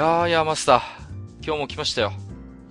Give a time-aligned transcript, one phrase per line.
[0.00, 0.80] やーいやマスター
[1.44, 2.14] 今日も来ましたよ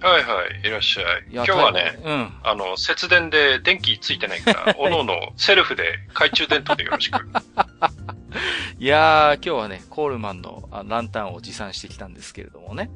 [0.02, 1.32] はいはい、いらっしゃい。
[1.32, 7.20] いや今日はね、うんあの、節電で電気ついてないから、 おのおのセルフで懐中電灯でよろしく。
[8.80, 12.90] いやー今日はねコールマンのあランタンを持参してきたんですけれどもね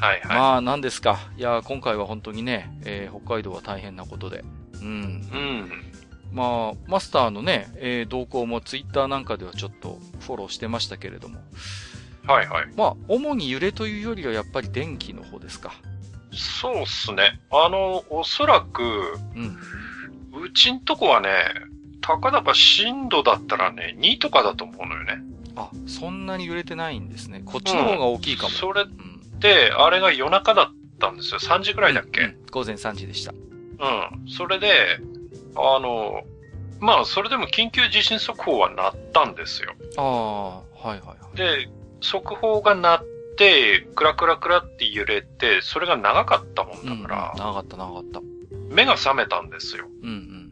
[0.00, 0.38] はいはい。
[0.38, 1.18] まあ、何ですか。
[1.36, 4.44] いや、今回は本当にね、えー北海道は大変なことで。
[4.80, 4.86] うん。
[4.86, 5.84] うん。
[6.32, 11.40] まあ、マスターのね、えー動向もツイッターなんかではちょっとフォローしてましたけれども。
[12.26, 12.66] はいはい。
[12.76, 15.72] まあ、主に揺れというよりはやっぱり電気の方ですか。
[16.32, 17.40] そうっすね。
[17.50, 18.82] あの、おそらく、
[19.34, 19.56] うん。
[20.42, 21.28] うちんとこはね、
[22.00, 25.22] たかだか震度だったらね、2とかだと思うのよね。
[25.56, 27.42] あ、そんなに揺れてないんですね。
[27.44, 28.48] こっちの方が大きいかも。
[28.50, 29.38] それうん。
[29.38, 31.38] で、あれが夜中だったんですよ。
[31.38, 33.32] 3時ぐらいだっけ、うん午前3時でした。
[33.32, 34.28] うん。
[34.28, 35.00] それで、
[35.56, 36.22] あの、
[36.80, 39.74] まあ、それでも緊急地震速報は鳴ったんですよ。
[39.96, 41.36] ああ、はいはいはい。
[41.36, 41.68] で、
[42.04, 43.04] 速報が鳴っ
[43.36, 48.20] て、クラクラクラって揺れて、それが長かったもんうん、だから、長かった長かった。
[48.70, 49.86] 目が覚めたんですよ。
[50.02, 50.44] うんうん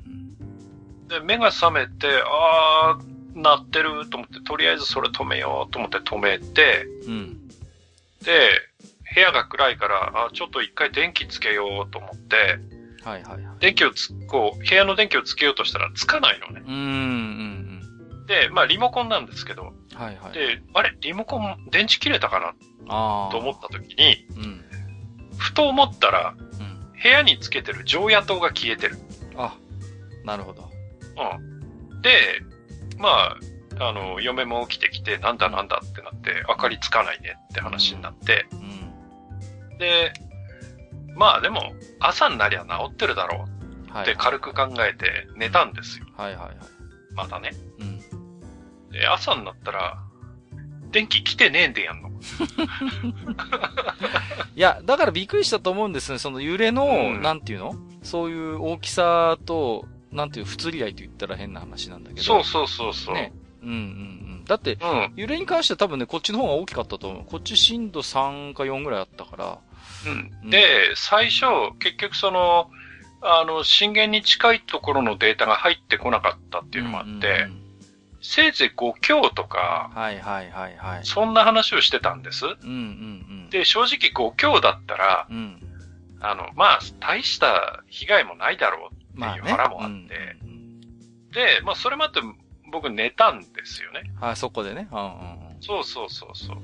[1.08, 7.12] で、目が覚めて、あー、鳴ってると思って、とりあえずそれ止めようと思って止めて、うん。
[7.12, 7.48] うん。
[7.48, 7.54] で、
[9.14, 12.36] 部屋が暗いから、あちょっと一回電気つけようと思って、
[13.04, 13.60] はいはいはい。
[13.60, 16.62] 電気をつ、こう、部屋の電気をつけようとしたらつかないのね。
[16.66, 17.51] うんうん
[18.32, 19.96] で、まあリモコンなんですけど、うん。
[19.98, 20.32] はいはい。
[20.32, 23.28] で、あれ、リモコン電池切れたかな？
[23.30, 24.64] と思った時に、うん。
[25.36, 26.92] ふと思ったら、うん。
[27.02, 28.96] 部屋につけてる常夜灯が消えてる。
[29.36, 29.54] あ、
[30.24, 30.70] なるほど。
[31.90, 32.00] うん。
[32.00, 32.40] で、
[32.98, 33.36] ま
[33.78, 38.54] あ、あの、嫁も起きてきて、なんだなんだってなって、明かりつかないねって話になって、う
[39.74, 39.78] ん。
[39.78, 40.12] で、
[41.16, 43.44] まあでも、朝になりゃ治ってるだろ
[43.90, 44.02] うはい。
[44.04, 46.06] って軽く考えて寝たんですよ。
[46.16, 46.56] はいはいはい。
[47.14, 47.50] まだね。
[49.06, 50.02] 朝になったら、
[50.90, 52.10] 電気来てねえんでやんの。
[54.54, 56.18] いや、だからびっくりしたと思うんですね。
[56.18, 57.74] その揺れの、うんなんていうの？
[58.02, 62.22] そういう大きさと、なんていう、不釣り合いと言ったら変な話なんだけど。
[62.22, 63.14] そうそうそうそう。
[63.14, 63.32] ね
[63.62, 63.78] うんうんう
[64.42, 64.44] ん。
[64.44, 65.12] だって、うん。
[65.16, 67.24] 揺れに関しては多分ね、こっちの方が大きかったと思う。
[67.24, 69.58] こっち震度3か4ぐらいあったから。
[70.42, 70.50] うん。
[70.50, 71.46] で、最初、
[71.78, 72.70] 結局その、
[73.22, 77.61] あの、震源に近いところのデータが入ってこなかったっていうのもあって、うんうんうん
[78.22, 81.04] せいぜい5強とか、はいはいはいはい。
[81.04, 82.46] そんな話をしてたんです。
[82.46, 82.70] うんうんう
[83.48, 83.50] ん。
[83.50, 85.60] で、正直5強だったら、うん。
[86.20, 89.42] あの、まあ、大した被害もないだろうってまあね。
[89.42, 90.52] いう腹もあって、うんうんうん
[91.32, 92.20] で、まあ、それまで
[92.70, 94.02] 僕寝たんですよね。
[94.20, 94.86] はい、そこでね。
[94.92, 95.62] うんうんうん。
[95.62, 96.56] そうそうそうそう。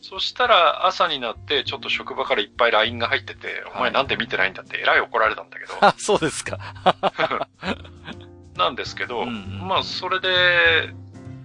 [0.00, 6.58] そしたら朝になってちょっと職場からいっぱい LINE が入ってて、お前なんで見てないんだってえらい怒られたんだけど、あ、 そうですか。
[8.56, 10.28] なんですけど、うんうんまあそれで、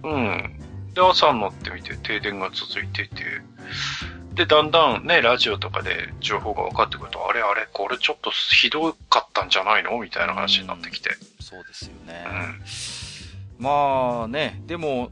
[0.02, 0.58] うん。
[0.94, 3.24] で、朝になってみて停電が続いていて、
[4.34, 9.98] で、だんだんね、ラジオとかで情報が分かってくると、あれあれ、これちょっとひどかったんじゃないの？
[9.98, 11.10] みたいな話になってきて。
[11.40, 12.24] そうですよね。
[13.58, 13.64] うん。
[13.64, 15.10] まあね、でも、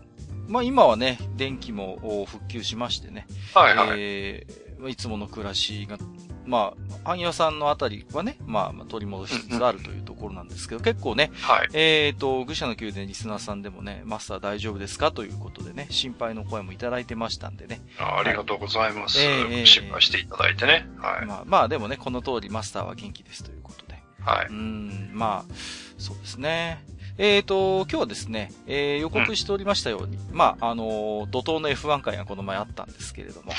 [0.48, 3.26] まあ今はね、電気もお復旧しましてね。
[3.54, 3.88] はいはい。
[3.98, 5.98] えーいつもの暮らしが、
[6.46, 6.74] ま
[7.04, 11.68] あ、半屋さんのあたりはね、まあ、まあ取り戻しつつあるというところなんですけど、結構ね、はい。
[11.72, 17.80] えっ、と、愚者の宮殿リスナーさんでもね、マスター大丈夫ですかということでね、心配の声もいただいてましたんでね。
[17.98, 19.20] あありがとうございます。
[19.20, 20.88] ええ心配していただいてね。
[20.98, 21.26] はい。
[21.26, 24.02] まあ、まあでもね、この通りマスターは元気ですということで。
[24.20, 25.54] はいうーん、まあ、
[25.98, 26.84] そうですね。
[27.22, 33.52] えっ、と、今日はですね、えー予告しておりましたように、まあ、あのー怒涛の F1 会がこの前あったんですけれども、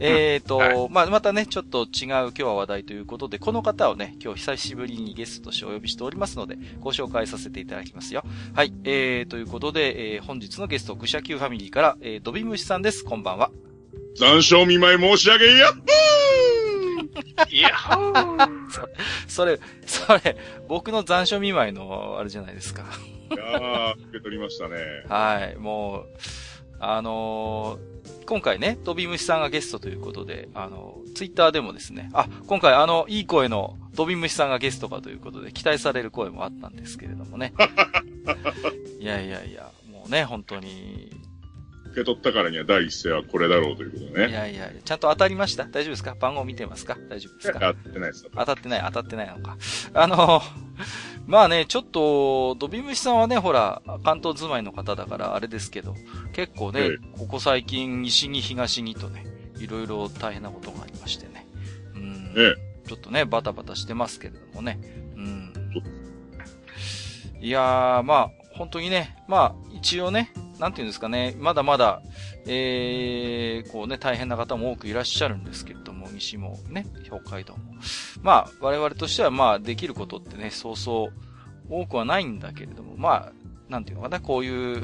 [0.00, 8.22] えっと、はまあ、またね、ちょっと違う今日は話題ということで、この方をね、今日久しぶりにゲストとしてお呼びしておりますので、ご紹介させていただきますよ。
[8.54, 13.02] はい、えー、ということで、えー本日のゲスト、愚者級ファミリーから、えー、ドビムシさんです。
[13.02, 13.50] こんばんは。
[14.18, 15.74] 残暑見舞い申し上げやっ
[17.50, 17.70] いや、
[19.28, 20.36] それ、それ、
[20.68, 22.84] 僕の残暑見舞いの、あれじゃないですか。
[23.30, 24.76] いやー、受け取りましたね。
[25.08, 26.06] はい、も
[26.78, 27.96] あのー
[28.26, 37.54] 今回ね、ドビムシさんがゲストということで、あの、ツイッターでもですね、あ、今回あの、いい声のドビムシさんがゲストかということで、期待される声もあったんですけれどもね。
[38.98, 41.12] いやいやいや、もうね、本当に、
[41.96, 44.30] 受け取ったからには第一声はこれだろうということね。
[44.30, 45.64] やいや、ちゃんと当たりました？
[45.64, 46.14] 大丈夫ですか？
[46.14, 46.98] 番号見てますか？
[47.08, 47.58] 大丈夫ですか？
[47.64, 48.26] やってないです。
[48.34, 49.56] 当たってない、当たってないのか。
[49.94, 50.42] あの、
[51.26, 55.94] まあね、ちょっと、ドビムシさんはね、ほら、関東住まいの方だからあれですけど、
[56.34, 59.24] 結構ね、えここ最近、西に東にとね、
[59.58, 61.46] いろいろ大変なことがありましてね。
[61.94, 62.34] うん。
[62.36, 62.54] え
[62.86, 64.78] ちょっとね、バタバタしてますけれどもね。
[65.16, 65.52] うん。
[67.40, 72.02] いやー、まあ、本当にね、まあ、一応ね、なんていうんですかね、まだまだ、
[72.46, 77.60] えー、こうね、大変な方も多くいらっしゃるんですけれども、西もね、北海道も。
[78.22, 81.12] まあ、我々としては、まあ、できることってね、そうそう
[81.68, 83.32] 多くはないんだけれども、まあ、
[83.68, 84.82] なんていうのかな、こういう、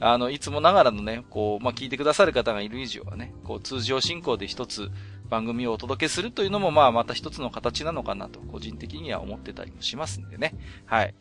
[0.00, 4.90] あの、いつもながらのね、こう、まあ、聞いてくださる方がいる以上はね、こう、通常進行で一つ
[5.28, 10.54] 番組をお届けするというのも、まあ、また一つの形なのかなと、個人的には思ってたりもしますんでね。
[10.86, 11.14] はい。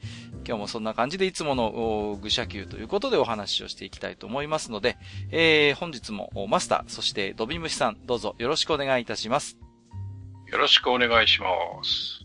[0.45, 4.97] 今日もそんな感じでいつもの、愚者級ということでお話をしていきたいと思いますので、
[5.31, 9.57] えー、本日もマスター、そしてドビムシさん、どうぞよろしくお願いいたします。
[10.47, 11.47] よろしくお願いしま
[11.83, 12.22] す。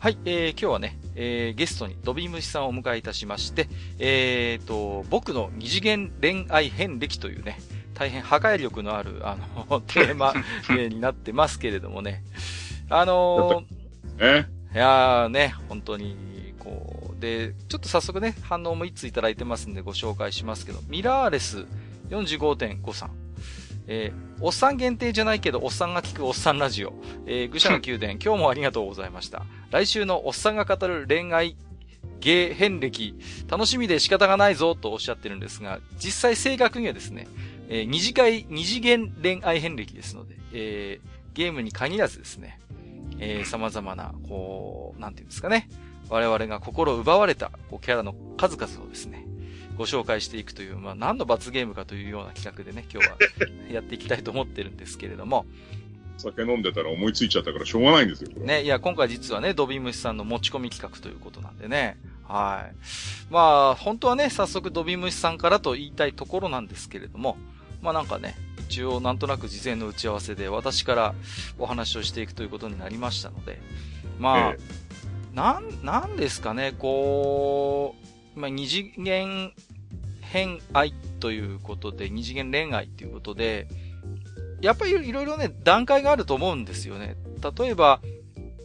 [0.00, 3.68] はい、えー、今日はね、えー、ゲストにドビムシさんをお迎えいたしまして、
[3.98, 7.58] えーと、僕の二次元恋愛遍歴というね、
[7.94, 9.36] 大変破壊力のある、あ
[9.68, 10.34] の、 テーマ
[10.70, 12.22] えーになってますけれどもね。
[12.88, 13.64] あの
[14.20, 14.46] え？
[14.72, 21.66] ー、いやーね、本当に、こう、で、ちょっと早速ね、反応も一ついただいてますんでご紹介しますけど、ミラーレス
[22.10, 23.27] 45.5さん。
[23.90, 26.92] えー、おっさん限定じゃないけど、おっさんが聞くおっさんラジオ。
[27.26, 29.46] えー、愚者の宮殿、 今日もありがとうございました。
[29.70, 31.56] 来週のおっさんが語る恋愛、
[32.20, 33.14] 芸遍歴、
[33.48, 37.26] 楽しみで仕方がないぞとおっしゃってるんですが、実際正確にはですね、
[37.70, 42.58] えー二次会、二次元恋愛遍歴ですので、えーゲームに限らずですね、
[43.18, 45.68] えー様々な、こう、なんていうんですかね、
[46.10, 49.24] 我々が心奪われた、こう、キャラの数々をですね、
[49.78, 53.16] ご紹介していくという、まあ、何の罰ゲームかというような企画でね、今日は
[53.72, 55.46] やっていきたいと思ってるんですけれども、
[56.18, 58.30] 酒飲んでたら思いついちゃったからしょうがないんですよ。
[58.30, 61.96] ね、いや、今回実はね、ドビムシさんの持ち込み企画ということなんでね。
[62.24, 62.74] はい。
[63.32, 63.40] ま
[63.70, 67.36] あ、本当はね、早速ドビムシさんからと言いたいところなんですけれども、
[67.80, 68.34] まあなんかね、
[68.68, 71.14] 一応なんとなく事前の打ち合わせで私から
[71.58, 73.60] お話をしていくということになりましたので、
[74.18, 74.58] まあ、え
[75.34, 77.94] なん、なんですかね、こ
[78.36, 79.52] う、まあ二次元
[80.30, 83.66] 偏愛ということで、二次元恋愛ということで、
[84.60, 87.16] やっぱりいろいろね、段階があると思うんですよね。
[87.58, 88.00] 例えば、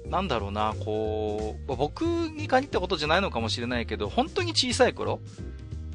[0.09, 5.19] なんだろうな、こう、僕に限ったことじゃないのかもしれないけど、本当に小さい頃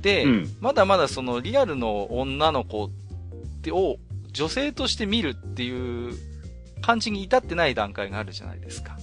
[0.00, 2.91] で、うんまだまだそのリアルの女の子
[3.71, 3.99] を
[4.32, 6.14] 女性として見るっていう
[6.81, 8.97] 感じに至ってない段階があるじゃないですか。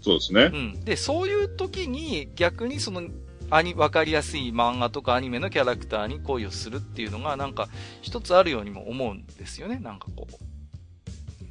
[0.00, 0.56] そうですねう。
[0.56, 0.84] ん。
[0.84, 3.02] で、そういう時に逆にその、
[3.50, 7.68] アニ、わかりやすい漫画とかアニメのキャラクターに恋をするっていうのがなんか
[8.02, 9.78] 一つあるようにも思うんですよね。
[9.78, 10.26] なんかこ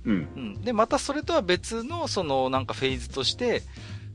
[0.05, 0.09] う。
[0.09, 0.27] うん。
[0.35, 0.61] うん。
[0.61, 3.63] で、またそれとは別の、その、なんかフェーズとして、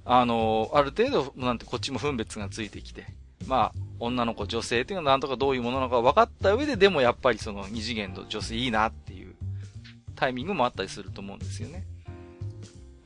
[0.04, 3.06] あの、ある程度、なんてこっちも分別がついてきて、
[3.46, 9.34] まあ、女の子、女性っていうのはなんとかどういうものなのか分かった上で、でもやっぱりその二次元の女性いいなっていう
[10.16, 11.84] タイミングもあったりすると思うんですよね。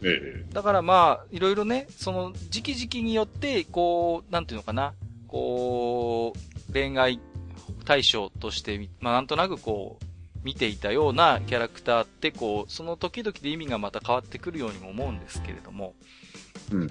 [0.03, 4.95] ええだからまあ、いろいろね、その時期時期によって、こう、なんていうのかな、
[5.29, 7.21] こう、恋愛
[7.85, 10.05] 対象としてみ、まあなんとなくこう、
[10.45, 15.95] 見ていたようなキャラクターって、こう、その時々で意味がまた変わってくるようにも思うんですけれども。
[16.71, 16.91] うん。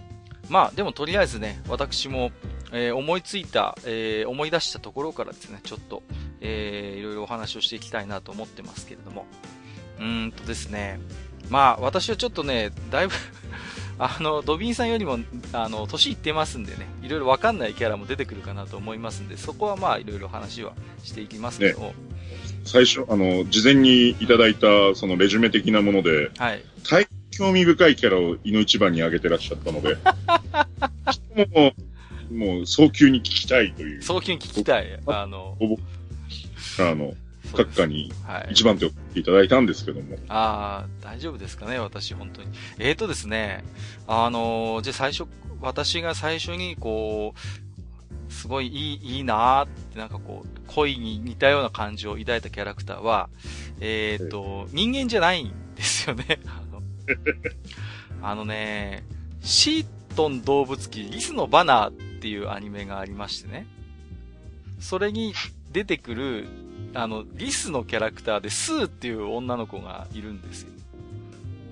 [0.49, 2.31] まあ、でもとりあえずね、私も、
[2.71, 6.03] えー思いついた、えー思い出したところからですね、ちょっと、
[6.41, 9.25] えーいろいろお話をしていきたいなと思ってますけれども。
[9.99, 10.99] うーんとですね、
[11.49, 13.13] まあ、私はちょっとね、だいぶ
[13.97, 15.19] あの、ドビンさんよりも、
[15.53, 20.73] あの、年いってますんでね、いろいろわかんないキャラも出てくるかなと思いますんで、そこはまあ、いろいろ話は
[21.03, 21.93] していきますけど、
[22.65, 26.63] 最初、あの、事前にいただいた、そのレジュメ的なもので、はい。
[26.89, 29.95] 大興味深いキャラを井の一番に挙げてらっしゃったので、
[31.53, 31.73] も
[32.31, 34.99] う、もう、早急に聞きたいという、早急に聞きたい。
[35.05, 35.57] あの、
[36.79, 37.13] あの、
[37.55, 38.49] 閣下にはい。
[38.51, 40.17] 一番手をいただいたんですけども。
[40.27, 42.49] ああ、大丈夫ですかね、私、本当に。
[42.79, 43.63] えーとですね、
[44.07, 45.27] あのーじゃあ最初、
[45.61, 53.29] 私が最初に、こう、すごいいい、いいなーって、なんかこう、恋に似たような感情を抱いたキャラクターは、
[53.79, 56.39] えーと、人間じゃないんですよね。
[56.45, 56.81] あの
[58.21, 59.03] あのね、
[59.41, 59.85] シー
[60.15, 63.67] トン動物記、リスのバナーっていうアニメがありましてね。
[64.79, 65.33] それに
[65.71, 66.47] 出てくる、
[66.95, 70.69] あの、リスのキャラクターで、スーっていう女の子がいるんですよ。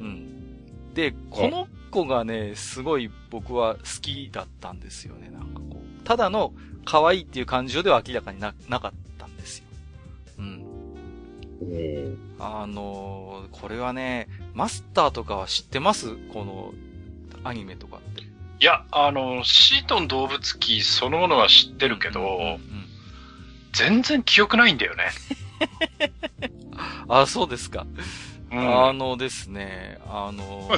[0.02, 0.94] うん。
[0.94, 5.30] で、この子がね、すごい僕は好きだったんですよね。
[5.32, 6.04] なんかこう。
[6.04, 6.54] ただの
[6.86, 9.66] 可愛いっていう感情では明らかにな、なかったんですよ。
[10.40, 10.66] うん。
[12.40, 16.18] あのーこれはね、マスターとかは知ってます？
[16.34, 16.74] この、
[17.46, 18.24] アニメとかって。
[18.24, 18.26] い
[18.60, 22.83] や、あの、シートン動物記そのものは知ってるけど、うんうんうん
[23.74, 25.10] 全然記憶ないんだよね。
[27.10, 27.86] あ、そうですか。
[28.52, 28.88] うん。
[28.88, 30.78] あのですね、あのまあ、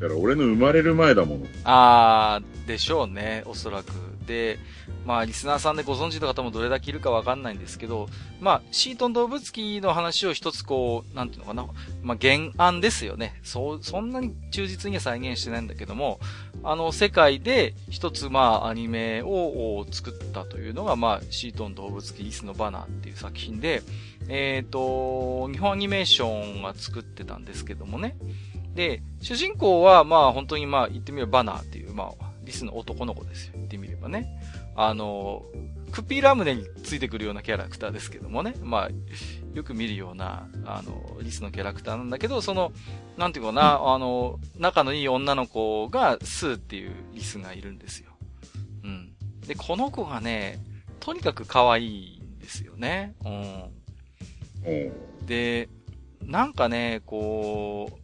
[0.00, 1.46] だから俺の生まれる前だもの。
[1.64, 3.92] あー、でしょうね、おそらく。
[4.32, 4.58] で、
[5.04, 8.08] まあ、リスナーさんでご存知の方もどれだけいるかわかんないんですけど、
[8.40, 11.66] まあ、シートン動物記の話を一つこう、なんていうのかな、
[12.02, 13.38] まあ、原案ですよね。
[13.42, 16.18] そう、そんなに忠実には再現してないんだけども、
[16.64, 23.82] あの、世界で一つ、まあ、アニメを作ったというのが、まあ、シートン動物記リスのバナーっていう作品で、
[24.28, 28.16] えっ、と、日本アニメーションが作ってたんですけどもね。
[28.74, 33.52] で、主人公は、まあ、本当にまあ、言ってみればバナーっていう、まあ、リスの男の子ですよ。
[33.56, 34.40] 言ってみればね。
[34.74, 35.44] あの、
[35.92, 38.54] クピーラムネについてくるようなキャラクターですけどもね。
[38.62, 38.90] まあ、
[39.54, 42.72] よく見るような、あの、リスのキャラクターなんだけど、その、
[43.16, 48.12] なんていうかな、あの、仲のいい女の子が、スーっていうリスがいるんですよ。
[48.84, 49.12] うん。
[49.46, 50.60] で、この子がね、
[51.00, 53.14] とにかく可愛いんですよね。
[53.24, 53.82] うん。
[55.26, 55.68] で、
[56.22, 58.01] なんかね、こう、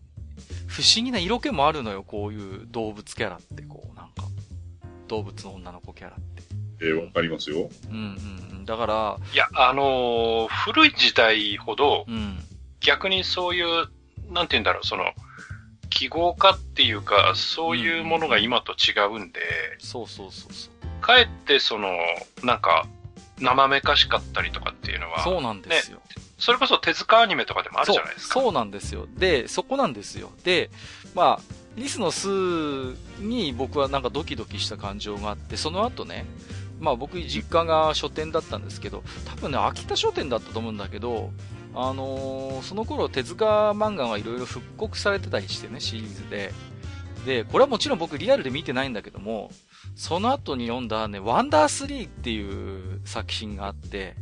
[0.78, 4.23] 不思議な色気もあるのよ、こういう動物キャラって、こう、なんか、
[5.08, 6.42] 動物の女の子キャラって。
[6.80, 7.68] えーわかりますよ。
[7.90, 8.64] うんうんうん。
[8.64, 12.38] だから、いや、あのー古い時代ほど、うん。
[12.78, 13.88] 逆にそういう、
[14.32, 15.06] なんて言うんだろう、その、
[15.90, 19.40] 記号化っていうか、そういうものが今と違うんで、
[19.80, 21.00] そうそうそうそう。
[21.00, 21.90] かえってその、
[22.44, 22.87] なんか、
[23.40, 26.00] 生めかしかったりとかっていうのは、そうなんですよ。
[26.38, 28.40] それこそ手塚アニメとかでもあるじゃないですか。
[28.40, 28.52] そう。
[28.52, 29.07] なんですよ。
[29.18, 30.30] で、そこなんですよ。
[30.45, 30.71] で、
[31.14, 32.28] まあ、リスの巣
[33.21, 36.25] に僕はなんかドキドキした感情があって、その後ね、
[36.80, 41.30] まあ僕実家が書店だったんですけど、多分ね、秋田書店だったと思うんだけど、
[41.75, 46.52] あのーその頃手塚漫画がいろいろ復刻されてたりしてね、シリーズで。
[47.26, 49.50] で、これはもちろん僕リアルで見てないんだけども、
[49.97, 54.14] その後に読んだね、ワンダースリーっていう作品があって、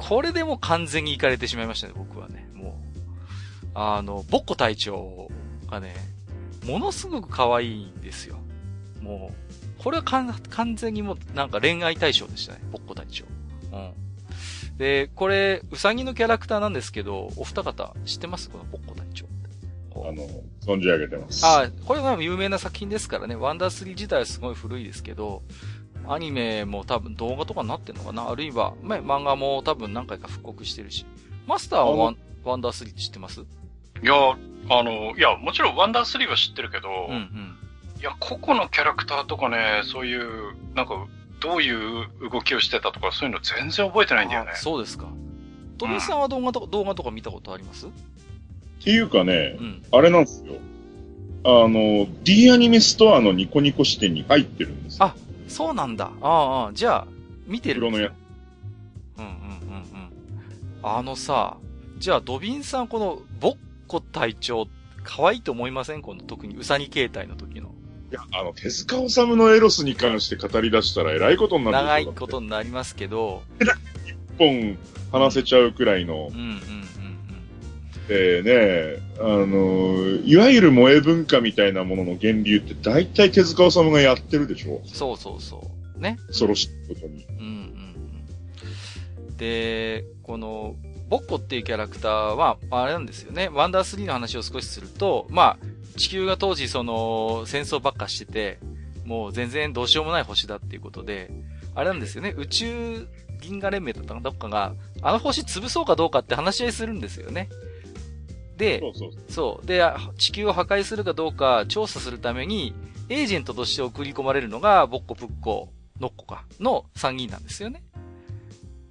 [0.00, 2.48] これでもう完全に行かれてしまいましたね、僕はね。
[2.54, 3.68] もう。
[3.74, 5.30] あの、ボッコ隊長
[5.70, 5.94] がね、
[6.66, 8.38] ものすごく可愛いんですよ。
[9.00, 9.32] も
[9.78, 13.24] う、これは完完全にもうなんか恋愛対象でしたね、ボッコ隊長。
[13.72, 13.92] うん。
[14.78, 18.50] で、これ、うさぎのキャラクターなんですけど、お二方知ってます？
[18.50, 19.26] このボッコ隊長
[19.94, 20.26] あの、
[20.62, 21.44] 存じ上げてます。
[21.44, 23.36] あこれは有名な作品ですからね。
[23.36, 25.42] ワンダースリー自体はすごい古いですけど、
[26.12, 28.28] アニメも多分動画とかになってんのかな？
[28.28, 31.06] あるいは、まあ、漫画も多分何回か復刻してるし。
[31.46, 33.40] マスターはワンワンダースリーって知ってます？
[33.40, 33.44] い
[34.06, 34.14] や、
[34.68, 37.56] あの、いや、もちろんワンダースリーは知ってるけど、うんうん。
[38.00, 41.06] いや、個々のキャラクターとかね、そういう、なんか、
[41.40, 44.56] どういう動きをしてたとか、そういうの全然覚えてないんだよねあ。
[44.56, 45.06] そうですか。
[45.78, 47.86] トミーさんは動画とか、動画とか見たことあります？
[47.86, 47.90] っ
[48.82, 49.82] ていうかねう、ん。
[49.92, 50.54] あれなんですよ。
[51.44, 55.06] あの、D アニメストアのニコニコ視点に入ってるんですよ。
[55.06, 55.14] あ
[55.50, 56.12] そうなんだ。
[56.22, 57.06] ああじゃあ、
[57.46, 58.04] 見てるね黒うんうん
[59.18, 60.10] うんうん。
[60.82, 61.56] あのさ、
[61.98, 63.56] じゃあドビンさんこの、ボッ
[63.88, 64.68] コ隊長、
[65.02, 66.02] 可愛いと思いません？
[66.02, 67.74] この特にウサギ形態の時の。
[68.10, 74.78] いや、あの、手塚治虫のエロスに関して語り出したら偉いことになる長いことになりますけど、一本
[75.12, 76.30] 話せちゃうくらいの。
[76.32, 76.60] うん、うん
[78.10, 84.88] うんでね、あの、いわゆる萌え文化みたいなものの源流って大体手塚治虫がやってるでしょうん。
[84.88, 86.00] そうそうそう。
[86.00, 86.18] ね。
[86.26, 87.26] 恐ろしいことに。
[87.38, 87.48] うんうん
[89.28, 89.36] うん。
[89.36, 90.74] で、この、
[91.08, 93.48] ボッコっていうキャラクターは、あれなんですよね。
[93.52, 98.58] ワンダー3の話を少しすると、まあ、地球が当時その、戦争ばっかしてて、
[99.04, 101.30] もう全然どうしようもない星だっていうことで、
[101.74, 102.34] あれなんですよね。
[102.36, 103.08] 宇宙
[103.40, 104.20] 銀河連盟だったかな？
[104.20, 107.48] どっかが、あの星潰そうかどうかって話し合いするんですよね。
[108.60, 108.82] で
[109.30, 109.66] そ、う。
[109.66, 112.74] で、あ地球を破壊するかどうか調査するために、
[113.08, 117.82] エージェントとして送り込まれるのが、ボッコプッコ、ノッコか、の3人なんですよね。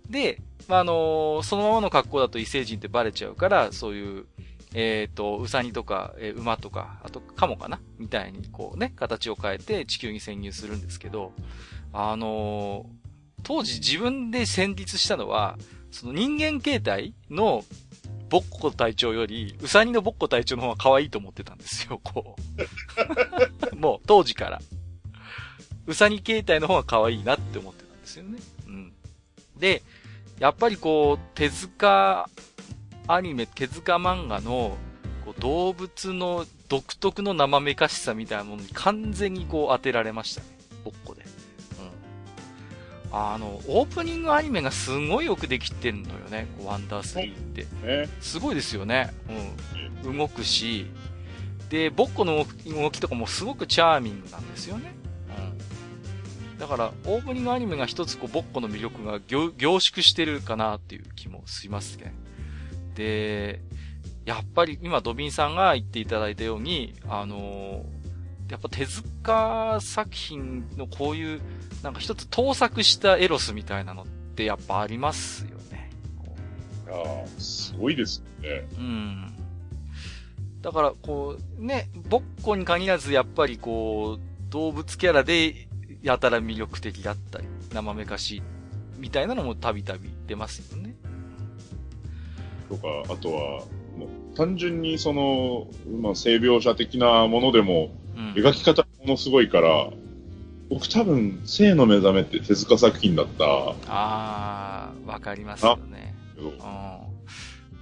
[0.10, 4.26] で、まあ、あのそのままの格好だと異星人ってバレちゃうから、そういう、
[4.74, 11.32] えっ、ー、と、ウサギとか、えー、馬とか、あと、カモかなみたいに、こうね、形を変えて地球に潜入するんですけど、
[11.94, 15.58] あのー、当時自分で戦慄したのは、
[15.92, 17.64] その人間形態の
[18.30, 22.36] ボッコ隊長より、ウサギのボッコ隊長の方が可愛いと思ってたんですよ、こ
[23.72, 23.76] う。
[23.76, 24.62] もう、当時から。
[25.88, 28.40] ウサギ形態の方が可愛いなって思ってたんですよね。
[28.68, 28.94] うん。
[29.58, 29.82] で、
[30.40, 32.30] やっぱりこう、手塚
[33.08, 34.78] アニメ、手塚漫画の
[35.26, 40.48] こう動物の独特の生めかしさみたいなものに完全にこう当てられましたね。
[40.84, 41.19] ボッコで。
[43.12, 43.18] うん。
[43.18, 46.48] あの、オープニングアニメがすごいよくできてんのよね。
[46.63, 48.10] ワンダースリーって。
[48.22, 49.13] すごいですよね。
[50.04, 50.18] うん。
[50.18, 50.88] 動くし、
[51.70, 54.94] で、ボッコの動きとかもすごくチャーミングなんですよね。
[56.51, 56.58] うん。
[56.58, 62.13] だから、オープニングアニメが一つこう、ボッコの魅力が凝縮してるかなっていう気もしますね。
[62.96, 63.62] で、
[64.25, 67.84] やっぱり今ドビンさんが言っていただいたように、あの
[68.48, 71.42] やっぱ手塚作品のこういう、
[71.84, 74.06] なんか一つ盗作したエロスみたいなのっ
[74.36, 75.90] てやっぱありますよね。
[76.86, 78.68] いやすごいですね。
[78.78, 79.34] うん。
[80.62, 85.68] だから、こう、ね、ボッコに限らず、やっぱりこう、動物キャラで、
[86.02, 88.44] やたら魅力的だったり、生めかしい、
[88.98, 90.96] みたいなのもたびたび出ますよね。
[92.68, 93.64] とか、あとは、
[93.98, 95.68] もう単純にその、
[96.02, 97.92] まあ、性描写的なものでも、
[98.36, 99.90] 描き方ものすごいから、
[100.70, 103.46] 僕多分、性の目覚めって手塚作品だった。
[103.88, 106.16] ああ、わかりますよね。
[106.38, 106.58] うん、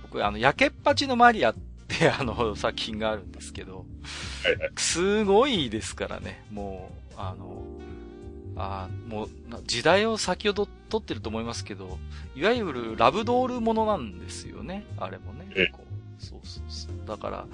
[0.03, 1.55] 僕、あの、焼けっぱちのマリアっ
[1.87, 3.85] てあの作品があるんですけど、
[4.43, 7.63] はいはい、すごいですからね、もう、あの、
[8.55, 9.29] あもう、
[9.65, 11.97] 時代を先ほど撮ってると思いますけど、
[12.35, 14.85] いわゆるラブドールものなんですよね。
[14.97, 15.71] あれもね。
[16.19, 17.07] そうそうそう。
[17.07, 17.47] だから、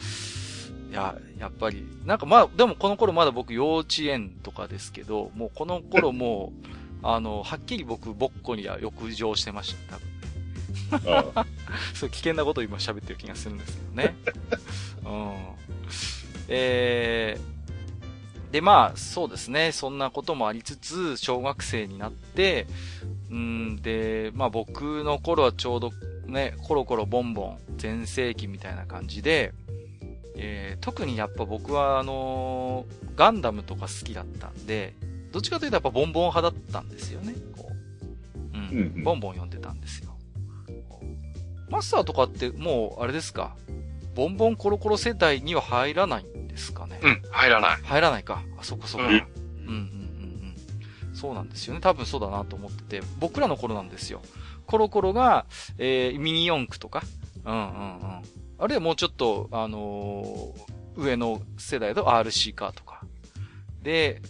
[0.94, 6.68] いや、やっぱり、なんかまあ、でもこの頃まだ僕幼稚園とかですけど、もうこの頃もう、
[7.02, 10.08] あの、はっきり僕、ボッコには浴場してました、多分
[11.04, 11.46] ね。
[11.96, 14.16] そう危険なことを今喋ってる気がするんですけどね。
[15.04, 15.34] うん。
[16.48, 19.72] えー、で、まあ、そうですね。
[19.72, 22.68] そんなこともありつつ、小学生になって、
[23.32, 25.92] うんで、まあ僕の頃はちょうど
[26.28, 29.54] ね、コロコロボンボン、全盛期みたいな感じで、
[30.36, 34.94] えー、特にやっぱ僕はあのー、ガンダムとか好きだったんで、
[35.32, 37.34] どっちかというとやっぱボンボン派だったんですよね。
[37.58, 37.72] こ
[38.54, 38.58] う。
[38.58, 38.68] うん。
[38.70, 40.16] うんうん、ボンボン読んでたんですよ。
[41.70, 43.56] マスターとかってもう、あれですか？
[44.14, 47.00] ボンボンコロコロ世代には入らないですかね？
[47.02, 47.82] うん、入らない。
[47.82, 48.44] 入らないか。
[48.60, 49.04] あ、そこそこ。
[49.04, 49.10] うん。
[49.10, 49.22] うんうんうん
[51.10, 51.16] うん。
[51.16, 51.80] そうなんですよね。
[51.80, 54.22] 多分そうだなと思ってて、僕らの頃なんですよ。
[54.68, 55.46] コロコロが、
[55.80, 57.02] えー、ミニ四駆とか、
[57.44, 58.22] うんうんうん。
[58.64, 63.02] あるいはもうちょっと、あのー、上の世代の RC カーとか。
[63.82, 64.22] で、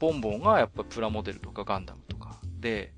[0.00, 2.36] ボンボンがやっぱプラモデルとかガンダムとか。
[2.58, 2.92] で、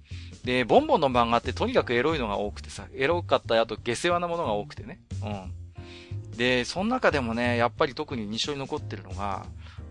[0.44, 5.00] で、ボンボンの漫画ってとにかくエロいのが多くてさ、エロかったあと下世話なものが多くてね。
[5.22, 6.36] うん。
[6.38, 9.44] で、その中でもね、やっぱり特に印象に残ってるのが、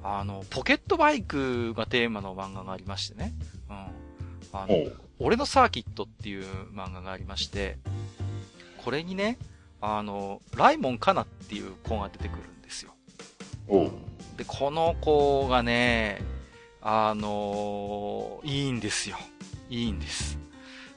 [0.04, 3.34] あの、ポケットバイクがテーマの漫画がありましてね。
[3.70, 3.76] うん。
[4.60, 4.76] あの、
[5.20, 7.78] 俺のサーキットっていう漫画がありまして、
[8.84, 9.38] これにね、
[9.82, 12.94] あの、ライモンカナっていう子が出てくるんですよ。
[14.38, 16.22] で、この子がね、
[16.84, 19.17] あのいいんですよ。
[19.70, 20.39] いいんです。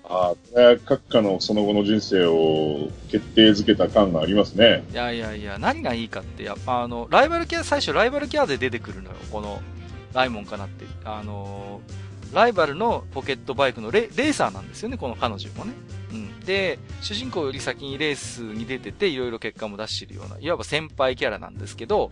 [0.07, 4.85] ああ、閣下のその後の人生を決定づけた感がありますね。
[4.93, 9.63] いやいやいや、何がいいかって、やっぱあの、ライバルキャラ、最初ライバルキャラで出てくるのよ、この、
[10.13, 10.85] ライモンかなって。
[11.05, 11.81] あの
[12.33, 15.73] ライバルのポケットバイクのレレーサーなんですよね、この彼女もね。
[16.13, 16.41] うん。
[16.41, 22.11] で、主人公より先にレースに出てて、いろいろ結果も出してるような、いわば先輩キャラなんですけど、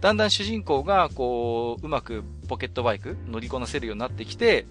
[0.00, 4.66] だんだん主人公が、こう、うまくポケットバイク乗りこなせるようになってきて、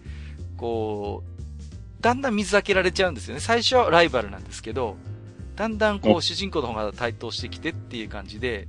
[0.58, 3.40] こう、だんだん水開けられちゃうんですよね。
[3.40, 4.98] 最初はライバルなんですけど、
[5.56, 8.68] だんだんこう主人公の方が台頭してきてっていう感じで、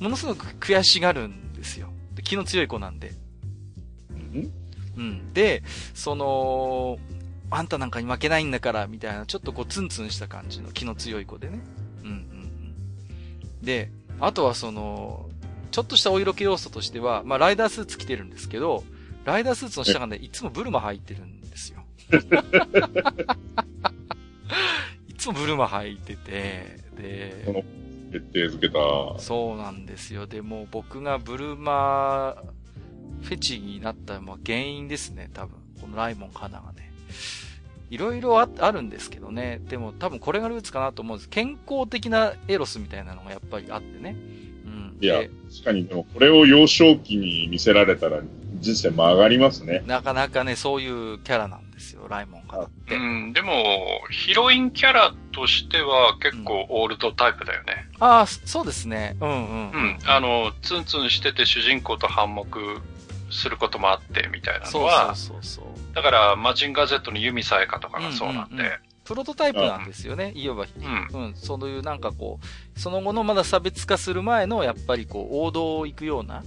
[0.00, 1.88] ものすごく悔しがるんですよ。
[2.14, 3.12] で気の強い子なんで。
[4.96, 5.32] うん。
[5.32, 5.62] で、
[5.94, 6.98] その、
[7.50, 11.60] あんたなんかに負けないんだから、みたいな、ちょっとこうツンツンした感じの気の強い子でね。
[12.02, 12.16] うんうんう
[13.62, 13.64] ん。
[13.64, 15.28] で、あとはその、
[15.70, 18.84] ちょっとしたお色気要素としては、まあライダースーツ着てるんですけど、
[19.24, 21.84] ライダースーツの下がね、いつもブルマ入ってるんですよ。
[25.08, 27.64] いつもブルマ履いてて、で、
[28.12, 28.78] 決定づけた。
[29.20, 30.26] そうなんですよ。
[30.26, 32.36] でも僕がブルマ
[33.22, 35.56] フェチになったまあ原因ですね、多分。
[35.80, 36.92] このライモンカナがね。
[37.90, 39.60] いろいろああるんですけどね。
[39.68, 41.28] でも多分これがルーツかなと思うんです。
[41.28, 44.16] 健康的なエロスみたいなのがやっぱりあってね。
[44.64, 44.96] うん。
[45.00, 48.20] いやで、確かに、でもこれを幼少期に見せられたら
[48.60, 49.82] 人生曲がりますね。
[49.86, 52.96] なかなかね、そういうキャラなんですよ、ライモンかなって。
[52.96, 53.62] うん、でも、
[54.10, 57.88] ヒロインキャラとしては結構オールドタイプだよね。
[58.00, 59.16] ああ、そうですね。
[59.20, 59.70] うんうん。
[59.70, 59.98] うん。
[60.06, 62.46] あの、ツンツンしてて主人公と反目
[63.34, 65.94] することもあってみたいなそうのは、そうそうそう。
[65.94, 68.72] だから、マジンガー Z のユミサエカとかがそうなんで、うんうんうん
[69.04, 70.64] プロトタイプなんですよね、いわば。
[71.12, 76.42] うんうん、そういうなんかこう、その後のまだ差別化する前の、やっぱりこう、王道を行くような、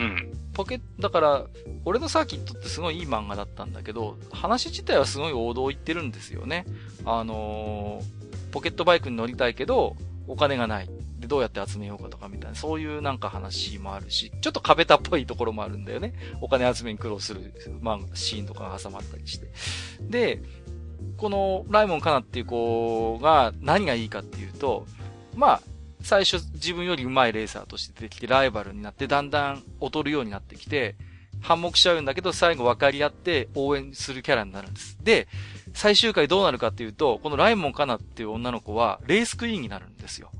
[0.00, 0.32] うん。
[0.54, 1.44] ポケだから、
[1.84, 6.64] 俺のサーキットってすごいいい漫画だったんだけど、話自体はすごい王道を行ってるんですよね。
[7.04, 9.96] あのーポケットバイクに乗りたいけど、
[10.28, 10.88] お金がない。
[11.24, 16.14] で、どうやって集めようかとかみたいな、そういうなんか話もあるし、ちょっと壁たっぽいところもあるんだよね。
[16.40, 19.48] お金集めに苦労する、まあ、シーンとかが挟まったりして。
[20.00, 20.42] で、
[21.16, 24.86] このライモンカナっていう子が何がいいかっていうと、
[25.34, 25.62] まあ、
[26.02, 30.96] 最初自分より上手いレーサーとして出てきてライバルになってだんだん劣るようになってきて、
[31.40, 34.98] 反目しちゃうんだけど最後分かり合って応援するキャラになるんです。
[35.02, 35.28] で、
[35.72, 40.30] 最終回どうなるかっていうと、このライモンカナっていう女の子はレースクイーンになるんですよ。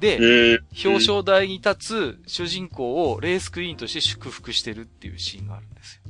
[0.00, 6.02] で、えー、表彰台に立つ主人公をレースクイーンとして祝福してるっていうシーンがあるんですよ。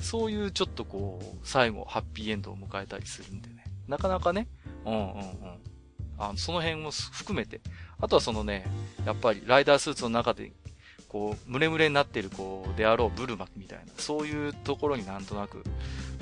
[0.00, 3.64] そういうちょっとこう、最後、ハッピーエンドを迎えたりするんでね。
[3.86, 4.48] なかなかね、
[4.84, 5.14] うんうんうん。
[6.18, 7.60] あのその辺も含めて。
[8.00, 8.66] あとはそのね、
[9.06, 10.52] やっぱりライダースーツの中で、
[11.08, 15.62] こう、ムレムレになってる、こう、であろうブルマみたいな、そういうところになんとなく、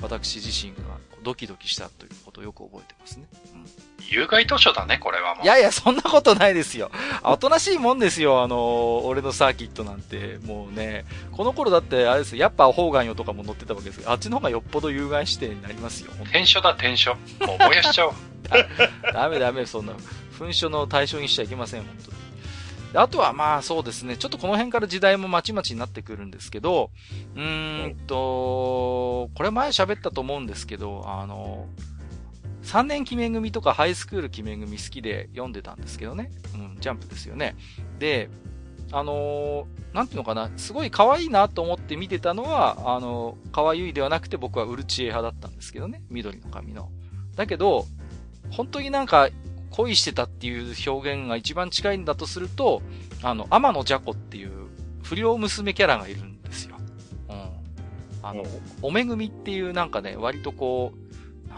[0.01, 3.27] 私自身がドキドキしたということをよく覚えてますね。
[3.53, 5.43] うん有害図書だね、これはもう。
[5.45, 6.91] いやいや、そんなことないですよ。
[7.23, 10.39] おとなしいもんですよ、あの、俺のサーキットなんて。
[10.45, 16.11] もうね、この頃だって、あれですよ、やっぱホーガンよとかも乗ってたわけですけど、あっちの方がよっぽど有害視点になりますよ。
[16.23, 17.13] 転書だ、転書。
[17.13, 17.19] も
[17.55, 18.13] う燃やしちゃおう。
[19.13, 19.93] ダメダメ、そんな、
[20.39, 22.19] 噴書の対象にしちゃいけません、本当に。
[22.93, 26.89] であとはまあそうですね、ちょっとこの辺から時代もまちまちになってくるんですけど、
[27.35, 31.67] うーんと、これ前喋ったと思うんですけど、あの、
[32.69, 36.29] 3年記念組とかハイスクール記念組好きで読んでたんですけどね。
[36.53, 37.55] うん、ジャンプですよね。
[37.97, 38.29] で、
[38.91, 46.03] あのーなんていうのかな、すごい可愛いなと思って見てたのは、あのー可愛いではなくて僕はウルチエ派だったんですけどね。
[46.11, 46.91] 緑の髪の。
[47.35, 47.87] だけど、
[48.51, 49.29] 本当になんか
[49.71, 52.83] 恋してたっていう表現が一番近いんだとすると、
[53.23, 54.51] あの、天野ジャコっていう
[55.01, 56.75] 不良娘キャラがいるんですよ。
[57.29, 57.49] うん。
[58.21, 58.43] あの、
[58.83, 61.08] おめぐみっていうなんかね、割とこう、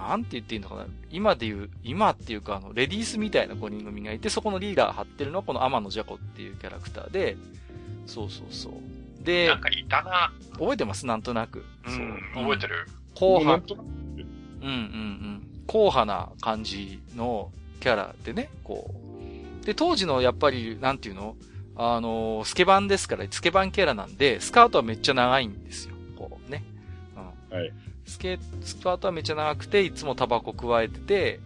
[0.08, 0.86] なんて言っていいのかな。
[1.12, 7.38] 今で言う、今っていうか、あの、レディースみたいな5人組がいて、そこのリーダー張ってるのはこの天野ジャコっていうキャラクターで、
[8.06, 8.74] そうそうそう。
[9.24, 10.32] でな、んかいたな。
[10.54, 11.60] 覚えてますなんとなく。
[11.60, 12.88] う、そうん覚えてる。
[13.16, 13.74] 後半、う
[14.66, 15.48] んうんうん。
[15.68, 18.94] 硬派な感じのキャラでね、こ
[19.62, 19.66] う。
[19.66, 21.36] で、当時のやっぱり、なんていうの？
[21.76, 25.96] あの、スケバンですから、スケバンキャラなんで、スカートはめっちゃ長いんですよ。
[26.18, 26.64] こうね。
[27.52, 27.58] うん。
[27.58, 27.72] はい。
[28.12, 31.40] スケ、スカートはめっちゃ長くて、いつもタバコ加えてて、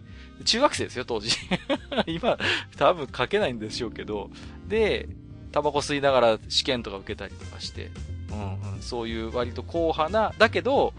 [0.44, 1.30] 中学生ですよ、当時。
[2.06, 2.36] 今、
[2.76, 4.30] 多分書けないんでしょうけど。
[4.66, 5.08] で、
[5.52, 7.90] タバコ吸いながら試験とか受けたりとかして、
[8.30, 10.92] うんうん、そういう割と硬派な、だけど、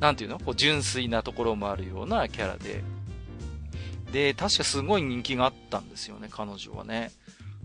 [0.00, 0.38] なんていうの？
[0.38, 2.82] こう純粋なところもあるようなキャラで。
[4.12, 7.12] で、確かすごい人気があったんですよね、彼女はね。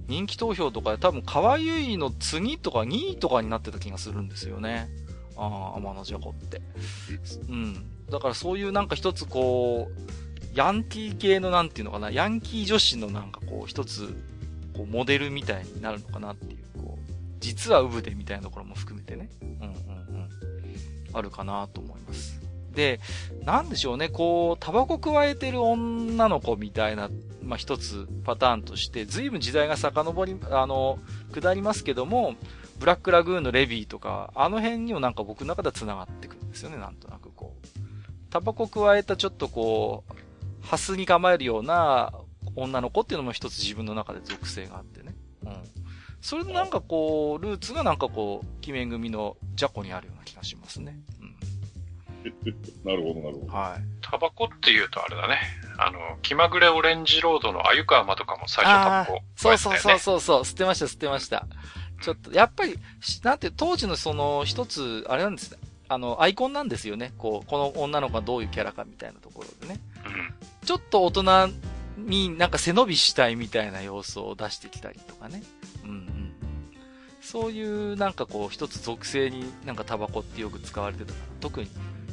[0.07, 4.89] 人気投票とかで多分、かわゆいの次とか2位とかになってた気がするんですよね。
[5.37, 6.61] ああ、天のジャコって。
[7.49, 7.85] うん。
[8.09, 14.13] だからそういうなんか一つこう、ヤンキー系のなんていうのかな、ヤンキー女子のなんかこう一つ、
[14.75, 19.29] こうモデルみたいになるのかなっていう、こう、実はウブでみたいなところも含めてね。
[19.41, 20.29] うんうんうん。
[21.13, 22.41] あるかなと思います。
[22.73, 22.99] で、
[23.45, 27.09] なんでしょうね、こう、タバコ加えてる女の子みたいな、
[27.43, 30.99] まあ、一つパターンとして、随分時代が遡り、あの、
[31.31, 32.35] 下りますけども、
[32.79, 37.67] ブラックラグーンのレビーとか、あの辺にもなんか僕の中では繋がってくるんですよね、なんとなくこう。
[38.29, 42.13] タバコ加えたちょっとこう、ハスに構えるような
[42.55, 45.15] 女の子っていうのも一つ自分の中で属性があってね。
[45.45, 45.53] うん。
[46.21, 50.97] それでなんかこう、ルーツがなんかこう、鬼面組のジャコにあるような気がしますね。
[51.21, 51.35] うん。
[52.85, 53.53] なるほど、なるほど。
[53.53, 53.83] はい。
[54.01, 55.39] タバコって言うとあれだね。
[55.77, 61.47] あの、気まぐれオレンジロードの鮎川まとかも最初タバコ、そうそうそうそうそう、吸ってました、吸ってました。
[62.03, 65.57] ちょっと、やっぱり、しなんて、当時のその、一つ、あれなんですね。
[65.87, 67.13] あの、アイコンなんですよね。
[67.17, 69.79] こう、この女の子がどういうキャラかみたいなところでね。
[70.05, 70.65] うん。
[70.65, 71.49] ちょっと大人
[71.97, 75.43] になんか背伸びしたいみたいな要素を出してきたりとかね。
[75.83, 76.33] うんうんうん。
[77.21, 81.69] そういうなんかこう一つ属性になんかタバコってよく使われてたから、特に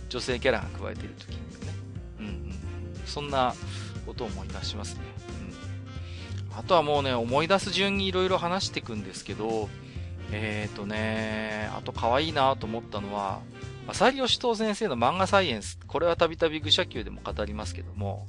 [0.09, 1.75] 女性キャラが加えてる時にね。
[2.19, 2.55] うんうん。
[3.07, 3.55] そんな
[4.07, 5.01] ことを思い出しますね。
[6.51, 6.59] うん。
[6.59, 9.69] あとはもうね、思い出す順に色々話していくんですけど、
[10.33, 13.41] えっ、ー、とね、あと可愛いなと思ったのは、
[13.89, 15.79] 浅利義藤先生の漫画サイエンス。
[15.87, 18.27] これはたびたび愚者級でも語りますけども、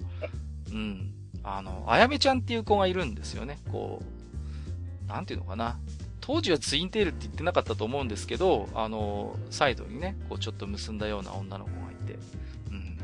[0.72, 1.14] うん。
[1.44, 3.60] あの、あやめちゃんっていう子がいるんですよね。
[3.72, 4.02] こ
[5.06, 5.78] う、なんていうのかな。
[6.20, 12.18] 当時はツインテールって言ってなかったと思うんですけど、あの、サイドにね、こうちょっと結んだような女の子がいて、
[12.70, 12.98] うん。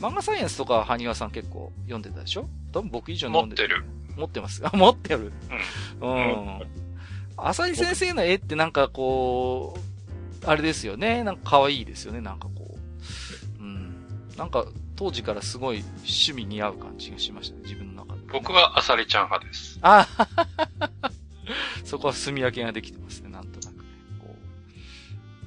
[0.00, 2.48] 漫画サイエンスとか、ハニワさん結構読んでたでしょ？
[2.72, 3.84] 多分僕以上読んでる。
[4.16, 4.62] 持ってます。
[4.64, 5.32] あ、持ってる。
[6.00, 6.10] うん。
[6.12, 6.62] うん。
[7.48, 11.22] 浅井先生の絵ってなんかこう、あれですよね。
[11.24, 12.20] なんか可愛いですよね。
[12.20, 12.78] なんかこ
[13.58, 13.62] う。
[13.62, 13.94] うん。
[14.36, 17.62] なんか当時からすごい趣味に合う感じがしましたね。
[17.64, 18.20] 自分の中で。
[18.32, 19.78] 僕はあさりちゃん派です。
[19.82, 20.06] あ
[21.84, 23.30] そこは住み分けができてますね。
[23.30, 23.88] なんとなくね。
[24.18, 24.34] こ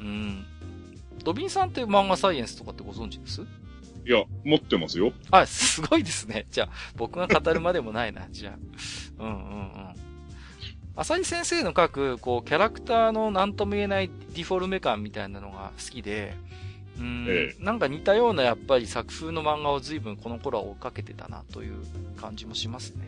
[0.01, 0.03] う。
[0.03, 0.45] うん。
[1.23, 3.41] ドビンさんって漫画サイエンスとかってご存知です？
[4.05, 5.13] いや、持ってますよ。
[5.31, 6.45] あ、すごいですね。
[6.51, 8.27] じゃあ、僕が語るまでもないな。
[8.29, 9.23] じゃあ。
[9.23, 9.93] うんうんうん。
[10.95, 16.35] 浅井先生の書く、こう、キャラクターの何とも言えないディフォルメ感みたいなのが好きで、
[16.99, 21.73] うん、ええ、なんか似たようなやっぱり作風の漫画を随分この頃は追っかけてたなという
[22.21, 23.07] 感じもしますね。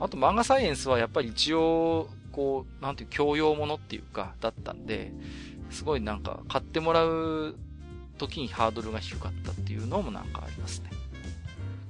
[0.00, 5.12] あと漫画サイエンスはやっぱり一応、こう、なんていう、教養ものっていうか、だったんで、
[5.70, 7.54] すごいなんか買ってもらう
[8.18, 10.90] 時にハードルが低かったっていうのもなんかありますね。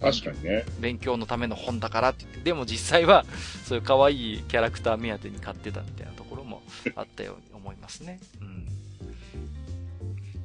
[0.02, 0.64] 確かにね。
[0.80, 3.24] 勉強のための本だからって言って、でも実際は、
[3.64, 6.62] そういう可愛いキャラクター目当てに買ってたみたいなところも
[6.96, 8.20] あったように思いますね。
[8.40, 8.66] うん。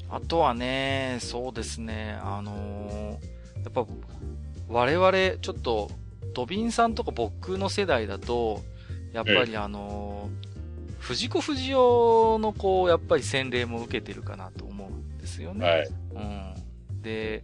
[0.09, 3.85] あとはね、そうですね、あのー、やっぱ、
[4.69, 5.91] 我々、ちょっと、
[6.33, 8.61] ドビンさんとか僕の世代だと、
[9.11, 11.75] やっぱりあのー、藤子不二雄
[12.39, 15.65] のこう、やっぱり洗礼も受けてるかなと思うんですよね。
[15.65, 15.89] はい。
[16.15, 17.01] うん。
[17.01, 17.43] で、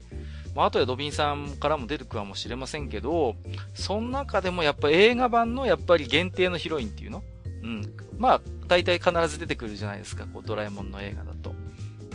[0.55, 3.35] まあ、後でドビンさんからも出るかもしれませんけど、
[3.73, 7.23] その中でもやっぱ映画版のやっぱり限定のヒロインっていうの？
[7.63, 7.81] うん。
[8.17, 11.55] まあ、大体必ず出てくるじゃないですか、こう、ドラえもんの映画だと。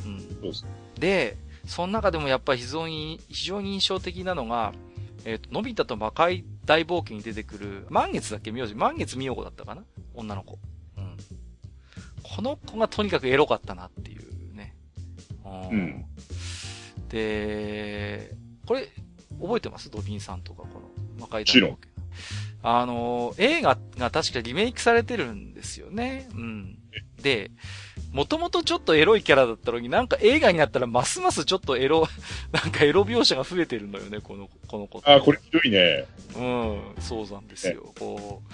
[0.05, 0.20] うん。
[0.20, 0.66] そうです
[0.98, 4.72] で、その中でもやっぱり非常に、非常に印象的なのが、
[5.24, 8.53] えっ、ー、と、のび太と魔界大冒険に出てくる、満月だっけ？
[8.53, 8.74] 名字？
[8.74, 9.83] 満月美代子だったかな？
[10.14, 10.59] 女の子。
[10.96, 11.16] うん。
[12.22, 14.77] この子がとにかくエロかったなっていうね。
[15.44, 16.05] うん。
[17.09, 18.35] で、
[18.66, 18.88] これ、
[19.40, 19.90] 覚えてます？
[19.90, 21.79] ドビンさんとか、この、魔界大冒険。
[22.62, 26.29] あの、映画が確かリメイクされてるんですよね。
[26.35, 26.79] うん。
[27.23, 27.51] で、
[28.12, 32.07] もともとちょっとエロいキャラだったのに、なんか映画になったらますますちょっとエロ、
[32.53, 36.07] なんかエロ描写が増えてるのよね、この、この子あ、これひどいね。
[36.37, 37.92] うん、そうなんですよ。
[37.99, 38.53] こう、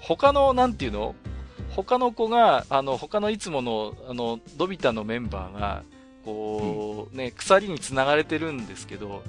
[0.00, 1.14] 他の、なんていうの？
[1.76, 5.82] 他の子が、あの、他のいつもの、あの、ドビタのメンバーが、
[6.24, 9.22] こう、ね、鎖に繋がれてるんですけど、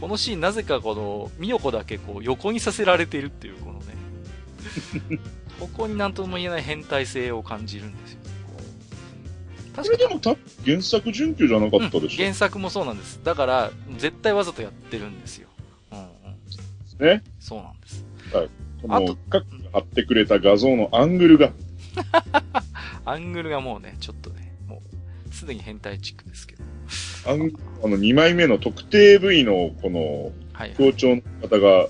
[0.00, 3.94] このシーンなぜかこの、みよこだけこう横にさせられているっていう、このね、
[5.60, 8.20] ここになんとも言えない変態性を感じるんですよ。
[9.76, 13.20] 確かでもた原作準拠じゃなかったでしょ、うん、原作もそうなんです。
[13.22, 15.48] だから、絶対わざとやってるんですよ。
[15.92, 17.06] うんうん。
[17.06, 17.22] ね。
[17.38, 18.04] そうなんです。
[18.32, 18.48] はい。
[18.82, 21.52] この、各貼ってくれた画像のアングルが。
[23.04, 24.39] アングルがもうね、ちょっとね、
[25.30, 26.64] もう、すでに変態チックですけど。
[27.26, 27.50] あの、
[27.84, 30.32] あの2枚目の特定部位のこの、
[30.76, 31.88] 強調の方が、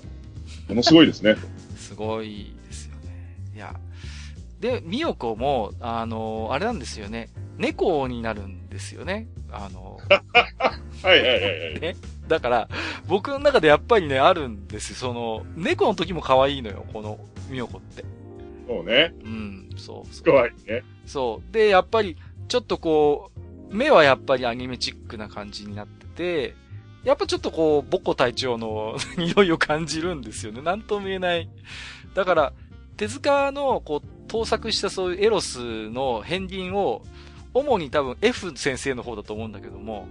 [0.69, 1.35] ものすごいですね。
[1.75, 3.37] すごいですよね。
[3.55, 3.79] いや。
[4.59, 7.29] で、みよこも、あの、あれなんですよね。
[7.57, 9.27] 猫になるんですよね。
[9.51, 9.99] あの、
[11.03, 11.79] はいはいはいはい。
[11.79, 11.95] ね。
[12.27, 12.69] だから、
[13.07, 14.95] 僕の中でやっぱりね、あるんですよ。
[14.95, 18.03] その、猫の時も可愛いのよ、この、みよこって。
[18.67, 19.13] そうね。
[19.23, 20.25] うん、そうそう。
[20.25, 20.83] 可愛いね。
[21.05, 21.53] そう。
[21.53, 22.15] で、やっぱり、
[22.51, 23.31] ちょっとこ
[23.71, 26.55] う、目はやっぱりアニメチックな感じになってて、
[27.05, 30.61] やっぱちょっとこう、ボコ隊長の匂 いを感じるんですよね。
[30.61, 31.49] なんとも言えない。
[32.13, 32.53] だから、
[32.97, 37.05] 手塚の、こう、盗作したそういうエロスの片鱗を、
[37.53, 40.09] 主に多分 F 先生の方だと思うんだけども、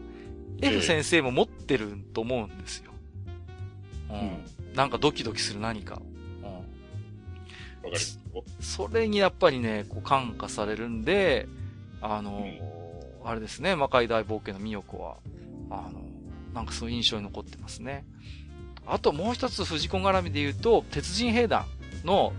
[0.62, 2.92] F 先生も持ってると思うんですよ。
[4.08, 4.74] うん。
[4.74, 6.00] なんかドキドキする何か。
[6.42, 6.46] うん。
[6.46, 6.58] わ
[7.82, 7.98] かる。
[8.60, 11.46] それにやっぱりね、こう感化されるんで、
[12.00, 12.46] あの、
[13.22, 15.16] うん、あれですね、魔界大冒険のミヨコは、
[15.70, 16.00] あの、
[16.54, 18.04] なんかそういう印象に残ってますね。
[18.86, 21.64] あともう一つ藤子絡みで言うと、鉄人兵団
[22.04, 22.32] の、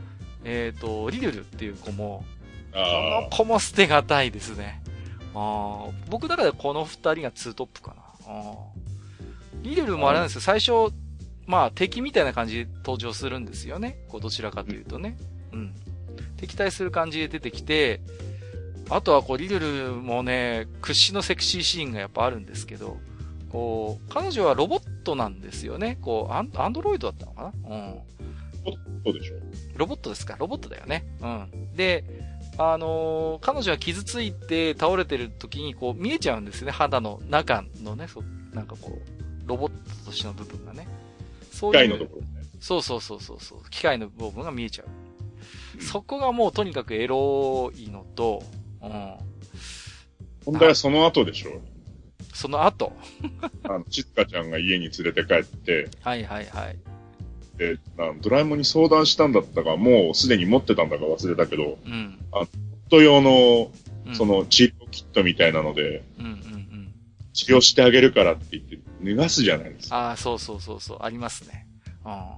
[0.43, 2.25] えっ、ー、と、リルルっていう子も、
[2.73, 4.81] この子も捨てがたいですね。
[5.33, 8.01] あ僕の中でこの二人がツートップかな。
[8.27, 8.53] あ
[9.61, 10.93] リルルもあれなんですよ、最初、
[11.45, 13.99] まあ敵みたいな感じで登場するんですよね。
[14.09, 15.17] こうどちらかというとね。
[15.53, 15.73] うん。
[16.37, 18.01] 敵対する感じで出てきて、
[18.91, 22.97] あとはこう、リルルもね、屈指のセクシーシーンがやっぱあるんですけど、
[23.49, 25.97] こう、彼女はロボットなんですよね。
[26.01, 27.75] こう、アンアンドロイドだったのかな？
[27.75, 27.99] うん。
[29.03, 29.35] そうでしょ
[29.75, 30.35] ロボットですか？
[30.37, 31.05] ロボットだよね。
[31.21, 31.75] うん。
[31.75, 32.03] で、
[32.57, 36.71] あのー、彼女は傷ついて倒れてる時にこう見えちゃうんですよね。
[36.71, 38.21] 肌の中のね、そ
[38.53, 40.87] なんかこう、ロボットとしての部分がね。
[41.51, 41.87] そういう。
[41.87, 42.27] 機械のところね。
[42.59, 43.69] そうそうそうそうそう。
[43.69, 45.81] 機械の部分が見えちゃう。
[45.81, 48.43] そこがもうとにかくエロいのと、
[48.81, 49.15] うん。
[50.45, 51.51] 問題はその後でしょ？
[51.51, 51.61] う。
[52.33, 52.93] その後？
[53.63, 56.77] あの、ちつかちゃんが家に連れて帰って、はいはいはい。
[57.57, 57.77] で、
[58.21, 62.17] ドラえもんに相談したんだったか、もうすでに持ってたんだか忘れたけど、うん。
[62.31, 62.47] あの、
[62.87, 63.71] 夫用の、
[64.13, 66.93] その治療キットみたいなので、うんうんうん。
[67.33, 69.97] 治療してあげるからって言って脱がすじゃないですか。
[69.97, 71.67] ああ、そうそうそうそう、ありますね。
[72.03, 72.11] うん。
[72.11, 72.37] あ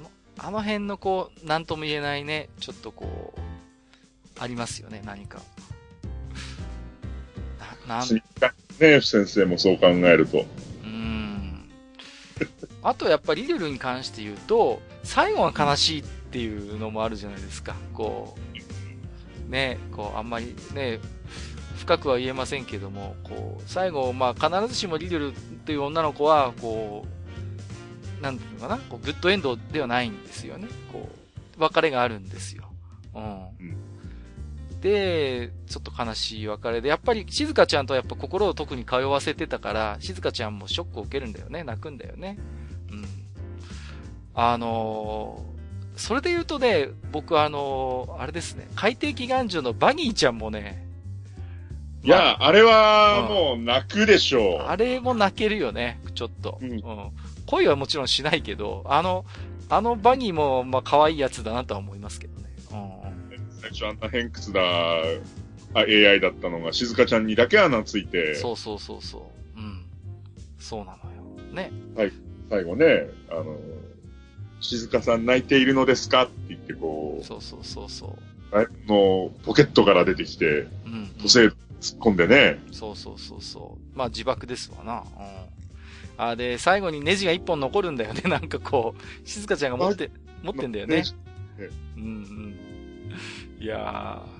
[0.00, 3.40] の、あの辺のこう、なんとも言えないね、ちょっとこう、
[4.38, 5.40] ありますよね、何か。
[7.86, 8.08] な、なん。
[8.80, 10.46] ね、先生もそう考えると。
[12.82, 17.74] あとやっぱりリルルに関して言うと、最後が悲しいっていうのもあるじゃないですか。
[17.92, 18.36] こ
[19.46, 21.00] う、ね、こう、あんまりね、
[21.76, 27.06] 深くは言えませんけども、こう、最後、まあ必ずしもリルルっていう女の子は、こ
[28.20, 30.68] う、なんていうのかな、こうグッドエンドではないんですよね。
[30.92, 31.08] こ
[31.58, 32.64] う、別れがあるんですよ。
[33.14, 33.22] うん。
[33.22, 33.26] う
[33.62, 33.87] ん
[34.80, 41.64] で、ちょっと悲しい別れで、やっぱり静香ちゃんとやっぱ心を特に通わせてたから、静香ちゃんもショックを受けるんだよね。
[41.64, 42.38] 泣くんだよね。
[42.90, 43.04] うん。
[44.34, 50.86] あのー、それで言うとね、僕あのー、あれですね、海底祈願所のバギーちゃんもね、
[52.04, 56.58] いや、あ、あれはもう泣くでしょう、うん、あれも泣けるよね、ちょっと。
[56.62, 56.80] うん、うん。
[57.46, 59.24] 恋はもちろんしないけど、あの、
[59.68, 62.37] あのバギーも、まあ、可愛いやつだなとは思いますけどね。
[63.68, 64.60] 最初あんな偏屈な
[65.74, 68.34] AI だったのが、静香ちゃんにだけ穴ついて。
[68.34, 69.58] そうそうそうそう。
[69.58, 69.84] うん。
[70.58, 71.52] そうなのよ。
[71.52, 71.70] ね。
[71.96, 72.12] はい。
[72.50, 73.58] 最後ね、あの、
[74.60, 77.24] 静香さん泣いているのですかって言ってこう。
[77.24, 78.56] そうそうそうそう。
[78.56, 81.54] あの、ポケットから出てきて、うん、土星突っ
[81.98, 82.58] 込んでね。
[82.72, 83.98] そうそうそうそう。
[83.98, 85.00] まあ自爆ですわな。
[85.02, 86.24] うん。
[86.24, 88.22] あ、で、最後にネジが一本残るんだよね。
[88.28, 90.10] なんかこう、静香ちゃんが持って、
[90.42, 91.04] 持ってんだよね。
[91.96, 92.58] うんうん。
[93.60, 94.38] いやー。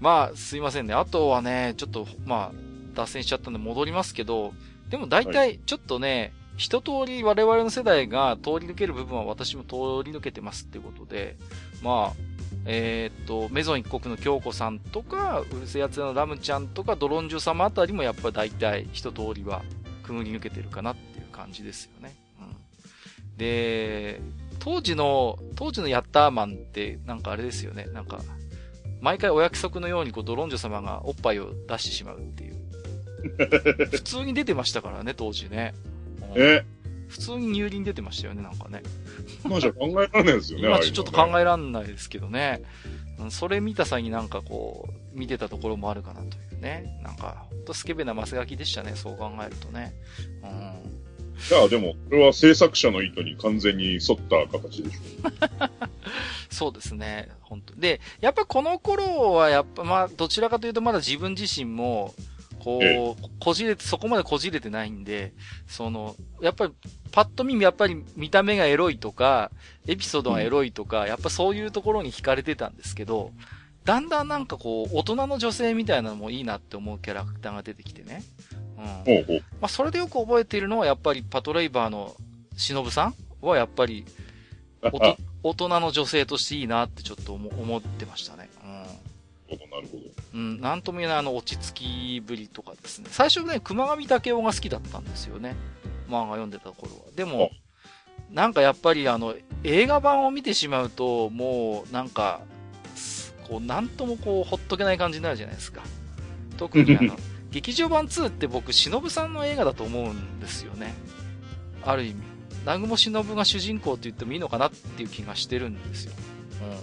[0.00, 0.94] まあ、すいませんね。
[0.94, 2.52] あとはね、ちょっと、まあ、
[2.94, 4.52] 脱線しちゃったんで戻りますけど、
[4.90, 11.36] でも大体、ちょっとね、はい、一通り我々の世代が通り抜ける部分は私も通り抜けてますってことで、
[11.82, 12.26] まあ、
[12.66, 19.62] えー、っと、メゾン一国の京子さんとか、うるせえやつのラムちゃんとか、ドロンジュ様あたりもやっぱり大体一通りは
[20.02, 22.14] くぐり抜けてるかなっていう感じですよね。
[22.40, 23.36] うん。
[23.36, 24.20] で、
[24.66, 27.86] 当時の、当時のヤッターマンって、なんかあれですよね。
[27.94, 28.18] なんか、
[29.00, 32.56] 毎回お約束のようにこうドロンジョ様がおっぱいを出してしまうっていう。
[33.92, 35.72] 普通に出てましたからね、当時ね。
[36.34, 36.64] え？
[37.06, 38.82] 普通に乳輪出てましたよね、なんかね。
[39.44, 40.66] まあじゃ考えられないですよね。
[40.66, 42.62] 今ちょっと考えられないですけどね。
[43.30, 47.00] それ見た際になんかこう、見てたところもあるかなというね。
[47.04, 49.94] なんか、ほんとスケベなマスガキでしたね、そう考えるとね。
[50.42, 50.95] うん。
[51.50, 55.70] いや、でも、これは制作者の意図に完全に沿った形でしょう。
[56.50, 57.28] そうですね。
[57.42, 62.14] 本当で、やっぱこの頃は、やっぱ、まあ、どちらかというとまだ自分自身も、
[62.66, 65.32] こう、こじれて、そこまでこじれてないんで、
[65.68, 66.72] その、やっぱり、
[67.12, 69.52] パッと見、やっぱり見た目がエロいとか、
[69.86, 73.30] エピソードがエロいとか、うん、やっぱそういうところに惹かれてたんですけど、
[73.84, 78.24] だんだんなんかこう、大人の女性みたいなのもいいなって思うキャラクターが出てきてね。
[78.76, 79.34] うん。
[79.60, 82.14] まあ、それでよく覚えているのは、やっぱりパトレイバーの
[82.56, 84.04] 忍さんは、やっぱり、
[85.42, 88.48] 大人の女性としていいなってちょっと思ってましたね。
[88.64, 88.70] うん。
[89.70, 90.16] なるほど。
[90.34, 93.06] うん、なんとも言えないあの落ち着きぶりとかですね。
[93.10, 95.54] 最初ね、熊上武雄が好きだったんですよね。
[96.08, 97.12] 漫画読んでた頃は。
[97.14, 97.50] でも、
[98.30, 99.34] なんかやっぱりあの、
[99.64, 102.40] 映画版を見てしまうと、もうなんか、
[103.48, 105.82] こう、なんともこう、ほっとけない感じになるじゃないですか。
[106.56, 107.16] 特にあの、
[107.50, 110.94] 劇場版2って僕、忍さんの映画だと思うんですよね。
[111.82, 112.16] ある意味。
[112.60, 116.12] 南雲忍が主人公って言ってもいいのかなっていう気がしてるんですよ。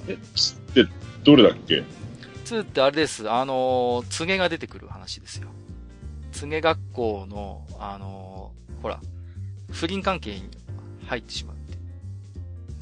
[0.08, 0.89] うん、え、で、
[1.23, 1.84] どれだっけ
[2.45, 3.30] ?2 ってあれです。
[3.30, 5.49] あのー、告げが出てくる話ですよ。
[6.32, 9.01] 告げ学校の、あのー、ほら、
[9.72, 10.49] 不倫関係に
[11.07, 11.78] 入ってしまうって。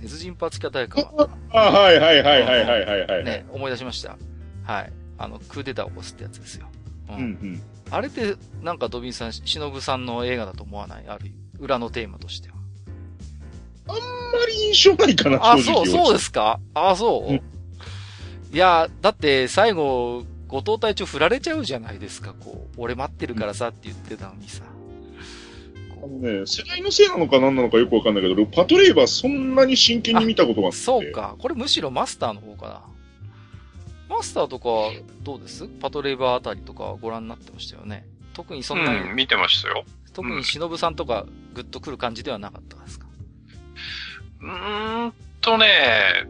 [0.02, 1.12] 熱人パーツキャ誰か
[1.52, 3.24] あ、はいはいはいはいはいはい、はい。
[3.24, 4.18] ね、思い出しました。
[4.64, 4.94] はい。
[5.18, 6.68] あの、クーデターを起こすってやつですよ。
[7.18, 7.62] うん、うん、うん
[7.94, 11.04] あれって、なんかドビンさん、忍さんの映画だと思わない？
[11.10, 12.56] ある裏のテーマとしては。
[13.90, 14.00] あんま
[14.48, 16.62] り印象ないかな、あ、そう、そうですか？
[16.74, 17.42] あ、そう、うん、い
[18.54, 22.74] や、だって最後、後藤隊長振られちゃうじゃないですか、こう。
[22.78, 24.64] 俺待ってるからさって言ってたのにさ。
[26.02, 30.82] あのね、世代のせいなのか何なのかよくわかんないけど、パトレイバーそんなに真剣に見たことがなくて。
[30.82, 31.12] そう。
[31.12, 31.36] か。
[31.40, 32.82] これむしろマスターの方かな。
[34.12, 34.70] マスターとか
[35.24, 35.68] どうです？
[35.68, 38.06] パトレイバーあたりとかご覧になってましたよね。
[38.34, 39.86] 特にそんなに、うん、見てましたよ。
[40.14, 43.08] 特に忍さんとかグッとくる感じではなかったですか、
[44.42, 46.28] うーんとね、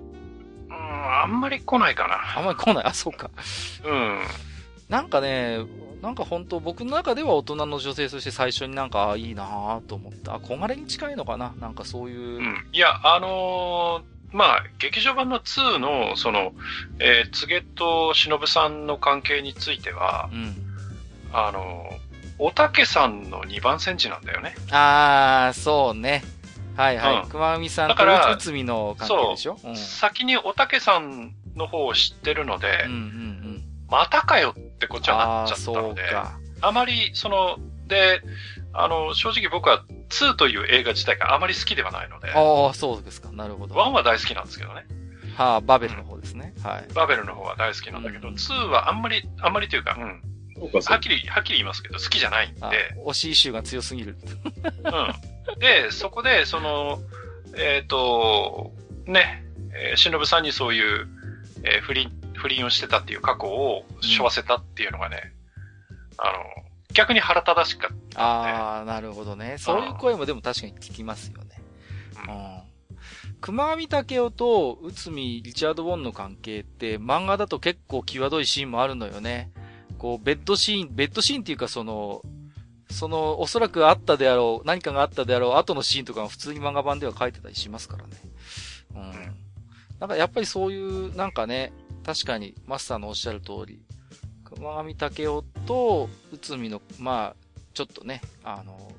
[0.70, 2.38] うん、あんまり来ないかな。
[2.38, 2.86] あんまり来ない？
[2.86, 3.32] あ、そうか。
[3.84, 4.20] うん。
[4.88, 5.60] なんかね、
[6.02, 10.36] なんか本当僕の中では大人の女性として最初になんか、あいいなぁと思った。
[10.36, 11.54] あ、小金に近いのかな？
[11.60, 12.20] なんかそういう。
[12.38, 12.68] うん。
[12.72, 16.54] いや、あのーまあ、劇場版の2の、その、
[17.00, 20.56] えー、告げと忍さんの関係については、うん。
[21.34, 22.12] あのー
[22.44, 24.56] おたけさんの2番センチなんだよね。
[24.72, 26.24] あー、そうね。
[26.76, 27.22] はいはい。
[27.22, 29.60] うん熊海さんだからと内海の関係でしょ？
[29.64, 29.76] うん。
[29.76, 33.64] 先におたけさんの方を知ってるので、うんうんうん。
[33.92, 36.02] またかよってこっちはなっちゃったので。
[36.62, 37.58] あまり、その、
[37.88, 38.22] で、
[38.74, 43.32] あの、正直僕は2という映画自体があまり好きではないので、ああ、そうですか。
[43.32, 43.76] なるほど。
[43.76, 44.86] 1は大好きなんですけどね。
[45.36, 46.54] はあ、バベルの方ですね。
[46.64, 46.94] はい。
[46.94, 50.22] バベルの方は大好きなんだけど、うん2はあんまり、あんまりというか、うん。
[50.62, 52.70] はっきり、はっきり言いますけど、好きじゃないんで、あ
[53.10, 54.18] 推しイシューが強すぎる。
[54.84, 55.60] うん。
[55.60, 57.00] で、そこで、その、
[57.56, 58.72] えっ、と、
[59.06, 59.44] ね、
[59.74, 61.08] えー、忍さんにそういう、
[61.64, 65.34] えー不倫、不倫をしてたっていう過去を背負わせたっていうのがね、
[66.18, 68.22] あの、逆に腹立たしかった。
[68.22, 69.58] ああ、なるほどね。
[69.58, 71.62] そういう声もでも確かに聞きますよね。
[72.28, 72.62] ううんん。
[73.42, 79.52] 熊上武雄と内海リチャード・ボンの関係って漫画だと結構際どいシーンもあるのよね。
[79.98, 82.24] こう、ベッドシーン、ベッドシーンっていうかその、
[82.90, 88.10] その、おそらくあったであろう、何かがあったであろう、後のシーンとかが普通に漫画版では書いてたりしますからね。
[88.96, 89.36] うん。
[90.00, 91.72] なんかやっぱりそういう、なんかね、
[92.04, 93.82] 確かにマスターのおっしゃる通り、
[94.62, 97.36] 熊上武雄と内海の、まあ、
[97.74, 98.92] ちょっとね、あの、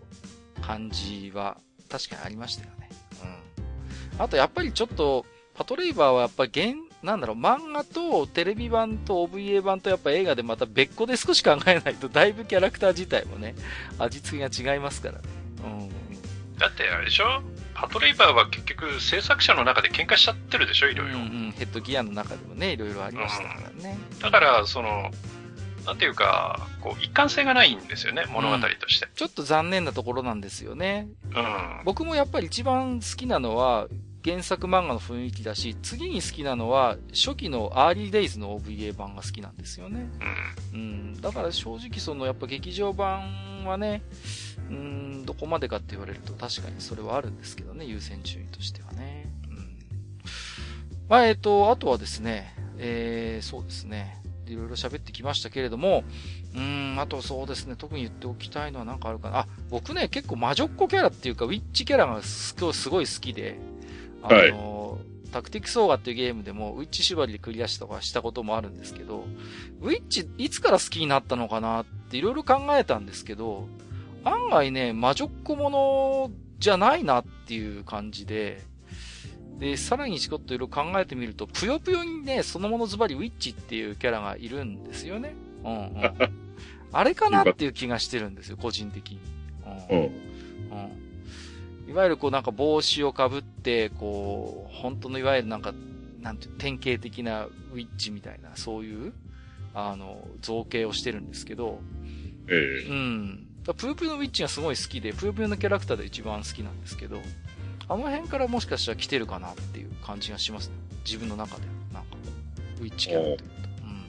[0.60, 1.56] 感じは
[1.88, 2.90] 確かにありましたよね。
[4.18, 4.24] うん。
[4.24, 13.54] あとやっぱりちょっと、パトレイバーはやっぱ現、なんだろう、漫画とテレビ版と OVA 版とやっぱ映画でまた別個で少し考えないと、だいぶキャラクター自体もね、
[13.98, 15.20] 味付けが違いますからね。
[15.64, 16.58] うん。
[16.58, 17.40] だってあれでしょ？
[17.74, 21.18] パトレイバーは結局制作者の中で喧嘩しちゃってるでしょいろいろ。
[21.18, 23.96] うんうん、ヘッドギアの中でもね、いろいろありましたからね。
[24.20, 25.10] だから、その、
[25.86, 29.08] なんていうか、こう、一貫性がないんですよね、物語として。
[29.14, 31.08] ちょっと残念なところなんですよね。
[31.34, 31.82] うん。
[31.84, 33.88] 僕もやっぱり一番好きなのは、
[34.24, 40.08] 原作漫画の雰囲気だし、次に好きなのは、初期のアーリーデイズの OVA 版が好きなんですよね。
[40.72, 40.80] うん。
[40.80, 40.82] う
[41.16, 41.20] ん。
[41.20, 44.02] だから正直その、やっぱ劇場版はね、
[44.70, 49.26] うん、どこまでかって言われると確かにそれはあるんですけどね、優先順位としてはね。
[49.50, 49.76] うん。
[51.08, 54.21] まあ、えっ、と、あとはですね、えー、そうですね。
[54.52, 56.04] いろいろ喋ってきましたけれども、
[56.54, 59.40] うーん、あとそうですね、特に言っておきたいのは何かあるかな。
[59.40, 63.58] あ、僕ね、結構魔女っ子キャラっていうか、ウィッチキャラがすごいすごい好きで、
[64.22, 64.98] あの、
[65.32, 69.24] タクティクスオーガっていうゲームでも、ウィッチ縛りでクリアしたとかしたこともあるんですけど、
[69.80, 73.66] ウィッチいつから好きになったのかなっていろいろ考えたんですけど、
[74.24, 78.62] 案外ね、魔女っ子ものじゃないなっていう感じで、
[79.58, 85.34] で、さらにちょっといろいろ考えてみると、ぷよぷよにね、そのものズバリウィッチっていうキャラがいるんですよね。
[85.64, 85.92] うんうん。
[86.92, 89.20] あれかなっていう気がしてるんですよ、個人的に。
[89.90, 89.98] うん。
[89.98, 90.04] うん。
[90.04, 91.90] うん。
[91.90, 95.72] いわゆるこうなんか帽子をかぶって、こう、本当のいわゆるなんか、
[96.20, 99.12] なんていう、典型的なウィッチみたいな、そういう、
[99.74, 101.80] あの、造形をしてるんですけど、
[102.48, 103.46] えうん。
[103.64, 107.20] だぷよぷよのウィッチがすごい好きで、ぷよぷよのキャラクターで一番好きなんですけど、
[107.88, 110.74] あの辺からもしかしたら来てるかなっていう感じがしますね。
[111.04, 111.62] 自分の中で。
[111.92, 112.16] なんか、
[112.80, 113.44] ウィッチキャラというと。
[113.44, 114.04] うん。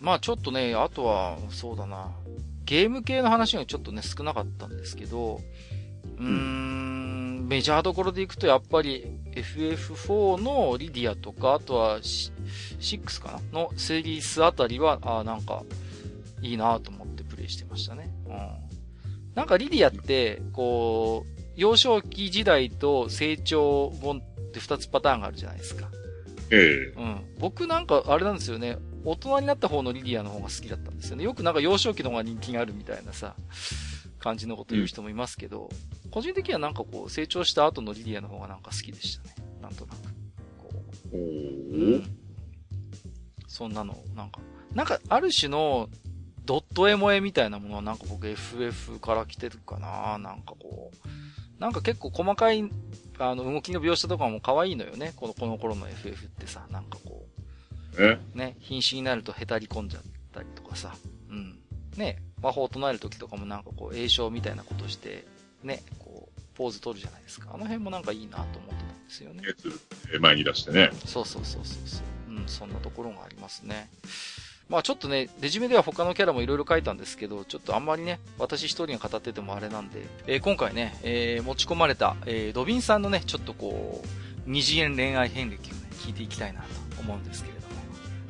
[0.00, 2.10] まあちょっとね、あとは、そうだな。
[2.64, 5.40] ゲーム系の話がちょっとね、少なかったんですけど、
[6.18, 15.62] うーん、メジャーどころでいくとやっぱり FF4 のリディアとか、あとは6かなのセリースあたりは、あなんか、
[16.40, 18.10] いいなと思ってプレイしてましたね。
[18.26, 18.48] うん。
[19.34, 25.88] なんかリディアって、こう、幼少期時代と成長本って二つパターンがあるじゃないですか。
[26.50, 27.24] ええうん。
[27.38, 28.78] 僕なんか、あれなんですよね。
[29.04, 31.24] 大人になった方のリディアの方が好きだったんですよね。
[31.24, 33.34] よくなんか幼少期の方が人気があるみたいなさ、
[34.18, 35.70] 感じのこと言う人もいますけど、
[36.10, 39.34] 個人的にはなんかこう、成長した後のリディアの方がなんか好きでしたね。
[39.60, 39.98] なんとなく。
[40.58, 40.70] こ
[41.12, 41.20] おう。
[41.20, 42.16] うーん。
[43.48, 44.40] そんなの、なんか、
[44.74, 45.88] なんかある種の、
[46.44, 51.08] ドットエモエみたいなものはなんか僕 FF から来てるかななんかこう、
[51.62, 52.68] なんか結構細かい、
[53.20, 55.12] あの、動きの描写とかも可愛いのよね。
[55.14, 57.24] この、この頃の FF ってさ、なんかこ
[57.96, 58.18] ね。
[58.34, 60.02] ね、瀕死になるとへたり込んじゃっ
[60.32, 60.92] たりとかさ。
[61.30, 61.60] うん。
[61.96, 65.24] ね、魔法を唱える時とかもなんかこう、栄唱みたいなことして、
[65.62, 67.50] ね、こう、ポーズ取るじゃないですか。
[67.54, 69.42] あの辺もなんかいいなと思ってたんですよね。
[70.20, 70.90] 前に出してね。
[71.06, 72.34] そうそうそうそうそう。
[72.34, 73.88] うん、そんなところがありますね。
[74.68, 84.08] まあちょっとね、レジュメでは他のキャラもいろいろ書いたんですけど、ちょっとあんまりね、私一人が語っててもあれなんで、えー今回ね、えー持ち込まれた、えードビンさんのね、ちょっとこう、
[84.46, 86.66] 二次元恋愛遍歴をね、聞いていきたいなと
[87.00, 87.72] 思うんですけれども。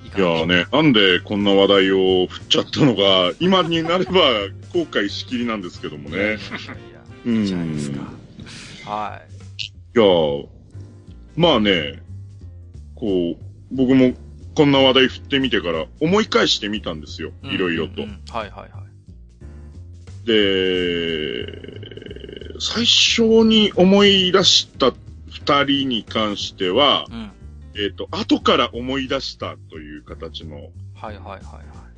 [0.04, 4.12] いやーね、なんでこんな話題を振っちゃったのが、今になれば
[4.74, 6.40] 後悔しきりなんですけどもいやいやいやね。
[7.24, 8.00] いや、いいじゃないですか。
[8.90, 9.62] はい。
[9.62, 10.46] いやー
[11.36, 12.02] まあね、
[12.94, 14.12] こう、僕も
[14.54, 17.32] こんな話題振ってみてから思い返してみたんですよ。
[17.42, 18.08] いろいろとうん。
[18.08, 20.26] うんはいはいはい。
[20.26, 21.46] で、
[22.60, 24.92] 最初に思い出した
[25.30, 27.30] 二人に関しては、うん。
[27.74, 31.42] えっ、と、後から思い出したという形の、はいはいはいはい。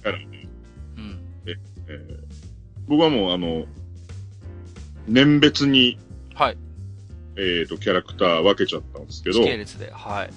[0.02, 1.20] キャラうん。
[1.46, 2.24] えー
[2.86, 3.64] 僕はもうあの、
[5.08, 5.98] 年別に、
[6.34, 6.58] はい。
[7.36, 9.90] えっ、と、キャラクター分けちゃったんですけど時、系列で。
[9.90, 10.30] はい。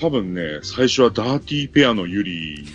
[0.00, 2.64] 多分ね、最初はダーティーペアのユリ、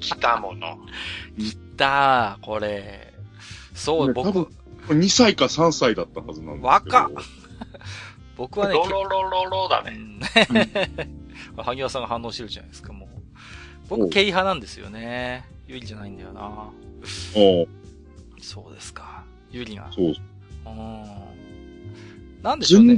[0.00, 0.78] 来たもの。
[1.76, 3.14] だー、これ。
[3.74, 4.50] そう、ね多僕
[4.86, 6.96] 分、2歳か3歳だったはずなんですけど。
[6.96, 7.10] 若っ
[8.36, 9.92] 僕はね、ロロロロロだね。
[9.92, 10.20] うん
[11.56, 13.08] 萩谷さんが反応してるじゃないですか、もう。
[13.88, 15.44] 僕、おうケイ派なんですよね。
[15.66, 16.70] ユリじゃないんだよな。
[17.34, 17.68] おう
[18.40, 19.24] そうですか。
[19.50, 19.90] ユリが。
[19.92, 20.14] そう。
[20.66, 21.04] うん。
[22.42, 22.96] なんでしょうね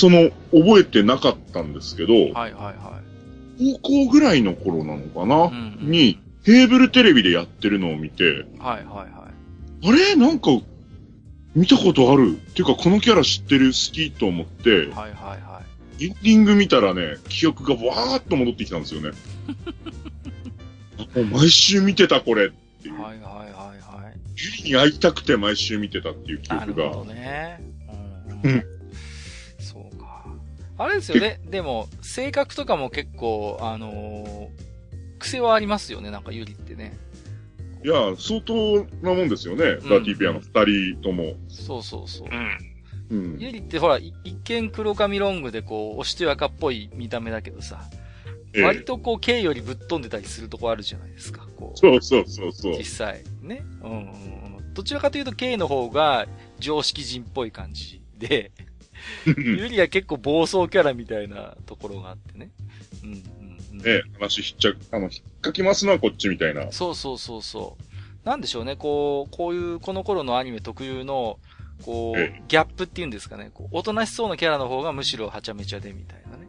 [0.00, 3.00] その、覚えてなかったんですけど、はいはいは
[3.82, 5.26] 高校ぐらいの頃なのかい。
[5.26, 9.28] な、うんうんに、ケーブルテレビでやってるのを見て、はいはいは
[9.82, 9.86] い。
[9.86, 10.16] あれ？
[10.16, 10.50] なんか、
[11.54, 13.66] 見たことあるっていうか、このキャラ知ってる？
[13.66, 14.10] 好き？
[14.10, 15.60] と思って、はいはいは
[16.00, 19.10] エンディング見たらね、記憶がわーっと戻ってきたんですよね。
[21.14, 22.48] あもう毎週見てた、これっ
[22.82, 22.94] ていい。
[22.96, 23.02] う。
[23.02, 24.14] はいはいはいはい。
[24.34, 26.84] ゆりに会いたくて毎週見てたっていう記憶が。
[26.84, 27.60] なるほどね。
[28.42, 28.64] ううん。
[30.82, 31.40] あれですよね。
[31.44, 34.70] でも、性格とかも結構、あのー
[35.20, 36.96] 癖はありますよね、なんかユリってね。
[37.84, 41.34] いや、相当なもんですよね、ダーティーペアの二人とも。
[41.46, 42.28] そうそうそう
[43.10, 43.14] う。
[43.14, 43.34] ん。
[43.34, 43.38] うん。
[43.38, 47.82] ユリってほら、い一見黒髪ロングでこう、おしとやかっぽい見た目だけどさ、
[48.54, 51.78] ええ割とこう、K よりぶっ飛んでたりするとこあるじゃないですか、こう。
[51.78, 52.84] そうそうそうそう実。
[52.84, 53.22] 際。
[53.42, 53.62] ね。
[53.82, 54.02] うんうんう
[54.60, 54.72] ん。
[54.72, 56.26] どちらかというと K の方が
[56.58, 58.52] 常識人っぽい感じで、
[59.26, 62.50] ユリは結構暴走キャラみたいなところがあってね。
[63.02, 63.18] うんうん
[63.72, 63.78] うん。
[63.78, 66.70] ねえ話ひっちゃ、あの、引っかきますのはこっちみたいな。
[66.72, 68.28] そうそうそうそう。
[68.28, 71.38] なんでしょうね、こう、こういう、この頃のアニメ特有の、
[71.82, 76.46] こえう、ギャップっていうんですかね、こう、おとなしそうなキャラの方がむしろはちゃめちゃでみたいなね。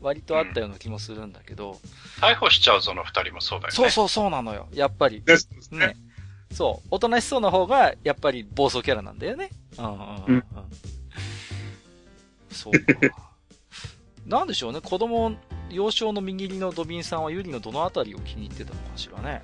[0.00, 1.78] 割とあったような気もするんだけど、
[2.20, 3.76] 逮捕しちゃうぞの二人もそうだよね。
[3.76, 5.22] そうそうそうなのよ、やっぱり。
[5.22, 5.88] ですね。
[5.88, 5.96] ね。
[6.52, 6.88] そう。
[6.90, 9.50] おとなしそうな方が、やっぱり暴走キャラなんだよね。
[9.78, 10.44] うんうんうん、うん。
[12.52, 13.32] そうか。
[14.26, 15.36] なんでしょうね、子供、
[15.70, 19.42] 幼少の右利りのドビンさんはユリのどのあたりを気に入ってたのかしらね。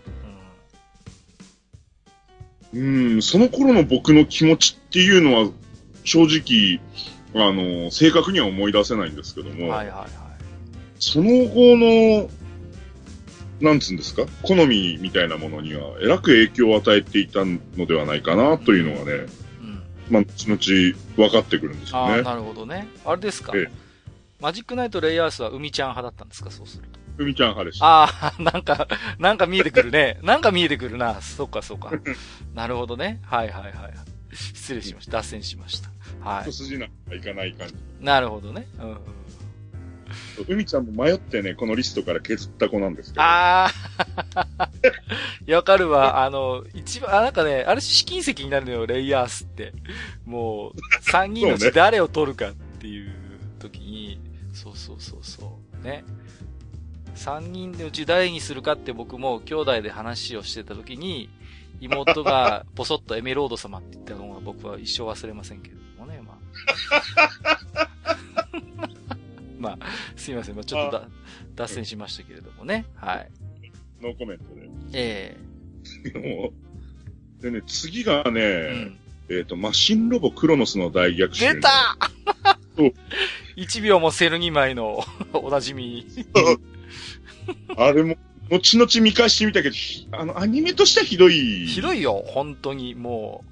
[2.74, 2.80] う
[3.16, 5.50] ん、その頃の僕の気持ちっていうのは、
[6.04, 6.80] 正直、
[7.34, 9.58] あの、正確には思い出せないんですけどうん。
[9.58, 10.08] も、はいはいはい。
[11.00, 12.28] その後の、
[13.60, 14.24] なんつうんですか？
[14.42, 19.28] 好みみたいなものには、えらく影響を与えていたのではないかな、というのがね、うん。
[20.10, 22.22] まあ、後々分かってくるんですああ、よね。
[22.22, 22.88] なるほどね。
[23.04, 23.88] あれですかええ
[24.40, 26.50] マジックナイトレイアースは海ちゃん派だったんですか？
[26.52, 27.00] そうすると。
[27.16, 27.84] ふみちゃん派でした。
[28.04, 28.86] ああ、 なんか、
[29.18, 30.20] なんか見えてくるね。
[30.22, 31.20] なんか見えてくるな。
[31.20, 31.90] そっかそっか。
[32.54, 33.20] なるほどね。
[33.24, 33.94] はいはいはい。
[34.32, 35.12] 失礼しました。
[35.18, 35.90] 脱線しました。
[36.20, 37.74] は一筋縄がいかない感じ。
[37.74, 38.04] い。
[38.04, 38.68] なるほどね。
[38.78, 38.98] うんうん。
[40.44, 43.22] ふみちゃんも迷ってね、このリストから削った子なんですけど。
[43.22, 43.70] あ
[44.34, 44.68] あ、
[45.46, 46.24] い やわかるわ。
[46.24, 49.72] あの、一番、あ、なんかね、あれ試金石になるのよ、レイヤースって。
[50.24, 53.12] もう、三人のうち誰を取るかっていう
[53.58, 54.20] 時に、
[54.52, 55.84] そうそうそうそう。
[55.84, 56.04] ね。
[57.14, 61.28] 三人のうち誰にするかって僕も兄弟で話をしてた時に、
[61.80, 66.38] 妹がポソッとエメロード様って言ったのが僕は一生忘れませんけれどもね、ま
[67.74, 67.88] あ。
[69.58, 69.86] まあ、
[70.16, 70.54] すいません。
[70.54, 71.08] まあ、ちょっとだ
[71.54, 72.86] 脱線しましたけれどもね。
[72.94, 73.30] はい。
[74.00, 74.44] ノーコメント
[74.92, 75.36] え
[76.04, 76.18] で。
[76.18, 78.88] もうでね、次がね、え
[79.30, 79.38] うん。
[79.38, 81.54] えっ、と、マシンロボクロノスの大逆襲。
[81.54, 81.96] 出た
[82.76, 82.92] そう
[83.56, 85.04] 一秒もセル2枚の
[85.34, 86.06] おなじみ。
[87.76, 88.16] あれも、
[88.50, 91.66] 後々見返してみたけど、ひあの、アニメとしてはひどい。
[91.66, 93.44] ひどいよ、本当に、も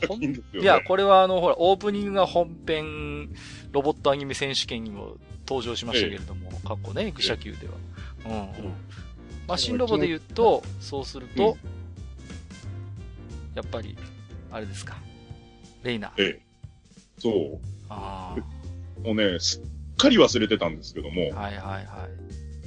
[0.00, 0.60] 作品ですよね。
[0.60, 3.30] いや、これはあの、ほら、オープニングが本編、
[3.72, 5.16] ロボットアニメ選手権にも
[5.48, 7.74] 登場しましたけれども、過去ね、愚者級では。
[8.26, 8.72] うん、うん。
[9.46, 11.56] マシンロボで言うと、そうすると、
[13.54, 13.96] やっぱり、
[14.52, 14.98] あれですか。
[15.82, 16.12] レイナ。
[16.18, 16.40] ええ。
[17.18, 17.58] そう。
[17.88, 18.36] あ
[19.02, 19.62] もうね、すっ
[19.96, 21.40] かり忘れてたんですけども、あ。
[21.40, 21.86] はいはいはい。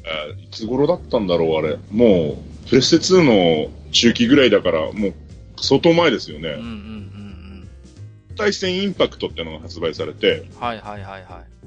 [0.04, 1.78] えーいつ頃だったんだろう、あれ。
[1.92, 5.14] もう、プレステ2の中期ぐらいだから、もう、
[5.58, 6.50] 相当前ですよね。
[6.50, 8.36] うんうんうんうん。
[8.36, 11.61] 対戦インパクトってのが発売されて、はいはいはいはい。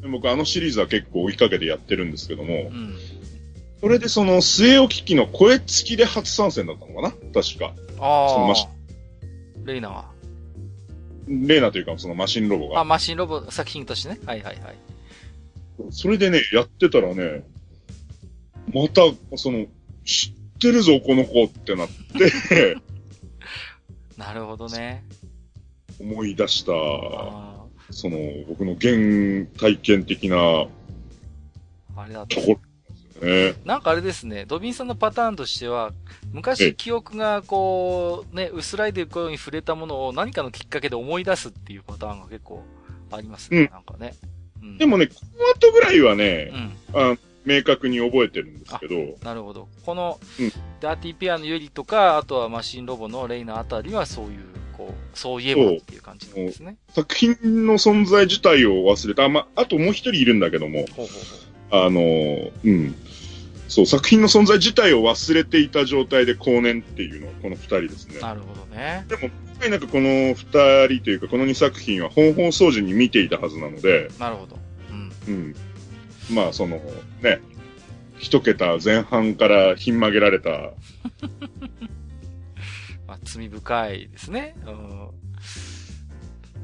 [0.00, 2.96] で僕あのシリーズは結構追いかけてやってるんですけどもう、ん。
[3.80, 7.10] それでその末置き機の声付きで初参戦だったのかな？
[7.10, 7.74] 確か。
[7.96, 8.70] そのあマシあ。
[9.66, 10.10] レイナは。
[11.28, 12.84] レーナというかそのマシンロボあ、が。
[12.84, 14.20] マシンロボ作品としてね。
[14.26, 14.76] はいはいはい。
[15.90, 17.42] それでね、やってたらね、
[18.74, 19.00] また、
[19.36, 19.66] その、
[20.04, 22.76] 知ってるぞ、この子ってなって、
[24.18, 25.04] なるほどね。
[25.98, 27.59] 思い出した、あ
[27.90, 28.18] その、
[28.48, 30.66] 僕の原体験的なあ。
[32.02, 32.40] あれだと。
[32.40, 32.60] ころ
[33.24, 33.62] ですね。
[33.64, 42.64] なんかあれですね、ドビンさんのパターンとしては、え昔記憶がこう、ね、薄らいでいくように触れたものを何かのきっかけで思い出すっていうパターンが結構
[43.10, 44.14] ありますね、うんなんかね。
[44.62, 44.78] うん。
[44.78, 46.50] でもね、この後ぐらいはね
[46.94, 47.12] う、ん。
[47.12, 49.68] あ明確に覚えてるんですけど、なるほど。
[49.84, 54.40] この、うんダーティーペアのユリとか、あとはマシンロボのレイナあたりはそういう、
[54.76, 56.78] こう、そういえばっていう感じなんですね。
[56.94, 59.24] 作品の存在自体を忘れた。
[59.24, 61.06] あ、ま、あともう一人いるんだけども、ほうほう
[61.70, 62.00] ほあの、
[62.64, 62.94] うん。
[63.68, 68.20] そう、作品の存在自体を忘れていた状態で後年っていうのはこの二人ですねう。。
[68.22, 69.04] なるほどね。
[69.08, 69.30] でも、
[69.68, 74.58] なくこの二人というか、この二作品は本放送時に見ていたはずなので、なるほど。
[74.90, 75.12] うん。
[75.28, 75.54] うん。
[76.32, 76.80] まあ、その、
[77.22, 77.40] ね、
[78.18, 80.50] 一桁前半からひん曲げられた、
[83.06, 84.54] まあ、罪深いですね。
[84.66, 85.08] うん。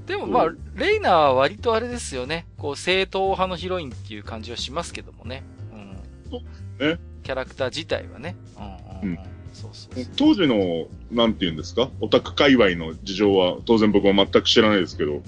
[0.06, 2.46] でもまあ、レイナは割とあれですよね。
[2.58, 5.42] こう、正統派のヒロインっていう感じはしますけどもね。
[5.72, 6.88] うん。
[6.88, 6.98] ね。
[7.24, 8.36] キャラクター自体はね。
[9.02, 9.18] うんうん、うん。
[9.18, 10.06] うんそうそうそう。
[10.16, 11.88] 当時の、なんて言うんですか？
[12.02, 15.22] オタク界隈の事情は、当然僕は全く知らないですけど、うん。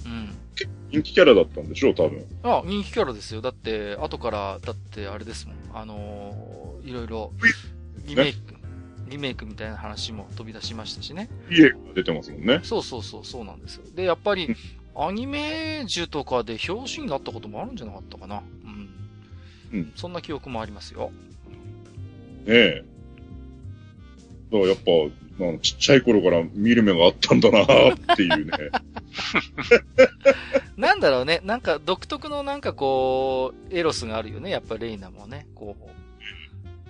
[0.90, 2.24] 人気キャラだったんでしょう、多分。
[2.42, 3.40] あ、人気キャラですよ。
[3.40, 5.56] だって、後から、だってあれですもん。
[5.74, 7.32] あのーいろいろ、
[8.06, 8.54] リメイク、
[9.08, 11.28] リメイクみたいな話も飛び出しましたしね。
[11.50, 12.60] 家が出てますもんね。
[12.62, 13.82] そうそうそう、そうなんですよ。
[13.94, 14.54] で、やっぱり、
[14.94, 18.42] アニメージュとかで表紙になったこともあるんじゃなかったかな。
[19.72, 19.78] うん。
[19.78, 21.10] うんそんな記憶もありますよ。
[22.46, 22.84] ねえ。
[24.50, 24.90] だからやっぱ、
[25.38, 27.66] なんちっちゃい頃から見る目があったんだなっ
[28.16, 28.52] ていうね。
[30.76, 31.40] なんだろうね。
[31.44, 34.50] なんか独特のなんかこう、エロスがあるよね。
[34.50, 35.46] やっぱレイナもね。
[35.54, 35.76] こ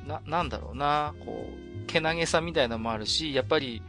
[0.05, 1.15] う、な、なんだろうな。
[1.21, 3.83] こう、けなげさみたいなのもあるし、やっぱり、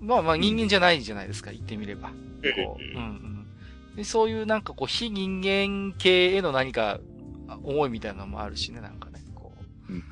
[0.00, 1.50] まあまあ人間じゃないじゃないですか。
[1.50, 2.10] 言ってみれば。
[2.42, 4.04] えこう、えうんうんで。
[4.04, 7.00] そういうなんかこう、非人間系への何か、
[7.48, 8.80] あ思いみたいなのもあるしね。
[8.80, 8.97] なん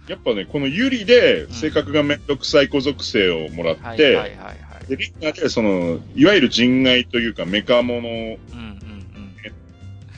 [0.09, 4.15] やっぱね、このユリで性格がめんどくさい子属性をもらって。
[4.89, 8.97] で、リンガーでその、いわゆる人外というかメカモノうんうん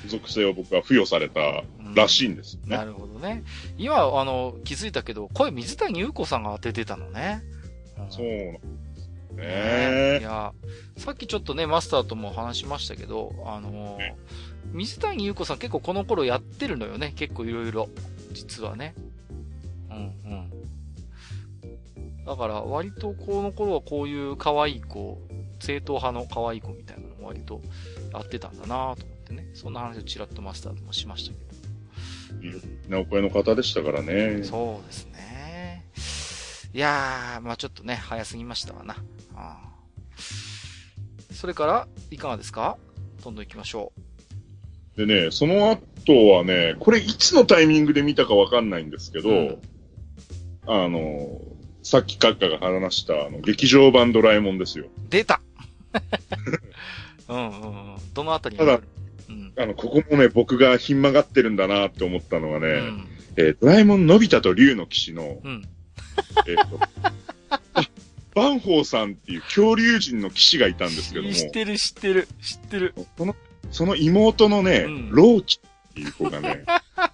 [0.07, 1.95] 属性を僕は付与されたうん。
[1.95, 2.77] らしいんですよね。
[2.77, 3.45] なるほどね。
[3.77, 7.43] 今、あの、気づいたけど、声水谷優子さんが当ててたのね。
[8.09, 8.61] んそうなんで
[9.01, 9.43] すね
[10.17, 10.23] ねい。
[10.23, 10.53] や、
[10.97, 14.15] さっきちょっとね、マスターとも話しましたけど、あのー
[14.73, 17.13] 水谷優子さん結構この頃やってるのよね。
[17.17, 17.89] 結構いろいろ。
[18.33, 18.95] 実はね。
[19.99, 22.25] うんうん。
[22.25, 25.19] だから、割とこの頃はこういう可愛い子、
[25.61, 27.61] 正統派の可愛い子みたいなのも割と
[28.13, 29.49] やってたんだなと思ってね。
[29.55, 31.49] そんな話をちらっとマスターともしましたけど。
[32.89, 34.45] なお声の方でしたからね。
[34.45, 35.85] そうですね。
[36.75, 38.97] いやー、まあちょっとね、早すぎましたわな。
[39.35, 42.77] あーそれから、いかがですか？
[43.25, 43.93] どんどん行きましょ
[44.97, 49.59] でね、その後はね、これいつのタイミングで見たかわかんないんですけど、うん
[50.69, 51.41] あの、
[51.83, 54.85] さっき閣下が話したあの劇場版ドラえもんですよ。
[54.85, 54.89] う。
[55.09, 55.41] 出た
[57.29, 57.97] うんうんうん。
[58.13, 58.59] どのあたりに？
[58.59, 58.81] ただ
[59.29, 59.53] うん。
[59.57, 63.09] あの、ここもね、僕がひん曲がってるんだなって思ったのがね、うん。
[63.37, 65.63] えードラえもんのび太と竜の騎士の、うん。
[66.47, 66.79] えーと、
[67.75, 67.83] あ
[68.35, 72.95] バンホーさんっていう恐竜人の騎士がいたんですけども、知ってる知ってる知ってる。
[73.17, 73.37] その、
[73.71, 75.61] その妹のね、うんローチ
[75.91, 76.65] っていう子がね、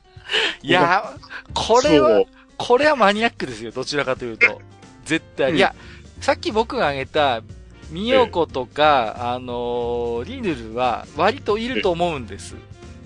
[0.62, 2.24] いやー、これは
[2.57, 3.70] これはマニアックですよ。
[3.70, 4.61] どちらかというと。
[5.05, 5.52] 絶対。
[5.52, 5.74] うんいや、
[6.20, 7.42] さっき僕が挙げた、
[7.90, 12.55] みよことか、あのーリヌルは割といると思うんです。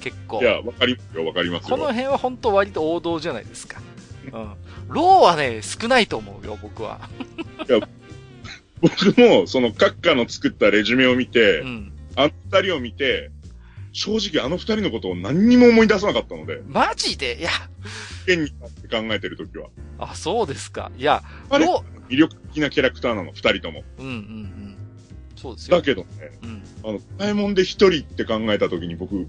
[0.01, 0.45] 結構い。
[0.45, 1.77] や、わかりますよ、わかりますよ。
[1.77, 3.81] この辺は本当割と王道じゃないですか。
[4.33, 4.55] うん。
[4.89, 7.01] ローはね、少ないと思うよ、僕は。
[8.81, 11.93] 僕も、その、閣下の作ったレジュメを見て、うん。
[12.15, 13.31] あの二人を見て、
[13.93, 17.39] 正直あの二人のことを何にも思い出さなかったので、マジで？
[17.39, 17.51] いや、
[18.29, 19.69] 剣になって考えてるときは。
[19.99, 20.93] あ、そうですか。
[20.99, 23.85] いや、あれロ魅力的なキャラクターなの、二人とも。
[23.99, 24.77] うんうんうん。
[25.37, 25.77] そうですよ。
[25.79, 26.09] だけどね、
[26.43, 26.63] うん。
[26.85, 29.27] あの、ダイモンで一人って考えたときに僕、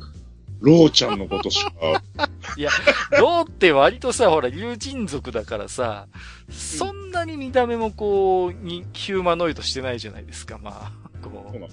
[0.59, 1.71] ローちゃんのことしか、
[2.57, 2.69] いや、
[3.17, 6.07] ローって割とさ、ほら、竜人族だからさ、
[6.49, 11.09] そんなに見た目もこう、に、ヒューマノイドしてないじゃないですか、まあ。
[11.21, 11.69] こそうなう。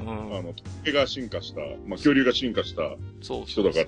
[0.00, 0.46] あうん。
[0.46, 3.86] の、毛が進化した、まあ、恐竜が進化したそう人だから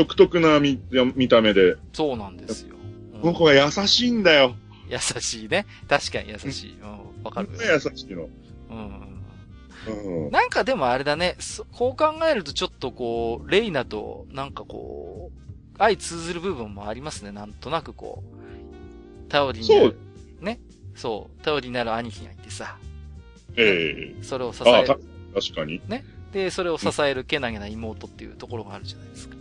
[0.00, 0.80] 独特な見
[1.14, 2.74] 見た目で、そうなんですよ。
[2.74, 2.76] う
[3.18, 4.54] んこの子が優しいんだよ。
[4.88, 5.66] 優しいね。
[5.88, 6.76] 確かに優しい。
[6.80, 7.22] うん。
[7.22, 8.28] わかる優しいの。
[8.70, 10.24] うん。
[10.24, 10.30] うん。
[10.30, 17.30] なんかでもあれだね、そこう考えるとちょっとこう、レイナと、なんかこう、相通ずる部分もありますね。
[17.30, 18.24] なんとなくこ
[19.28, 19.96] う、頼りになる。
[20.40, 20.60] ね。
[20.94, 21.42] そう。
[21.42, 22.78] 頼りになる兄貴がいてさ。
[23.56, 24.94] ええそれを支ああ、えた、
[25.34, 25.82] 確かに。
[26.32, 29.39] で、それを支えるけなげな妹っていうところがあるじゃないですか。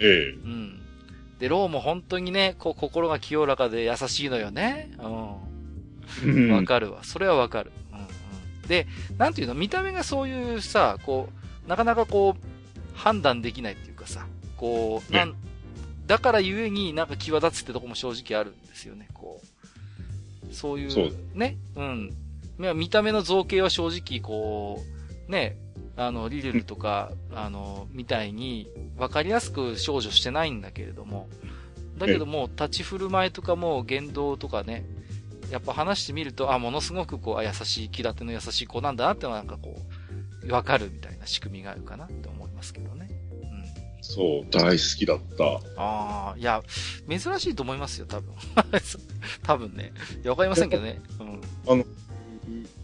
[0.00, 0.80] えうん。
[1.38, 4.90] で、ローも本当にね、こう、心が清らかで優しいのよね。
[6.24, 6.26] う。
[6.28, 6.52] んん。
[6.52, 7.04] わかるわ。
[7.04, 7.72] それはわかる。
[7.92, 8.68] うんうん。
[8.68, 8.86] で、
[9.18, 11.28] なんていうの、見た目がそういうさ、こ
[11.66, 14.26] う、なかなかこう、判断できないっていうかさ、
[14.56, 15.34] こう、なん、
[16.06, 20.54] だからゆえになんか際立つってとこも正直あるんですよね、こう。
[20.54, 22.10] そういう、ね、うん。
[22.56, 24.82] まあ見た目の造形は正直こ
[25.28, 25.56] う、ね、
[25.96, 31.28] あの、リルルとか、あの、みたいに、わかりやすく少女してないんだけれども、
[31.98, 34.84] だけども、立ち振る舞いとかも言動とかね、
[35.50, 39.76] やっぱ話してみると、あ、ものすごくこう、あ優しい、気立ての優しい子なんだなってのはなんかこ
[40.42, 43.08] う、わかるみたいな仕組みがあるかなって思いますけどね。
[43.30, 43.64] うん。
[44.02, 45.44] そう、大好きだった。
[45.80, 46.62] ああ、いや、
[47.08, 48.34] 珍しいと思いますよ、多分。
[49.44, 49.92] 多分ね。
[50.22, 51.00] いや、わかりませんけどね。
[51.66, 51.84] うん。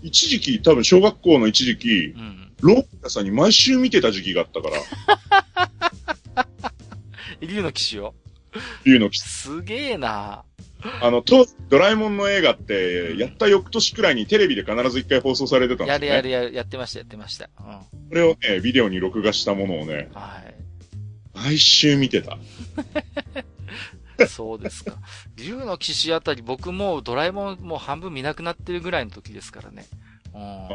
[0.03, 2.50] 一時期、多分小学校の一時期、うん。
[2.61, 4.71] ロッカさんに毎週見てた時期があったか
[6.35, 6.47] ら、
[7.47, 8.15] 竜の騎士を？
[8.85, 10.45] いうの、すげえな
[11.01, 16.07] あの、当時、ドラえもんの映画って、やった翌年くらいにテレビで必ず一回放送されてたんですよ、ね。
[16.07, 17.51] やるやるやる、やってました、やってました。
[17.59, 18.09] うん。
[18.09, 20.55] これをね、ビデオに録画したものをね、はい。
[21.35, 22.39] 毎週見てた。
[24.29, 24.97] そうですか。
[25.37, 29.87] 竜の騎士あたり、僕もうドラえもんもう半分見なくなってるぐらいの時ですからね。
[30.35, 30.43] うん。
[30.43, 30.69] あ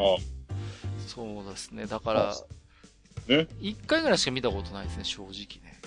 [1.08, 1.86] そうですね。
[1.86, 2.36] だからあ、
[3.28, 3.48] ね。
[3.60, 5.32] 一回ぐらいしか見たことないですね、正直
[5.64, 5.80] ね。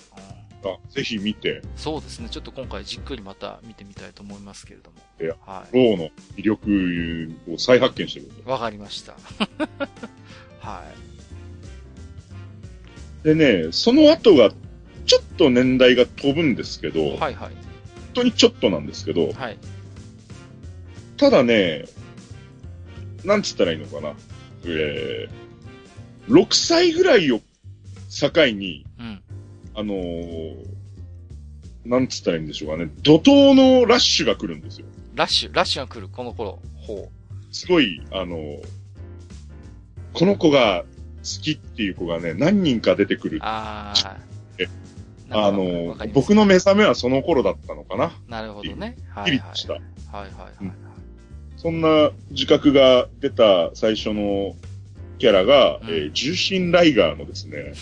[0.62, 0.70] うん。
[0.70, 2.28] あぜひ見て、そうですね。
[2.28, 4.96] ちょっと今回じっくりまた見てみたいと思いますけれども。
[5.20, 8.52] いやはローの魅力を再発見してください。
[8.52, 9.16] わかりました。
[10.60, 10.84] は
[13.24, 13.24] い。
[13.24, 14.50] でね、その後が、
[15.06, 17.10] ちょっと年代が飛ぶんですけど、い。
[17.10, 17.52] 本はいはい。
[18.14, 19.58] 当にちょっとなんですけど、はい。
[21.16, 21.84] ただね、
[23.24, 24.14] なんつったらいいのかな。
[24.70, 27.40] えー、6歳ぐらいを
[28.10, 29.22] 境に、うん。
[29.74, 30.78] あのー
[31.84, 32.90] なんつったらいいんでしょうかね。
[33.02, 34.86] 怒涛のラッシュが来るんですよ。
[35.14, 36.58] ラッシュ、ラッシュが来る、この頃。
[36.76, 37.08] ほ
[37.50, 38.62] すごい、あのー
[40.12, 40.84] この子が
[41.18, 43.40] 好きっていう子がね、何人か出てくるう。。
[43.42, 44.16] ああ。
[45.30, 48.12] あの僕の目覚めはその頃だったのかな。
[48.28, 48.96] なるほどね。
[49.10, 49.38] はピいはい。
[49.38, 49.74] リッとした。
[49.74, 50.52] はいはいはい。
[50.62, 50.72] うん
[51.58, 54.54] そんな自覚が出た最初の
[55.18, 57.72] キャラが、うんえー重心ライガーのですね、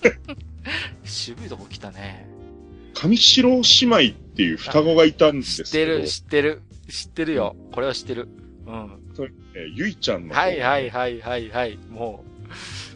[1.04, 2.26] 渋いとこ来たね。
[2.94, 6.62] 上白姉妹っていう双子がいたんですけど、知ってる、知ってる。
[6.88, 7.56] 知ってるよ。
[7.70, 8.28] これは知ってる。
[8.66, 8.98] うん。
[9.54, 10.40] えーゆいちゃんの方。
[10.40, 11.78] はいはいはいはいはい。
[11.90, 12.24] も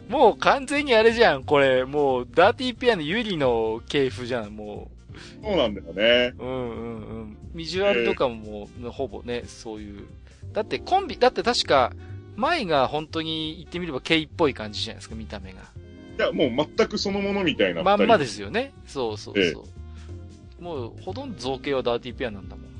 [0.09, 1.43] う、もう完全にあれじゃん。
[1.43, 4.55] これ、もう、ダーティーピアのユリの系譜じゃん。
[4.55, 4.89] も
[5.43, 6.33] そうなんだよね。
[6.39, 6.43] う。
[6.43, 7.37] うんうんうん。
[7.57, 10.05] ビジュアルとかももう、ほぼね、そういう。
[10.53, 11.91] だってコンビ、だって確か、
[12.35, 15.59] 舞が本当に言ってみればケイっぽい感じじゃないですか、見た目が。
[16.17, 17.83] いや、もう全くそのものみたいな。
[17.83, 18.25] まんまで。
[18.25, 18.73] ですよね。
[18.85, 19.65] そうそうえそ
[20.59, 20.63] う。
[20.63, 22.65] もう、ほとんど造形はダーティーペアなんだもん。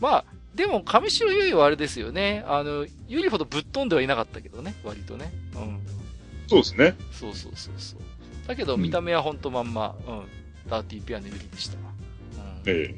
[0.00, 0.24] まあ、
[0.54, 2.44] でも、上白結衣はあれですよね。
[2.46, 5.32] あの、ゆりほどぶっ飛んではいなかったけどね、割とね。
[5.54, 5.80] うん。
[6.48, 6.96] そうですね。
[7.12, 8.00] そうそうそうそう。
[8.48, 10.24] だけど、うん見た目はほんとまんま、うん。
[10.70, 11.92] ダーティーペアのゆりでしたわ。
[12.64, 12.70] うん。
[12.70, 12.94] え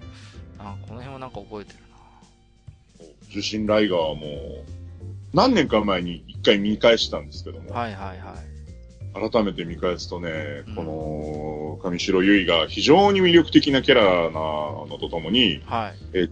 [0.58, 1.78] あ、この辺はなんか覚えてる
[3.00, 4.64] え重心ライガーはもう、
[5.32, 7.80] 何年か前に一回見返したんですけども、な。
[7.80, 9.30] はいはいはい。
[9.30, 10.82] 改めて見返すとね、うんこ
[11.82, 16.30] の、上白結衣が非常に魅力的なキャラなのとともに、はい。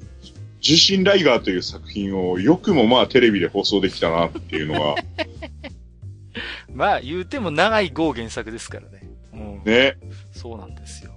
[0.60, 4.94] 重心ライガーという作品をよくもまあテレビで放送できたなっていうのが、
[6.72, 9.08] まあ、言うても長い号原作ですからね。
[9.32, 9.62] うん。
[9.64, 9.96] ね、
[10.32, 11.09] そうなんですよ。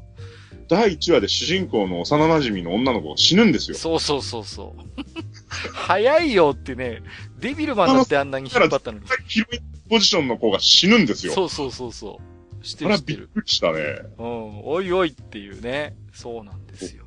[0.73, 3.77] 第1話で主人公の幼馴染の女の子が死ぬんですよ。
[3.77, 5.03] そうそうそうそう。
[5.71, 7.03] 早いよってね、
[7.39, 9.05] デビルマンだってあんなに引っ張ったのに。
[9.27, 11.33] ヒロインポジションの子が死ぬんですよ。
[11.33, 12.19] そうそうそうそ
[12.59, 12.63] う。
[12.65, 13.19] 知ってる知ってる。
[13.19, 13.81] びっくりしたね。
[14.17, 15.95] うん、おいおいっていうね。
[16.11, 17.05] そうなんですよ。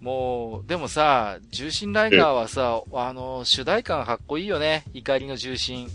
[0.00, 4.82] もう、でもさ、重心ライガーはさ、あの、主題歌がかっこいいよね。
[4.94, 5.88] 怒りの重心。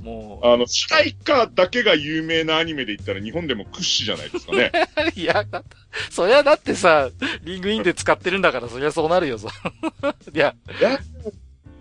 [0.00, 4.72] もあの、主題歌だけが有名なアニメで言ったら日本でも屈指じゃないですかね。
[5.16, 5.62] う、 いや、だ
[6.10, 7.10] そりゃだってさ、
[7.42, 9.48] リングインで使ってるんだから、そりゃそうなるよ、そ
[10.34, 10.98] いや、いや、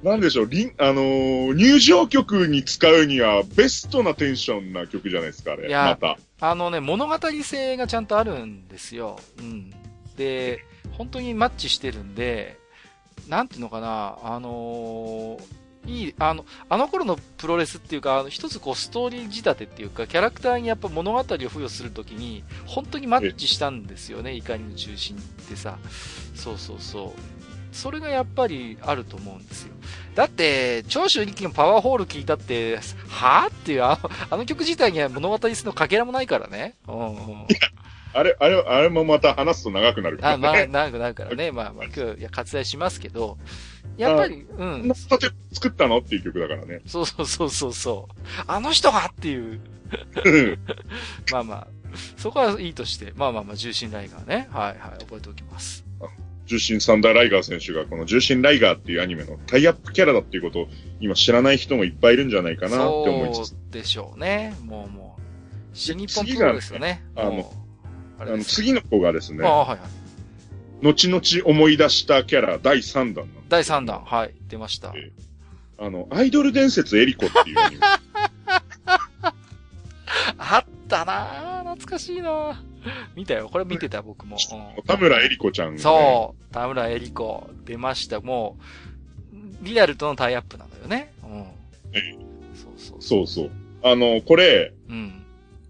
[0.04, 5.68] なんでしょう、リン、あのー入場曲に使うにはベストなテンションな曲じゃないですか、あれ。
[5.68, 6.18] いやまた。
[6.42, 9.20] あのね、物語性がちゃんとあるんですよ。
[9.40, 9.74] うん。
[10.16, 12.58] で、本当にマッチしてるんで、
[13.28, 25.78] なんていうのかな、あのーいい、あの、あの頃のプロレスっていうか、あの一つこうストーリー仕立てっていうか、キャラクターにやっぱ物語を付与するときに、本当にマッチしたんですよね、怒りの中心ってさ。
[26.36, 27.40] そうそうそう。
[27.72, 29.74] それがやっぱりあると思うんですよ。
[30.16, 32.78] だって、長州力のパワーホール聞いたって、
[33.08, 36.76] はぁっていう、あの、あの曲自体には物語性のかけらもないからね。
[36.88, 37.48] うんうん。
[38.14, 40.42] あれ、あれ、あれもまた話すと長くなるからあ、ね。
[40.42, 41.52] まあ、長くなるからね。
[41.54, 43.38] まあまあ、今日、いや、割愛しますけど、
[43.98, 46.00] やっぱり、うこん作ったの？
[46.00, 46.82] っていう曲だからね。
[46.86, 48.22] そうそうそうそうそう。
[48.48, 49.60] あの人がっていう。
[51.32, 51.68] まあまあ、
[52.18, 54.48] そこはいいとして、まあまあまあ、重心ライガーね。
[54.52, 55.86] はいはい、覚えておきます。
[56.46, 60.68] 重心サンダーライガー選手がこの重心ライガーっていうアニメのタイアップキャラだっていうことを
[61.00, 63.50] 今知らない人もいっぱいいるんじゃないかなって思いつつ。
[63.50, 64.56] そうでしょうね。
[64.64, 65.22] もうもう。
[65.74, 67.04] 新日本プロレスよね。
[67.16, 67.54] あの
[68.20, 69.80] あの次の子がですねあ、はいはい。
[70.82, 74.94] 後々思い出したキャラ第3弾第3弾、はい、出ました。
[74.96, 75.12] え
[75.78, 77.58] あの、アイドル伝説エリコっていう。
[80.38, 82.56] あったなぁ、懐かしいなぁ
[83.16, 83.50] 見たよ。
[83.50, 84.38] これ見てた、僕も。
[84.52, 85.80] うん田村エリコちゃんが、ね。
[85.80, 86.54] そう。
[86.54, 88.20] 田村恵里子、出ました。
[88.22, 88.58] も
[89.34, 91.14] う、リアルとのタイアップなのよね。
[91.24, 91.46] うん。
[91.94, 92.16] え
[92.54, 93.52] そうそうそうそう。
[93.84, 94.92] あの、これ、う。
[94.92, 95.19] うん。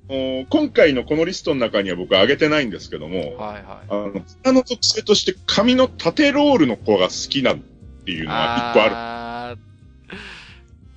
[0.09, 3.63] お今回のこのリストの中には僕上げてないんですけども、はいはい。
[3.89, 7.57] あの、あの特性として髪の縦ロールの子が好きなっ
[8.05, 9.61] ていうのが一個ある。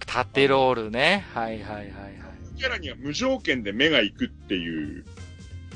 [0.07, 1.27] 縦ロールね。
[1.35, 1.93] はいはいはいはい。
[2.57, 5.05] キャラには無条件で目が行くっていう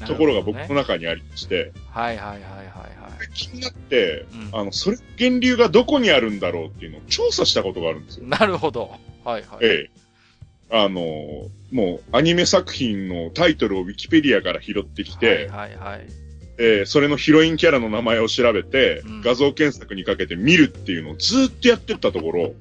[0.07, 2.89] ところが僕の中にありまして、はいはいはいはいは
[3.23, 3.33] い。
[3.35, 8.27] 気になって、うんあの、それ、源流がどこにあるんだろうっていうのを調査したことがあるんですよ。
[8.27, 8.93] なるほど。
[9.25, 9.65] はいはい。
[9.65, 10.06] ええ。
[10.71, 16.07] あの、もう、アニメ作品のタイトルをウィキペディアから拾ってきて、はいはいはい。
[16.59, 22.55] えーそれのヒロインキャラの名前を調べて、うん画像検索にかけて見るっていうのをずーっとやってったところ、行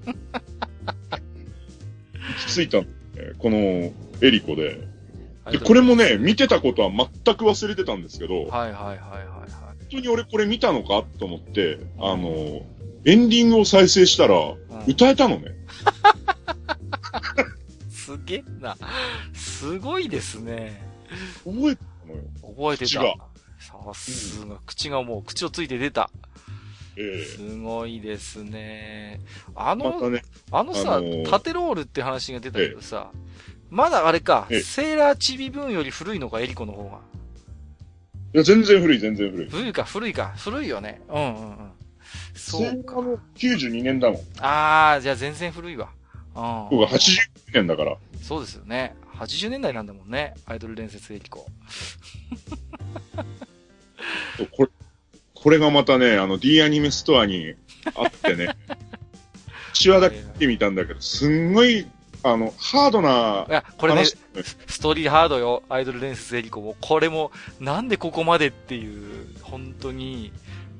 [2.47, 2.83] き着いたの、
[3.15, 3.57] えーこの
[4.21, 4.81] エリコで。
[5.51, 9.51] で、これもね、見てたことは全く忘れてたんですけど、本はいはいはいはいはい。
[9.91, 12.65] 当に俺これ見たのかと思って、あの、
[13.05, 14.35] エンディングを再生したら、
[14.87, 15.51] 歌えたのね。
[18.05, 18.77] すげえな。
[19.33, 20.87] すごいですね。
[21.43, 22.23] 覚えてたのよ。
[22.55, 23.15] 覚えてた口が。
[23.57, 26.11] さすが、口がもう、口をついて出た。
[26.97, 29.21] ええすごいですね。
[29.55, 33.11] あの、またね、あのさ、あのー縦ロールって話が出たけどさ、
[33.71, 36.99] まだあれか、ええセーラーチビブーンより古いのか、エリコの方が。
[38.35, 39.49] いや全然古い、全然古い。
[39.49, 41.01] 古いか、古いか、古いよね。
[41.09, 41.71] うんうんうん。
[42.35, 42.93] そうか。
[42.93, 42.99] か。
[43.35, 44.21] 92年だもん。
[44.39, 45.89] あー、じゃあ全然古いわ。
[46.35, 46.67] うん。
[46.69, 47.97] 僕が80年だから。
[48.21, 48.95] そうですよね。
[49.15, 50.33] 80年代なんだもんね。
[50.45, 51.47] アイドル伝説エリコ。
[54.37, 54.69] そうこれ、
[55.33, 57.53] これがまたね、あの D アニメストアに
[57.95, 58.49] あってね、
[59.73, 61.87] 1話だけ見てみたんだけど、すんごい、
[62.23, 64.17] あの、ハードないや、これね、話、
[64.67, 65.63] ストーリーハードよ。
[65.69, 66.75] アイドル伝説エリコも。
[66.81, 70.31] これも、なんでここまでっていう、本当に、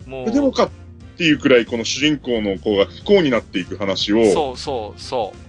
[0.08, 0.32] もう。
[0.32, 0.70] でもかっ
[1.18, 5.45] ていうくらい、この主人公の子が不幸になっていく話を、そうそうそう。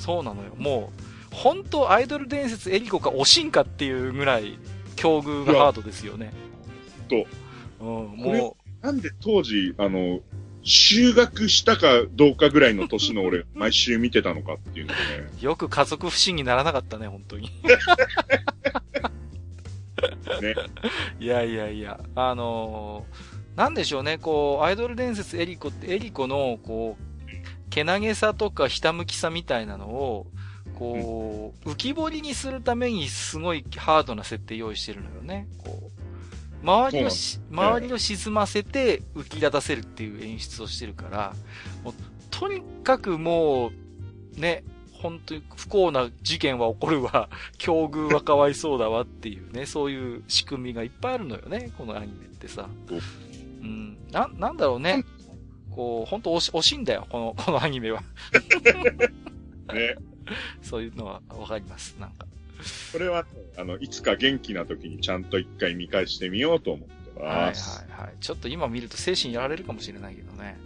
[0.00, 0.50] そうなのよ。
[0.56, 0.92] も
[1.32, 4.58] う、本当アイドル伝説エリコかおしんかっていうぐらい、
[4.96, 6.32] 境遇がハードですよね。
[7.08, 7.26] と、
[7.80, 10.20] うん、もなんで当時、あの、
[10.62, 17.50] 修学したかどうかぐらいの年の俺、 毎週見てたのかっていうのがね、う、よく家族不信にならなかったね、本当に。
[20.40, 20.54] ね。
[21.18, 27.02] いやいやいや、あのーなんでしょうね、こう、アイドル伝説エリコって、エリコの、こう、
[27.70, 30.26] けなげさとかひたむきさみたいなのを、
[30.74, 35.48] こう、浮き彫りにするためにすごいハードな設定用意してるのよね。
[35.58, 36.00] こう、
[36.62, 41.34] 周りをし、周りを沈ませて浮き立たせるっていう演出をしてるから、
[41.84, 41.94] もう、
[42.30, 43.68] とにかくも
[44.36, 52.68] う、ね、本当に不幸な事件は起こるわ、 境遇はかわいそうだわっていうね、そういう仕組みがいっぱいあるのよね、このアニメってさ。
[53.62, 55.04] うん、な、なんだろうね。
[55.70, 58.02] こう、本当惜し惜しいんだよ、この、 このアニメは。
[59.72, 59.96] ね。
[60.62, 62.26] そういうのはわかります、なんか。
[62.92, 67.78] これは、あの、いつか元気な時にちゃんと一回見返してみようと思ってます。
[67.80, 68.14] はいはいはい。
[68.20, 70.58] ちょっと今見ると精神やられるかもしれないけどね。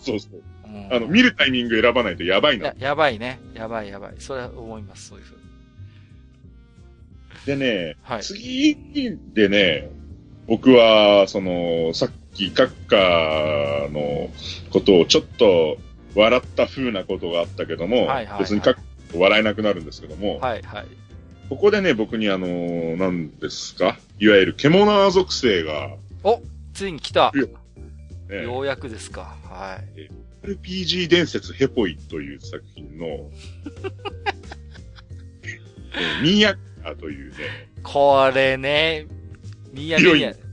[0.00, 0.42] そうそう。
[0.64, 2.66] うん、あの、見るタイミング選ばないとやばいな。
[2.66, 3.40] ややばいね。
[3.54, 4.14] やばいやばい。
[4.18, 5.38] それは思います、そういうふうに。
[7.46, 8.76] でね、はい、次
[9.32, 9.90] でね、
[10.46, 14.30] 僕は、その、さっき、閣下の
[14.70, 15.78] ことをちょっと
[16.14, 20.86] 笑った風なことがあったけども、はいはいはい、別に閣下笑えなくなるんですけども、はいはい。
[21.48, 23.98] ここでね、僕にあのー、何ですか？
[24.18, 25.96] いわゆる獣属性が。
[26.22, 26.42] お
[26.74, 27.32] ついに来た。
[28.28, 29.36] ね、ようやくですか。
[29.44, 30.10] はい。
[30.46, 33.06] RPG 伝説ヘポイという作品の、
[36.22, 37.36] ミーヤカというね。
[37.82, 39.06] これね、
[39.72, 40.47] ミーヤミー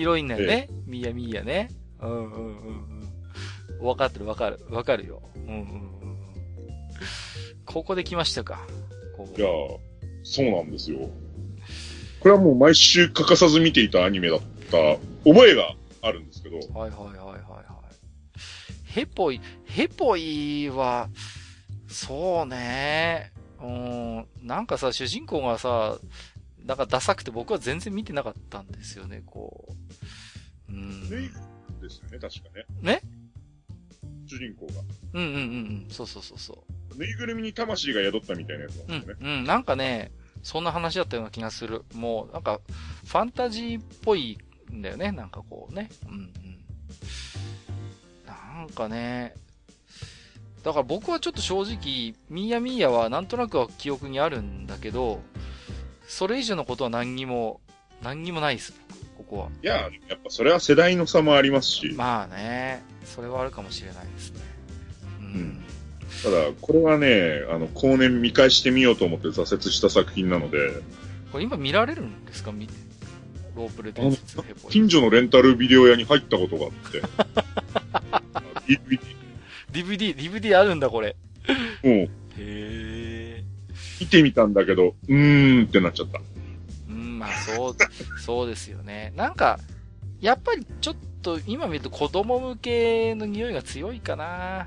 [0.00, 0.04] ヤ。
[0.04, 0.68] ヒロインだよね。
[0.86, 1.68] ミーヤミーヤね。
[2.00, 3.00] うんうんうん
[3.80, 3.86] うん。
[3.86, 4.58] わかってるわかる。
[4.70, 5.22] わかるよ。
[5.34, 5.90] うんうんうん。
[7.64, 8.66] ここで来ましたか。
[9.36, 9.46] いや
[10.22, 11.10] そうなんですよ。
[12.20, 14.40] これはもう毎週欠かさず見ていたアニメだっ
[14.70, 16.56] た覚えがあるんですけど。
[16.56, 17.70] はいはいはいはいはい。
[18.86, 21.08] ヘポイ、ヘポイは、
[21.88, 23.32] そうね。
[23.62, 25.98] うん、なんかさ、主人公がさ、
[26.64, 29.66] なんかダサくて僕は全然見てなかったんですよね、こ
[30.68, 30.72] う。
[30.72, 31.08] うん。
[31.10, 31.16] で
[31.88, 32.64] すよね、確かね。
[32.80, 33.00] ね？
[34.26, 34.72] 主人公が。
[35.14, 35.40] うんうんうんう
[35.86, 35.86] ん。
[35.90, 36.98] そうそうそうそう。
[36.98, 39.14] ぬいぐるみに魂が宿ったみたいなやつなんですね。
[39.20, 39.44] うん、うん。
[39.44, 41.84] なんかね、そんな話だったような気がする。
[41.94, 42.60] もう、なんか、
[43.04, 44.38] ファンタジーっぽい
[44.72, 45.12] んだよね。
[45.12, 45.90] なんかこうね。
[46.06, 46.32] うんうん。
[48.26, 49.34] なんかね、
[50.62, 55.22] だから僕はちょっと正直、ミーヤミーヤはなんとなくは記憶にあるんだけど、
[56.10, 57.60] それ以上のことは何にも、
[58.02, 58.72] 何にもないです、
[59.16, 59.48] ここは。
[59.62, 61.94] いや、やっぱそれは世代の差もありますし。
[61.96, 64.40] まあね、それはあるかもしれないですね。
[65.20, 65.26] うん。
[65.26, 65.64] うん、
[66.24, 70.58] ただ、これはね、あの、後年見返してみようと思って挫折した作品なので。
[71.30, 72.52] これ今見られるんですか？
[73.56, 74.36] ロープレ伝説
[74.68, 77.02] 近所のレンタルビデオ屋に入ったことがあって。
[78.66, 79.00] DVD。
[79.72, 81.14] DVD、DVD あるんだ、これ。
[81.84, 81.92] うん。
[81.92, 82.08] へ
[82.38, 82.79] え。
[84.00, 86.20] 見てみたんだけど、うーんってなっちゃった。
[86.88, 87.74] うん、まあそう、
[88.20, 89.12] そうですよね。
[89.16, 89.58] なんか、
[90.20, 94.66] やっぱりちょっと今見ると子供向けの匂いが強いかな。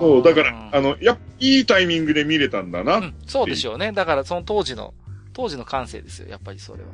[0.00, 3.92] そう、だから、あの、やっいいタイミングで見れたんだな、うん、そうでしょうね。
[3.92, 4.94] だからその当時の、
[5.32, 6.88] 当時の感性ですよ、やっぱりそれは。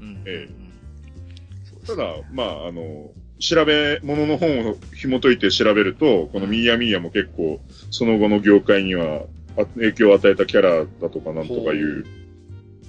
[0.00, 0.22] うん。
[0.26, 1.86] ええ。
[1.86, 7.60] ただ、まあ、あの、調べ物の本を紐解いて調べると、このミーヤミーヤも結構、
[7.90, 9.22] その後の業界には
[9.56, 12.04] 影響を与えたキャラだとかなんとかいう。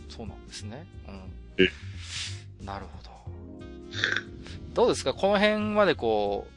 [0.09, 0.85] そうなんですね。
[1.07, 1.63] うん。
[1.63, 1.69] え
[2.65, 3.11] なるほど。
[4.73, 5.13] どうですか？
[5.13, 6.47] この辺までこ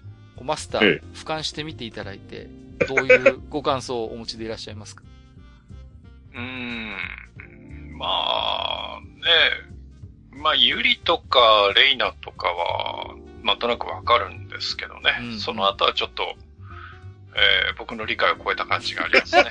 [0.40, 2.48] う、マスター、俯瞰してみていただいて、
[2.88, 5.02] どういうご感想をお持ちでいらっしゃいますか？
[6.34, 6.96] うーん。
[7.96, 8.06] ま
[8.98, 15.16] あ、ねまあ、ユリとかレイナとかは、なんとなくわかるんですけどね。
[15.20, 16.34] うん、その後はちょっと、
[17.34, 19.44] えー、僕の理解を超えた感じがありますね。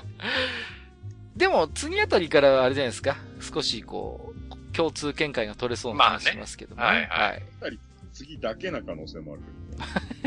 [1.36, 3.16] でも、次あたりからあれじゃないですか。
[3.40, 6.82] 少しこう、共通見解が取れそうな気がしますけどね。
[6.82, 7.78] まあ、ねはい、はい。
[8.12, 9.42] 次だけな可能性もある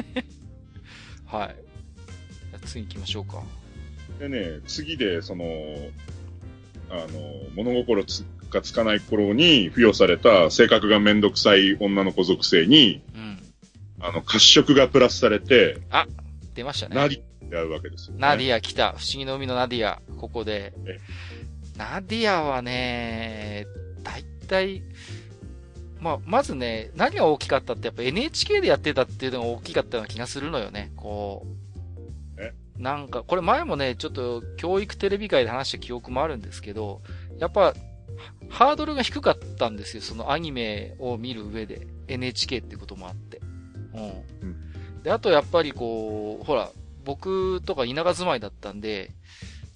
[0.03, 0.27] けど、ね。
[1.27, 1.55] はい。
[2.65, 3.43] 次行きましょうか。
[4.19, 5.45] でね、次で、その、
[6.89, 7.07] あの、
[7.55, 13.39] 物心つがつかない頃に付与された性格がめんどくさい女の子属性に、うん、
[13.99, 16.07] あの、褐色がプラスされて、あ、
[16.53, 16.95] 出ましたね。
[16.95, 18.93] ナディア会うわけですよ、ね、ナディア来た。
[18.93, 20.73] 不思議の海のナディア、ここで。
[21.77, 23.65] ナディアはね、
[24.03, 24.83] だいたい、
[25.99, 30.91] まあ、まずね、何が大きかったってやっぱ NHK でやってたっていうのが大きかったような気がするのよね。
[30.95, 31.45] こ
[32.37, 32.41] う。
[32.41, 32.53] え？
[32.77, 37.01] なんか、これ前もね、ちょっと教育テレビ界で話した記憶もあるんですけど、
[37.39, 37.73] やっぱ
[38.49, 41.87] ハードルが低かったんですよ、そのアニメを見る上で。
[42.07, 43.39] NHK ってこともあって。
[43.93, 44.01] うん。
[44.01, 44.62] うん、
[45.03, 46.71] で、あとやっぱりこう、ほら、
[47.05, 49.11] 僕とか田舎住まいだったんで、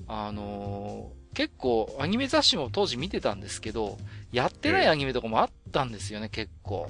[0.07, 3.97] あのー、結構アニメ雑誌も当時見てたんですけど、
[4.31, 6.87] やってないアニメとかもあったんですよね、結構。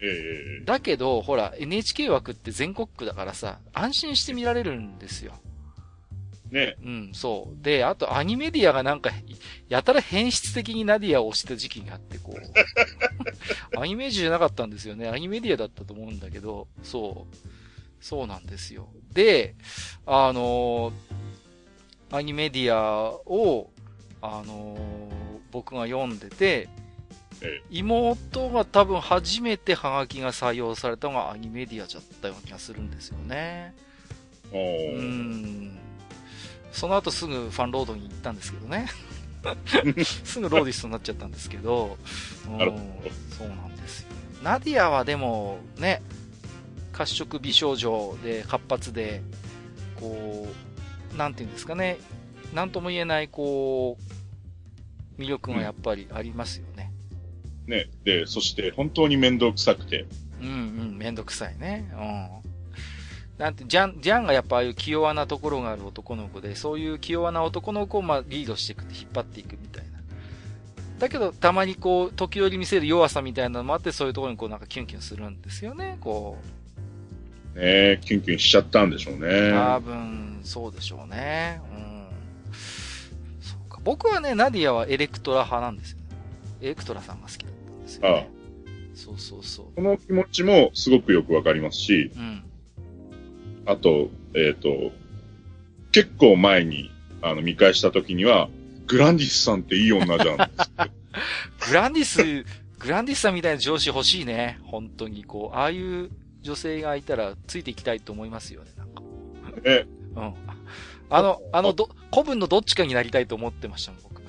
[0.00, 5.34] ええだけど、ほら、NHK 枠って全国区だからさ、安心して見られるんですよ。
[6.52, 6.76] ね。
[6.84, 7.64] うん、そう。
[7.64, 9.10] で、あとアニメディアがなんか、
[9.68, 12.40] やたら変質的にナディアを押した時期があって、こう。
[13.80, 15.08] アニメージじゃなかったんですよね。
[15.08, 17.36] アニメディアだったと思うんだけど、そう。
[18.02, 18.88] そうなんですよ。
[19.14, 19.54] で、
[20.04, 20.92] あの
[22.10, 23.70] アニメディアを、
[24.20, 25.12] あのー
[25.52, 26.68] 僕が読んでて、
[27.42, 33.74] え妹が多分初めてハガキが採用されたのがアニメディアだったような気がするんですよね。
[34.50, 35.78] おうーん。
[36.72, 38.88] その後すぐファンロードに行ったんですけどね。
[40.24, 41.98] すぐローディストになっちゃったんですけど、
[42.48, 42.56] うん
[43.36, 44.08] そうなんですよ。
[44.42, 46.00] ナディアはでもね、
[47.06, 49.22] 褐色美少女で活発で、
[49.98, 50.46] こ
[51.14, 51.98] う、なんていうんですかね、
[52.54, 53.98] なんとも言えない、こ
[55.18, 56.92] う、魅力がやっぱりありますよね。
[57.66, 57.88] ね。
[58.04, 60.06] で、そして本当に面倒くさくて。
[60.40, 60.50] うんう
[60.94, 61.88] ん、めんどくさいね。
[61.92, 63.42] うん。
[63.42, 69.98] なんて、ジャン、ジャンがやっぱああいう器用なところがある男の子で、そういう器用な男の子をまあリードしていく引っ張っていくみたいな。
[70.98, 76.38] だけど、たまにこう、時折見せる弱さみたいなのもあって、そういうところにこうなんかキュンキュンするんですよね、こ
[77.54, 79.18] ねキュンキュンしちゃったんでしょうう。
[79.18, 79.50] ね。
[79.52, 81.60] 多分、そうでしょうね。
[81.74, 82.06] うん。
[83.40, 83.80] そうか。
[83.84, 86.04] 僕はね、ナディアはエレクトラ派なんですよね。
[86.60, 88.30] エレクトラさんが好きだったんですよ、ね。
[88.94, 89.66] そうそうそう。
[89.74, 92.42] この気持ちもすごくよくわかりますし、うん。
[93.66, 94.92] あと、えっ、と、
[95.92, 96.90] 結構前に、
[97.20, 98.48] あの、見返した時には、
[98.86, 100.36] グランディスさんっていい女じゃん。
[101.68, 102.44] グランディス、
[102.78, 104.58] グランディスさんみたいな上司欲しいね。
[104.64, 106.10] 本当に、こう、ああいう
[106.42, 109.02] 女性がいたらついていきたいと思いますよね、なんか。
[109.64, 109.86] え、
[110.16, 110.34] うん。
[111.10, 114.22] あの、あの、ど、古文のどっちかになりたいと思ってましたもん、僕。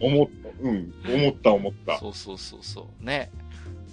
[0.00, 1.98] 思った、うん、思った思った。
[1.98, 3.04] そうそうそうそう。
[3.04, 3.30] ね。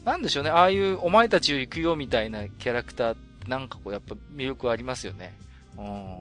[0.06, 3.16] なんでしょうね、ああいう、お前たちを行くよみたいなキャラクター
[3.48, 5.34] なんかこう、やっぱ魅力ありますよね。
[5.78, 6.18] うん。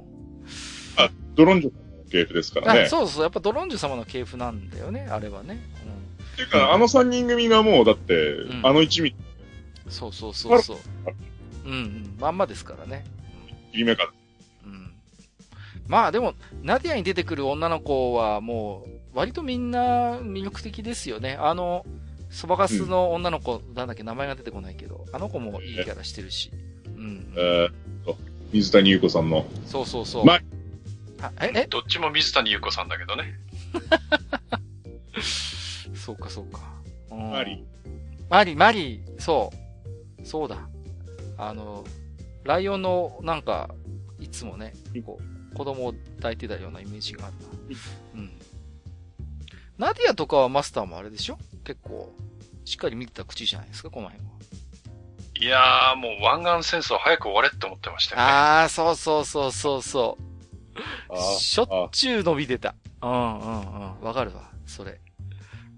[1.35, 1.79] ドロンジョの
[2.11, 2.81] 系譜ですからね。
[2.83, 5.61] あそうそう、やっぱドロンジュ様の系譜なんだよね、あれはね。
[6.35, 9.15] っていうか、あの三人組がもう、だって、んあの一味、
[9.87, 9.93] うん。
[9.93, 10.79] そうそうそうそう。
[11.65, 12.17] うんうん。
[12.19, 13.05] まんまですからね。
[13.73, 14.13] 切り目か。
[14.65, 14.93] うん。
[15.87, 21.37] まあでも、ナディアに出てくる女の子はもう、割とみんな魅力的ですよね。
[21.41, 21.85] あの、
[22.31, 26.51] そばかすの女の子、なんだっけ、名前が出てこないけど、あの子もいいキャラしてるし。
[26.87, 27.33] うん。
[27.37, 28.17] えーと、
[28.53, 30.25] 水谷優子さんの、そうそうそう。
[30.25, 30.41] まあ
[31.43, 31.67] え、え？
[31.67, 33.35] どっちも水谷優子さんだけどね。
[35.95, 36.61] そうかそうか。
[37.11, 37.65] うんマリ
[38.31, 39.51] マリ、マリ、そ
[40.23, 40.27] う。
[40.27, 40.70] そうだ。
[41.43, 41.85] あの、
[42.45, 43.75] ライオンの、なんか、
[44.19, 44.75] いつもね、
[45.05, 47.43] こう、子供を抱いてたようなイメージがあるな。
[48.15, 48.39] うん。
[49.79, 51.39] ナディアとかはマスターもあれでしょ？
[51.65, 52.13] 結構、
[52.67, 54.33] しっかり見てた口じゃないですか、この辺は。
[55.41, 58.27] いやー、もう湾岸戦争早く終われって思ってましたよね。
[58.29, 60.25] あー、そうそうそうそうそう。
[61.09, 62.75] あしょっちゅう伸びてた。
[63.03, 64.01] うんうんうん。
[64.03, 65.01] わかるわ、それ。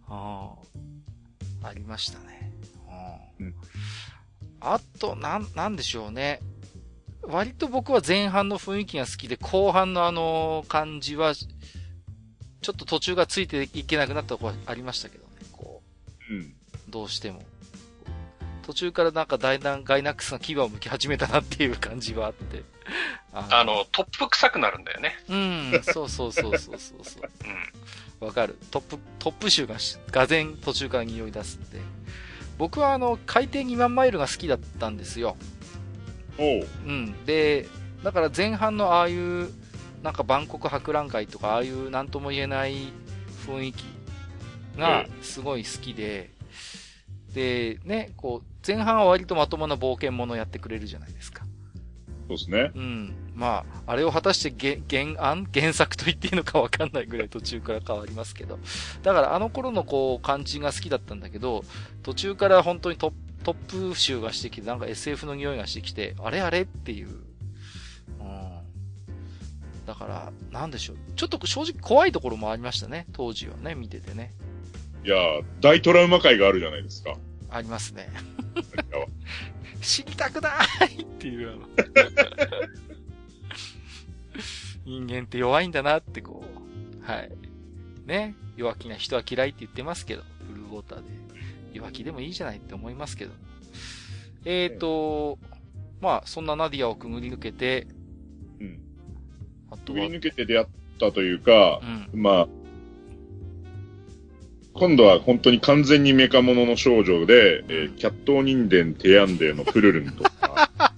[0.09, 0.53] あ
[1.63, 1.69] あ。
[1.69, 2.53] ありましたね。
[3.39, 3.55] うん。
[4.65, 6.41] うんあと、なん、なんでしょうね。
[7.23, 15.31] 割と僕は前半の雰囲気が好きで、後半のあの感じは、ちょっと途中がついていけなくなったところはありましたけどね。
[15.53, 15.83] こ
[16.31, 16.39] うん。
[16.41, 16.45] う、
[16.89, 17.43] どうしても。
[18.63, 22.63] 途中からなんか大団ガイナックスが牙を剥き始めたなっていう感じはあって。
[23.33, 25.17] ああの、トップ臭くなるんだよね。
[25.29, 27.31] うん、そうそうそうそうそうそう。
[28.21, 28.27] うん。
[28.27, 28.57] わかる。
[28.71, 31.81] トップ、トップ集がし、がぜん途中から匂い出すんで。
[32.59, 35.37] 僕はあの、海底2万マイルが好きだったんですよ。
[36.39, 36.67] おう。
[36.87, 37.25] うん。
[37.25, 37.67] で、
[38.03, 39.51] だから前半のああいう、
[40.03, 42.93] なんか万国博覧会とか、ああいうなんとも言えない
[43.47, 43.85] 雰囲気
[44.77, 46.31] がすごい好きで、
[47.33, 51.45] で、ね、こう、前半は割とまともな冒険者やってくれるじゃないですか。
[52.29, 52.71] そうですね。
[52.75, 53.15] うん。
[53.35, 58.59] まあ、あれを果たして原、原案原作と言っていいのかわかんないぐらい途中から変わりますけど。
[59.03, 61.65] だからあの頃のこう、感じが好きだったんだけど、
[62.03, 67.09] 途中から本当にトップトップ集がしてきて、なんか SF の匂いがしてきて、あれあれっていう。
[67.09, 67.25] うん。
[69.85, 70.97] だから、なんでしょう。
[71.17, 73.07] ちょっと正直怖いところもありましたね。
[73.13, 74.33] 当時はね、見ててね。
[75.05, 77.17] いやー大トラウマ会があるじゃないですか。
[77.51, 78.09] ありますね。
[79.83, 80.51] 死にたくな
[80.89, 81.59] いっていう。
[84.85, 87.11] 人間って弱いんだなってこう。
[87.11, 87.31] はい。
[88.07, 88.35] ね。
[88.57, 91.05] 弱気な人は嫌いって言ってますけど、ブルーウォーターで。
[91.73, 93.33] 弱気でもいいじゃないって思いますけど。
[94.45, 95.39] えーと、
[96.01, 97.87] まあ、そんなナディアをくぐり抜けて、
[98.61, 98.81] うん。
[99.71, 100.67] あとは、くぐり抜けて出会っ
[100.99, 101.81] たというか
[102.13, 102.21] う、ん。
[102.21, 102.49] まあ、
[104.75, 110.71] 今度は本当に完全にメカモノの少女で、えーキャット人伝テヤンデーのプルルンとか、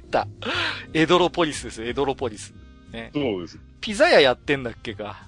[0.00, 0.26] た。
[0.94, 2.54] エドロポリスですよ、エドロポリス。
[2.92, 3.10] ね。
[3.12, 3.58] そうです。
[3.80, 5.26] ピザ屋やってんだっけか。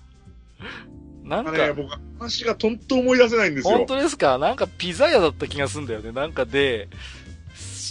[1.22, 3.86] なんか、あれ、僕、話がとんと思い出せないんです本よ。
[3.86, 4.38] 当ですか？
[4.38, 6.12] なんかピザ屋だった気がするんだよね。
[6.12, 6.88] なんかで、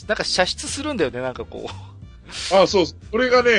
[0.08, 1.22] なんか射出するんだよね。
[1.22, 2.56] なんかこう。
[2.56, 3.52] あそう、それがね、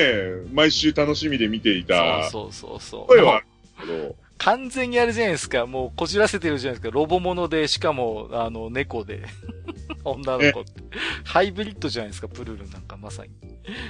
[0.53, 2.29] 毎週楽しみで見ていた。
[2.31, 3.07] そうそうそうそう。
[3.07, 3.47] 声はある
[3.81, 5.67] けど、完全にあれじゃないですか。
[5.67, 6.95] もうこじらせてるじゃないですか。
[6.95, 9.25] ロボもので、しかも、あの、猫で。
[10.05, 10.83] 女の子って。
[11.25, 13.31] ハイブリッドじゃないですか、プルルなんかまさに。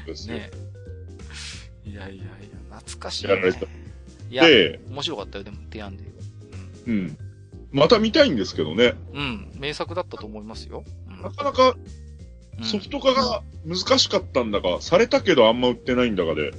[0.07, 0.51] ですよね
[1.85, 2.25] いやいやいや、
[2.71, 3.61] 懐かしい、ねやられた。
[3.61, 3.67] い
[4.31, 6.15] や、で、面白かったよ、でも、ティアンデー
[6.87, 7.19] うん。
[7.73, 8.95] また見たいんですけどね。
[9.13, 9.21] うん。
[9.21, 9.23] う
[9.57, 9.61] ん。
[9.61, 10.85] 名作だったと思いますよ。
[11.09, 11.75] うんなかなか
[12.59, 16.53] うんソフト化が難しかったんだか、されたけどあんま売ってないんだかで。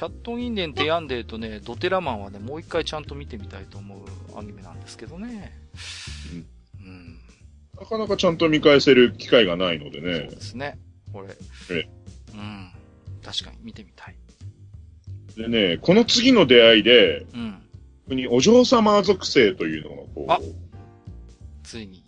[0.00, 0.08] うん。
[0.08, 5.52] キャットインデンティアンデーとね、ドテラマンはね、もう一回ちゃんと見てみたいと思うアニメなんですけどね。
[6.80, 7.18] うん。
[7.78, 10.20] なかなかちゃんと見返せる機会がないのでそうね。
[10.28, 10.78] ですね。
[11.12, 11.28] これ。
[11.70, 11.88] え
[12.34, 12.70] うん。
[13.24, 14.16] 確かに見てみたい。
[15.36, 18.16] でね、この次の出会いで、うん。
[18.16, 20.42] にお嬢様属性というのがこあう、
[21.62, 22.02] ついに。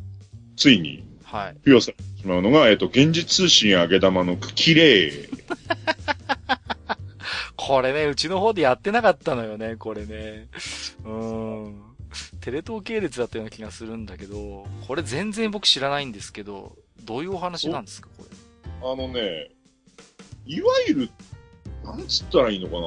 [0.56, 1.54] ついにはい。
[1.64, 5.12] 付与されてしまうのが、えっと、現実通信あげ玉の綺麗。
[7.62, 10.48] これね、うちの方でやってなかったのよね、これね。
[11.04, 11.82] うん。
[12.40, 16.74] テレ東系列だったような気がするんだけど、これ全然僕知らないんですけど、
[17.04, 18.30] どういうお話なんですか、これ？
[18.90, 19.50] あのね、
[20.46, 21.10] いわゆる、
[21.84, 22.80] なんつったらいいのか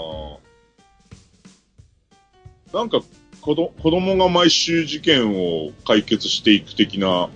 [2.74, 2.80] な。
[2.80, 3.00] なんか、
[3.42, 7.30] 子ど子供が毎週事件を解決していく的なは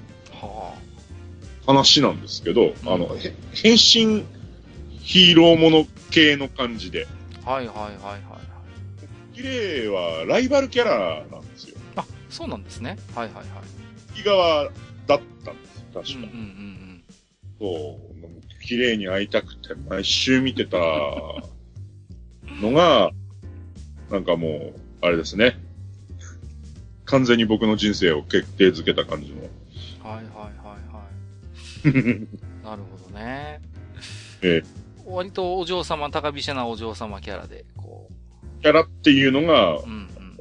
[1.67, 4.25] 話なんですけど、うんあの、へ変身
[5.01, 7.05] ヒーローもの系の感じで。
[7.47, 7.51] あ。
[7.51, 9.35] はいはいはいはいはい。
[9.35, 11.77] 綺麗はライバルキャラなんですよ。
[11.95, 12.97] あ、そうなんですね。
[13.15, 13.45] はいはいはい。
[14.11, 14.65] 右側
[15.07, 15.69] だったんで
[16.05, 16.33] すうんうん確か。
[16.33, 17.03] うん
[17.59, 18.63] そう。
[18.67, 20.77] 綺麗に会いたくて毎週見てた
[22.61, 23.11] のが、
[24.11, 25.57] なんかもう、あれですね。
[27.05, 29.43] 完全に僕の人生を決定づけた感じの。
[29.43, 30.09] うん。
[30.09, 31.05] はいはいはいは
[31.85, 32.27] い。
[32.63, 33.61] なるほどね。
[34.41, 38.09] ええ割とお嬢様、高飛車なお嬢様キャラで、こ
[38.61, 39.83] キャラっていうのがう。
[39.83, 40.39] う、んうん。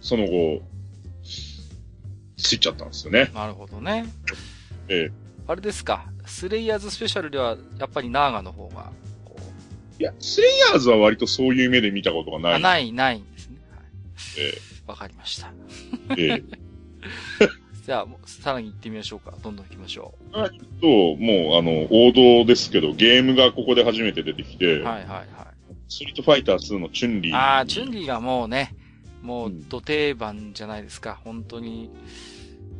[0.00, 0.62] その後、
[2.36, 3.30] ついちゃったんですよね。
[3.34, 4.06] なるほどね。
[4.88, 5.12] ええ
[5.46, 6.06] あれですか。
[6.24, 8.92] スレイヤーズスペシャルでは、やっぱりナーガの方が、
[9.24, 9.36] こ
[9.98, 12.54] いや、スレイヤーズは割とそういう目で見たことがう、ない。
[12.54, 13.58] あ、ない、ないんですね。
[13.70, 13.84] はい
[14.38, 15.52] えわかりました。
[16.16, 16.42] ええ
[17.40, 17.48] え
[17.84, 19.34] じゃあ、もうさらに行ってみましょうか。
[19.42, 20.14] どんどん行きましょ
[20.80, 24.84] と、もう、あの、王道ですけど、ゲームがここで初めて出てきて、う。
[24.84, 25.26] はいはいはい。
[25.88, 27.36] ストリートファイター2のチュンリー。
[27.36, 28.76] ああ、チュンリーがもうね、
[29.20, 31.18] もううん土定番じゃないですか。
[31.24, 31.90] 本当に。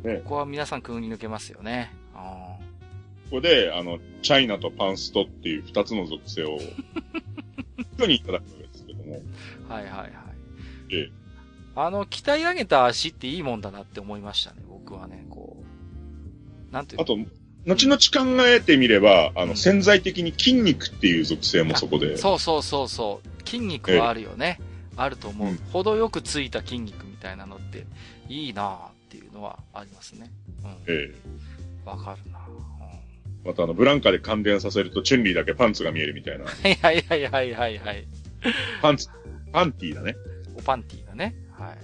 [0.03, 1.93] ねここは皆さんくぐり抜けますよね。
[2.15, 2.57] あ
[3.29, 6.59] ここで、あの、チャイナとパンストっていう二つの属性を、
[7.97, 9.21] 人にいただくわけですけども。
[9.69, 10.11] ーはいはいはい。
[10.91, 11.23] ええ
[11.75, 14.61] あの、鍛え上げた足っていいもんだなって思いましたね。
[14.83, 15.63] 僕はね、こ
[16.69, 16.73] う。
[16.73, 17.17] なんていうあと、
[17.65, 22.17] 後々考えてみれば、あうんの、潜在的に筋肉っていう属性もそこで。
[22.17, 23.47] そうそうそうそう。
[23.47, 24.59] 筋肉はあるよね。
[24.95, 25.47] あると思う。
[25.49, 27.85] うん程よくついた筋肉みたいなのって、
[28.29, 30.31] いいなぁっていうのはありますね。
[30.63, 30.69] うん。
[30.87, 31.13] ええ
[31.85, 32.43] わかるなぁ、
[33.45, 36.45] またあの、ブランカで感電させると、チュンリーだけパンツが見えるみたいな。
[36.45, 36.49] うん。
[36.49, 38.07] はいはいはいはいはいはい。
[38.81, 39.07] パンツ、
[39.51, 40.15] パンティーだね。
[40.55, 41.35] おパンティーがね。
[41.51, 41.77] はい。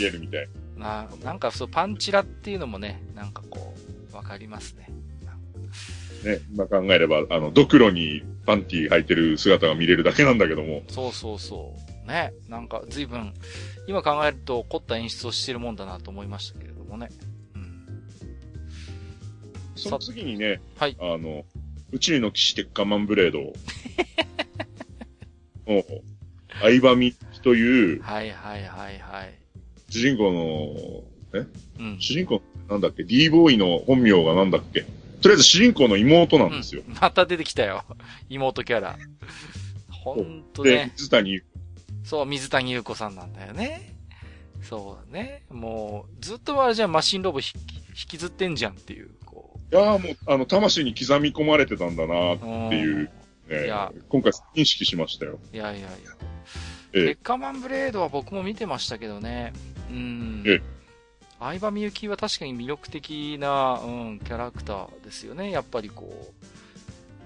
[0.00, 0.48] 見えるみたい。
[0.76, 3.74] な、なんかそう、パンチラっていうのもね、なんかこ
[4.12, 4.90] う、わかりますね。
[6.24, 6.40] ね。
[6.52, 10.82] 今考えれば、あの、ドクロにパンティー履いてる姿が見れるだけなんだけども。
[10.88, 11.74] そうそうそ
[12.04, 12.08] う。
[12.08, 12.32] ね。
[12.48, 13.32] なんか随分、
[13.86, 17.08] 今考えると凝った演出をしてるもんだなと思いましたけれどもね。
[17.54, 17.86] うん。
[19.74, 21.44] その次にね、はいあの、
[21.92, 23.52] 宇宙の騎士鉄火マンブレードを、
[25.66, 25.84] お
[26.60, 29.45] 相葉美という、はいはいはいはい。
[29.96, 31.40] 主人公の、
[31.78, 31.96] うん。
[32.00, 34.82] 主人公、なんだっけ ?D ボーイの本名がなんだっけ？
[35.22, 36.82] とりあえず主人公の妹なんですよ。
[36.86, 37.84] うんまた出てきたよ。
[38.28, 38.96] 妹キャラ。
[39.90, 40.92] ほんとでね、。
[40.96, 41.40] 水谷、
[42.04, 43.94] そう、水谷優子さんなんだよね。
[44.62, 45.42] そうだね。
[45.50, 52.40] もう、ずっとあれじゃん、マシンロボ引き引きずってんじゃんっていう、こいやーもう、あの、魂に刻み込まれてたんだなっう。
[52.70, 53.10] ていう、
[53.48, 55.38] ねいや今回認識しましたよ。
[55.52, 55.88] いやいやいや。
[56.92, 59.52] ええ鉄火マンブレードは僕も見てましたけどね。
[59.90, 60.42] うん。
[60.46, 60.76] ええ
[61.38, 65.50] 相葉みゆきは確かに魅力的な、うん、キャラクターですよね。
[65.50, 66.32] やっぱりこ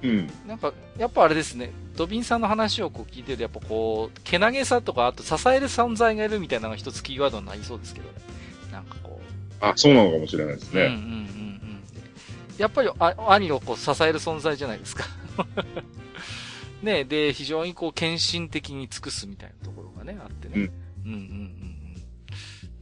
[0.03, 0.19] うん。
[0.45, 0.49] う。
[0.49, 1.71] なんか、やっぱあれですね。
[1.97, 8.15] ドビンさんの話をこう聞いてると、やっぱこう、けなげさとか、あと支える存在がいるみたいなのが一つキーワードになりそうですけどね。
[8.73, 9.65] なんかこう。
[9.65, 11.01] あ、そうなのかもしれないですうんうんうんね。
[11.03, 11.83] うん。
[12.59, 15.05] やっぱりあ兄をこう支える存在じゃないですか。
[16.83, 20.71] ねで、非常にこう献身的に尽くすみたいなところがね、あってね。
[21.05, 21.13] うん。
[21.13, 21.25] うんうんうん
[21.65, 21.81] うん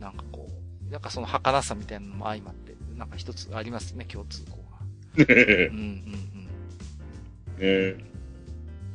[0.01, 4.79] なんかこう、なんかその儚さみたいなのも相まって、なんか一つありますね、共通項が。
[5.17, 6.49] うんうん
[7.59, 7.97] うん。
[7.97, 8.05] ね。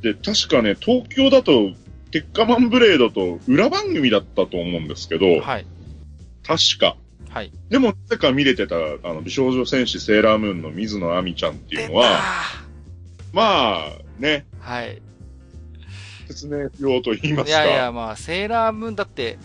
[0.02, 1.72] で、確かね、東京だと、
[2.10, 5.66] 鉄火マンブレードと裏番組だったと思うんですけど、はい。
[6.46, 6.96] 確か。
[7.28, 7.52] はい。
[7.68, 12.20] でも、なぜか見れてた、あの、美少女戦士セーラームーンの水野亜美ちゃんっていうのは、
[13.32, 15.02] まあ、ね、はい。
[16.26, 17.64] 説明不要と言いますか。
[17.64, 19.38] いやいや、まあ、セーラームーンだって、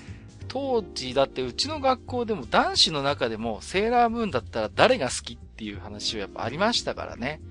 [0.47, 7.41] 当時だってうちの学校でも男子の中でもセーラームーンだったら誰が好きっていう話はやっぱありましたからね。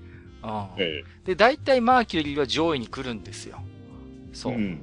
[0.43, 0.67] うん。
[0.77, 3.61] えで、大体マーキュリーは上位に来るんですよ。
[4.33, 4.53] そう。
[4.53, 4.55] え。
[4.55, 4.63] うん。
[4.63, 4.79] ん。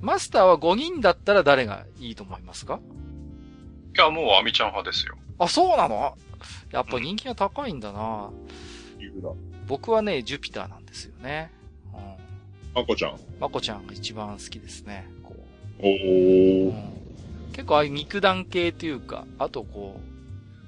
[0.00, 2.80] マスターは5人だったら誰がいいと思いますか？
[3.96, 5.16] いや、もうアミちゃん派ですよ。
[5.38, 6.16] あ、そうなの？
[6.70, 8.30] やっぱ人気が高いんだな。
[8.98, 9.30] 理由だ。
[9.70, 11.48] 僕はね、ジュピターなんですよね。
[11.94, 12.00] うん。
[12.74, 13.20] まこちゃん。
[13.38, 15.08] まこちゃんが一番好きですね。
[15.22, 15.36] こ
[15.78, 15.88] おう。
[15.88, 16.72] うー。
[16.72, 16.92] ん、
[17.52, 20.00] 結構ああいう肉弾系というか、あとこ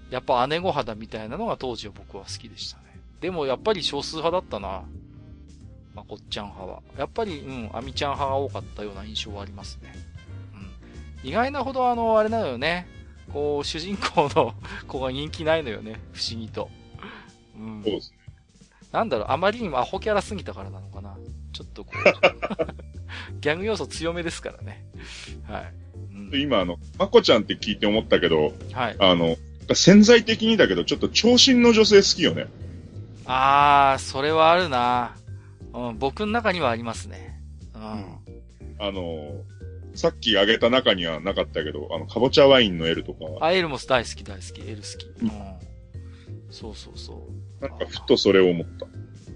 [0.08, 3.00] う、やっぱ姉御肌みたいなのが当時は僕は好きでしたね。
[3.20, 4.84] でもやっぱり少数派だったな。
[5.96, 6.80] まこっちゃん派は。
[6.96, 9.92] やっぱり、うん、あみちゃん派が多かったような印象はありますね。
[11.24, 11.28] うん。
[11.28, 12.86] 意外なほどあの、あれなのよね。
[13.32, 14.54] こう、主人公の
[14.86, 15.98] 子が人気ないのよね。
[16.12, 16.70] 不思議と。
[17.58, 17.92] うんそう。
[17.94, 18.21] ですね。
[18.93, 21.16] なんだろう、あまりにもアホキャラすぎたからなのかな。
[21.52, 24.85] ちょっとこう、 ギャグ要素強めですからね。
[25.44, 25.74] はい。
[26.14, 28.97] うん今、あの、まこちゃんって聞いて思ったけど、はい。
[28.98, 29.36] あの、
[29.74, 32.47] 潜在的にだけど、ちょっと長身の女性好きよね。
[33.24, 35.16] あー、それはあるな。
[35.73, 37.40] うん、僕の中にはありますね。
[37.74, 38.05] うん。
[38.78, 39.43] あの、
[39.94, 45.06] さっき挙げた中にはなかったけど、あの、かぼちゃワインの L とか、あ、エルも大好き大好き、エル好き。
[45.23, 45.31] うん。
[46.51, 47.41] そうそうそう。
[47.62, 48.86] なんかふとそれを思った。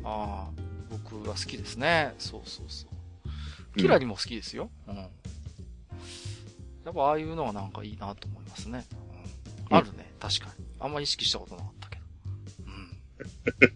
[0.02, 2.12] あー、僕は好きですね。
[2.18, 3.78] そうそうそう。
[3.78, 4.68] キラリも好きですよ。
[4.88, 4.96] うん。
[4.96, 5.04] や
[6.90, 8.84] っぱああいうのはなんかいいなと思いますね。
[9.70, 9.76] うん。
[9.76, 10.64] あるね、確かに。
[10.80, 12.02] あんまり意識したことなかったけど。
[12.66, 13.72] うん。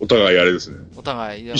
[0.00, 0.78] お互いあれですね。
[0.96, 1.54] お互い、いや、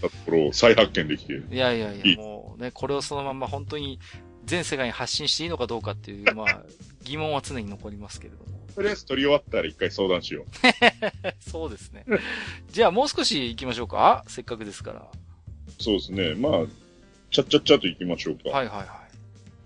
[0.00, 1.34] ところを再発見できて。
[1.34, 4.00] いやいやいや、いいもうね、これをそのまま本当に
[4.46, 6.62] 全世界に発信していいのかどうかっていう、まあ、
[7.04, 8.57] 疑問は常に残りますけれども。
[8.78, 10.44] とりあえず撮り終わったら一回相談しよ
[11.40, 12.04] そうですね。
[12.70, 15.00] じゃあもう少し行きましょうかせっかくですから。
[15.00, 15.82] う。
[15.82, 16.34] そうですね。
[16.34, 16.52] まあ、
[17.32, 18.50] ちゃっちゃっちゃと行きましょうか。
[18.50, 18.86] はいはいはい。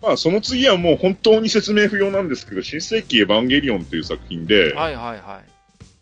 [0.01, 5.43] まあ、その次はもう本当に説明不要なんですけど、新世紀エヴァンゲリオンという作品で、はいはいは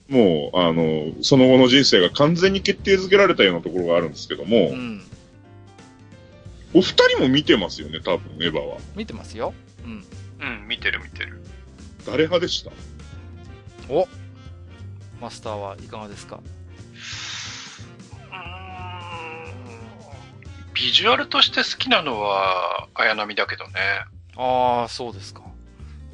[0.09, 0.13] い。
[0.13, 5.03] もう、あの、その後の人生が完全に決定づけられたようなところがあるんですけども、うん。
[6.75, 8.79] お二人も見てますよね、多分、エヴァは。
[8.95, 9.53] 見てますよ。
[9.85, 10.05] うん。
[10.41, 11.41] うん、見てる見てる。
[12.07, 12.71] 誰派でした？
[13.91, 14.07] お
[15.21, 16.41] マスターはいかがですか？
[20.73, 23.73] ビジュアルとして好きなのは、綾波だけどね。
[24.37, 25.43] ああ、そうですか。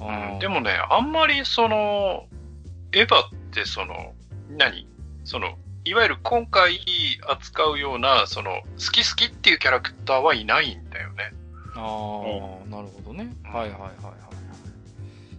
[0.01, 2.27] あうーん、でもね、あんまりその、
[2.93, 4.15] エヴァってその、
[4.51, 4.89] 何？
[5.25, 6.81] その、いわゆる今回
[7.29, 11.33] 扱うような、その、好き好きっていうキャラクターはいないんだよね。
[11.75, 11.83] ああ、
[12.69, 13.33] なるほどね。
[13.45, 13.97] うんはいはいはいはいはい。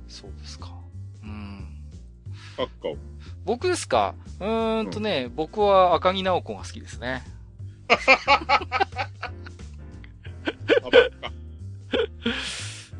[0.08, 0.47] そうです。
[3.46, 4.16] 僕ですか？
[4.40, 7.24] うーんとね、僕は赤木直子が好きですね。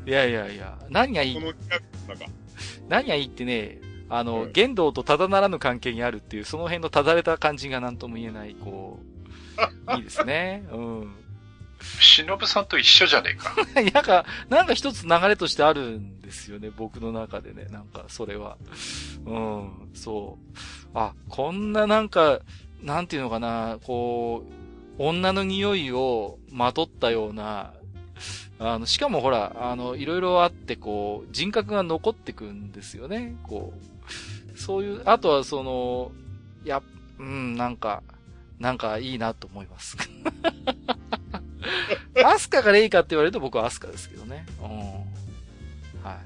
[0.06, 1.38] いやいやいや、何がいい、
[2.88, 3.78] 何がいいってね、
[4.08, 4.52] あの、うん。
[4.52, 9.00] 玄道とただならぬ関係にあるっていう、その辺のただれた感じが何とも言えない、こ
[9.92, 10.66] う、 いいですね。
[10.72, 11.14] うん。
[12.00, 13.54] 忍さんと一緒じゃねえか。
[13.92, 17.66] なんか、なんか一つ流れとしてあるんですよね、僕の中でね。
[17.70, 18.56] なんか、それは。
[19.24, 20.56] うん、そう。
[20.94, 22.40] あ、こんななんか、
[22.82, 24.44] なんていうのかな、こ
[24.98, 27.72] う、女の匂いをまとったような、
[28.58, 33.36] あの、しかもほら、あの、いろいろあって、こう、人格が残ってくんですよね。
[33.44, 33.72] こ
[34.54, 36.10] う、そういう、あとはその、
[36.64, 36.82] や、
[37.18, 38.02] うん、なんか、
[38.58, 39.96] なんかいいなと思います。
[42.24, 44.46] アスカかレイかって言われると僕はアスカですけどね。
[44.60, 44.68] うん。
[44.68, 46.18] はい。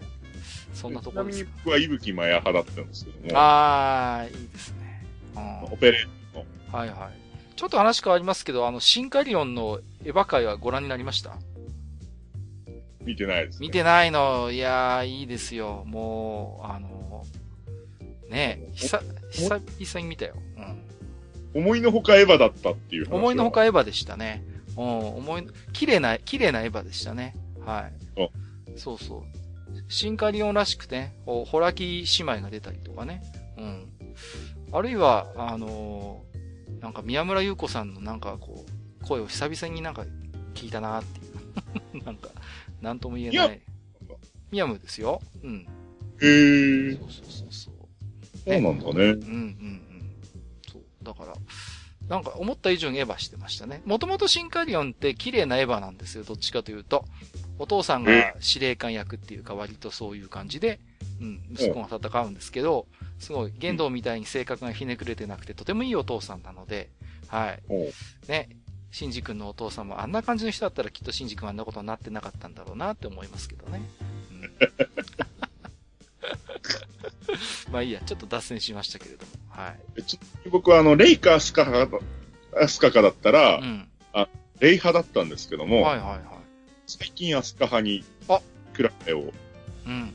[0.75, 1.61] そんなとちなみにころですか。
[1.65, 5.07] 僕は伊吹マヤ派だったんですけども、あー、いいですね。
[5.37, 5.65] うん。
[5.73, 6.39] オペレート
[6.73, 7.57] のはいはい。
[7.57, 11.37] ちょっと話変わりますけど、あの、シンカリオンのエヴァ界はご覧になりました？
[13.05, 13.67] 見てないです、ね。
[13.67, 15.85] 見てないの、いやー、いいですよ。
[15.87, 17.25] もう、あの、
[18.29, 19.01] ねえ、久、
[19.31, 20.35] 久々に見たよ。
[20.57, 20.61] う
[21.59, 21.63] ん。
[21.63, 24.43] 思いのほかエヴァだったっていう思いのほかエヴァでしたね。
[24.77, 27.37] うん、思い、綺麗な、綺麗なエヴァでしたね。
[27.65, 28.79] はい。
[28.79, 29.23] そうそう。
[29.89, 33.23] シンカリオンらしくて、こうホラキ姉妹が出たりとかね。
[33.59, 33.89] うん。
[34.73, 36.33] あるいは、あのー
[36.83, 40.05] なんか宮村優子さんのなんかこう、声を久々になんか
[40.55, 42.03] 聞いたなっていう。
[42.05, 42.29] なんか、
[42.81, 43.61] なんとも言えない。
[44.51, 45.21] ミヤムですよ。
[45.45, 45.67] うん。
[46.21, 46.99] へー。
[46.99, 47.75] そうそうそうそう。
[48.45, 48.93] そうなんだね。
[48.93, 50.17] うんうんうん。
[50.71, 50.83] そう。
[51.05, 51.35] だから、
[52.09, 53.83] なんか思った以上にエヴァしてましたね。
[53.85, 56.25] もともとシンカリオンって綺麗なエヴァなんですよ。
[56.25, 57.05] どっちかというと。
[57.59, 60.81] お父さんが司令官役っていうか割とそういう感じで、
[61.21, 62.87] うん、息子が戦うんですけど、
[63.19, 66.91] すごい、玄道みたいに性格がひねくれてなくて、とてもいいお父さんなので、
[67.29, 67.63] はい。
[68.29, 68.49] ね、
[68.91, 73.81] シンジ君のお父さんもあんな感じの人だったらきっとシンジ君あんなことになってなかったんだろうなって思いますけどね。
[74.31, 74.51] うん、
[77.71, 79.33] まあいいや、ちょっと脱線しましたけれども。
[79.49, 80.03] はい。
[80.03, 80.19] ち
[80.51, 82.01] 僕はあの、レイかアスカか、
[82.61, 84.29] アスカかだったら、うん、あ、
[84.61, 86.21] レイ派だったんですけども、はいはいはい。
[86.87, 88.41] 最近アスカ派に、あ
[88.75, 89.21] クラフを。
[89.21, 90.13] うんうんうん。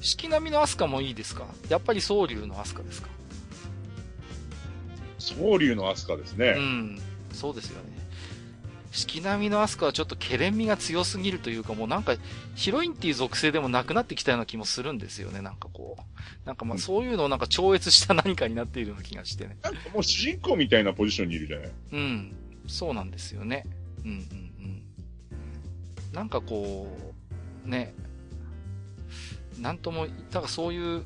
[0.00, 1.46] 四季並みのアスカもいいですか？
[1.68, 3.08] やっぱり総流のアスカですか？
[5.18, 6.54] 総流のアスカですね。
[6.56, 7.00] うん。
[7.32, 8.01] そうですよね。
[8.92, 12.14] 四季並みのアスカはちょっとケレン味が強すぎるというか、もうなんか、
[12.54, 16.46] ヒロインっていう属性でもなくなってきたような気もするんですよね、なんかこう。
[16.46, 19.56] なんかまあそういうのをなんか超越した何かになっているような気がしてね。
[19.62, 21.70] なんかもう主人公みたいなポジションにいるじゃない？
[21.92, 22.36] うん。
[22.68, 23.64] そうなんですよね。
[24.04, 24.18] うんうんう
[24.68, 24.82] ん。
[26.12, 26.94] なんかこ
[27.66, 27.94] う、ね。
[29.58, 31.04] なんとも、だからそういう、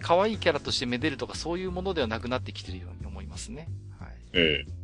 [0.00, 3.68] 可愛いキャラとしてめでるとかそういうものではなくなってきてるように思いますね。
[3.98, 4.10] はい。
[4.32, 4.77] ええ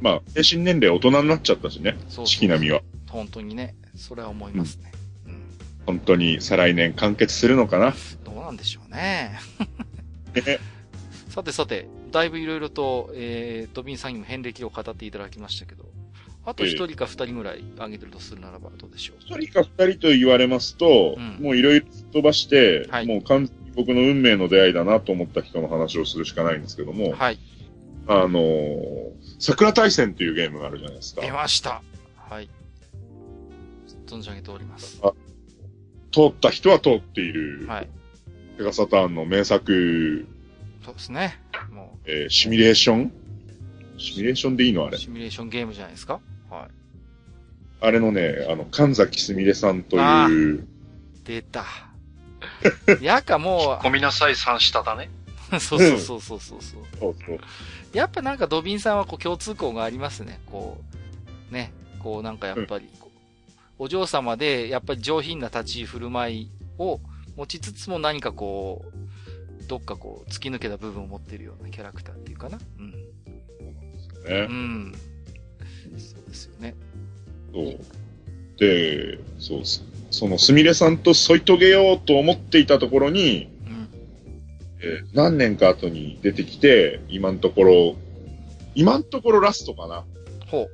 [0.00, 1.96] まあ、精神年齢大人になっちゃったしね。
[2.08, 2.82] そう四季並みは。
[3.10, 4.92] 本当にね、それは思いますね。
[5.26, 5.42] うん。
[5.86, 7.94] 本当に再来年完結するのかな？
[8.24, 9.38] どうなんでしょうね。
[11.28, 15.84] さてさて、だいぶいろいろと、えー、ドビンさんにも遍歴を語っていただきましたけど、
[16.44, 19.16] あと一人か二人ぐらい挙げてるとするならばどうでしょう？
[19.20, 27.38] 一人か二人と言われますと、うん、もういろいろ飛ばして、はい、もう完全に僕の運命の出会いだなと思った人の話をするしかないんですけども、はい。
[28.08, 31.20] あのー、桜大戦っていうゲームがあるじゃないですか。
[31.20, 31.82] 出ました。
[32.16, 32.48] はい。
[34.06, 35.00] 存じ上げております。
[36.12, 37.66] 通った人は通っている。
[37.68, 37.88] はい。
[38.56, 40.26] ペガサターンの名作。
[40.84, 41.38] そうですね。
[41.72, 42.10] もう。
[42.10, 43.12] えー、シミュレーション？
[43.98, 44.86] シミュレーションでいいの？
[44.86, 44.98] あれ。
[44.98, 46.20] シミュレーションゲームじゃないですか？
[46.50, 46.68] はい。
[47.80, 50.66] あれのね、あの、神崎すみれさんという。
[51.24, 51.64] 出た。
[53.00, 53.84] やかもう。
[53.86, 55.10] 込みなさい三下だね。
[55.60, 56.60] そうそうそうそうそう。
[56.60, 57.38] そうそう。
[57.92, 60.40] やっぱなんかドビンさんはこう共通項がありますね。
[60.46, 60.78] こ
[61.50, 61.72] う、ね。
[61.98, 62.88] こうなんかやっぱり、
[63.78, 67.00] お嬢様でやっぱり上品な立ち振る舞いを
[67.36, 72.58] 持ちつつも何かこう、どっかこう突き抜けた部分を持ってるようなキャラクターっていうかな。
[72.78, 72.86] うん。
[72.86, 74.46] うね。
[74.48, 74.94] うん。
[75.98, 76.74] そうですよね。
[77.52, 77.78] そう。
[78.58, 79.84] で、そうです。
[80.10, 83.48] そのすみれさんと添い遂げようと思っていたところに、
[84.80, 87.96] えー、何年か後に出てきて、今のところ、
[88.74, 90.04] 今のところラストかな。
[90.46, 90.68] ほ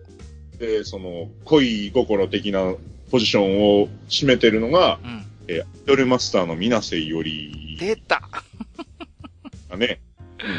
[0.55, 0.59] う。
[0.59, 2.75] で、その、恋心的な
[3.11, 7.77] ポジションを占めてるのが、うん、えー、アイドルマスターの水瀬より。
[7.79, 8.23] 出た
[9.71, 10.01] あね。
[10.41, 10.57] うん、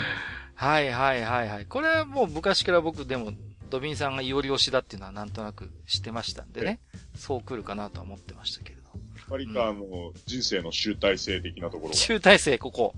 [0.55, 1.65] はいはいはいはい。
[1.65, 3.31] これはもう昔から僕でも、
[3.69, 6.79] ドビンさんがいおり推しだっていうのはなんとなく知ってましたんでね。
[7.15, 8.81] そう来るかなとは思ってましたけれど。
[9.27, 12.93] 割とあの、うん、人生の集大成的なところ集大成、ここ。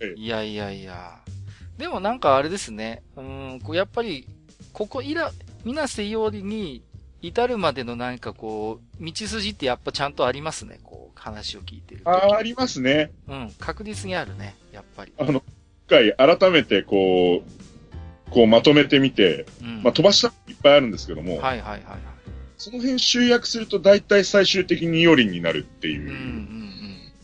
[0.00, 1.18] ええ、いやいやいや。
[1.76, 3.02] でもなんかあれですね。
[3.16, 4.26] うん、こうやっぱり、
[4.72, 5.32] ここいら、
[5.64, 6.82] みなせよりに
[7.20, 10.78] 至るまでのなんかこう、道筋ってやっぱちゃんとありますね。
[10.82, 13.10] こう、話を聞いてるああ、ありますね。
[13.28, 14.56] うん、確実にあるね。
[14.72, 15.12] やっぱり。
[15.18, 15.42] あの、
[15.86, 21.38] 一回改めてこう、こうまとめてみて、うん、まあ飛ばしたいっぱいあるんですけども。
[21.38, 21.98] はいはいはい、はい。
[22.56, 26.02] その辺集約すると大体最終的によりになるっていう。
[26.02, 26.16] うんうんう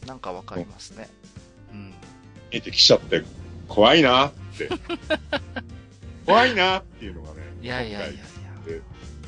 [0.05, 0.09] ん。
[0.09, 1.09] なんかわかりますね。
[1.23, 1.24] うん。
[2.55, 3.25] 見えてきちゃって、
[3.67, 4.69] 怖いなって。
[6.25, 7.41] 怖いなっていうのがね。
[7.61, 8.25] いやいやいやいや。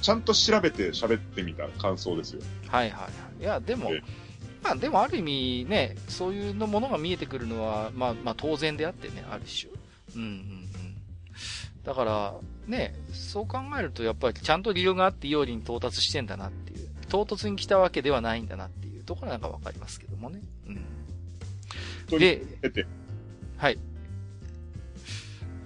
[0.00, 2.42] ちゃんと調べて喋ってみた感想ですよ。
[2.68, 3.08] はいはいは
[3.40, 3.42] い。
[3.42, 3.90] いや、でも、
[4.62, 9.72] まあでもある意味ね、そういうのものが見えてくるのは、まあまあ当然であってね、ある種。
[10.14, 10.68] うんうんうん。
[11.82, 12.34] だから、
[12.68, 20.40] ね、そう考えるとやっぱりちゃんと理由があってイオリに到達してんだなっていう、唐突に来たわけではないんだなっていうところなんかわかりますけどもね。
[20.68, 22.18] うん。
[22.18, 22.42] で、
[23.56, 23.78] はい。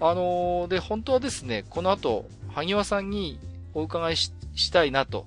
[0.01, 3.39] あのー、で、本当はですね、この後、萩和さんに
[3.75, 4.33] お伺いし
[4.73, 5.27] たいなと、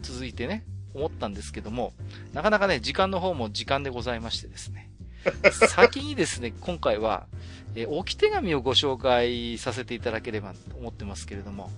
[0.00, 0.64] 続いてね、
[0.94, 1.92] 思ったんですけども、
[2.32, 4.90] なかなかね、時間の方も時間でございましてですね。
[5.68, 7.26] 先にですね、今回は、
[7.74, 11.70] え置き手紙をご紹介させていただければと思ってますけれども。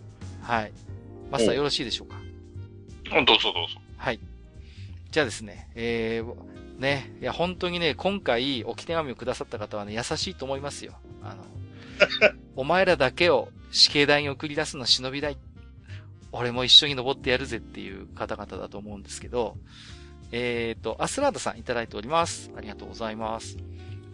[0.42, 0.72] はい。
[1.30, 2.16] マスターよろしいでしょうか？
[3.24, 3.80] どうぞどうぞ。
[3.96, 4.20] はい。
[5.10, 6.36] じゃあですね、えー、
[6.78, 10.94] ね、いや、本当にね、今回置き手紙をくださった方はね、優しいと思いますよ。
[11.22, 11.44] あの、
[12.56, 15.38] お前らだけを死刑台に送り出すの忍び台。
[16.32, 19.56] 俺も一緒に登ってやるぜっていう方々だと思うんですけど、
[20.32, 22.50] えっ、ー、と、アスラーダさんいただいております。
[22.56, 23.56] ありがとうございます。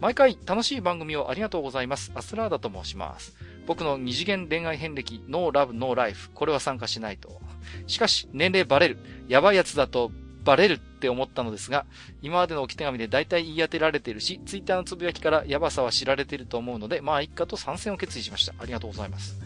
[0.00, 2.12] 毎回楽しい番組をありがとうございます。
[2.14, 3.34] アスラーダと申します。
[3.66, 6.30] 僕の二次元恋愛遍歴、ノーラブ、ノーライフ。
[6.30, 7.40] これは参加しないと。
[7.86, 8.98] しかし、年齢バレる。
[9.28, 10.10] やばいやつだと
[10.44, 11.86] バレるって思ったのですが、
[12.20, 18.54] 今までの置き手紙で大体言い当てられてるし、ツイッターのつぶやきからやばさは知られてると思うので、まあ一家と参戦を決意しました。
[18.58, 19.36] ありがとうございます。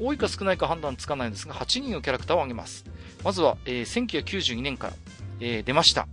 [0.00, 2.84] 多いか少ないか判断つかないんですが、8人のキャラクターを挙げます。
[3.22, 4.94] まずは、えー1992年から、
[5.40, 6.08] えー出ました。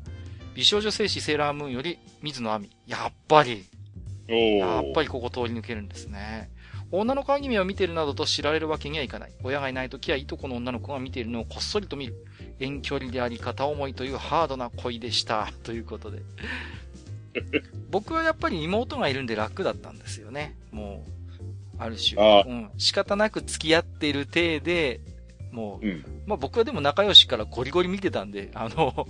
[0.54, 2.70] 美少女戦士セーラームーンより水野亜美。
[2.88, 3.66] やっぱり、
[4.28, 6.50] やっぱりここ通り抜けるんですね。
[6.94, 9.32] 女の子アニメを見てるなどと知られるわけにはいかない。
[9.44, 12.16] 親がいないときはいとこの女の子が見ているのをこっそりと見る。
[12.62, 15.52] 遠距離であり片思いというハードな恋でした。
[15.64, 16.22] ということで。
[17.90, 20.56] 僕はやっぱり妹がいるんで楽だったんですよね。
[20.72, 22.22] もう、ある種。
[22.48, 22.70] うん。
[22.78, 25.02] 仕方なく付き合っている体で、
[25.52, 26.06] もう、うん。
[26.28, 29.08] まあ僕はでも仲良しからゴリゴリ見てたんで、あの、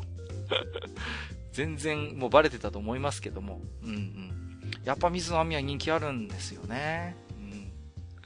[1.52, 3.62] 全然もうバレてたと思いますけども。
[3.84, 4.32] うんうん。
[4.86, 7.16] やっぱ水野亜美は人気あるんですよね。
[7.38, 7.72] うん。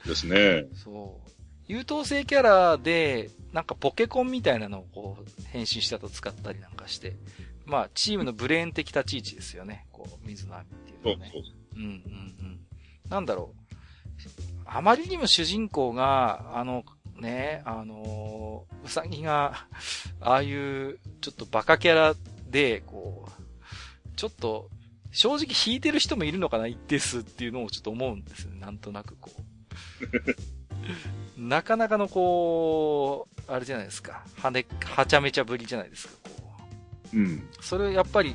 [0.08, 0.66] ですね。
[0.74, 1.25] そう。
[1.68, 7.16] 優等生キャラで、なんかポケコンみたいなのをこう、変身したと使ったりなんかして。
[7.64, 9.86] まあ、チームのブレーン的立ち位置ですよね。
[9.90, 11.30] こう、水野亜美っていうのはね。
[11.32, 11.52] そうそう。
[11.76, 12.60] うんうんうん。
[13.08, 13.66] なんだろう。
[14.64, 16.84] あまりにも主人公が、あの、
[17.20, 19.66] ね、あのーうさぎが、
[20.20, 22.14] ああいう、ちょっとバカキャラ
[22.50, 24.70] で、こう、ちょっと、
[25.10, 28.60] 正直引いてる人もいるのかな、一定数っていうのをちょっと思うんですよね。
[28.60, 29.42] なんとなくこう。
[31.36, 34.24] なかなかのこう、あれじゃないですか。
[34.40, 36.30] はね、はちゃめちゃぶりじゃないですか、こ
[37.12, 37.16] う。
[37.16, 37.48] うん。
[37.60, 38.34] それをやっぱり、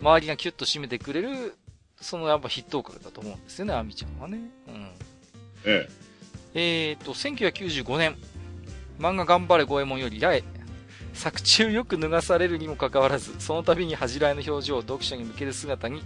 [0.00, 1.54] 周りがキュッと締めてくれる、
[2.00, 4.38] そのやっぱ筆頭格だと思うんですよね、アミちゃんはね。
[4.66, 4.88] うん。
[5.64, 5.88] え
[6.54, 8.16] えーと、1995年、
[8.98, 10.44] 漫画頑張れ五右衛門より八重。
[11.14, 16.02] 作中よく脱がされるにもかかわらず、その度に恥じらいの表情を読者に向ける姿に、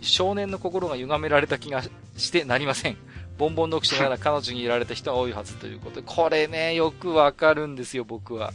[0.00, 1.82] 少年の心が歪められた気が
[2.16, 2.96] してなりません。
[3.40, 8.52] ボンボン読者なら彼女にいられた人が多いはずということで、これね、よくわかるんですよ、僕は。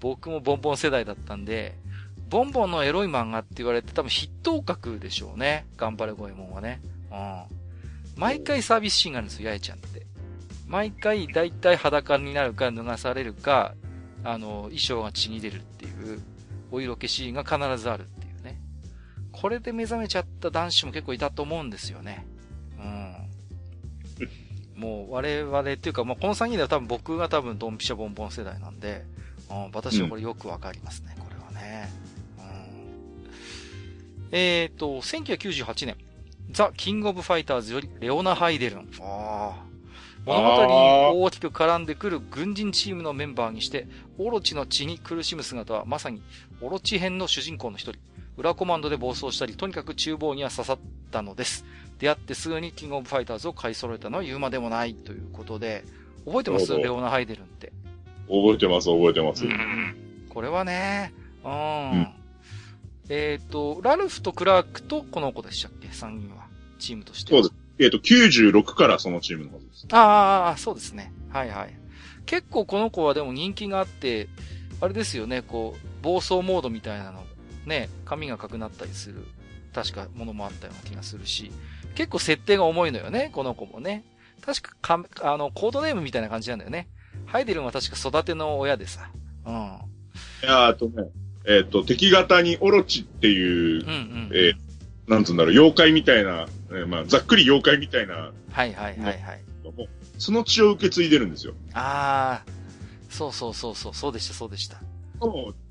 [0.00, 1.76] 僕もボンボン世代だったんで、
[2.30, 5.66] ボンボンのエロい漫画って言われて多分筆頭格でしょうね。
[5.76, 6.80] 頑張れ五右衛門はね。
[7.10, 7.42] うん。
[8.16, 10.06] 毎回サービスシーンがあるんですよ、八重ちゃんって。
[10.66, 13.74] 毎回大体裸になるか脱がされるか、
[14.24, 16.22] あの、衣装が血に出るっていう、
[16.70, 18.58] お色気シーンが必ずあるっていうね。
[19.32, 22.26] これで目覚めちゃった男子も結構いたと思うんですよね。
[22.78, 23.17] うん。
[24.76, 29.04] もう我々っていうか、まあ、この3人では多分僕が多分ドンピシャボンボン世代なんで、
[29.50, 31.90] うん、私はこれよくわかりますね、これはね。
[32.38, 34.28] うん。
[34.30, 35.96] えっ、と、1998年、
[36.50, 38.88] ザ・キング・オブ・ファイターズよりレオナ・ハイデルン。
[39.00, 39.68] ああ。
[40.26, 43.86] 物語に大きく絡んでくる軍人チームのメンバーにして、
[44.18, 46.22] オロチの血に苦しむ姿はまさに、
[46.60, 48.00] オロチ編の主人公の一人。
[48.36, 50.78] 裏コマンドで暴走したり、とにかく厨房には刺さっ
[51.10, 51.64] たのです。
[51.98, 55.84] 出会ってすぐにキングオブファイターズを買い揃えたのは言うまでもないということで、
[56.24, 56.76] 覚えてます？
[56.76, 57.72] レオナ・ハイデルンって。
[58.28, 59.44] 覚えてます、覚えてます。
[59.44, 59.94] うんうん
[60.28, 61.12] これはね、
[61.44, 62.08] うん。
[63.08, 66.46] えっ、と、ラルフとクラークとこの子でしたっけ ?3 人は。
[66.78, 67.32] チームとして。
[67.32, 67.54] そうです。
[67.80, 69.86] えっ、と、96からそのチームのはずです。
[69.90, 71.12] ああああ、そうですね。
[71.30, 71.76] はいはい。
[72.26, 74.28] 結構この子はでも人気があって、
[74.80, 77.24] あれですよね、こう、暴走モードみたいなの、
[77.66, 79.26] ね、髪が赤くなったりする、
[79.74, 81.50] 確かものもあったような気がするし、
[81.98, 84.04] 結構設定が重いのよね、この子もね。
[84.40, 86.86] 確かか、あの、コードネームみたいな感じなんだよね。
[87.26, 89.10] ハイデルンは確か育ての親でさ。
[89.44, 89.52] うん。
[90.44, 91.08] いやあとね、
[91.44, 94.30] えっ、と、敵型にオロチっていううん、うん。
[94.32, 94.54] えー
[95.08, 99.40] なんつうんだろう、妖怪みたいな、えーまあ、ざっくり妖怪みたいなはいはいはいはい。
[100.18, 101.54] その血を受け継いでるんですよ。
[101.72, 102.50] ああ、
[103.08, 104.80] そうそうそうそう、そうでしたそうでした。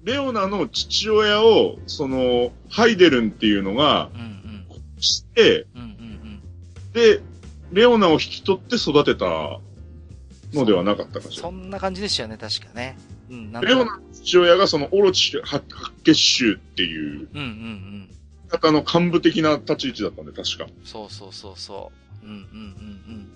[0.03, 5.01] レオナの父親を、その、ハイデルンっていうのが、うんうん。
[5.01, 5.96] して、うん。
[6.97, 7.21] で、
[7.71, 9.59] レオナを引き取って育てた
[10.51, 11.51] のではなかったかしらそ。
[11.51, 12.97] んな感じでしたよね、確かね。
[13.29, 18.09] うん、なんレオナの父親がそのオロチ白白血臭っていううんうんうん。
[18.47, 20.65] 方の幹部的な立ち位置だったんで、確か。
[20.85, 21.91] そうそうそうそ
[22.23, 22.25] う。
[22.25, 23.27] うんうんうんうん。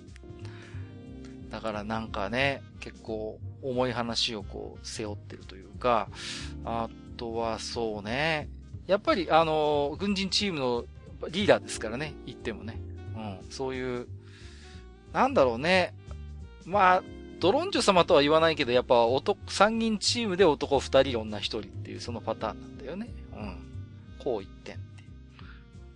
[1.52, 6.08] だからなんかね、結構重い話をこう背負ってるというか、
[6.66, 8.50] あとはそうね、
[8.88, 10.86] やっぱりあの、軍人チームの
[11.30, 12.80] リーダーですからね、言ってもね。
[13.22, 14.08] うん、そういう、
[15.14, 15.94] なんだろうね。
[16.66, 17.04] まあ、
[17.40, 23.10] ドロンジョ様とは言わないけど、やっぱ男、三人チームで男二人、女一人っていうそのパターンなんだよね。
[23.34, 23.58] うん。
[24.20, 25.10] こう一点っていう。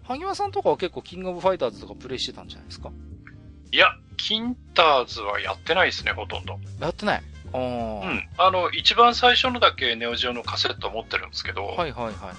[0.04, 2.92] 萩和さんとかは結構キングオブファイターズとかプレイしてたんじゃないですか？
[3.72, 3.88] いや、
[4.18, 6.60] キンターズはやってないですね、ほとんど。
[6.80, 7.24] やってない？
[7.54, 8.30] あうーん。
[8.38, 12.36] あの、一番最初のだけネオジオのカセット持ってるんですけど、はいはいはいはい。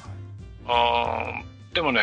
[0.66, 2.00] あーでもね、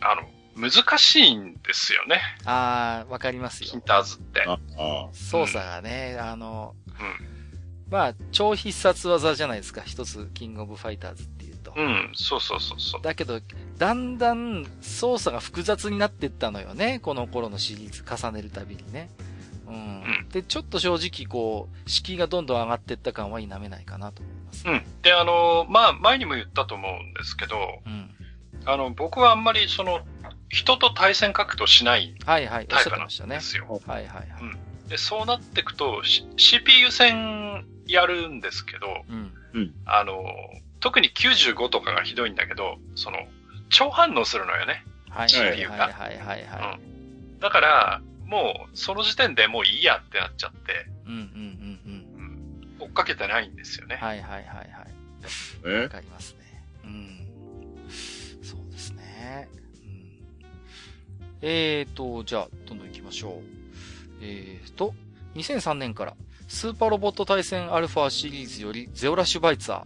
[0.00, 0.22] あの、
[0.56, 2.20] 難しいんですよね。
[2.44, 3.80] あー、わかりますよヒン。
[3.82, 4.42] ターズって。
[4.46, 9.82] ああ操作がね、あの、うまあ、超必殺技じゃないですか。
[9.82, 11.72] 一つ、キングオブファイターズっていうと。
[11.74, 11.78] ん。
[11.78, 12.12] うん。
[12.14, 13.02] そうそうそうそう。
[13.02, 13.40] だけど、
[13.78, 17.00] だんだん操作が複雑になってったのよね。
[17.00, 19.10] この頃のシリーズ重ねるたびにね。
[19.66, 19.74] うん。
[19.74, 24.68] うんで、ちょっと正直こう、敷居がどんどん上がってった感は否めないかなと思います。
[24.68, 24.82] うん。
[25.02, 27.56] で、あの、まあ、前にも言ったと思うんですけど、
[27.86, 28.10] うん。
[28.64, 30.00] あの、僕はあんまりその、
[30.48, 33.40] 人と対戦格闘しないタイプなんてましたねで。
[33.40, 33.80] すよ。
[33.86, 34.88] はいはいはい。
[34.88, 39.12] で、そうなっていくと、し CPU 戦やるんですけど、う
[39.58, 39.74] ん。
[39.84, 40.24] あの、
[40.80, 43.18] 特に95とかがひどいんだけど、その、
[43.70, 44.84] 超反応するのよね。
[45.10, 47.40] はいはいはいはいはいはいはい。
[47.40, 51.80] だから、もう、その時点でもういいやってなっちゃって、うんうんうん
[52.78, 52.86] うん。
[52.86, 53.96] 追っかけてないんですよね。
[53.96, 55.74] はいはいはいはい。
[55.74, 55.88] わね。
[55.88, 56.35] かります
[61.42, 63.32] えーと、じゃあ、どんどん行きましょう。
[64.22, 64.94] えーと、
[65.34, 66.14] 2003年から、
[66.48, 69.84] スーパーロボット対戦アルファシリーズよりゼオラシュバイツァー。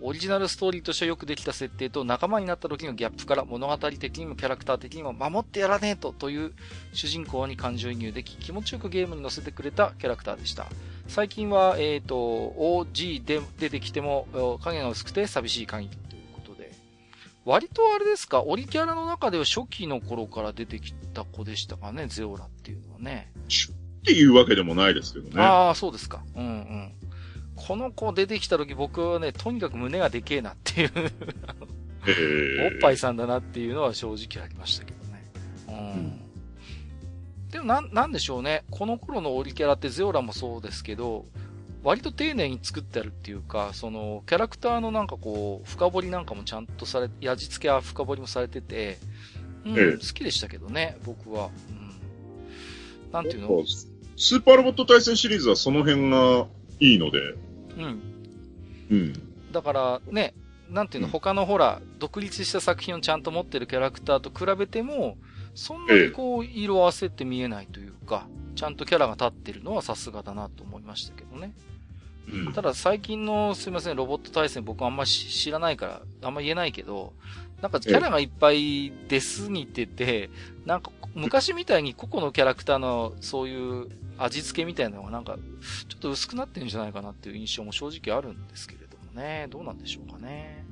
[0.00, 6.52] オリジナルストーリーとしてよくできた設定と仲間になった時のギャップから物語的にもキャラクター的にも守ってやらねえとという
[6.92, 10.66] 主人公に感情移入でき気持ちよくゲームに乗せてくれたキャラクターでした。
[11.08, 14.28] 最近は、えっ、と、OG で出てきても
[14.62, 16.07] 影が薄くて寂しい限り。
[17.48, 23.32] 割とあれですか、オリキャラの中では初期の頃から出てきた子でしたかね、ゼオラっていうのはね。
[24.00, 25.42] っていうわけでもないですけどね。
[25.42, 26.22] ああ、そうですか。
[26.36, 26.92] うんうん。
[27.56, 35.24] この子出てきた時僕はね、とにかく胸がでけえなっていう、えーおっぱいさんだなっていうのは正直ありましたけどね。
[35.68, 36.20] うん。
[37.48, 38.64] でもなん、なんでしょうね。
[38.70, 41.24] この頃のオリキャラってゼオラもそうですけど、
[41.88, 48.98] 割と丁寧に作ってあるっていうか、その、キャラクターのなんかこう、深掘りなんかもちゃんとされ、やじ付けは深掘りもされてて、
[49.64, 51.48] うん、ええ好きでしたけどね、僕は。
[51.70, 53.10] うん。
[53.10, 53.64] なんていうの？
[54.18, 56.46] スーパーロボット対戦シリーズはその辺が
[56.78, 57.20] いいので、
[57.78, 58.02] うん。
[58.90, 59.12] うん。
[59.50, 60.34] だからね、
[60.68, 65.16] なんていうの、うん他のほら、独立した作品をちゃんと持ってるキャラクターと比べても、
[65.54, 71.54] そんなにこう、色あせって見えないというか、ちゃんとキャラが立ってるのはさすがだなと思いましたけどね。
[72.32, 77.12] うんただ最近の、すいません、ロボット対戦僕あんまし知らないから、あんま言えないけど、
[77.62, 80.30] なんかキャラがいっぱい出すぎてて、
[80.66, 83.88] なんか昔みたいに個々のキャラクターのそういう
[84.18, 85.36] 味付けみたいなのがなんか、
[85.88, 89.46] ちょっと薄くなってるんじゃないかなっていう印象も正直あるんですけれどもね。
[89.50, 90.64] どうなんでしょうかね。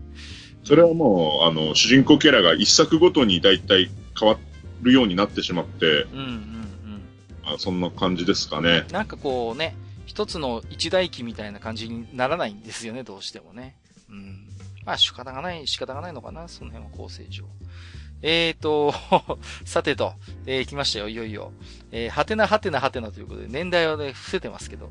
[0.65, 3.89] それはもう、あの、主人公キャラが一作ごとに大体
[4.19, 4.37] 変わ
[4.83, 7.03] るようになってしまって、うんうんうん。
[7.45, 8.85] あそんな感じですかね。
[8.91, 9.77] なんかこうね、
[10.07, 13.77] 一つの一代記みたいな感じにならないんですよね、どうしてもね。
[14.09, 14.49] うん。
[14.85, 17.45] まあ仕方がない、仕方がないのかな、その辺は構成上。
[18.23, 18.95] えーと、
[19.67, 20.15] さてと、
[20.47, 21.53] えー、来ましたよ、いよいよ。
[21.93, 24.91] えー、はてなはてなはてなということで、年代はね、伏せてますけど、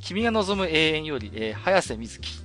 [0.00, 2.40] 君が望む永遠より、えー、早瀬瑞希。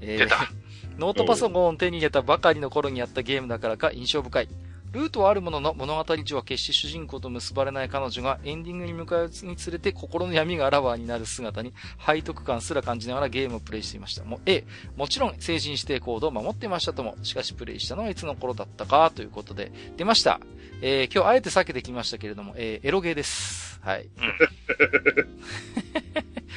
[0.00, 0.50] えー出た。
[0.98, 4.48] ノートパソコンを手に入れたばかりの頃にやったゲームだからか印象深い。
[4.92, 11.72] ルートはあるものの物語上は決して主人公と結ばれない彼女がエンディングに向かうにつれて心の闇があらわになる姿に
[12.06, 14.22] 背徳感すら感じながらゲームをプレイしていました。
[14.24, 14.64] もう A、
[14.96, 20.40] もちろん成人指定コードを守っていましたとも、しかしプレイしたのはいつの頃だったかということで、出ました。
[20.82, 23.80] えー、今日あえて避けてきましたけれども、えー、エロゲーです。
[23.82, 24.10] はい。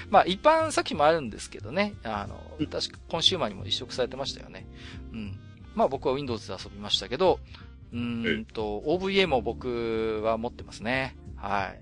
[0.09, 1.93] まあ、一般作品もあるんですけどね。
[2.03, 2.37] あの、
[2.67, 4.67] 確かコンシューマーにも移植されてましたよね。
[5.13, 5.39] うん。
[5.75, 7.39] まあ僕は Windows で遊びましたけど、
[7.95, 11.15] うーんと、OVA も僕は持ってますね。
[11.37, 11.81] はい。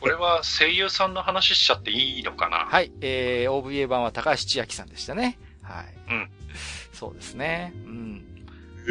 [0.00, 2.66] これは声優さんの話しちゃっていいのかな？
[2.68, 2.90] はい。
[3.00, 5.38] えー、OVA 版は高橋千秋さんでしたね。
[5.62, 5.94] はい。
[6.10, 6.30] うん。
[6.92, 7.72] そうですね。
[7.86, 8.24] うん。
[8.86, 8.90] へ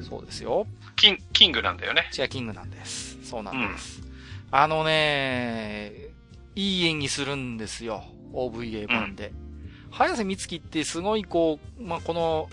[0.00, 0.02] ー。
[0.02, 0.66] そうですよ。
[0.96, 2.08] キンキングなんだよね。
[2.12, 3.18] チアキングなんです。
[3.22, 4.02] そうなんです。
[4.50, 5.92] あのね、
[6.54, 8.04] いい演技するんですよ。
[8.32, 9.32] OVA 版で。
[9.90, 12.48] 早瀬美月ってすごいこう、まあ、この、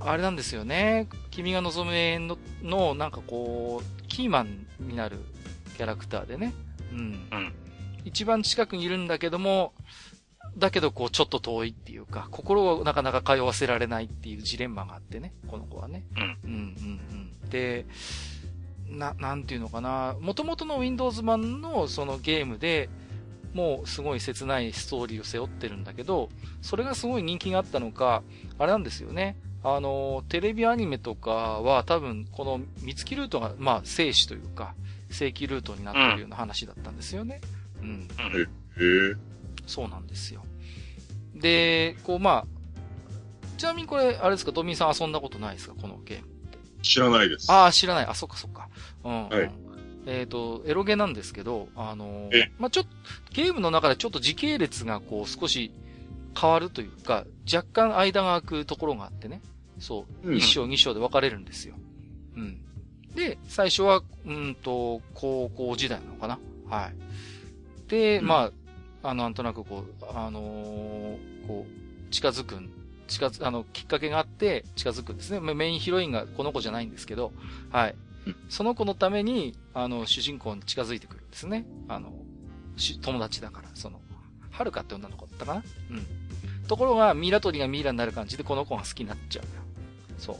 [0.00, 1.08] あれなんですよね。
[1.38, 5.18] 君が望む永遠の、の、なんかこう、キーマンになる
[5.76, 6.52] キャラクターでね。
[6.92, 6.98] うん。
[6.98, 7.52] うん
[8.04, 9.74] 一番近くにいるんだけども、
[10.56, 16.04] だけどこう、ちょっと遠いっていうか、心をなかなか通わせられないっていうジレンマがあってね、この子はね。
[16.16, 16.22] うん。
[16.22, 17.00] うんうん
[17.42, 17.50] うん。
[17.50, 17.86] で、
[18.88, 22.88] な、なんていうのかな、元々の Windows 版のそのゲームで、
[23.52, 26.30] もうすごい切ないストーリーを背負ってるんだけど、
[26.62, 28.22] それがすごい人気があったのか、
[28.58, 29.36] あれなんですよね。
[29.76, 34.74] あの、テレビアニメとかは多分この三月ルートが、まあ、生死というか、
[35.10, 37.40] 正規ルートになってるような話だったんですよね。
[37.80, 38.08] うん。
[38.10, 39.16] へー。
[39.66, 40.44] そうなんですよ。
[41.34, 46.28] で、こうまあ、ちなみにこれ、あれですか、ドミーさん遊んだことないですかこのゲーム。
[46.82, 47.50] 知らないです。
[47.50, 48.06] ああ、知らない。
[48.06, 48.68] あ、そっかそっか。
[49.04, 49.28] うん。
[49.28, 49.50] はい
[50.10, 52.52] えっ、と、エロゲなんですけど、あのーえ？
[52.58, 52.90] まあ、ちょっと、
[53.34, 55.70] ゲームの中でちょっと時系列がこう少し
[56.40, 59.42] 変わるというか、若干間が空くところがあってね。
[59.78, 60.28] そう。
[60.28, 61.74] うん一章二章で分かれるんですよ。
[62.36, 62.60] うん。
[63.14, 66.38] で、最初は、うんと、高校時代なのかな。
[66.68, 67.90] はい。
[67.90, 68.50] で、うんま
[69.02, 72.70] あ、あの、なんとなくこう、あのーこう、近づくん、
[73.06, 75.40] 近づ、あの、きっかけがあって近づくんですね。
[75.40, 77.32] まあメインヒロインがこの子じゃないんですけど、
[77.70, 77.94] はい
[78.26, 78.36] うん。
[78.48, 81.64] その子のために、あの、主人公に近づいてくるんですね。
[81.88, 82.12] あの、
[82.76, 84.00] し友達だから、その、
[84.50, 86.66] はるかって女の子だったかなうん。
[86.66, 89.44] ところが、ミイラ取りがミイラになる感じで、この子が好きになっちゃう。
[90.18, 90.36] そう。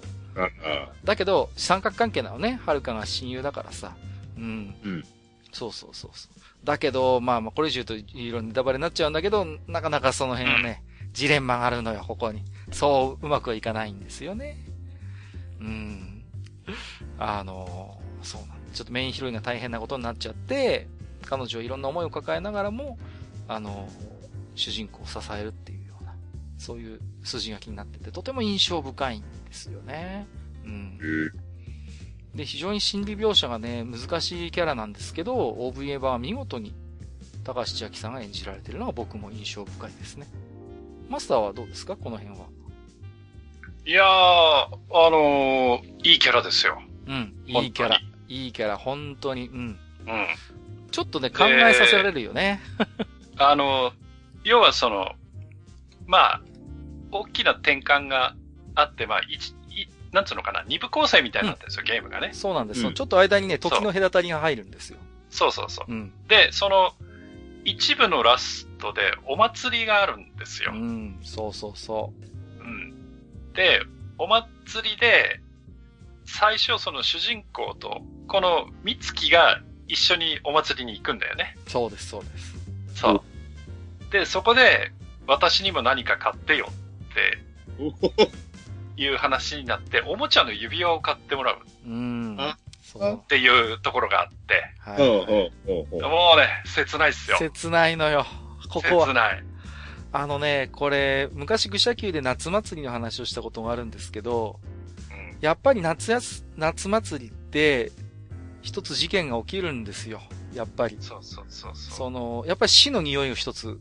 [1.04, 2.60] だけど、三角関係なのね。
[2.64, 3.96] はるかが親友だからさ。
[4.36, 4.74] うん。
[4.84, 5.04] うん
[5.50, 6.66] そうそうそうそう。
[6.66, 10.82] だけど、まあまあ、これ以上言うといろいろネタバレになっちゃうんだけど、なかなかその辺はね、
[11.14, 12.42] ジレンマがあるのよ、ここに。
[12.70, 14.58] そう、うまくはいかないんですよね。
[15.58, 16.22] うん。
[17.18, 20.86] あの、そうなんちょっとメインヒロインが大変なことになっちゃって、
[21.24, 22.98] 彼女はいろんな思いを抱えながらも、
[23.48, 23.88] あの、
[24.54, 25.77] 主人公を支えるっていう
[26.58, 30.26] そういう筋書きになってて、とても印象深いんですよね。
[30.64, 31.04] うんえ。
[32.34, 36.74] ーで、非常に心理描写がね、難しいキャラなんですけど、OVA 版は見事に
[37.44, 40.26] 高橋千明さんが演じられているのが僕も印象深いですね。
[41.08, 41.96] マスターはどうですか？
[41.96, 42.46] この辺は。
[43.86, 46.80] いやー、あのーいいキャラですよ。
[47.06, 47.34] うん。
[47.46, 48.00] いいキャ本ラ。
[48.28, 49.48] いいキャラ、本当に。
[49.48, 49.56] うん。
[49.56, 49.76] うん。
[50.90, 52.60] ちょっとね、考えさせられるよね。
[53.38, 53.92] あの、
[54.44, 55.12] 要はその、
[56.06, 56.40] まあ、
[57.10, 58.34] 大きな転換が
[58.74, 62.30] あって、まあ、一、いなんつうのかな、二部構成みたいになっんですよ、ゲームがね。
[62.32, 64.98] そうなんです、うんちょっと間にね、時の隔たりが入るんですよ。
[65.30, 65.92] そうそうそう。
[65.92, 66.12] うん。
[66.28, 66.92] で、その、
[67.64, 70.78] 一部のラストでお祭りがあるんですよう。
[70.78, 71.18] ん。
[71.22, 72.12] そうそうそ
[72.60, 73.52] うん。
[73.52, 73.82] で、
[74.16, 75.40] お祭りで、
[76.24, 81.56] 最初その主人公と、この美月が一緒にお祭りに行くんだよね。
[81.66, 81.70] う。
[81.70, 82.54] そうです、そうです。
[82.94, 83.24] そ
[84.08, 84.12] う。
[84.12, 84.92] で、そこで、
[85.26, 86.70] 私にも何か買ってよ
[87.18, 92.58] っていう話になって、おもちゃの指輪を買ってもらうっうんあ。
[92.82, 93.22] そう。
[93.28, 94.98] ていうところがあって、はい。
[94.98, 97.36] もうね、切ないっすよ。
[97.38, 98.26] 切ないのよ。
[98.70, 99.14] ここは切。
[99.14, 99.44] ない。
[100.10, 104.58] あのね、これ、昔愚者級で夏祭りの話をしたことがあるんですけど、
[105.10, 105.38] うん。
[105.40, 107.92] やっぱり夏やす、夏祭りって、
[108.62, 110.22] 一つ事件が起きるんですよ。
[110.54, 110.96] やっぱり。
[111.00, 111.94] そうそうそうそう。
[111.94, 113.78] その、やっぱり死の匂いを一つ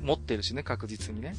[0.00, 1.34] 持ってるしね、確実にね。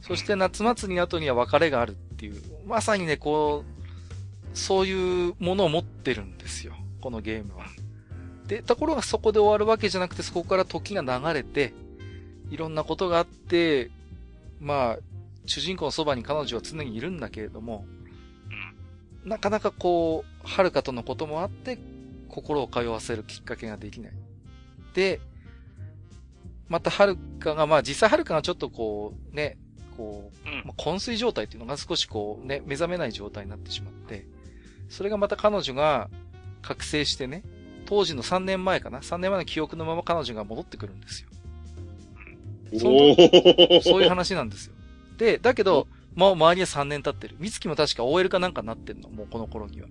[0.00, 6.74] そして夏祭りの後には別れがあるっていう、まさにね、こう、そういうものを持ってるんですよ。
[7.00, 7.66] このゲームは。
[8.46, 11.74] で、ところがそこで終わるわけじゃなくて、そこから時が流れて、
[12.50, 13.90] いろんなことがあって、
[14.60, 14.98] まあ、
[15.46, 17.84] 主人公のそばに彼女は常にいるんだけれども、
[19.24, 21.78] なかなかこう、はるかとのこともあって、
[22.28, 24.12] 心を通わせるきっかけができない。
[24.94, 25.20] で、
[26.68, 29.58] またはるかが、まあ実際はるかがちょっとこう、ね、
[29.98, 34.24] こう、うんまあ、昏睡状態っていうのが少しこうね、目覚めない状態になってしまって、
[34.88, 36.08] それがまた彼女が
[36.62, 37.42] 覚醒してね、
[37.84, 41.28] 当時の3年前かな ?3 年前の記憶のまま彼女が戻ってくるんですよ。
[42.74, 42.80] そ
[43.82, 44.74] そういう話なんですよ。
[45.16, 47.36] で、だけど、もう周りは3年経ってる。
[47.40, 49.88] 美月も確か OL かなんかになってんの、もうこの頃には。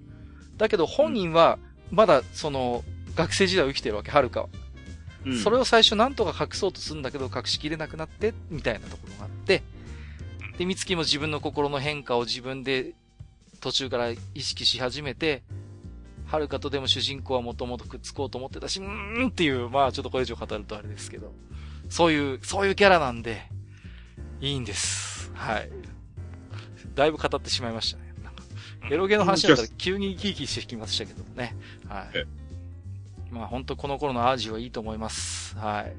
[0.57, 1.59] だけど本人は、
[1.91, 2.83] まだその、
[3.15, 4.49] 学生時代を生きてるわけ、はるかは。
[5.25, 9.63] うんそれを最初なんとか隠そうとするんだけど隠しきれなくなって、みたいなところがあって、
[10.57, 12.93] で、美月も自分の心の変化を自分で
[13.59, 15.43] 途中から意識し始めて、
[16.25, 21.31] はるかとでも主人公はもともとくっつこうと思ってたし、うーんっていう、まあちょっとこれ以上語るとあれですけど、
[21.89, 23.43] そういう、そういうキャラなんで、
[24.41, 25.31] いいんです。
[25.33, 25.69] はい。
[26.95, 28.13] だいぶ語ってしまいましたね。
[28.23, 28.43] なんか
[28.91, 31.55] エロゲの話だったら急に生き生きしてきましたけどもね。
[31.87, 32.25] はいえ。
[33.29, 35.55] まあ本当この頃のアージはいいと思います。
[35.57, 35.95] はい。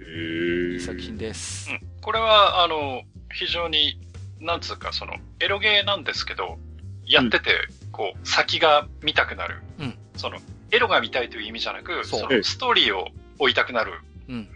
[0.00, 1.70] えいーい作品です。
[1.70, 3.98] うんこれは、あの、非常に、
[4.40, 6.58] なんつうか、その、エロゲーなんですけど、
[7.06, 9.62] やってて、こう、先が見たくなる。
[9.78, 10.38] うんその、
[10.72, 13.92] エロが見たいという意味じゃなく、そのストーリーを追いたくなる
[14.28, 14.48] うん。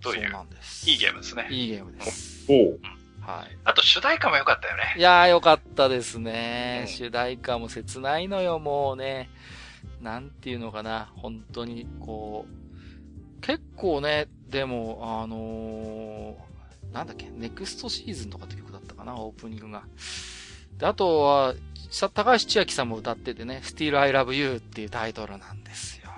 [0.00, 0.88] そうという、なんです。
[0.88, 1.48] いいゲームですね。
[1.50, 2.46] いいゲームです。
[2.48, 2.78] おう
[3.20, 3.58] はい。
[3.64, 4.94] あと、主題歌も良かったよね。
[4.96, 6.82] いやーよかったですね。
[6.82, 9.28] うん主題歌も切ないのよ、もうね。
[10.00, 11.12] なんていうのかな。
[11.16, 13.40] 本当に、こう。
[13.40, 16.45] 結構ね、でも、あのー
[16.96, 19.82] なんだっけ、ネクストシーズンとかって曲だったかな、オープニングが。
[20.78, 21.54] で、あとは、
[21.90, 26.10] さたかはし智秋さんも歌っててね、Still I Love You っていうタイトルなんですよ。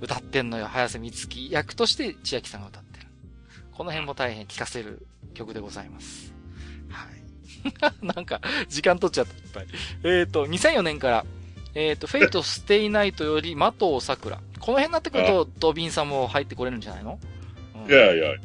[0.00, 3.06] 歌ってんのよ、早瀬水月役として智秋さんが歌ってる。
[3.72, 6.32] この辺も大変聴かせる曲でございます。
[6.88, 7.96] はい。
[8.16, 8.40] なんか、
[8.70, 9.66] 時間取っちゃった、いっぱい。
[10.04, 11.26] えっ、と、2004年から、
[11.74, 14.40] えっ、と、フェイトステイナイトより、マトウサクラ。
[14.60, 17.20] この辺になってくると、ドビンさんも入ってこれるんじゃないの、
[17.74, 18.40] うんいやいや、ね、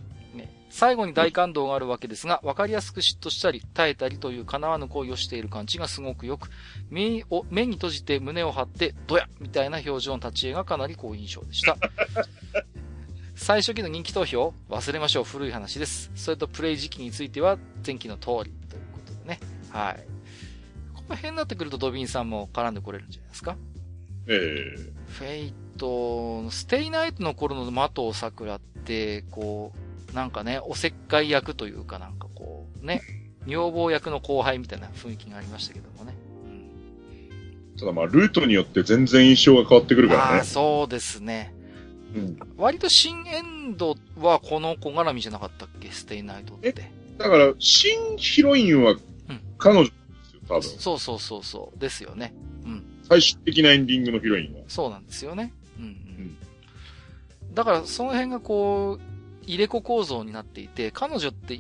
[0.72, 6.50] 最後に大感動があるわけですが、わかりやすく嫉妬したり、耐えたりという叶わぬ恋をしている感じがすごくよく、
[6.90, 11.78] 目を、目に閉じて胸を張って、ドヤみたいな表情の立ち絵がかなり好印象でした。
[13.36, 15.24] 最初期の人気投票忘れましょう。
[15.24, 16.12] 古い話です。
[16.16, 19.40] それとプレイ時期については前期の通りということでね。
[19.72, 20.06] はい。
[20.94, 23.58] この辺になってくるとドビンさんも絡んでこれるんじゃないですか？
[24.28, 24.36] え
[24.78, 29.80] え Fate/stay nightの頃の間桐桜って、こう、
[30.14, 33.02] なんかね、おせっかい役というかなんかこう、ね、
[33.48, 36.16] 女房役の後輩みたいな雰囲気がありましたけどもね。
[37.74, 40.44] うん、ただまあ、ルートによって全然印象が変わってくるからああ、ね。
[40.44, 41.54] そうですね。
[42.14, 42.40] うん。
[42.58, 45.92] 割と新エンドはこの小絡みじゃなかったっけ？
[45.92, 46.74] ステイナイトって。
[47.18, 48.96] だから、新ヒロインは
[49.58, 50.64] 彼女ですよ、多分。
[50.64, 51.80] そうそうそうそう。
[51.80, 52.34] ですよね。
[52.66, 52.84] うん。
[53.08, 54.62] 最終的なエンディングのヒロインは。
[54.68, 55.54] そうなんですよね。
[55.80, 56.38] うんうん。
[57.54, 59.11] だからその辺がこう、
[59.44, 61.58] 入れ子構造になっていて、彼女って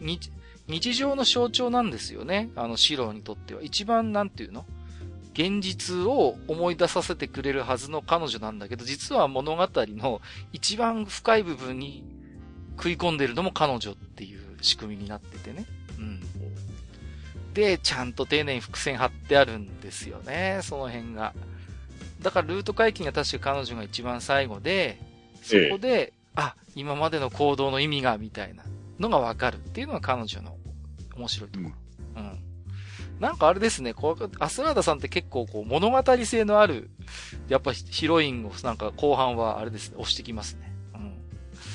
[0.00, 0.30] 日
[0.66, 2.50] 日常の象徴なんですよね。
[2.56, 3.62] あの、シロにとっては。
[3.62, 4.64] 一番なんていうの？
[5.34, 10.20] 現実を思い出させてくれるはずの彼女なんだけど、実は物語の
[10.52, 12.04] 一番深い部分に
[12.76, 15.66] 食い込んでるのも彼女っていう仕組みになっててね。
[15.98, 16.20] うん。
[17.52, 21.34] で、ちゃんと丁寧に伏線張ってあるんですよね、その辺が。
[22.22, 24.98] だからルート回帰が確か彼女が一番最後で、
[25.42, 28.64] そこで、あ、今までの行動の意味が、みたいな
[28.98, 30.56] のがわかるっていうのが彼女の
[31.16, 31.72] 面白いところ。
[32.16, 32.38] うん。
[33.20, 36.90] なんかあれですね、こう、アスラーダさんって結構こう物語性のある、
[37.48, 40.72] やっぱヒロインをなんか後半はあれですね、押してきますね。
[40.94, 41.16] うん。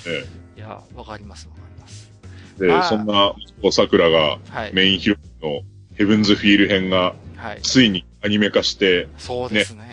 [0.07, 0.25] え
[0.57, 2.11] いや、わかりますわかります。
[2.57, 2.61] え。
[2.61, 3.33] で、まあそんな、
[3.71, 4.73] 桜がはい。
[4.73, 5.61] メインヒロインの
[5.95, 7.61] ヘブンズフィール編が、はい。
[7.61, 9.88] ついにアニメ化して、そうですね。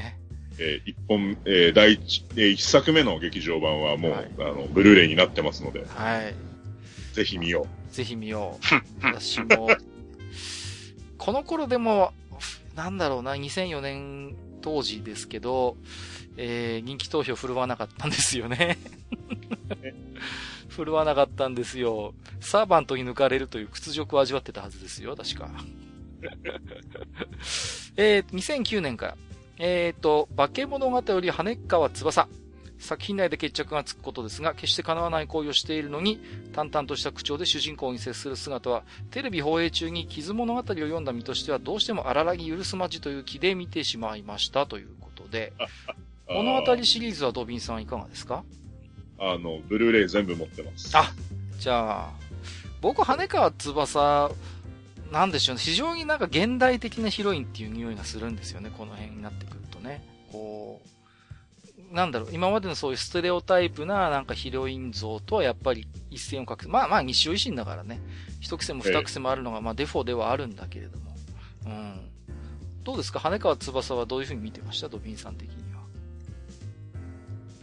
[0.58, 6.34] えー一本、えー第一、えー一作目の劇場版はもう、はいあの、ブルーレイになってますので、はい。
[7.14, 8.58] ぜひ見よぜひ見よ
[9.00, 9.04] う。
[9.06, 9.68] 私も、
[11.18, 12.12] この頃でも、
[12.74, 15.76] なんだろうな、2004年当時ですけど、
[16.36, 18.78] えー、人気投票振るわなかったんですよね。
[20.68, 22.14] 振るわなかったんですよ。
[22.40, 25.50] サーバントに抜かれるという屈辱を味わってたはずですよ、確か。
[27.96, 29.16] えー、2009年から、
[29.58, 32.28] えーと、化け物語より羽川翼。
[32.78, 36.20] 作品内で決着がつくことですが、決して叶わない行為をしているのに、
[36.52, 45.54] 淡々とした口調で主人公に接する姿は、テレビ放映中に傷物語を読んだ身としては、どうしても荒らぎ許すまじという気で見てしまいましたということで、
[46.28, 46.34] う。
[46.34, 48.44] 物語シリーズはドビンさんいかがですか？
[49.18, 50.90] あの、ブルーレイ全部持ってます。
[50.94, 51.10] あ
[51.58, 52.12] じゃあ、
[52.82, 54.30] 僕、羽川翼、
[55.12, 60.04] なんでしょうね、非常になんか現代的なヒロインっていう匂いがするんですよね、この辺になってくるとね。
[60.32, 60.82] こ
[61.90, 66.68] う、なんだろう、今までのそういうステレオタイプななんかヒロイン像とはやっぱり一線を画す。
[66.68, 68.00] まあまあ、西尾維新だからね。
[68.40, 71.16] 一癖も二癖もあるのが、まあデフォではあるんだけれども。
[71.66, 72.00] うん。
[72.82, 73.20] どうですか？
[73.20, 74.88] 羽川翼はどういうふうに見てました？
[74.88, 75.82] ドビンさん的には。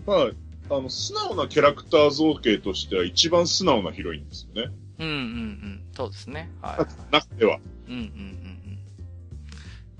[0.06, 0.32] ま
[0.70, 4.72] あ、あの、素直なキャラクター造形としては一番素直なヒロインですよね。
[4.99, 5.82] うんうんうん。
[5.95, 6.49] そうですね。
[6.61, 7.14] はい。
[7.14, 7.60] なくては。
[7.88, 8.53] うんうんうん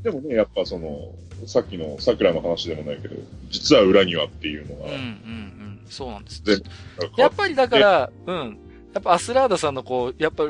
[0.04, 1.14] でもね、やっぱその、
[1.48, 3.16] さっきの桜の話でもないけど、
[3.50, 4.92] 実は裏にはっていうのがうん。
[4.92, 5.82] うんうんうん。
[5.90, 6.42] そうなんです。
[6.44, 6.62] 全
[7.18, 8.60] やっぱりだから、うん。
[8.94, 10.44] やっぱアスラーダさんのこう、やっぱ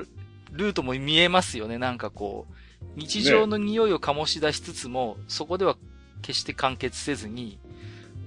[0.52, 1.78] ルートも見えますよね。
[1.78, 2.54] なんかこう、
[2.96, 5.78] 日常の匂いを醸し出しつつも、そこでは
[6.24, 7.60] 決して完結せずに、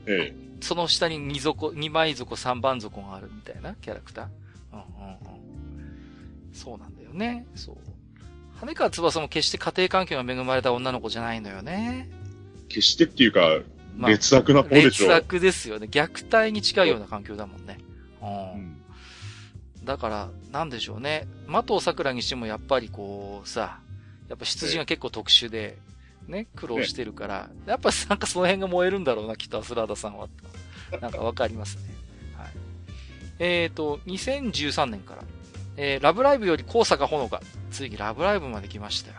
[0.07, 0.35] ええ。
[0.61, 4.27] その下に二底、二枚底、三番底があるみたいなキャラクター。
[4.73, 5.36] うんうんうん。
[6.57, 7.47] そうなんだよね。
[7.55, 7.77] そう。
[8.57, 12.09] 羽川翼も決して家庭環境が恵まれた女の子じゃないのよね。
[12.69, 13.61] 決してっていうか、
[13.97, 15.09] まあ劣悪な方でしょ。
[15.09, 15.87] 劣悪ですよね。
[15.91, 17.79] 虐待に近いような環境だもんね。
[18.23, 18.77] うんうん
[19.85, 21.29] だから、なんでしょうね。
[21.47, 23.79] 的藤桜にしてもやっぱりこうさ、
[24.29, 25.79] やっぱ出自が結構特殊で、
[26.27, 30.29] ね、苦労してるから、やっぱなんかその辺が燃えるんだろうな、きっとアスラーダさんは。
[31.01, 31.83] なんかわかりますね。
[32.37, 32.49] はい。
[33.39, 35.23] えっ、と、2013年から、
[35.77, 37.41] えー、ラブライブより高坂ほのか。
[37.71, 39.17] ついにラブライブまで来ましたよ。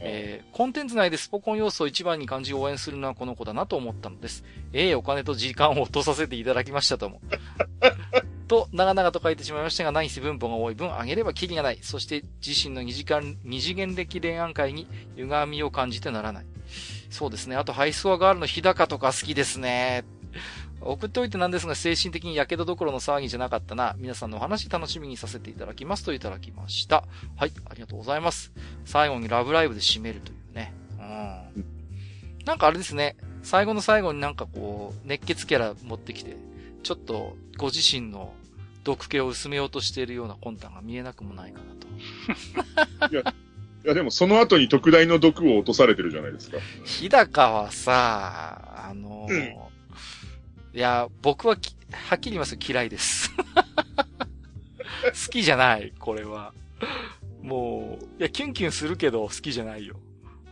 [0.00, 4.44] えーコンテンツ内でスポコン要素を一番に感じ応援するのはこの子だなと思ったのです。
[4.72, 7.20] ええお金と時間を落とさせていただきましたとも。
[8.50, 11.78] と、長々と書いてしまいましたが、何せ文法が多い分、上げればキリがない。
[11.82, 16.46] そして、自身の二次間、二次元的恋愛会に歪みを感じてならない。
[17.10, 17.54] そうですね。
[17.54, 20.04] あと、ハイスコアガールの日高とか好きですね。
[20.80, 23.94] 送っておいてなんですが、精神的に火傷どころの騒ぎじゃなかったな。
[23.98, 27.04] 皆さんのお話楽しみにさせていただきますといただきました。
[27.36, 28.52] はい、ありがとうございます。
[28.84, 30.72] 最後にラブライブで締めるというね。
[30.98, 31.64] うん。
[32.44, 33.16] なんかあれですね。
[33.42, 36.36] 最後の最後になんかこう、熱血キャラ持ってきて、
[36.82, 38.32] ちょっとご自身の
[38.84, 41.60] 毒気を薄めようとしているような魂胆が見えなくもないか
[42.98, 43.12] なと。
[43.12, 43.20] いや、
[43.84, 46.58] いやでもその後に特大の毒を落とされてるじゃないですか。
[46.84, 49.69] 日高はさ、あのーうん、
[50.72, 51.56] いや、僕は
[51.92, 53.30] はっきり言います嫌いです。
[53.36, 56.52] 好きじゃない、これは。
[57.42, 59.96] もう、いや、キュンキュンするけど好きじゃないよ。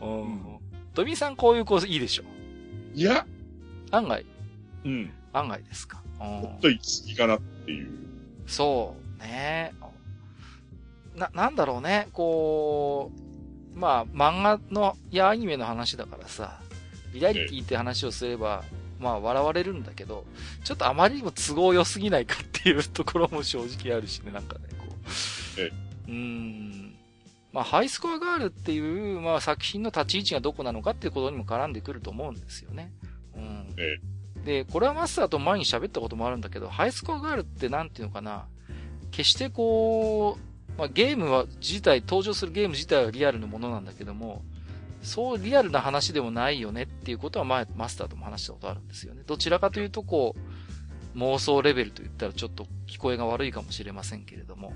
[0.01, 0.21] うん。
[0.21, 0.59] うん、
[0.93, 2.23] ドビーさんこういう子いいでしょ？
[2.93, 3.25] いや。
[3.91, 4.25] 案外。
[4.83, 5.11] うん。
[5.33, 6.01] 案外ですか。
[6.17, 7.89] ちょっと行き過ぎかなっていう。
[8.45, 9.73] そうね。
[11.15, 12.09] な、なんだろうね。
[12.11, 13.11] こ
[13.75, 16.59] う、まあ、漫画の、やアニメの話だからさ、
[17.13, 18.63] リアリティって話をすれば、
[18.99, 20.25] まあ、笑われるんだけど、
[20.63, 24.85] ちょっとあまりにも都合良すぎないかっていうところも正直あるしね、なんかね、こ
[26.07, 26.11] う。
[26.11, 26.95] うん。
[27.51, 32.91] まあ、ハイスコアガールっていう、まあ、作品の立ち位置がどこなのかっていうことにも絡んでくると思うんですよね。
[33.35, 33.75] うん。
[34.43, 38.45] で、これはマスターと前に喋ったこともあるんだけど、ハイスコアガールってなんていうのかな、
[39.11, 44.43] 決してこう、まあ、ゲームは自体、登場するゲーム自体はリアルなものなんだけども、
[45.01, 49.23] そうリアルな話でもないよねっていうことは前、マスターとも話したことあるんですよね。
[49.25, 50.35] どちらかというと、こ
[51.15, 54.73] う、妄想レベルと言ったらちょっと聞こえが悪いかもしれませんけれども。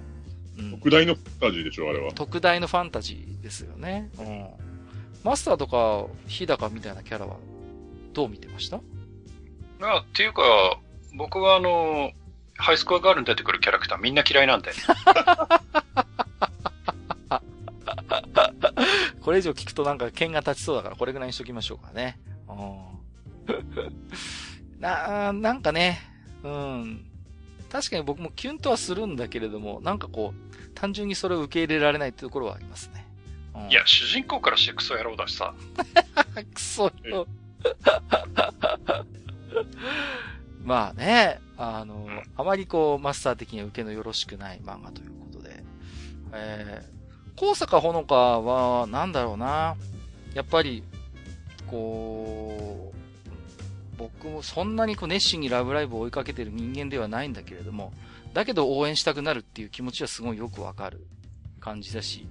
[0.57, 2.11] うん、特大のファンタジーでしょ、あれは。
[2.13, 4.09] 特大のファンタジーですよね。
[4.17, 4.47] うん。
[5.23, 7.37] マスターとか、日高みたいなキャラは、
[8.13, 8.79] どう見てました？
[9.81, 10.43] あ、っていうか、
[11.15, 12.11] 僕はあの、
[12.55, 14.71] ハイスコアガールに出てくるキャラクターみんな嫌いなんで。
[19.23, 22.19] これ以上聞くとなんか剣が立ちそうだからこれぐらいにしときましょうかね。
[24.79, 25.99] な、なんかね、
[26.43, 27.05] うん。
[27.71, 33.07] 確かに僕もキュンとはするんだけれども、なんかこう、単純にそれを受け入れられないってところはありますね。
[33.55, 35.53] うん、いや、主人公からしてクソ野郎だしさ。
[36.53, 37.27] クソ野郎。
[40.63, 45.63] まあね、あの、あまりこう、マスター的には受けのよろしくない漫画ということで。
[46.33, 47.02] えー、
[47.35, 49.75] 高坂ほのかは、なんだろうな。
[50.33, 50.83] やっぱり、
[51.67, 57.93] こう、僕もそんなにこう熱心にラブライブを追いかけてる人間ではないんだけれども、
[58.33, 61.05] だけど応援したくなるっていう気持ちはすごいよくわかる
[61.59, 62.27] 感じだし、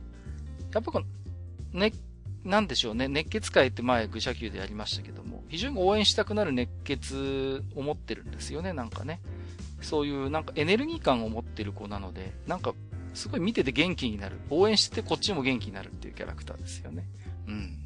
[0.73, 1.93] やっぱこの、ね、
[2.45, 9.20] なんでしょうね、熱血会って前、愚者級でやりましたけども、非常に応援したくなる熱血を持ってるんですよね、なんかね。
[9.81, 12.74] そういうなんかエネルギー感を持ってる子なので、なんか
[13.15, 14.39] すごい見てて元気になる。
[14.51, 17.05] 応援しててこっちも元気になるっていうキャラクターですよね。
[17.47, 17.79] うん。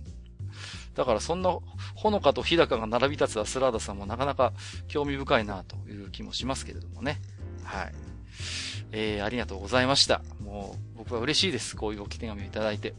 [0.94, 1.58] だからそんな、
[1.94, 4.52] ほのかと日高が並び立つアスラーダさんもなかなか
[4.88, 7.20] 興味深いなという気もしますけれどもね。
[7.64, 7.94] はい。
[8.92, 10.22] えー、ありがとうございました。
[10.40, 11.76] もう、僕は嬉しいです。
[11.76, 12.94] こういう置き手紙をいただいて。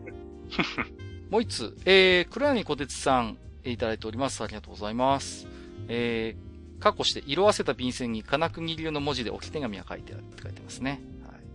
[1.30, 4.42] もう一つ、えー、黒柳小鉄さん、いただいております。
[4.42, 5.46] ありがとうございます。
[5.88, 11.00] えー、過去して色あせた便箋に金国流の文字で置き手紙が書いてあるって書いてますね。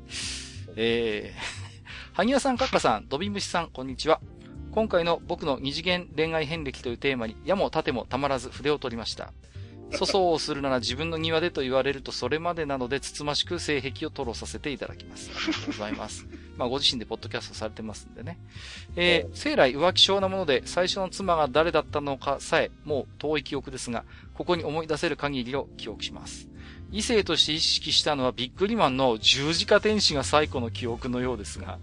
[0.05, 0.73] はい。
[0.75, 4.21] えー、萩谷さん、カッカさん、ドビムシさん、こんにちは。
[4.71, 9.33] 今回の僕の二次元恋愛遍歴というテーマに、矢も盾もたまらず筆を取りました。
[9.91, 15.31] 粗相をするなら自分の庭でと言われるとそれまでなので、つつましく性癖を吐露させていただきます。
[15.33, 16.27] ありがとうございます。
[16.57, 18.37] まあ、ご自身でポッドキャストされてますんでね。
[18.95, 24.03] えー、生来浮気症なもので、最初の妻が誰だったのかさえ、もう遠い記憶ですが、
[24.33, 26.49] ここに思い出せる限りを記憶します。
[26.91, 31.79] 異性として意識したのはビックリマンの十字架天使が最古の記憶のようですが、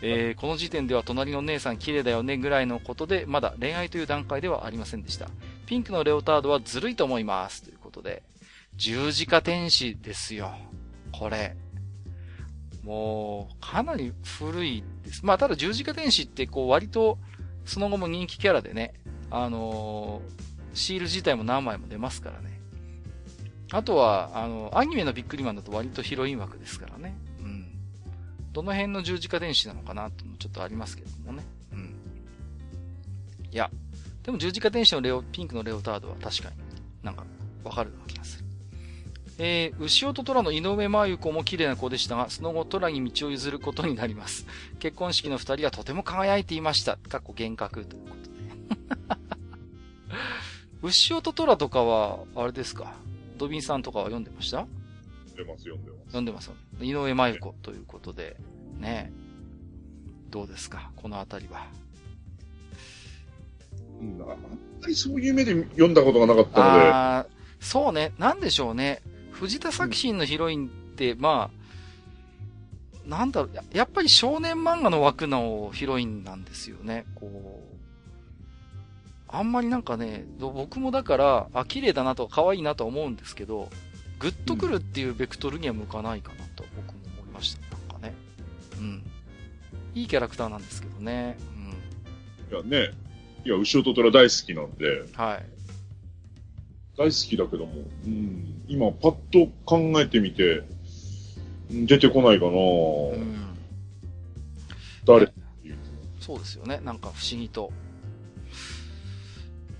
[0.00, 5.28] えー、この時点では隣の姉さん綺麗だよねぐらいのことで、まだ恋愛という段階ではありませんでした。
[5.66, 7.62] ピンクのレオタードはずるいと思います。
[7.62, 8.22] ということで、
[8.76, 10.52] 十字架天使ですよ。
[11.12, 11.56] これ。
[12.84, 15.26] もう、かなり古いです。
[15.26, 17.18] まあ、ただ十字架天使ってこう割と、
[17.64, 18.94] その後も人気キャラでね、
[19.30, 22.57] あのー、シール自体も何枚も出ますからね。
[23.70, 27.14] あとは、あの、アニメのビックリマンだと割とヒロイン枠ですからね。
[28.52, 31.44] どの辺の十字架電子なのかなってもちょっとありますけどもね。
[31.72, 31.94] うん。
[33.52, 33.70] いや、
[34.24, 36.56] でも十字架電子のレオ、ピンクのレオタードは確かに
[37.02, 37.24] なんか
[37.62, 38.44] わかるような気がする。
[39.38, 44.44] えー、牛尾と虎の井上真由子も綺麗な子でしたが、その後虎に道を譲ることになります。
[44.80, 46.96] 結婚式の二人はとても輝いていました。
[46.96, 48.38] かっこ幻覚ということで。
[50.82, 52.94] 牛尾と虎とかは、あれですか？
[53.38, 54.66] ドビンさんとかは読んでました？
[55.36, 56.06] 読んでます、読んでます。
[56.06, 56.50] 読んでます。
[56.80, 58.36] 井上真由子ということで、
[58.78, 59.12] ね。
[60.30, 60.90] どうですか？
[60.96, 61.66] このあたりは。
[64.00, 66.90] うん、あんまりそういう目で読んだことがなかったので。
[66.92, 67.26] あ
[67.60, 68.12] そうね。
[68.18, 69.02] なんでしょうね。
[69.32, 71.50] 藤田作品のヒロインって、ま
[73.04, 77.06] あ、なんだろう、やっぱり少年漫画の枠のヒロインなんですよね。
[77.14, 77.67] こう、
[79.28, 83.68] あんまりなんかね、僕もだから、あ、綺麗だなとか可愛いなと思うんですけど、
[84.18, 87.76] グッとくるっていうベクトルには向かないかなと僕も思いました。
[87.76, 88.14] なんかね。
[88.78, 89.02] うん。
[89.94, 91.36] いいキャラクターなんですけどね。
[92.50, 92.58] うん。
[92.58, 92.94] いやね、
[93.44, 95.04] いや、牛尾と虎大好きなんで。
[95.14, 95.46] はい。
[96.96, 97.72] 大好きだけども、
[98.06, 100.62] うん、今パッと考えてみて、
[101.70, 102.54] 出てこないかな、う
[103.16, 103.58] ん、
[105.04, 105.76] 誰っていう。
[106.18, 106.80] そうですよね。
[106.82, 107.70] なんか不思議と。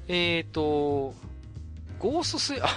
[0.09, 1.15] えっ、ー、と、
[1.99, 2.69] ゴーストスイ、あ、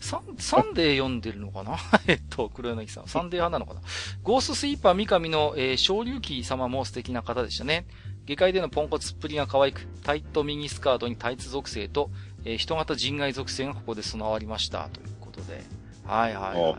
[0.00, 1.78] サン、サンデー読んでるのかな？
[2.06, 3.08] えっと、黒柳さん。
[3.08, 3.80] サンデー派なのかな？
[4.22, 7.86] ゴーストスイーパー美神の、えー、小竜姫様も素敵な方でしたね。
[8.26, 12.10] 下界でのポンコツっぷりが可愛く、タイトミニスカートにタイツ属性と、
[12.44, 14.88] えー、人型人外属性がここで備わりました。
[14.88, 15.62] ということで。
[16.06, 16.76] はいはいはいはい。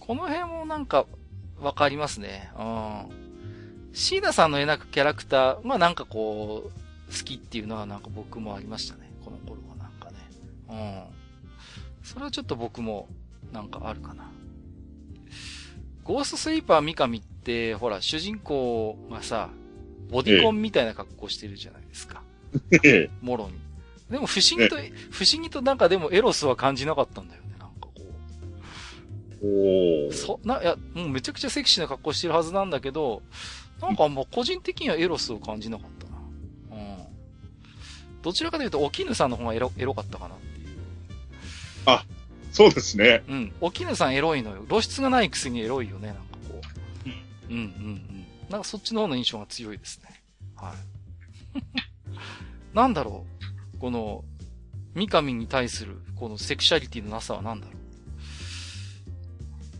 [0.00, 1.06] この辺もなんか、
[1.60, 2.50] わかりますね。
[2.58, 3.28] うん。
[3.92, 6.77] シーナさんの描くキャラクター、まあなんかこう、
[7.10, 9.10] 好きっていうのはなんか僕もありましたね。
[9.24, 10.16] この頃はなんかね。
[10.68, 12.06] うん。
[12.06, 13.08] それはちょっと僕も、
[13.52, 14.30] なんかあるかな。
[16.04, 19.50] ゴーストスイーパー三上って、ほら、主人公がさ、
[20.10, 22.22] ボディコンみたいな格好してるじゃないですか。
[22.84, 23.58] ええ、もろに。
[24.10, 24.76] でも不思議と、
[25.10, 27.92] 不思議となんかでもエロスは感じなかったんだよね、なんかこ
[29.42, 30.08] う。
[30.08, 33.22] おそ、な、いや、もうめちゃくちゃセクシーな格好してるはずなんだけど、
[33.82, 35.97] なんかもう個人的にはエロスを感じなかっ。
[38.22, 40.68] どちらかというと、お絹さんの方がエロ、エロかったかなっていう。
[41.86, 42.04] あ、
[42.52, 43.22] そうですね。
[43.28, 43.52] うん。
[43.60, 44.64] お絹さんエロいのよ。
[44.68, 46.60] 露出がないくせにエロいよね、なんかこ
[47.50, 47.52] う。
[47.52, 48.26] うん、うん、うん。
[48.50, 50.22] なんかそっちの方の印象が強いですね。
[50.56, 50.74] は
[51.54, 51.62] い。
[52.74, 53.26] なんだろ
[53.76, 53.78] う。
[53.78, 54.24] この、
[54.94, 57.76] 三上に対する、このセクシャリティのなさは何だろう。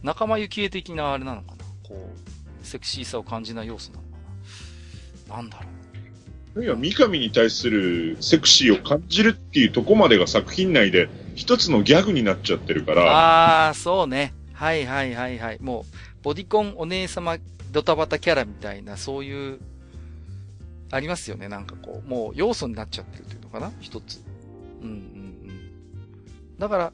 [0.03, 4.09] 仲間由紀恵的なあれなのかなこう、セクシーさを感じない要素なのか
[5.29, 5.78] ななんだろう。
[6.61, 13.03] いや、三上に対するセクシーを感じるっていうとこまでが作品内で一つのギャグになっちゃってるから。
[13.05, 14.35] ああ、そうね。
[14.53, 15.59] はいはいはいはい。
[15.61, 17.37] もう、ボディコンお姉様
[17.71, 19.61] ドタバタキャラみたいな、そういう
[20.91, 21.49] ありますよね。
[21.49, 23.73] なんかこう、もう要素になっちゃってるというのかな？
[23.81, 24.21] 一つ。
[24.83, 26.59] うんうんうん。
[26.59, 26.93] だから、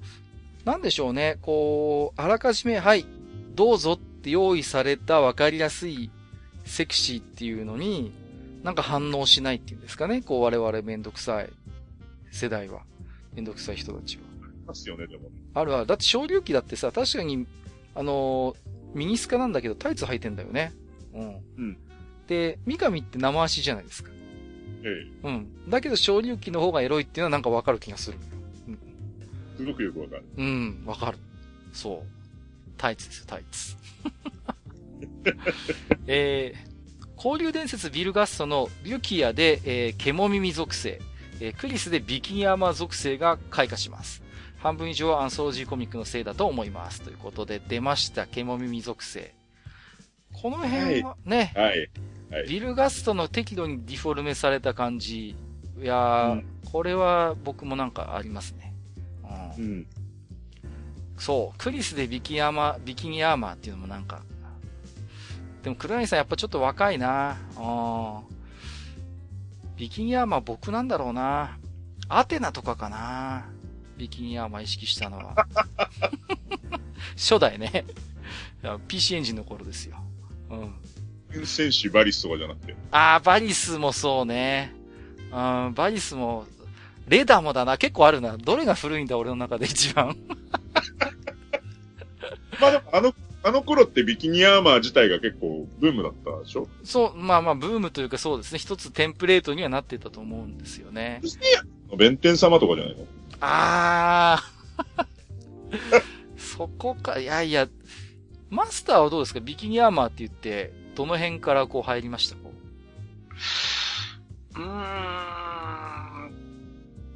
[0.65, 1.39] なんでしょうね。
[1.41, 3.07] こう、あらかじめ、はい、
[3.55, 6.11] どうぞって用意された分かりやすい
[6.65, 8.12] セクシーっていうのに、
[8.65, 10.23] なんか反応しないっていうんですかね。
[10.23, 11.51] こう、我々めんどくさい
[12.32, 12.81] 世代は。
[13.35, 14.23] めんどくさい人たちは。
[14.43, 15.28] ありますよね、でも。
[15.53, 15.86] あるある。
[15.86, 17.47] だって昇竜期だってさ、確かに、
[17.95, 20.73] あのー、ミニスカなんだけどタイツ履いてんだよね。
[21.12, 21.36] うん。
[21.59, 21.77] うん。
[22.27, 24.11] で、三上って生足じゃないですか。
[24.82, 25.28] ええ。
[25.28, 25.70] うん。
[25.70, 28.19] だけど、昇竜記の方がエロいっていうのはなんかわかる気がする。
[28.66, 28.78] うん。
[29.59, 30.24] すごくよくわかる。
[30.39, 31.19] うん、わかる。
[31.74, 31.99] そう。
[32.78, 33.77] タイツですよ、タイツ。
[36.07, 36.73] えー、
[37.24, 41.01] 交流伝説ビルガッソのリュキアで、えー、ケモミミ属性、
[41.40, 44.22] えー、クリスでビキニアーマー属性が開花します。
[44.59, 47.01] 半分以上はアンソロジーコミックのせいだと思います。
[47.01, 49.34] ということで出ました、ケモミミ属性。
[50.34, 51.90] この辺はね、はい。
[52.30, 55.30] はい、ヴィルガストの適度にディフォルメされた感じ。
[55.30, 55.36] い
[55.80, 58.74] やー、うん、これは僕もなんかありますね。
[59.56, 59.64] うん。
[59.64, 59.86] うん、
[61.16, 64.20] そう、クリスでビキアーマー、ビキニアーマーっていうのもなんか、
[65.65, 69.77] でも黒柳さんやっぱちょっと若いなうん。
[69.77, 71.59] ビキニアーマー僕なんだろうな
[72.09, 73.47] アテナとかかな
[73.97, 75.35] ビキニアーマー意識したのは。
[77.16, 77.86] 初代ね。
[78.89, 79.97] PC エンジンの頃ですよ。
[80.51, 81.47] うん。
[81.47, 82.77] 戦士バリスとかじゃなくて。
[82.91, 84.74] ああ、バリスもそうね。
[85.32, 86.45] うん、バリスも、
[87.09, 87.78] レーダーもだな。
[87.78, 88.36] 結構あるな。
[88.36, 90.16] どれが古いんだ、俺の中で一番。
[92.61, 93.15] まあでも、あの、
[93.47, 96.66] あの頃ってビキニアーマー自体が結構ブームだったでしょ？
[96.83, 98.59] そう、まあまあ、ブームというかそうですね。
[98.59, 101.21] 一つテンプレートにはなってたと思うんですよね。
[101.97, 103.05] 弁天様とかじゃないの？
[103.41, 104.43] あ
[104.99, 105.07] あ。
[106.37, 107.69] そこか、いやいや、
[108.49, 109.41] マスターはどうですか？
[109.41, 112.41] ビキニアーマーって言って、どの辺からこう入りましたか？
[114.57, 114.62] うー
[116.31, 116.33] ん。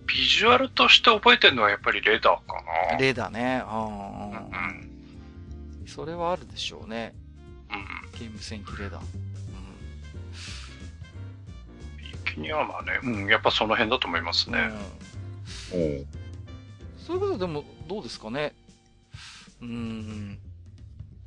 [0.07, 2.99] ビジュアルとして覚えてるのはやっぱりレーダーかな。
[2.99, 3.63] レーダーね。
[3.65, 4.31] うん。
[4.33, 4.88] うん。
[5.89, 7.15] それはあるでしょうね。
[7.70, 8.20] うん。
[8.20, 9.02] ゲーム戦記レーダー。
[9.02, 9.09] うん。
[11.97, 13.01] ビキニアーマーね。
[13.02, 13.28] うん。
[13.28, 14.70] やっぱその辺だと思いますね。
[15.74, 16.06] うん。
[16.98, 18.55] そういうことでも、どうですかね。
[19.62, 20.39] うん。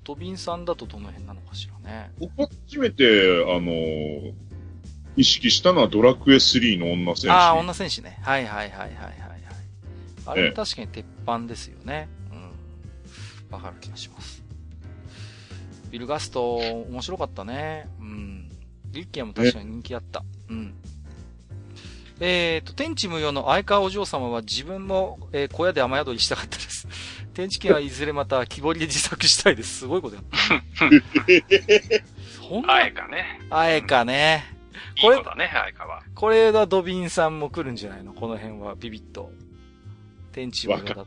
[0.04, 2.12] トビンさんだとどの辺なのかしらね。
[2.20, 4.34] 僕初めて、あのー、
[5.18, 7.30] 意識したのはドラクエ3の女戦士。
[7.30, 8.20] ああ、女戦士ね。
[8.22, 9.32] はいはいはいはいはい。
[10.26, 12.08] あれも確かに鉄板ですよね。
[12.32, 13.56] うん。
[13.56, 14.41] わかる気がします。
[15.92, 17.88] ビルガスト、面白かったね。
[18.00, 18.50] うん。
[18.92, 20.24] リッキアも確かに人気あった。
[20.50, 20.74] うん。
[22.22, 26.88] えっ、と、天地無用の相川お嬢様は自分も、えー小屋で雨宿りしたかったです。
[27.34, 29.80] 天地家はいずれまた木彫りで自作したいです。
[29.80, 30.24] すごいことやっ
[30.78, 33.40] た んなあえかね。
[33.50, 34.46] あえかね。
[34.98, 36.04] いいこれ子だね、あえかは。
[36.16, 38.14] これはドビンさんも来るんじゃないの？
[38.14, 39.32] この辺はビビッと。
[40.32, 41.06] 天地無用だっ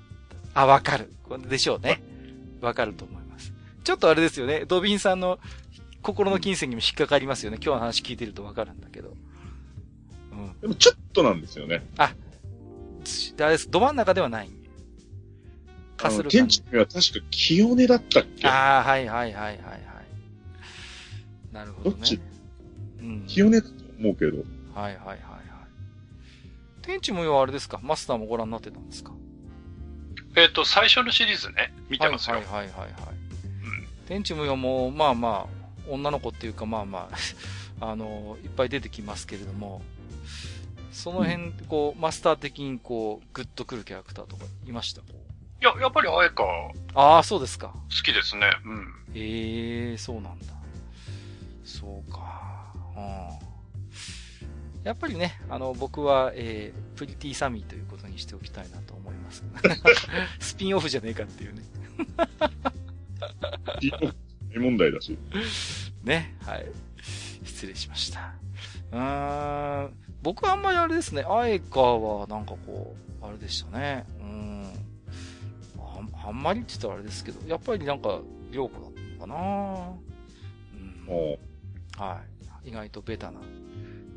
[0.55, 0.61] た。
[0.61, 1.11] あ、わかる。
[1.49, 2.03] でしょうね。
[2.61, 3.24] わかると思います。
[3.85, 4.65] ちょっとあれですよね。
[4.67, 5.39] ドビンさんの
[6.03, 7.59] 心の金銭にも引っかかりますよね。
[7.63, 9.15] 今日の話聞いてるとわかるんだけど。
[10.33, 10.61] うん。
[10.61, 11.87] でもちょっとなんですよね。
[13.05, 13.71] つあれです。
[13.71, 14.51] ど真ん中ではない。
[15.97, 16.63] かする天地。
[16.73, 17.01] は確か
[17.31, 18.49] 清根だったっけ？
[18.49, 19.81] ああ、はいはいはいはいはい。
[21.53, 21.97] なるほどね。
[21.97, 22.21] どっち？
[23.01, 23.25] うん。
[23.27, 24.39] 清根だと思うけど。
[24.39, 24.45] はい
[24.75, 25.21] はいはいはい。
[26.83, 27.79] 天地無用はあれですか？
[27.83, 29.13] マスターもご覧になってたんですか？
[30.37, 32.37] えっ、と、最初のシリーズね、見てますよ。
[32.37, 32.93] はいはいはいはい、はい。
[34.05, 37.09] うん天地無用も、まあまあ、女の子っていうかまあま
[37.81, 39.83] あ、 あの、いっぱい出てきますけれども、
[40.93, 45.01] その辺、こう、マスター的にこう、グッとくるキャラクターとかいました？
[45.01, 45.05] い
[45.61, 46.45] や、やっぱりあえか
[46.95, 47.69] ああ、そうですか。
[47.69, 48.51] 好きですね。
[48.65, 48.87] うん。
[49.15, 50.47] ええそうなんだ。
[51.65, 52.73] そうか。
[52.97, 54.85] うん。
[54.85, 59.43] やっぱりね、あの、僕は、えー、プリティサミーということにしておきたいなと思います。
[60.39, 61.63] スピンオフじゃねえかっていうね。
[63.21, 65.19] 大 問題だし。
[66.03, 66.37] ね。
[66.43, 66.67] はい。
[67.45, 68.35] 失礼しました。
[68.93, 69.95] うーん。
[70.23, 74.07] 僕はあんまりあれですね、アエカはなんかこう、あれでしたね。
[74.21, 74.73] うん。
[75.79, 78.21] ああんまりって言ったらあれですけど、やっぱりなんか、
[78.51, 79.93] 良子だったのかな
[80.73, 81.05] うん。
[81.07, 81.39] も
[81.97, 82.21] は
[82.65, 82.69] い。
[82.71, 83.41] 意外とベタな。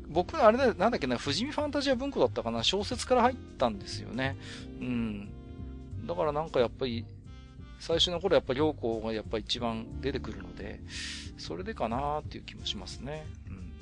[0.08, 4.36] 僕のあれだ、なんだっけな、富士見ファンタジア文庫だったかな、小説から入ったんですよね。
[4.80, 5.28] うん。
[6.06, 7.04] だからなんかやっぱり、
[7.78, 10.80] 最初の頃やっぱり良子がやっぱ一番出てくるので、
[11.38, 13.26] それでかなっていう気もしますね。
[13.48, 13.72] うん。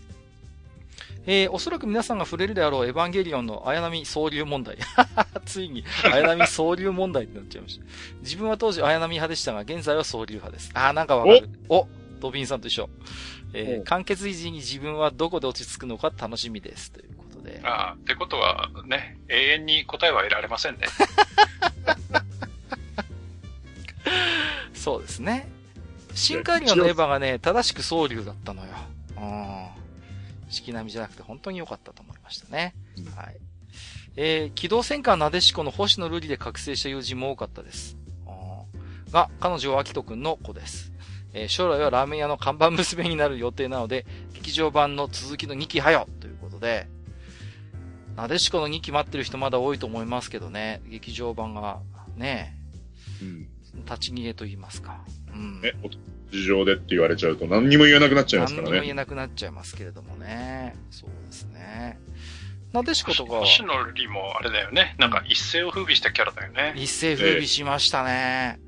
[1.26, 4.78] えー、おそらく皆さんが触れるであろうエヴァンゲリオンの綾波総流問題。
[5.44, 7.84] ついに、綾波総流問題ってなっちゃいました。
[8.20, 10.70] 自分は当時綾波派でしたが、現在は総流派です。
[10.74, 11.48] あー、なんかわかる。
[11.68, 11.88] お
[12.20, 12.88] ドビンさんと一緒。
[13.52, 16.92] えーお完結維持に自分はどこで落ち着くのか楽しみです。
[16.92, 17.60] ということで。
[17.64, 20.86] ああ、ってことはね、永遠に答えは得られませんね。
[24.74, 25.48] そうですね。
[26.14, 28.72] 新海流のエヴァがね、正しく総流だったのよ。
[29.16, 29.66] うん。
[30.48, 32.74] 式並みじゃなくて本当に良かったと思いましたね。
[32.96, 33.36] うんはい。
[34.16, 37.96] えー、機動戦艦なでしこの星野瑠璃で覚醒した友人も多かったです。
[37.96, 38.06] うん
[39.12, 40.92] が、彼女は秋人くんの子です。
[41.32, 46.88] えー将来はラーメン屋の看板娘になる予定なので、劇場版の続きの2期はよということで、
[48.16, 51.80] なでしこの2期待ってる人まだ多いと思いますけどね、劇場版が
[52.16, 52.56] ね、
[53.22, 53.48] う、うん。
[53.84, 55.04] 立ち逃げと言いますか。
[55.32, 55.60] うん。
[55.60, 58.70] ね、お事情でって言われちゃうと何にも言えなくなっちゃいますからね。
[58.70, 60.74] 何にも言えなくなっちゃいますけれどもね。
[60.90, 61.98] そうですね。
[62.72, 64.96] なでしことかは、星野瑠璃もあれだよね。
[64.98, 66.74] なんか一世を風靡したキャラだよね。
[66.76, 68.60] 一世風靡しましたね。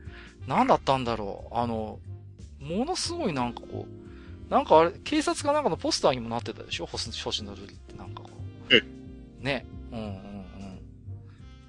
[0.46, 1.56] 何だったんだろう。
[1.56, 1.98] あの、
[2.60, 6.86] ものすごいなんかこう、なんかあれ、警察かなんかのポスターにもなってたでしょ？
[6.86, 8.30] 星星野瑠璃ってなんかこ
[8.70, 8.74] う。
[8.74, 8.82] え
[9.40, 9.66] ね。
[9.92, 10.14] うんうんうん。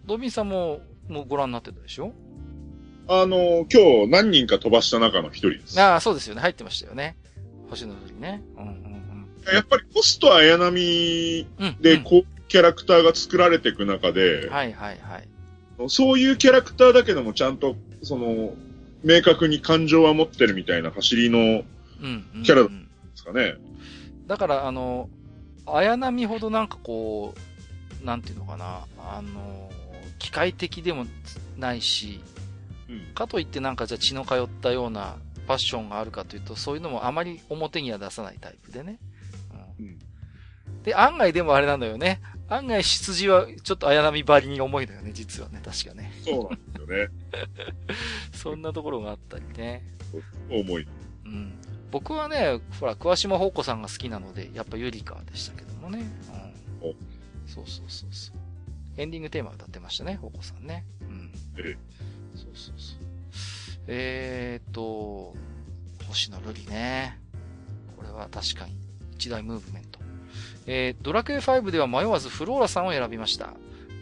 [0.06, 2.14] ドビンさんも、もうご覧になってたでしょ？
[3.12, 5.82] あの、今日何人か飛ばした中の一人です。
[5.82, 6.42] ああ、そうですよね。
[6.42, 7.18] 入ってましたよね。
[7.72, 8.44] 星野瑠璃ね。
[8.56, 8.90] うんうん
[9.52, 11.66] やっぱりポスト綾波うん。
[11.66, 11.82] うん。
[11.82, 15.28] で、うんこう、キャラクターが作られていく中で、はいはいはい。
[15.88, 18.54] そういうキャラクターだけどもちゃんと、その、
[19.04, 21.66] 明確に感情は持ってるみたいな走りの、で
[22.04, 22.44] うんうん。
[22.44, 23.56] キャラうんすかね。
[24.28, 25.10] だから、あの、
[25.66, 27.34] 綾波ほどなんかこ
[28.04, 29.72] う、なんていうのかな、あの、
[30.20, 31.06] 機械的でも
[31.58, 32.39] ないし、うん。
[33.14, 35.18] かといってなんかじゃあ血の通ったような
[35.48, 39.00] パッションがあるかというと、そういうのもあまり表には出さないタイプでね。
[39.80, 40.00] うんうん
[40.84, 42.22] で、案外でもあれなんだよね。
[42.48, 46.12] 案外出自はちょっと綾波ばりに重いのよね、実はね、確かね。
[46.24, 47.10] そうなんですよね。
[48.34, 49.84] そんなところがあったりね。
[50.50, 50.88] 重い。
[51.26, 51.54] うん。
[51.92, 56.06] 僕はね、ほら、桑島宝子さんが好きなので、やっぱゆりかでしたけどもね。
[56.82, 56.94] うんお。
[57.46, 58.38] そうそうそうそう。
[58.98, 60.86] エンディングテーマ歌ってましたね、宝子さんね。
[61.02, 61.32] うん。
[61.58, 61.99] ええ
[62.40, 63.00] そうそうそう。
[63.88, 65.36] えーっと、
[66.08, 67.20] 星野瑠璃ね。
[67.98, 68.76] これは確かに
[69.16, 70.00] 一大ムーブメント。
[70.66, 73.54] えー、ドラクエ5では迷わずフローラさんを選びました。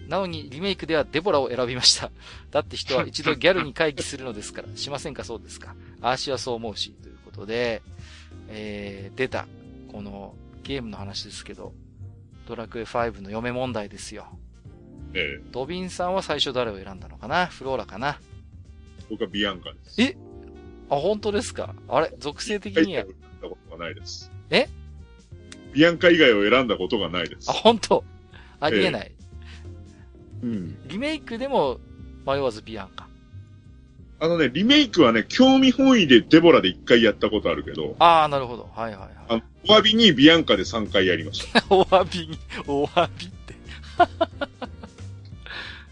[0.08, 2.12] なのにリメイクではデボラを選びました。
[2.52, 4.68] だって人は一度ギャルに回帰するのですから。
[4.76, 5.76] しませんかそうですか。
[6.02, 6.92] あーしはそう思うし。
[6.92, 7.82] ということで、
[8.50, 9.48] えー、出た。
[9.92, 11.74] このゲームの話ですけど、
[12.46, 14.38] ドラクエ5の嫁問題ですよ。
[15.20, 17.48] ええドビンさんは最初誰を選んだのかな？
[17.48, 18.20] フローラかな？
[19.10, 20.02] 僕はビアンカです。
[20.02, 20.16] え？
[20.90, 21.74] あ、本当ですか？
[21.88, 22.14] あれ？
[22.20, 23.04] 属性的には？
[23.04, 24.32] 選んだことがないです。
[24.52, 24.70] え？
[25.74, 27.54] ビアンカ以外を選んだことがないですあ、。
[27.54, 28.04] 本当？
[28.60, 29.12] ありえない。
[30.44, 30.88] うん。
[30.88, 31.80] リメイクでも
[32.26, 33.08] 迷わずビアンカ。
[34.20, 38.68] あのね、リメイクはね、興味本位でデボラで1回やったことあるけど、ああ、なるほど。
[38.76, 39.12] はいはいはい。
[39.30, 41.64] あの、お詫びにビアンカで3回やりました。
[41.70, 43.56] お詫びに、お詫びって。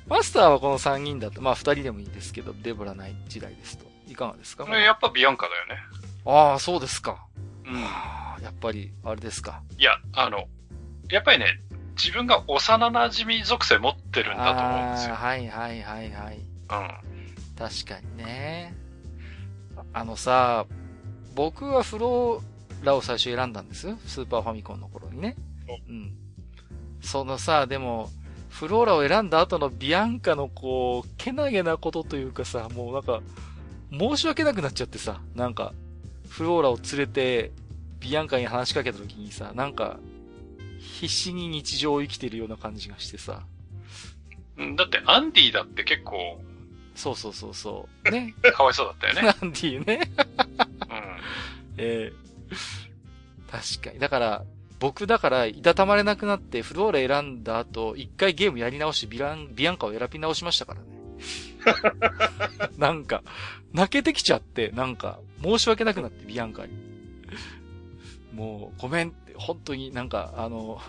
[0.07, 3.85] マスターはこの3人だと、まあ2人でもいいですけど、デブラない時代ですと。
[4.07, 4.65] いかがですか？
[4.77, 5.77] やっぱビアンカだよね。
[6.25, 7.25] ああ、そうですか。
[7.65, 7.73] うん。
[7.81, 9.61] はあやっぱり、あれですか。
[9.77, 10.45] いや、あの、
[11.09, 11.59] やっぱりね、
[11.97, 16.37] 自分が幼馴染属性持ってるんだと思うんですよはいはいはいはい。
[16.37, 16.45] うん。
[17.57, 18.75] 確かにね。
[19.93, 20.65] あのさ、
[21.33, 23.87] 僕はフローラを最初選んだんです。
[24.05, 25.35] スーパーファミコンの頃にね。
[25.87, 26.13] うん。
[27.01, 28.09] そのさ、でも、
[28.55, 33.21] フローラを選んだ後のビアンカのこう、けなげなことというかさ、もうなんか、
[33.91, 35.73] 申し訳なくなっちゃってさ、なんか、
[36.29, 37.51] フローラを連れて、
[37.99, 39.99] ビアンカに話しかけた時にさ、なんか、
[40.79, 43.43] 必死に日常を生きてるような感じがしてさ、
[44.57, 46.41] うんだって、アンディだって結構、
[46.95, 48.09] そうそうそうそう。
[48.09, 48.33] ね。
[48.53, 49.35] かわいそうだったよね。
[49.41, 49.99] なんていうね。
[50.17, 50.25] うん。
[51.77, 52.13] ええ
[53.51, 53.99] 確かに。
[53.99, 54.45] だから、
[54.85, 60.85] 僕だから、いたたまれなくなって、フローラ選んだ後、一回ゲームやり直してビラン、ビアンカを選び直しましたからね。
[62.77, 63.23] なんか、
[63.73, 66.73] 泣けてきちゃって、なんか、申し訳なくなって、ビアンカに。
[68.31, 70.79] もう、ごめんって、本当になんか、あの、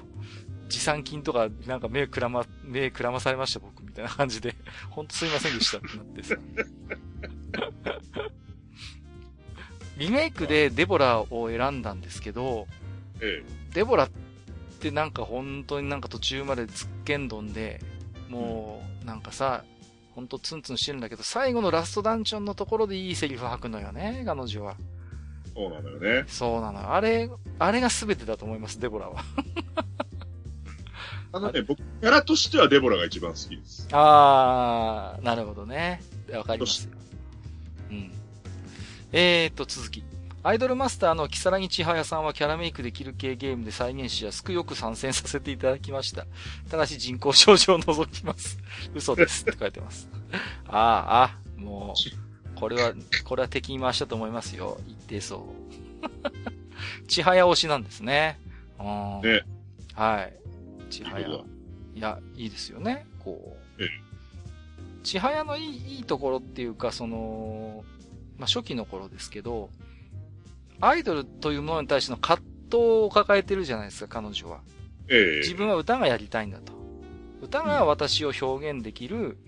[0.69, 4.55] 持参金とか、なんか目くらま、目くらまされました、僕、みたいな感じで、
[4.93, 6.37] 本当すいませんでしたってなってさ。
[9.97, 12.67] リメイクでデボラを選んだんですけど、
[13.23, 13.43] え
[13.77, 14.11] デボラっ
[14.81, 17.79] てなんか本当になんか途中までつっけんどんで、
[18.31, 19.65] もうなんかさ、
[20.15, 24.77] ほんとツンツンしてるんだけど、最後のラストダンジョンのところでいいセリフ吐くのよね、彼女は。
[24.79, 26.25] えそうなのよね。
[26.27, 26.95] そうなの。
[26.95, 27.29] あれ、
[27.59, 29.23] あれが全てだと思います、デボラは。
[31.33, 33.89] あのね、僕、キャラとしてはデボラが一番好きです。
[33.93, 36.01] あー、なるほどね。
[36.33, 36.93] わかりますよ。
[37.91, 38.11] うん。
[39.13, 40.03] えーと、続き。
[40.47, 46.25] アイドルマスターの木更木千早さんはキャラメイクできる系ゲームで再現しやすくよく参戦させていただきました。
[46.71, 48.57] ただし人口症状を除きます。
[48.95, 50.09] 嘘ですって書いてます。
[50.69, 51.95] ああ、あ、も
[52.55, 52.93] う、これは、
[53.25, 54.79] これは敵に回したと思いますよ。
[54.87, 55.53] 一定層。
[57.09, 58.39] 千早推しなんですね。
[58.79, 58.87] うん。
[59.23, 59.43] ね。
[59.95, 60.33] はい。
[60.91, 61.29] 千早。
[61.29, 61.43] い
[61.97, 63.05] や、いいですよね。
[63.19, 63.83] こう。
[63.83, 63.89] ええ
[65.03, 67.85] 千早のいいいいところっていうか、その、
[68.39, 69.71] まあ、初期の頃ですけど、
[70.81, 74.61] アイドルというものに対しての葛藤を抱えてるじゃないですか、彼女は。
[75.09, 76.73] ええ自分は歌がやりたいんだと。
[77.41, 79.39] 歌が私を表現できる、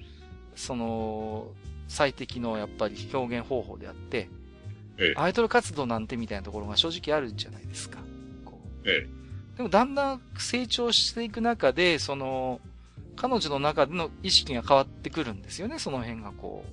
[0.54, 1.48] その、
[1.88, 4.28] 最適のやっぱり表現方法であって、
[4.98, 7.98] ええアイドル活動なんてみたいなところが正直あるんじゃないですか。
[8.44, 9.06] こうえ
[9.56, 12.60] でもだんだん成長していく中で、その、
[13.16, 16.64] 彼女の中での意識が変わってくるんですよね、その辺がこ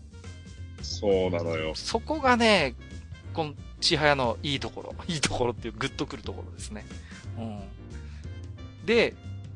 [0.79, 1.75] えそうなのよう。。
[1.75, 2.75] そこがね、
[3.33, 3.53] この、
[3.85, 6.85] 千早のいいところ、 いいところっていうグッとくるところですね。
[7.37, 8.85] うん。
[8.85, 9.13] で、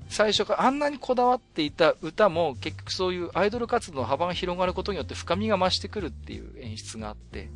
[0.08, 7.50] 最初からあんなにこだわっていた歌も結局そういうアイドル活動の幅が広がることによって深みが増してくるっていう演出があって、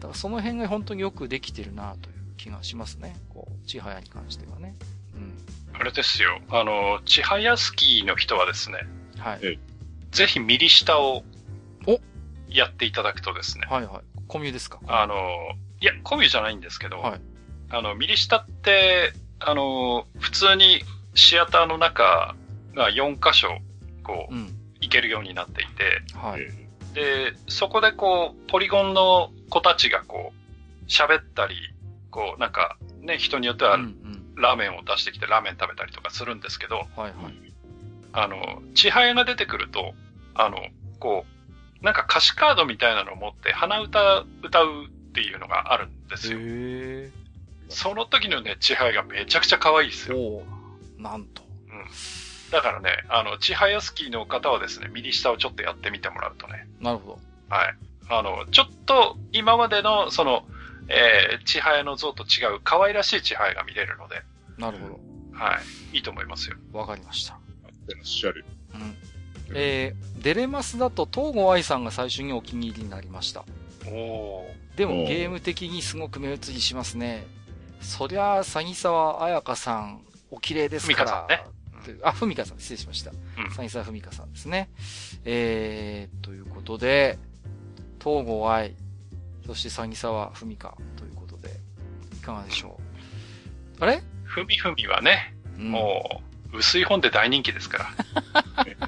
[0.00, 3.16] だからその辺が本当によくできてるなという気がしますね。
[3.28, 4.74] こう、千早に関してはね。
[5.14, 5.34] うん。
[5.80, 6.40] あれですよ。
[6.50, 8.78] あの、千早スキーの人はですね、
[9.18, 9.40] はい。
[9.42, 9.58] え
[10.10, 11.22] ぜひ右下を
[11.86, 12.00] お
[12.48, 14.17] やっていただくとですね、はいはい。
[14.28, 14.78] コミュですか？
[14.86, 15.14] あの、
[15.80, 17.20] いや、コミュじゃないんですけど、はい
[17.70, 20.82] あの、右下って、あの、普通に
[21.14, 22.34] シアターの中
[22.74, 23.48] が4箇所、
[24.02, 24.54] こう、うん。
[24.80, 26.46] 行けるようになっていて、はい。
[26.94, 31.56] で、そこでこう、ポリゴンの子たちがこう、喋ったり、
[32.10, 33.78] こう、なんか、ね、人によっては。
[34.40, 37.12] ラーメンを出してきてラーメン食べたりとかするんですけど、はいはい。
[38.12, 39.94] あの、千早が出てくると、
[40.34, 40.58] あの、
[41.00, 41.37] こう、
[41.82, 46.38] なんか歌詞カードみたいなのを持って鼻歌歌うっていうのがあるんですよ。
[46.40, 47.10] へ
[47.68, 50.14] その時のね、千早がめちゃくちゃ可愛いですえ。
[50.14, 50.20] よ。
[50.20, 50.46] おお
[50.98, 51.42] なんと。
[52.50, 57.18] だからね、あの、千早スキーの方はですね、右下をちょっとやってみてもらうとね、なるほ
[57.48, 57.74] はい。
[58.08, 60.46] あの、ちょっと今までの、その、
[60.88, 64.22] えー、千早の像と違う可愛らしい千早が見れるので、
[64.58, 64.66] ど。
[64.66, 64.98] なるほ
[65.32, 65.60] は
[65.92, 65.96] い。
[65.96, 66.56] いいと思いますよ。
[66.72, 66.78] ど。
[66.78, 67.38] わかりました。
[67.88, 68.44] てらっしゃる。
[68.74, 68.96] うん。
[69.54, 73.44] えー、デレマスだと東郷愛さんが最初にお気に入りになりました。
[73.86, 77.26] おおでもゲーム的にすごく目移りしますね。
[77.80, 81.26] そりゃあ、詐欺沢彩香さん、お綺麗ですから。
[81.26, 81.44] ふみか
[81.84, 83.10] さんねあ、ふみかさん、失礼しました。
[83.10, 84.68] うん詐欺沢ふみかさんですね。
[85.24, 87.18] えー、ということで、
[88.02, 88.74] 東郷愛、
[89.46, 91.50] そして、詐欺沢文香ということで、
[92.16, 92.78] いかがでしょ
[93.80, 93.82] う。
[93.82, 94.02] あれ？
[94.24, 96.22] ふみふみはね、うんも
[96.52, 98.87] う、薄い本で大人気ですから。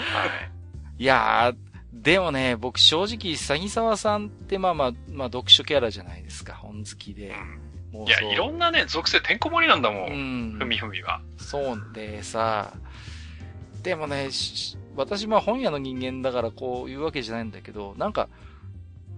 [0.00, 0.50] はい。
[0.98, 1.56] いやー、
[1.92, 7.34] でもね、僕正直、詐欺沢さんってまあまあ、まあ読書キャラじゃないですか、本好きで。
[7.92, 10.06] もうんいや、いろんんなね、属性てんこ盛りなんだも。
[10.06, 10.58] うんん。
[10.58, 11.20] ふみふみは。
[11.36, 12.72] そうでさ、
[13.82, 18.28] でもね、し私まあ本屋の人間だからこう言うわけじゃないんだけど、なんか、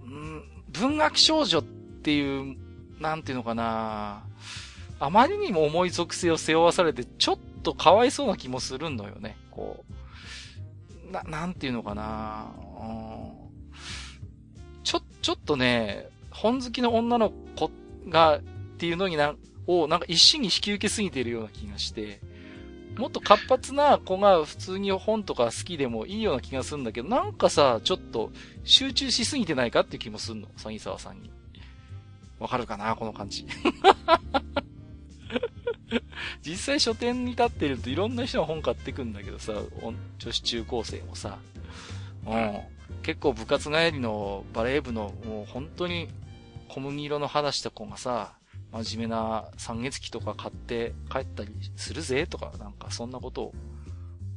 [0.05, 2.57] うん、文学少女っていう、
[3.01, 4.23] なんていうのかな、
[5.01, 9.95] あまりにも重い属性を背負わされて、ちょっとかわいそうな気もするのよね、こう。
[11.13, 12.85] な、なんていうのかな、う
[13.39, 13.43] ん
[14.83, 17.71] ちょ、ちょっとね、本好きの女の子
[18.09, 18.41] が、っ
[18.79, 19.35] ていうのにな、
[19.67, 22.21] をなんか一心に引き受けすぎてるような気がして、
[22.97, 28.33] もっと活発な子が普通に本とか好きでもいいような気がするんだけど、なんかさ、ちょっと
[28.65, 31.31] 集中しすぎてないかっていう気もするの、詐欺沢さんに。
[32.39, 33.47] わかるかなこの感じ。
[36.43, 39.53] 実際書店に立ってるといろんな人が本買ってくんだけどさ、
[39.83, 41.39] お女子中高生もさ、
[42.27, 42.61] うん。
[43.03, 46.09] 結構部活帰りのバレー部のもう本当に
[46.69, 48.35] 小麦色の肌した子がさ、
[48.73, 53.55] 真面目な三月期とか買って帰ったりするぜとか、なんかそんなことを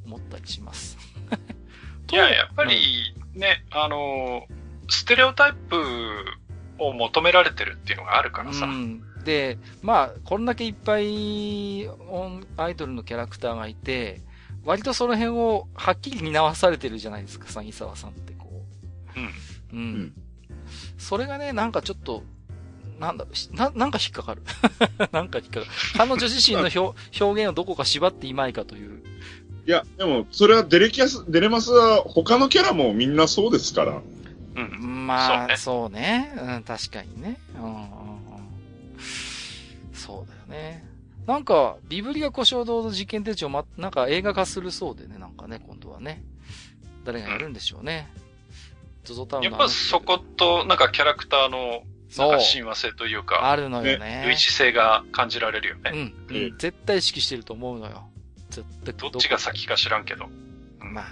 [0.06, 0.98] 思ったりします。
[2.12, 4.48] いや、やっぱりね、あの、
[4.90, 5.82] ステレオタイプ
[6.78, 8.66] を求められてるっていうのがあるからさ。
[8.66, 9.04] うん。
[9.26, 14.22] で、まあ、こんだけいっぱいオンアイドルのキャラクターがいて、
[14.64, 18.48] 割とその辺をはっきり担わされてるじゃないですか、さ、伊沢さんってこ
[19.16, 19.24] うん。
[19.24, 19.28] う。
[19.74, 19.80] うん。
[19.80, 20.14] うん
[20.98, 22.24] それがね、なんかちょっと、
[23.00, 24.42] なんだろな、なんか引っかかる。
[25.12, 25.66] なんか引っかかる。
[25.98, 26.80] 彼女自身の表
[27.24, 29.04] 表現をどこか縛っていまいかという。
[29.68, 34.02] いや、でも、それはデレキャス、デレマスは他のキャラもみんなそうですから。
[34.56, 35.08] うん。
[35.08, 36.34] まあ、そそうね。
[36.38, 37.38] うん、確かにね。
[37.56, 38.15] うん。
[40.06, 40.86] そうだよね。
[41.26, 46.24] なんか、ビブリア古書堂の事件手帖、ま、なんか映画化するそうでね、なんかね、今度はね。
[47.04, 48.12] 誰がやるんでしょうね。
[49.04, 52.40] ゾゾタウンのやっぱそこと、なんかキャラクターの、なんそうか。
[52.40, 54.24] 親和性というか、あるのよね。
[54.26, 55.92] 類似性が感じられるよね。
[55.94, 56.58] うん、うええん。
[56.58, 58.08] 絶対意識してると思うのよ。
[58.52, 58.94] 絶対。
[58.94, 60.28] どっちが先か知らんけど。
[60.80, 61.06] まあ、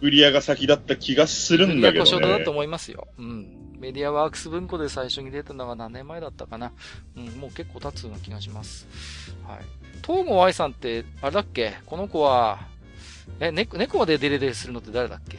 [0.00, 2.50] 売り上が先だった気がするんだけど古書堂だとね。
[2.50, 3.06] 思いますよ。
[3.18, 3.65] うん。
[3.78, 6.72] メディアワークス文庫で最初に出たのが何年前だったかな。
[7.16, 8.86] うん、もう結構経つような気がします。
[9.46, 9.58] はい。
[10.06, 11.74] 東郷愛さんって、あれだっけ？
[11.86, 12.60] この子は、
[13.40, 15.38] え、猫、猫でデレデレするのって誰だっけ？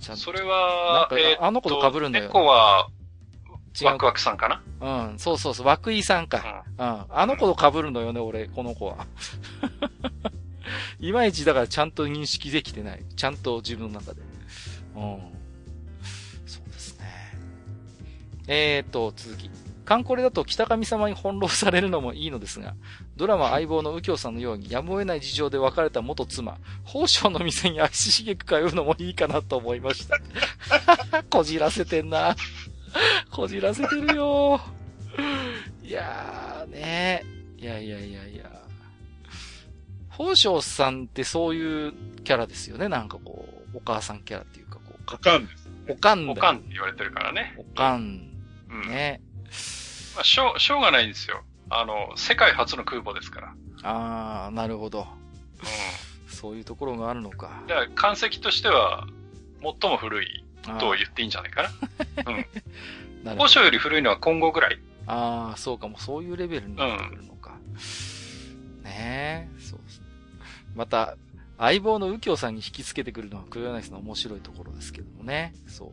[0.00, 2.88] ちゃんとそれなんは、かあの子と被るんだよ猫は、
[3.82, 4.48] ワクワクさんか
[4.80, 5.08] な？
[5.10, 6.64] うん、そうそうそう、涌井さんか。
[6.78, 7.04] うん。
[7.08, 9.06] あの子と被るのよね、俺、この子は。
[11.00, 13.04] いまいちだからちゃんと認識できてない。
[13.16, 14.22] ちゃんと自分の中で。
[14.94, 15.37] うん。
[18.48, 19.50] えーと、続き。
[19.84, 22.74] カンコレだと北上様に翻弄されるのもいいのですが、
[23.16, 30.18] ドラマ相棒の右京さんのようにやむを得ない事情で別れた元妻、宝生の店に足しげく通うのもいいかなと思いました。
[31.30, 32.36] こじらせてんな。
[33.32, 34.60] こじらせてるよ。
[35.82, 37.24] いやーね。
[37.56, 38.50] いやいやいやいや。
[40.10, 41.92] 宝生さんってそういう
[42.24, 42.90] キャラですよね。
[42.90, 45.70] なんかこう、お母さんキャラっていうか、こう、かかんです。
[45.88, 46.32] おかんだよ。
[46.32, 47.54] おかんって言われてるからね。
[47.56, 48.27] おかん。
[48.70, 48.88] うん。
[48.88, 49.20] ね。
[50.14, 51.42] まあ、しょう、しょうがないんですよ。
[51.70, 53.54] あの、世界初の空母ですから。
[53.82, 55.02] あー、なるほど。
[55.02, 57.66] うそういうところがあるのかん。。
[57.66, 59.06] だから、艦籍としては、
[59.60, 61.70] 最も古いと言っていいんじゃないかな。
[62.24, 62.44] なるほ
[63.24, 64.78] ど宝生より古いのは今後ぐらい。
[65.06, 65.98] ああ、そうかも。
[65.98, 67.56] そういうレベルになってくるのか。
[68.84, 70.06] ねえ、そうですね。
[70.74, 71.16] また、
[71.58, 75.54] 相棒の右京さんに引きつけてくるのは黒柳さんの面白いところですけどもね。
[75.66, 75.90] そう。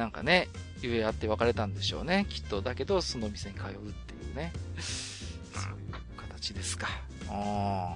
[0.00, 0.48] なんかね、
[0.80, 2.24] ゆえあって別れたんでしょうね。
[2.30, 2.62] きっと。
[2.62, 4.50] だけど、その店に通うっていうね。
[4.80, 6.88] そういう形ですか。
[7.28, 7.94] あ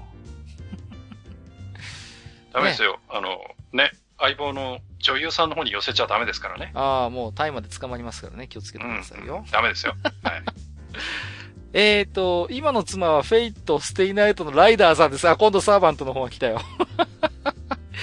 [2.53, 3.01] ダメですよ。
[3.09, 3.39] あの、
[3.73, 6.73] ね、相棒の女優さんの方に寄せちゃダメですからね。
[6.75, 6.81] あ。
[6.81, 8.49] ああ、もうタイまで捕まりますからね。
[8.49, 9.43] 気をつけてくださいよ。
[9.51, 9.95] ダメですよ。
[10.23, 10.43] はい。
[11.73, 15.27] えーと、今の妻は Fate/stay night のライダーさんです。
[15.27, 16.61] あ、今度サーバントの方が来たよ。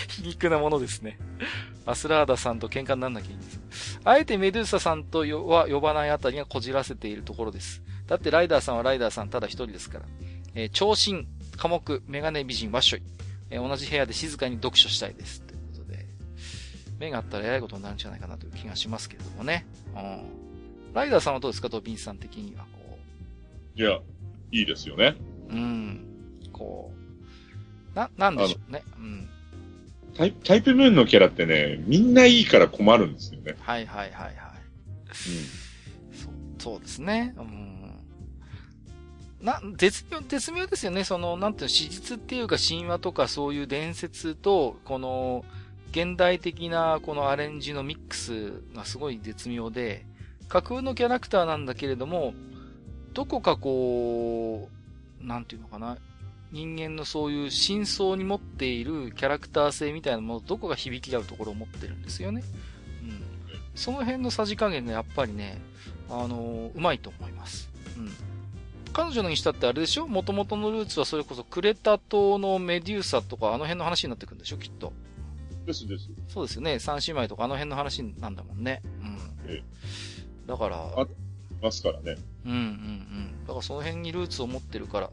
[0.07, 1.17] 皮肉なものですね。
[1.85, 3.99] アスラーダさんと喧嘩になんなきゃいいんです。
[4.03, 7.81] あえてメドゥーサさんとよは呼ばないあたりがこじらせているところです。
[8.07, 10.05] だってライダーさんはライダーさんただ一人ですから。
[10.53, 13.03] えー長身、寡黙、メガネ美人、ワッショイ。
[13.49, 15.41] えー同じ部屋で静かに読書したいです。
[15.41, 16.05] ということで。
[16.99, 19.65] 目があったら偉いことになるんじゃないかなという気がしますけれどもね。
[19.95, 20.93] うん。
[20.93, 22.65] ライダーさんはどうですかドビンさん的には。
[22.65, 22.97] こ
[23.77, 23.99] ういや、
[24.51, 25.15] いいですよね。
[25.49, 26.05] うん。
[26.51, 26.91] こ
[27.93, 28.83] う、な、なんでしょうね。
[28.97, 29.29] うん。
[30.15, 33.55] タイタイプムーンのキャラってね、みんないいから困るんですよね。
[33.59, 34.35] はいはいはいはい。
[36.15, 37.33] そう、そうですね。
[37.37, 37.71] うん。
[39.41, 41.03] な、絶妙、絶妙ですよね。
[41.03, 45.45] その、なんていうの、史実っていうか神話とかそういう伝説と、この、
[45.91, 50.05] 現代的なこのアレンジのミックスがすごい絶妙で、
[50.47, 52.33] 架空のキャラクターなんだけれども、
[53.13, 54.69] どこかこ
[55.21, 55.97] う、なんていうのかな、
[56.51, 62.43] 人間のそういう真相に持っているキャラクター性みたいなもの、どこが響き合うところを持ってるんですよね。
[63.03, 63.23] うん。
[63.75, 65.61] その辺のさじ加減がやっぱりね、
[66.09, 67.69] あのー、うまいと思います。
[67.97, 68.11] うん。
[68.93, 70.07] 彼女のにしたってあれでしょ？
[70.07, 74.57] 元々のルーツはそれこそクレタ島のメデューサとかあの辺の話になってくるんでしょ？
[74.57, 74.91] きっと。
[75.65, 76.09] ですです。
[76.27, 76.79] そうですよね。
[76.79, 78.81] 三姉妹とかあの辺の話なんだもんね。
[79.01, 79.17] うん。
[79.47, 79.63] ええ、
[80.47, 80.75] だから。
[80.75, 81.07] あ、
[81.61, 82.17] ますからね。
[82.45, 83.45] うんうんうん。
[83.45, 85.09] だからその辺にルーツを持ってるから、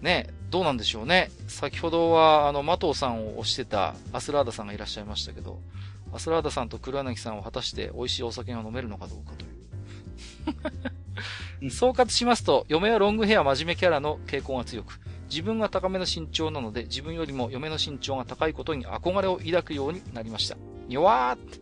[0.00, 1.30] ね、どうなんでしょうね。
[1.46, 5.60] 先ほどは、あの、マトさんを推してたアスラーダさんがいらっしゃいましたけど、
[6.12, 9.48] アスラーダさんと黒柳さんは果たして美味しいお酒が飲めるのかどうかとい
[11.66, 11.70] う。
[11.70, 14.98] 総括しますと、嫁はロングヘア真面目キャラの傾向が強く、
[15.28, 20.56] 自分が高めの身長なので、自分よりも嫁の身長が高いことに憧れを抱くようになりました。
[20.88, 21.60] にわーって。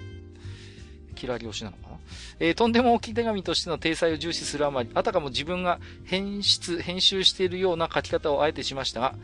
[1.14, 1.87] キラリ推しなのか
[2.40, 9.14] えー、とんでも大きい手紙としての体裁を重視するあまり、あたかも自分が編出、編集しているような書き方をあえてしましたが、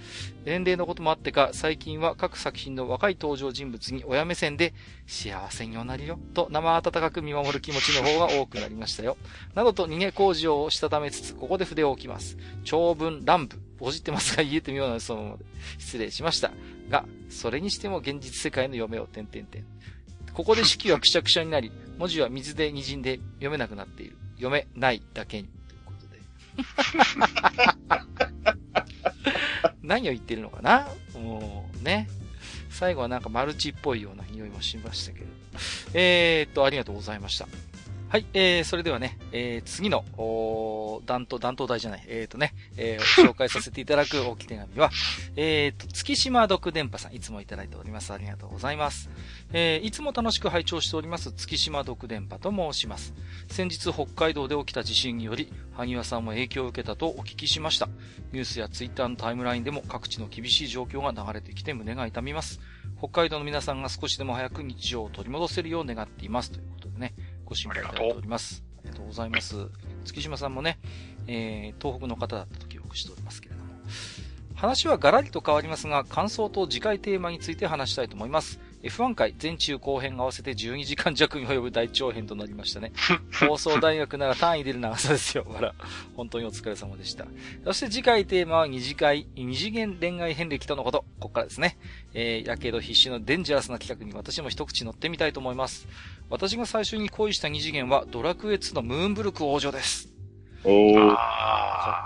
[0.45, 4.75] 年齢のこともあってか、最近は各作品の若い登場人物に親目線で、
[5.07, 9.17] 幸せにおなりよ、と生温かく見守る気持ちの方が多くなりましたよ。
[9.55, 12.37] などと逃げ工事をしたためつつ、ここで筆を置きます。
[12.65, 13.61] 長文乱舞。
[13.79, 15.45] ぼじってますが言えてみようなそのままで。
[15.79, 16.53] 失礼しました。
[16.89, 19.65] が、それにしても現実世界の嫁を点々点。
[20.35, 24.17] ここで式はくしゃくしゃになり、文字は水で滲んで読めなくなっている。
[24.35, 25.49] 読めないだけに。
[25.69, 26.21] ということで。
[29.83, 30.89] 何を言ってるのかな？
[31.15, 32.09] もう、ね。
[32.69, 35.27] 最後はなんかマルチっぽいような匂いもしましたけど。
[35.95, 37.47] えー、っと、ありがとうございました。
[38.15, 44.93] はい、えー、それではね、えー、次の、お弾頭、弾頭台じゃない、えーとね、えー、紹介させていただく大き手紙は、
[45.35, 48.13] えーと、月島独電波さん、いつもいただいております。
[48.13, 49.11] ありがとうございます。
[49.53, 53.15] えー、いつも楽しく拝聴しております、月島独電波と申します。
[53.49, 57.89] 先日、北海道で起きた地震により、萩和さんも影響を受けたとお聞きしました。
[58.31, 62.61] ニュースやツイッターのタイムラインでも各地の厳しい状況が流れてきて胸が痛みます。
[62.99, 66.53] 北海道の皆さんが少しでも早く日常を取り戻せるよう願っています。
[66.53, 67.15] ということでね、
[67.45, 68.65] ご心配いただいております。
[68.79, 69.69] ありがとうございます。
[70.05, 70.79] 月島さんもね、
[71.27, 73.75] えー、東北の方だったと記憶しておりますけれども。
[74.55, 78.61] 話はガラリと変わりますが、感想と次回テーマについて話したいと思います。
[78.85, 82.93] F1 回全中後編合わせて12時間弱に及ぶ大長編となりましたね。
[83.49, 85.47] 放送大学なら単位出る長さですよ。
[85.49, 85.75] わら。
[86.15, 87.27] 本当にお疲れ様でした。
[87.65, 90.99] そして次回テーマは二次会、二次元恋愛遍歴とのこと。
[91.19, 91.79] ここからですね。
[92.13, 95.89] えー、やけど必死のデンジャラスな企画に私も一口乗ってみたいと思います。
[96.29, 100.13] 私が最初に恋した二次元はドラクエ2のムーンブルク王女です。
[100.63, 101.17] おー。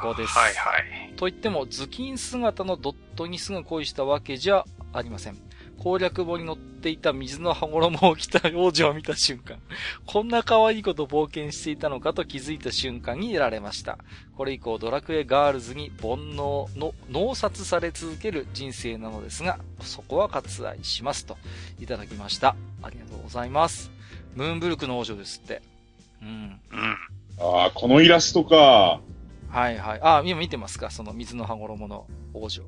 [0.01, 0.39] ここです。
[0.39, 1.15] はいはい。
[1.17, 5.39] と言っても、頭巾姿のドットにすぐ恋したわけじゃありません。
[5.79, 9.59] 攻略本に載っていた水の羽衣を着た王女を見た瞬間、
[10.07, 13.99] こんな可愛いこと冒険していたのかと気づいた瞬間に得られました。
[14.37, 21.37] これ以降ドラクエガールズに煩悩の脳殺され続ける人生なのですが、そこは割愛しますと
[21.81, 22.57] いただきました。
[22.83, 23.91] ありがとうございます。
[24.35, 25.63] ムーンブルクの王女ですって。
[26.23, 26.61] うん。
[26.71, 26.97] うん。
[27.41, 29.01] ああ、このイラストか。
[29.51, 30.01] はいはい。
[30.03, 30.91] ああ、今見てますか？
[30.91, 32.65] その水の羽衣の王女。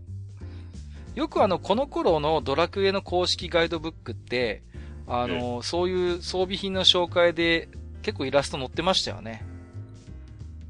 [1.14, 4.62] よくあの、この頃のドラクエの公式ガイドブックって、
[5.06, 7.68] あの、そういう装備品の紹介で
[8.02, 9.44] 結構イラスト載ってましたよね。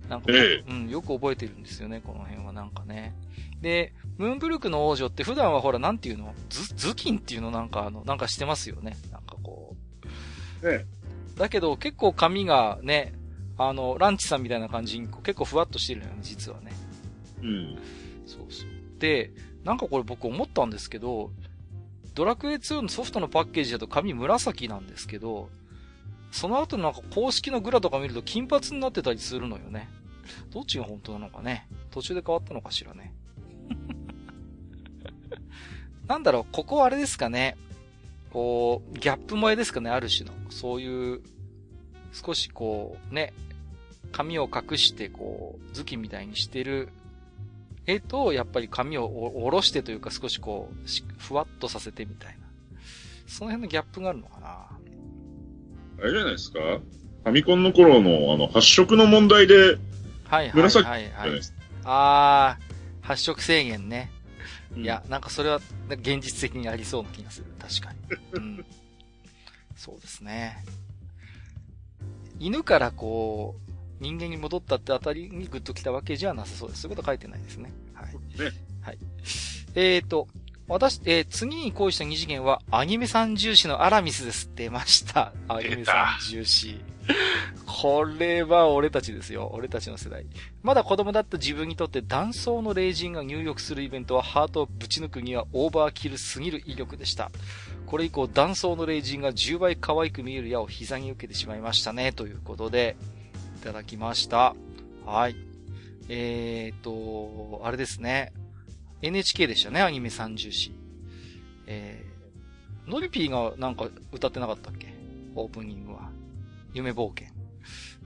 [0.09, 3.15] なんか、えうん、よく覚えてるんですよね、この辺はなんかね。
[3.61, 6.35] で、ムーンブルクの王女って普段はほら、なんていうの？
[6.49, 8.97] ズ、ズキンっていうのなんかあの、なんかしてますよね。
[9.12, 9.77] なんかこ
[10.62, 10.69] う。
[10.69, 11.39] ええ。
[11.39, 13.15] だけど結構髪がね、
[13.57, 16.73] あの、ランチさんみたいな感じに結構ふわっとしてるよね、実はね。
[17.43, 17.79] うん。
[18.27, 18.69] そうそう。
[18.99, 19.31] で、
[19.70, 21.30] なんかこれ僕思ったんですけど、
[22.16, 25.48] ドラクエ2のソフトのパッケージだと髪紫なんですけど、
[26.32, 29.88] その後のなんか公式のグラとか見ると金髪になってたりするのよね。
[30.51, 31.68] どっちが本当なのかね。
[31.92, 33.14] 途中で変わったのかしらね。
[36.09, 37.56] なんだろう、ここはあれですかね。
[38.32, 40.32] こう、ギャップ萌えですかね、ある種の。
[40.51, 41.20] そういう、
[42.12, 43.32] 少しこう、ね、
[44.10, 46.88] 髪を隠して、こう、頭巾みたいにしてる
[47.86, 50.89] 絵と、やっぱり髪を下ろしてというか少しこう、
[51.19, 52.47] ふわっとさせてみたいな。
[53.27, 54.48] その辺のギャップがあるのかな
[55.98, 56.59] あれじゃないですか？
[56.61, 59.77] ファミコンの頃の、あの、発色の問題で、
[60.24, 61.40] はいはいはいはい。
[61.85, 64.11] あー、発色制限ね。
[64.77, 67.47] いや、なんかそれは現実的にありそうな気がする。
[67.59, 67.98] 確かに。
[68.32, 68.65] うん。
[69.77, 70.65] そうですね。
[72.39, 73.69] 犬からこう、
[74.01, 76.82] 人間に戻ったってあたりにグッと来たわけじゃなさそうです。
[76.82, 77.72] そういうこと書いてないですね。
[77.94, 78.12] はい。
[78.12, 78.51] ね。
[78.82, 78.98] はい。
[79.74, 80.27] えっ、ー、と、
[80.66, 84.51] 私、えー、次に恋した二次元は、アニメ三重視のアラミスです。
[84.55, 85.32] 出ました。
[85.48, 85.94] アニメ三
[86.31, 86.81] 重視。
[87.66, 89.51] これは俺たちですよ。
[89.52, 90.27] 俺たちの世代。
[90.62, 97.31] まだ子供だった自分にとって断層の霊人が入浴するイベントはハートをぶち抜くにはオーバーキルすぎる威力でした。
[97.86, 102.12] これ以降断層の霊人が10倍可愛く見える矢を膝に受けてしまいましたね。
[102.12, 103.19] ということで、い
[103.61, 104.55] ただきました。
[105.05, 105.37] はい。
[106.09, 108.32] えーと、あれですね。
[109.03, 110.73] NHK でしたね、アニメ30詞。
[111.66, 114.93] えー、ノリピーがなんか歌ってなかったっけ？
[115.35, 116.11] オープニングは。
[116.74, 117.32] 夢冒険。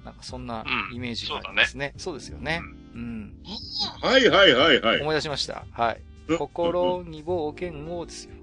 [0.05, 1.93] なんかそんなイメージがありますね。
[1.95, 2.61] うん、そうねそうですよね。
[2.95, 3.35] うん。
[4.03, 5.01] はいはいはいはい。
[5.01, 5.65] 思い出しました。
[5.73, 6.03] はい。
[6.39, 8.35] 心に冒険をですよ。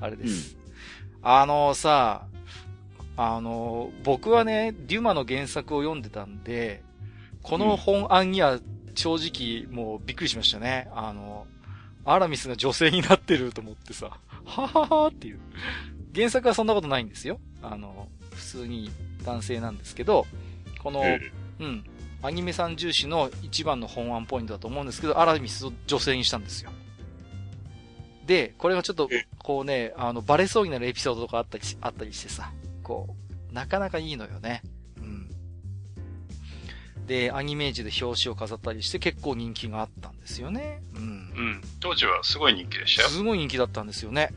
[0.00, 0.56] あれです。
[0.56, 2.27] うん、あのさ、
[3.20, 6.84] あの、僕はね、デュマの原作を読んでたんで、
[7.42, 8.60] この本案には
[8.94, 10.88] 正直もうびっくりしましたね。
[10.94, 11.44] あの、
[12.04, 15.40] アラミスが女性になってると思ってさ、はははっていう。
[16.14, 17.40] 原作はそんなことないんですよ。
[17.60, 18.88] あの、普通に
[19.24, 20.24] 男性なんですけど、
[20.80, 21.02] この、
[21.58, 21.84] うん、
[22.22, 26.70] アニメさん重視の一番の本案ポイントだと思うんですけど、アラミスを女性にしたんですよ。
[28.26, 29.08] で、これがちょっと、
[29.38, 32.52] こうね、あの、バレそうになるエピソードとかあったりあったりしてさ、
[32.88, 33.14] こ
[33.50, 34.62] う、なかなかいいのよね。
[34.96, 35.28] うん。
[37.06, 40.82] で、アニメージで表紙を飾ったりして結構人気があったんですよね。
[40.96, 41.02] うん。
[41.02, 41.62] うん。
[41.80, 43.08] 当時はすごい人気でしたよ。
[43.10, 44.30] すごい人気だったんですよね。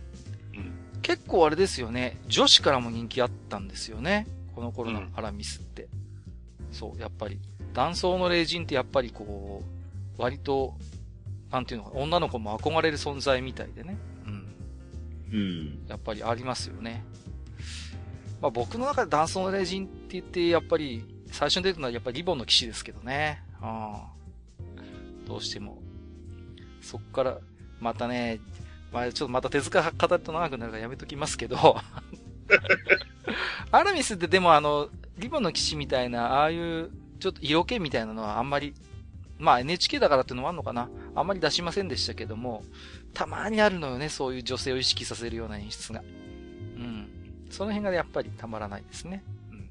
[0.53, 0.99] うん。
[1.02, 2.19] 結構あれですよね。
[2.28, 4.28] 女子からも人気あったんですよね。
[4.53, 5.84] この頃のアラミスって。
[5.84, 5.90] うん、
[6.73, 7.40] そう、やっぱり。
[7.73, 9.64] 男装の霊人ってやっぱりこ
[10.18, 10.76] う、割と、
[11.52, 13.98] なんていうのか、女の子も憧れる存在みたいでね。
[14.26, 14.56] うん。
[15.32, 15.88] うん。
[15.88, 17.06] やっぱりありますよね。
[18.41, 23.43] まあ僕の中で男装の霊人って言って、やっぱり、最初に出てるのはやっぱりリボンの騎士ですけどね。
[23.61, 25.26] うん。
[25.26, 25.81] どうしても。
[26.81, 27.38] そっから、
[27.80, 28.39] またね、
[28.91, 31.57] まあちょっとまた手塚語ると長くなるからやめときますけど、
[33.72, 38.73] アラミスってでもあの、リボンの騎士みたいな、ああいう、ちょっと色気みたいなのはあんまり、
[39.38, 40.89] まあ NHK だからっていうのもあるのかな。
[41.15, 42.63] あんまり出しませんでしたけども、
[43.13, 46.03] たまにあるのよね、そういう女性を意識させるような演出が。
[47.52, 47.56] うん。
[47.56, 49.23] その辺がやっぱりたまらないですね。
[49.52, 49.69] うん。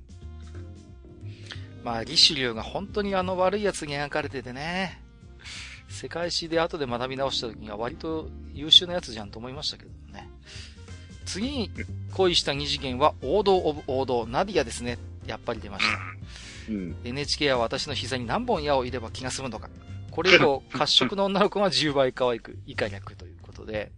[1.83, 5.01] まあ、リシュリューが本当にあの悪い奴に描かれててね、
[5.89, 10.29] 世界史で後で学び直した時には割と優秀なやつじゃんと思いましたけどね。
[11.27, 11.71] 次に
[12.13, 14.99] 恋した二次元は王道オブ王道、ナディアですね。
[15.27, 15.99] やっぱり出ました。
[16.73, 19.69] うん、NHK は私の膝に何本矢を入れば気が済むのか。
[20.11, 23.93] これ以降、 褐色の女の子が10倍可愛く、以下略ということで。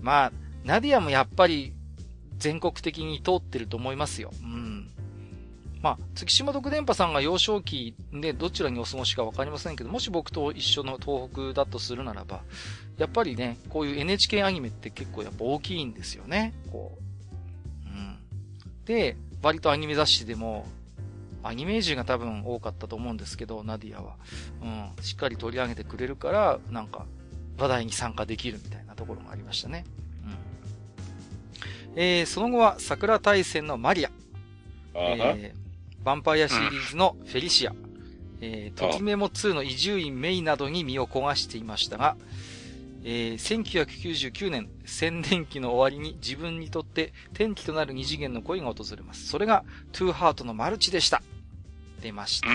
[0.00, 0.32] まあ、
[0.64, 1.72] ナディアもやっぱり
[2.38, 4.30] 全国的に通ってると思いますよ。
[4.42, 4.90] うん。
[5.82, 12.42] まあ、月島独電波さんが幼少期でどちらにお過ごしかわかりませんけど、もし僕と一緒の東北だとするならば、
[12.98, 16.54] やっぱりね、こういう NHK アニメって結構やっぱ大きいんですよね。
[16.72, 16.98] こ
[17.84, 17.88] う。
[17.88, 18.18] うん。
[18.84, 20.66] で、割とアニメ雑誌でも、
[21.42, 24.16] アニメージが多分多かったと思うんですけど、ナディアは。
[24.62, 25.04] うん。
[25.04, 27.06] しっかり取り上げてくれるから、なんか、
[27.58, 29.84] 話題に参加できるみたいなところがありましたね。
[31.96, 32.02] うん。
[32.02, 34.10] えー、その後は桜大戦のマリア。
[34.94, 37.74] えー、ヴァンパイアシリーズのフェリシア。
[38.40, 42.16] えー、ときメモ2の伊集院メイなどに身を焦がしていましたが、
[43.02, 49.28] えー、1999年、宣伝期の終わりに自分にとって転機となる二次元の恋が訪れます。
[49.28, 51.22] それが、トゥーハートのマルチでした。
[52.02, 52.48] 出ました。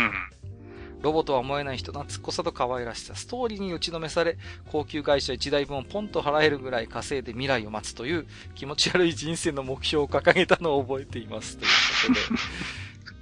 [1.01, 4.37] ロボとは思えない人懐っこさと可愛らしさ、ストーリーに打ちのめされ、
[4.71, 11.57] 高級会社1台分をポンと払えるぐらい稼いで未来を待つという気持ち悪い人生の目標を掲げたのを覚えています。
[11.57, 11.69] という
[12.15, 12.39] ことで。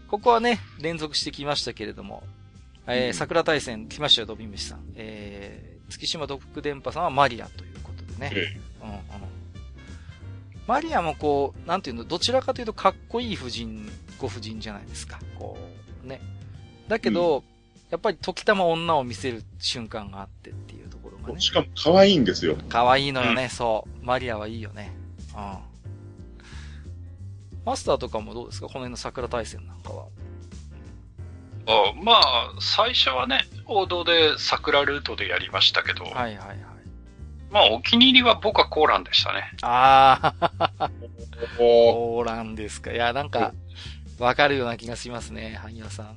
[0.09, 2.23] ここはね、連続してきましたけれども、
[2.87, 4.79] えー、桜大戦来ましたよ、ドビムシさん。
[4.95, 8.31] えー月島独電波さんはマリアということでね。
[8.81, 8.99] うんうん、
[10.67, 15.19] マリアもこう、なんていうの、どちらかというとかっこいい夫人、ご婦人じゃないですか。
[15.37, 15.57] こ
[16.03, 16.21] う、ね。
[16.87, 17.43] だけど、うん、
[17.89, 21.41] やっぱり時たま女を見せる瞬間があってっていうところがね。
[21.41, 22.57] しかも可愛いんですよ。
[22.69, 24.05] 可愛いのよね、うん、そう。
[24.05, 24.93] マリアはいいよね。
[25.35, 25.57] うん。
[27.65, 28.67] マスターとかもどうですか？
[28.67, 30.05] この辺の桜大戦なんかは。
[31.67, 36.57] あまあ、最初はね、王道で桜ルートでやりましたけど、はいはいはい。
[37.51, 39.51] まあ、お気に入りは僕はコーランでしたね。
[39.61, 40.89] ああ、
[41.57, 42.91] コーランですか。
[42.91, 43.53] いや、なんか、
[44.17, 46.15] わかるような気がしますね、萩谷さん。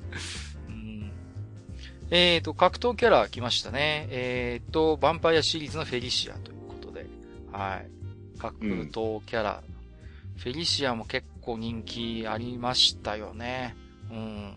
[2.13, 4.07] うん、えっ、ー、と、格闘キャラ来ましたね。
[4.11, 7.07] えっ、ー、と、ヴァンパイアシリーズのフェリシアということで。
[7.51, 8.39] はい。
[8.39, 13.75] 格闘キャラ、うん、フェリシアも結構人気ありましたよね。
[14.11, 14.55] うん。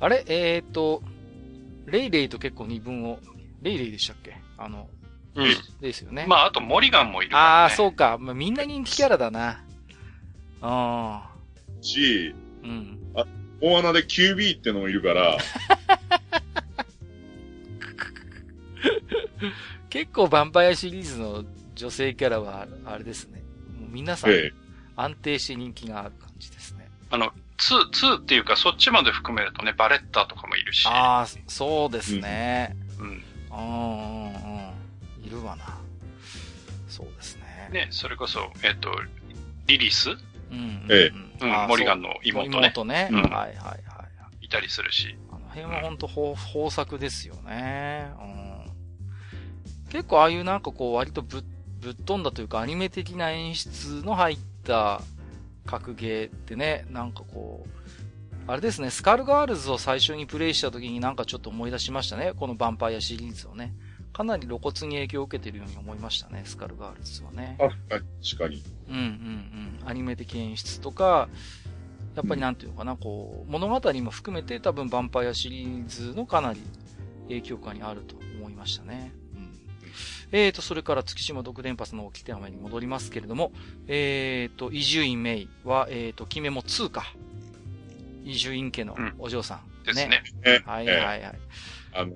[0.00, 0.24] あれ？
[0.28, 1.02] えー、っと、
[1.86, 3.18] レイレイと結構二分を、
[3.62, 4.36] レイレイでしたっけ？
[4.58, 4.88] あの、
[5.34, 5.46] うん。
[5.80, 6.26] ですよね。
[6.28, 7.38] まあ、あとモリガンもいるね。
[7.38, 8.18] ああ、そうか。
[8.18, 9.64] まあ、みんな人気キャラだな。
[10.60, 11.30] あ
[11.80, 12.34] し、
[12.64, 12.66] あ。
[12.66, 12.98] うん。
[13.62, 15.38] 大穴で QB ってのもいるから、
[19.88, 21.44] 結構ヴァンパイアシリーズの
[21.76, 23.40] 女性キャラは、あれですね。
[23.78, 24.52] もう皆さん、ええ、
[24.96, 26.90] 安定して人気がある感じですね。
[27.10, 30.88] あの、2、2っていうか、そっちまで含めるとね、バレッタとかもいるし。
[30.88, 32.74] ああ、そうですね。
[32.98, 33.06] うん。
[33.06, 34.38] うん、うん、う
[35.20, 35.24] ん。
[35.24, 35.78] いるわな。
[36.88, 37.68] そうですね。
[37.70, 38.90] ね、それこそ、えっ、と、
[39.68, 40.10] リリス？
[40.10, 40.16] うん、
[40.50, 40.86] うん。
[40.90, 43.08] ええうんモリガンの妹ね妹ね。
[43.10, 43.76] うんはいはいは
[44.40, 44.46] い。
[44.46, 45.16] いたりするし。
[45.30, 48.10] あの辺は本当豊豊作ですよね。
[48.20, 49.90] うん。
[49.90, 51.42] 結構ああいうなんかこう割とぶ
[51.80, 55.02] ぶっ飛んだというかアニメ的な演出の入った
[55.66, 57.70] 格ゲーってね、なんかこう、
[58.46, 62.32] あれですね、スカルガールズを最初にプレイした時になんかちょっと思い出しましたね。
[62.36, 63.72] このヴァンパイアシリーズをね。
[64.12, 67.56] かなり露骨に影響を受けてるように思いましたね、スカルガールズはね。
[67.58, 68.62] 確かに、確かに。
[68.88, 69.02] うんうん
[69.80, 69.88] うん。
[69.88, 71.28] アニメ的演出とか、
[72.14, 76.60] やっぱりなんていうのかな、こう、物語も含めて多分ヴァンパイアシリーズのかなり
[77.28, 79.12] 影響下にあると思いましたね。
[79.34, 79.58] うん。
[80.32, 83.52] えーと、それから月島独電波の起きて雨に戻りますけれども、
[83.86, 87.14] えーと、伊集院メイは、えーと、決めも2か。
[88.24, 89.72] 伊集院家のお嬢さん。
[89.84, 90.22] ですね。
[90.44, 91.38] えはいえはいはい。
[91.94, 92.12] あの、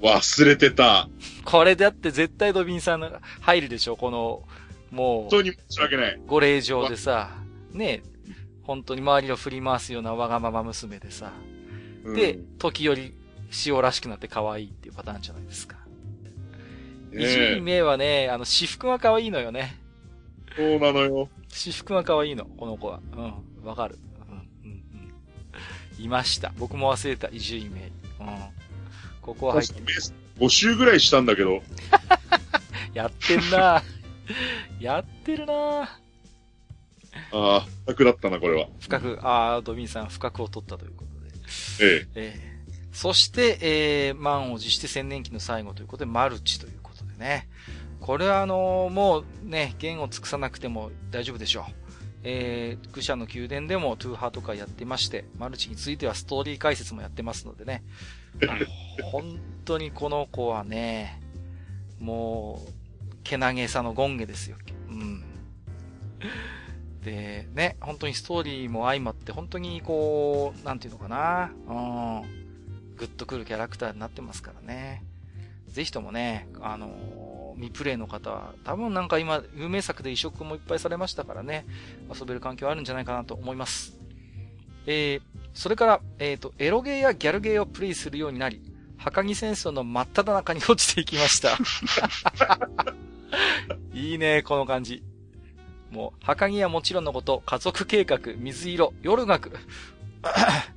[0.00, 1.08] 忘れてた。
[1.44, 4.42] これだって絶対ドビンさんが入るでしょ、この、
[4.90, 5.20] もう。
[5.22, 6.20] 本当に申し訳ない。
[6.26, 7.30] ご令嬢でさ、
[7.72, 8.02] ね、
[8.62, 11.32] 本当に周りを振り回すようなわがまま娘でさ、
[12.04, 13.14] うんで、時折
[13.66, 15.76] 塩らしくなって可愛いっていうパターンじゃないですか。
[17.10, 19.76] ね伊集院明はね、あの、私服が可愛いのよね。
[20.56, 21.28] そうなのよ。
[21.48, 23.00] 私服が可愛いの、この子は。
[23.12, 23.98] うん、わかる。
[24.30, 24.82] うん、うん、
[25.98, 26.04] うん。
[26.04, 26.52] いました。
[26.58, 28.26] 僕も忘れた、伊集院明。
[28.26, 28.59] うん。
[29.30, 29.80] ここは入って、
[30.40, 31.62] 5週ぐらいしたんだけど、
[32.94, 33.82] やってんな
[34.80, 35.88] やってるなあ
[37.32, 38.68] あ、楽だったな、これは。
[38.80, 41.86] 深く、あー、ドビンさん深くを取ったということで。
[41.86, 42.08] ええ。
[42.14, 42.50] えー
[42.92, 47.48] そして、えー、満を持して千年期の最後ということで、マルチということでね。
[48.00, 51.72] これはあのーもうね、弦を尽くさなくても大丈夫でしょう。
[52.24, 57.84] えー、愚者の宮殿でもトゥーハーとかやってまして、マルチについてはストーリー解説もやってますのでね。
[59.10, 61.20] 本当にこの子はね、
[61.98, 62.72] もう、
[63.22, 64.56] けなげさのゴンゲですよ。
[64.88, 65.22] うん。
[67.02, 72.96] で、ね、本当にストーリーも相まって、本当にこう、なんていうのかな、うん。
[72.96, 75.04] グッとくるキャラクターになってますからね。
[75.68, 81.66] ぜひともね、あのー未プレイの方は、多分なんか今、有名作で移植もいっぱいされましたからね、
[82.12, 83.98] 遊べる環境あるんじゃないかなと思います。
[84.86, 85.22] えー、
[85.54, 88.62] それから、えっ、と、エロゲーやギャルゲーをプレイするようになり、
[88.96, 91.56] 墓木戦争の真っ只中に落ちていきました。
[93.94, 95.02] いいね、この感じ。
[95.90, 99.56] もう、墓木はもちろんのこと、家族計画、水色、夜が来る。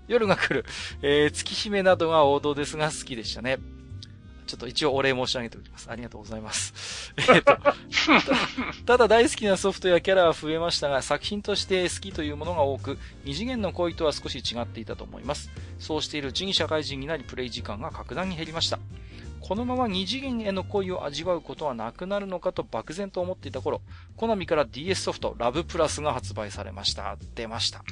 [0.07, 0.65] 夜が来る。
[1.01, 3.59] えー、月姫などが王道ですが好きでしたね。
[4.45, 5.89] ちょっと一応お礼申し上げておきます。
[5.89, 7.13] ありがとうございます。
[7.33, 7.75] えっと、た
[8.85, 15.49] ただ大好きなソフトやキャラは増えましたが、作品として好きというものが多く、二次元の恋とは少し違っていたと思います。
[15.79, 18.79] そうしているうちに社会人になりプレイ時間が格段に減りました。
[19.43, 23.81] このまま二次元への恋を味わうことはなくなるのかと漠然と思っていた頃、
[24.15, 27.17] コナミから DS ソフトラブプラスが発売されました。
[27.35, 27.83] 出ました。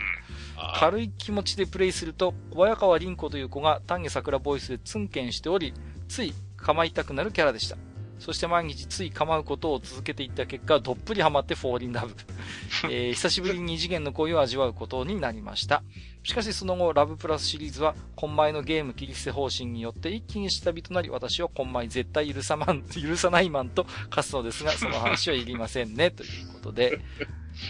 [0.55, 5.73] あ軽い気持ちでプレイすると、小早川凛子という子が丹下桜ボイスでツンケンしており、
[6.11, 7.77] つい構いたくなるキャラでした。
[8.19, 12.13] そして毎日つい構うことを続けていった結果、どっぷりハマってフォーリンラブ。
[12.91, 15.83] えー久しぶりに二次元の恋を味わうことになりました。
[16.23, 26.99] しかしその後、ラブプラスシリーズは、今前のゲーム切り捨て方針によって一気に下火となり、私を今前絶対許さまん、 許さないマンと化すのですが、その話はいりませんね、 ということで、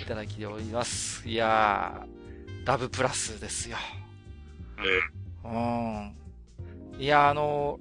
[0.04, 1.30] いただきております。
[1.30, 3.78] いやー、ラブプラスですよ。
[5.46, 6.16] うん。
[7.00, 7.80] いや、あの、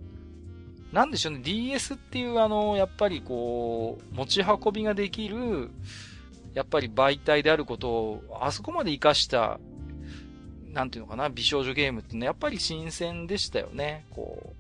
[0.93, 5.71] なんでしょうね、DS っていうあの、やっぱりこう、持ち運びができる、
[6.55, 9.61] やっぱり媒体であることを、あそこまで活かした、
[10.73, 14.05] なんていうのかな、美少女ゲームってね、やっぱり新鮮でしたよね。
[14.11, 14.55] こ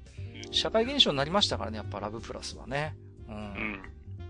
[0.51, 2.95] う、社会現象になりましたからね、やっぱラブプラスはね。
[3.29, 3.33] う。
[3.33, 3.83] うんん。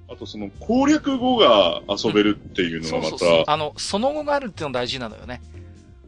[0.08, 3.44] あとその攻略後が遊べるっていうのがまた、そうそうそう。
[3.46, 5.40] あの、その後があるっていうの大事なのよね。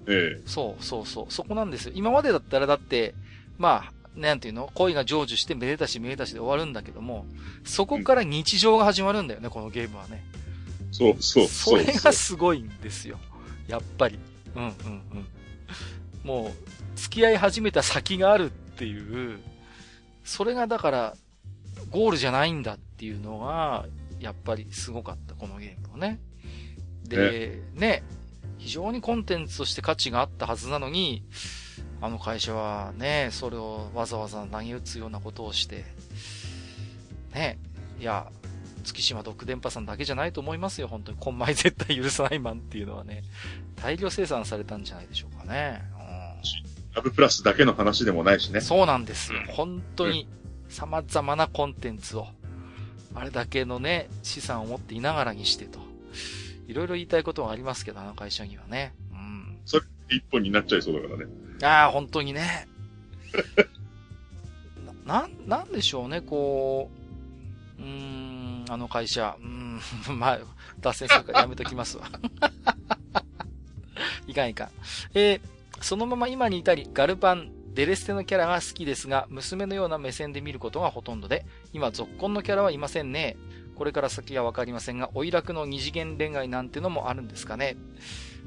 [0.08, 1.26] ええそうそうそう。
[1.28, 1.92] そこなんですよ。
[1.94, 3.14] 今までだったらだって、
[3.58, 4.70] まあ、なんていうの？
[4.74, 7.26] 恋が成就してめでたしめでたしで終わるんだけども、
[7.64, 10.24] そこから日常が始まるんだよね、このゲームはね。
[10.90, 11.84] そうそうそれ。
[11.84, 13.18] がすごいんですよ。
[13.66, 14.18] やっぱり。
[14.54, 15.26] うんうんうん。
[16.22, 19.38] もう、付き合い始めた先があるっていう、
[20.24, 21.16] それがだから、
[21.90, 23.86] ゴールじゃないんだっていうのが、
[24.20, 26.20] やっぱりすごかった、このゲームをね。
[27.04, 28.02] で、ね、
[28.58, 31.24] 非常にコンテンツとして価値があったはずなのに、
[32.02, 35.84] あの会社はね、それをわざわざ投げ打つようなことをして、
[37.32, 37.58] ね、
[38.00, 38.26] いや、
[38.82, 41.18] 月島独電波さんだけじゃないと思いますよ、本当に。
[41.20, 43.22] コンマイ絶対許さないマンっていうのはね、
[43.76, 45.80] 大量生産されたんじゃないでしょうかね。
[45.94, 48.60] うん、ラブプラスだけの話でもないしね。
[48.60, 49.38] そうなんですよ。
[49.50, 50.26] 本当に
[50.68, 52.26] 様々なコンテンツを、
[53.14, 55.78] あれだけのね、資産を持っていながらにしてと。
[56.66, 58.92] いろいろ言いたいことはありますけど、あの会社にはね。
[59.12, 59.58] うん。
[59.66, 61.32] それ一本になっちゃいそうだからね。
[61.62, 62.68] ああ、本当にね。
[65.06, 66.90] な、なんでしょうね、こ
[67.78, 69.80] う、うーん、あの会社、うん、
[70.18, 70.40] まあ、
[70.80, 72.08] 脱線するからやめときますわ。
[74.26, 74.70] いかんいかん。
[75.14, 75.40] えー、
[75.80, 83.36] そのまま今に至り、ガルパン、デレステのキャラが好きですが、娘のような目線で見ることがほとんどで、今、続婚のキャラはいませんね。
[83.74, 87.76] これから先はわかりませんが、おいらくの二次元恋愛なんてのもあるんですかね。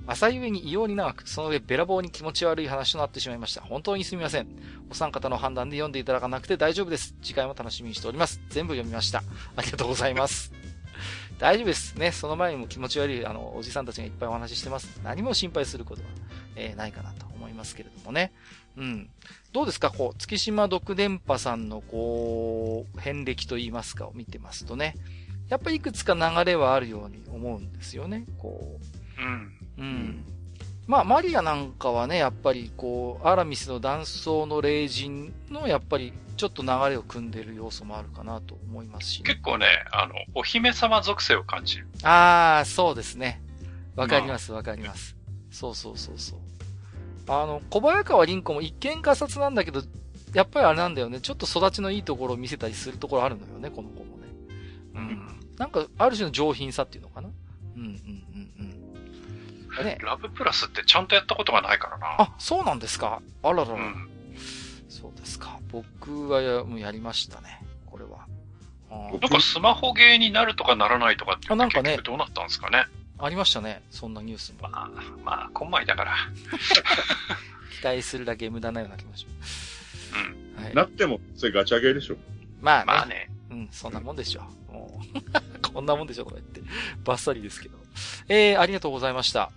[0.08, 3.62] 朝ゆえに異様に長く、その上べらぼうに気持ち悪い話となってしまいました。
[3.62, 4.48] 本当にすみません。
[4.90, 7.16] お三方の判断で読んでいただかなくて大丈夫です。
[7.24, 8.40] 次回も楽しみにしております。
[8.50, 9.24] 全部読みました。
[9.56, 10.52] ありがとうございます。
[11.40, 11.96] 大丈夫です。
[11.98, 15.00] ね、その前にも気持ち悪い、あの、おじさんたちがいっぱいお話ししてます。
[15.04, 16.08] 何も心配することは、
[16.56, 18.32] えー、ないかなと思いますけれどもね。
[18.78, 19.10] うん。
[19.52, 19.90] どうですか？
[19.90, 24.96] こう、月島独電波さんの、こう、遍歴と言いますかを見てますとね。
[25.50, 28.26] やっぱりいくつか流れはあるように思うんですよね。
[28.38, 28.95] こう。
[29.18, 29.58] うん。
[29.78, 30.26] うん。
[30.88, 41.88] まあ、マリアなんかはね、やっぱりこう、アラミスの断層の霊人の、やっぱり、ちょっと流れを組んでる要素もあるかなと思いますし、ね、結構ね、あの、お姫様属性を感じる。
[42.04, 43.42] ああ、そうですね。
[43.96, 45.16] わかります、わ、かります。
[45.50, 46.40] そうそうそうそう。
[47.28, 49.82] あの、小早川凛子も一見ガサツなんだけど、
[50.34, 51.22] やっぱりあれなんだよね。
[51.22, 54.28] ちょっと育ちのいいところを見せたりするところあるのよね、この子もね。
[54.94, 55.40] うん。
[55.58, 57.30] なんか、ある種の上品さっていうのかな。
[57.78, 58.15] うんうん。
[59.84, 59.98] ね。
[60.02, 62.16] ラブプラスってちゃんとやったことがないからな。
[62.20, 63.22] あ、そうなんですか？
[63.44, 63.74] あららら。
[63.76, 64.10] うん、
[64.90, 65.60] そうですか。
[65.72, 67.62] 僕はやもうやりましたね。
[67.86, 68.28] これは。
[68.90, 72.86] なんかスマホゲーになるとかならないとかってあなんかね、どうなったんですかね？
[73.18, 73.82] ありましたね。
[73.90, 74.68] そんなニュースも。
[74.70, 74.90] まあ、
[75.24, 76.16] まあ、こんまいだから。
[77.82, 80.12] 期待するだけ無駄なような気もします。
[80.58, 80.64] うん。
[80.64, 82.18] はい、なっても、それガチャゲーでしょ。
[82.62, 82.86] まあね。
[82.86, 83.30] まあね。
[83.52, 84.42] うん、そんなもんでしょ。
[84.72, 86.62] もう こんなもんでしょとか言って。
[87.06, 87.78] バッサリですけど。
[88.28, 89.52] えー、ありがとうございました。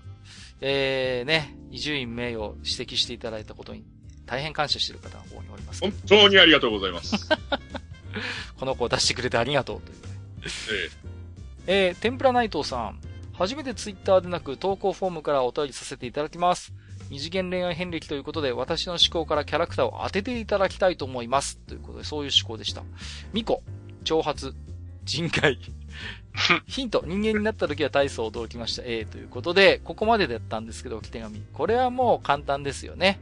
[0.60, 3.84] えー、ね、伊集院名誉指摘していただいたことに
[4.26, 5.80] 大変感謝している方が方におります。
[5.80, 7.28] 本当にありがとうございます。
[8.58, 10.08] この子を出してくれてありがとうという、ね。
[10.42, 13.00] えー、えー、天ぷら内藤さん。
[13.38, 16.72] 初めてツイッターでなく投稿フォームからお便りさせていただきます。
[17.08, 21.56] 二次元恋愛遍歴ということで、私の思考からキャラクターを当てていただきたいと思います。
[21.58, 22.82] ということで、そういう思考でした。
[23.32, 23.62] ミコ、
[24.02, 24.54] 挑発、
[25.04, 25.56] 人海。
[26.66, 28.82] ヒント、人間になった時は大層驚きました。
[28.84, 31.40] A ということで、ここまでだったんですけど、置き手紙。
[31.52, 33.18] これはもう簡単ですよね。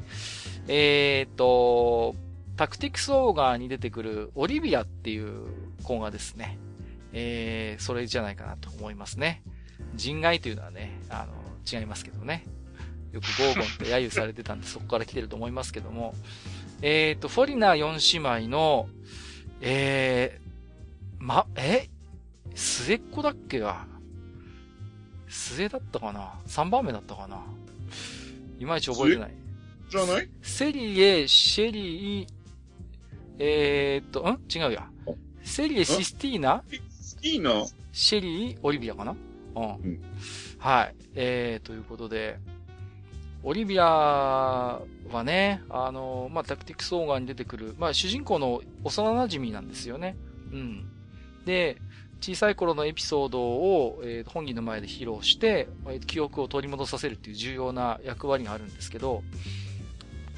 [0.69, 2.15] えー、っと、
[2.57, 5.47] タクティクスオーガーに出てくるオリビアっていう
[5.83, 6.59] 子がですね、
[7.13, 9.43] えー、それじゃないかなと思いますね。
[9.95, 12.45] 人外というのはね、あの、違いますけどね。
[13.13, 16.15] よくゴーゴンって揶揄されてたんで、 そこから来てると思いますけども。
[16.83, 18.89] えっ、ー、と、フォリナー4姉妹の、
[19.61, 21.89] えー、ま、え？
[22.57, 23.87] 末っ子だっけが
[25.29, 27.43] 末だったかな ?3 番目だったかな？
[28.59, 29.35] いまいち覚えてない。
[29.91, 30.29] じゃない？
[30.41, 32.29] セリエ、シェリー、
[33.39, 34.41] えー、っと、ん？
[34.53, 34.89] 違うや。
[35.43, 36.65] セリエ、システィーナ？
[36.91, 37.67] スティーナ？
[37.93, 39.15] シェリー、オリビアかな？
[39.57, 39.63] うん。
[39.63, 40.01] うん、
[40.59, 40.95] はい。
[41.15, 42.39] えー、ということで、
[43.43, 43.85] オリビア
[45.13, 50.17] はね、あの、まあ、タクティクスオーガーに出てくる、まあ、主人公の幼馴染なんですよね。
[50.53, 50.87] うん。
[51.45, 51.77] で、
[52.21, 59.23] 小さい頃のエピソードを、えー、本人の前で披露して、え記憶を取り戻させるっていう重要な役割があるんですけど、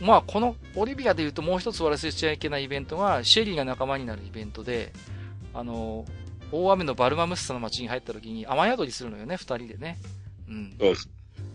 [0.00, 4.92] まあ、このオリビアで言うともう一つ忘れちゃいけないイベントが、シェリーが仲間になるイベントで、
[5.54, 6.04] あの、
[6.52, 9.98] 大雨のバルマムッサの街に入った時に雨宿りするのよね、二人でね。
[10.48, 10.76] うん。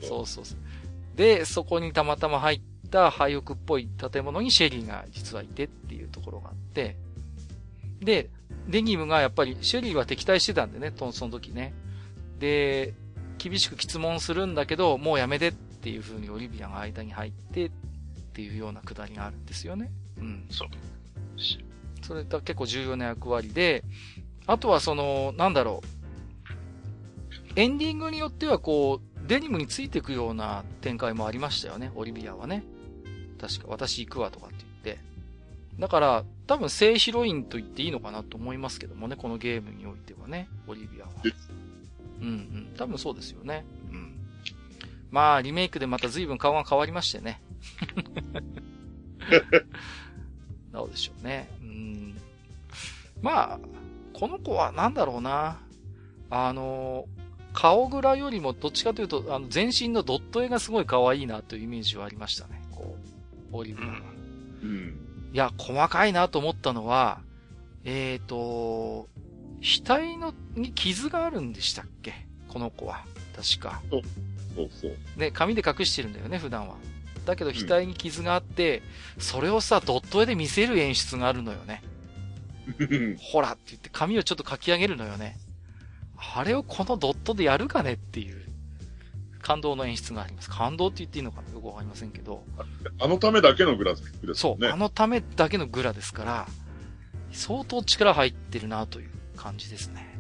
[0.02, 0.58] そうそうそう。
[1.16, 6.98] で、そこにたまたま入った廃屋っぽい建物にシェリーが実はいてっていうところがあって、
[8.02, 8.30] で、
[8.68, 11.74] デニムがやっぱり、シェリーは敵対してたんでね、その時ね。
[12.40, 12.94] で、
[13.38, 17.72] 厳しく質問するんだけど、もうやめてっていう風にオリビアが間に入ってっ
[18.34, 19.92] ていうようなくだりがあるんですよね。
[20.18, 20.46] うん。
[20.50, 20.68] そう。
[22.02, 23.84] それが結構重要な役割で、
[24.46, 25.88] あとはその、なんだろう。
[27.56, 32.64] エンディングによってはこう、デニムについていくような展開もありましたよね、オリビアはね。
[33.40, 33.66] 確か。
[33.68, 34.63] 私行くわとかって。
[35.80, 41.12] だから、多分正ヒロインと言っていいのかなと思いますけどもね、このゲームにおいてはね、オリビアは。
[42.22, 42.74] うんうん。
[42.78, 43.66] 多分そうですよね。
[43.92, 44.14] うん。
[45.12, 47.42] まあ、リメイクでまた随分顔が変わりましてね。
[50.72, 51.50] どうでしょうね。
[51.62, 52.16] うん。
[53.22, 53.60] まあ、
[54.14, 55.60] この子はなんだろうな。
[56.30, 57.08] あの、
[57.54, 62.62] 顔ぐらよりもどっちかというと、あの、全身のドット絵がすごい可愛いなというイメージはありましたね。
[62.72, 62.96] こ
[63.52, 63.94] う、オリビアは。
[64.64, 65.03] うん。
[65.34, 67.20] いや、細かいなと思ったのは、
[67.84, 69.10] えーと、
[69.62, 72.14] 額の、に傷があるんでしたっけ？
[72.48, 73.04] この子は。
[73.36, 73.82] 確か。
[73.90, 74.96] そうそう。
[75.18, 76.76] ね、紙で隠してるんだよね、普段は。
[77.26, 78.84] だけど、額に傷があって、
[79.18, 81.82] それをさ、ドット絵で見せる演出があるのよね。
[83.20, 85.38] ほらって言って紙をちょっと書き上げるのよね。
[86.36, 88.43] あれをこのドットでやるかねっていう
[89.44, 90.50] 感動の演出があります。
[90.50, 92.44] 感動って言っていいのかなよくわかりませんけど。
[93.00, 94.66] あのためだけのグラフィックですそう。
[94.66, 96.48] あのためだけのグラですから、
[97.32, 100.18] 相当力入ってるなという感じですね。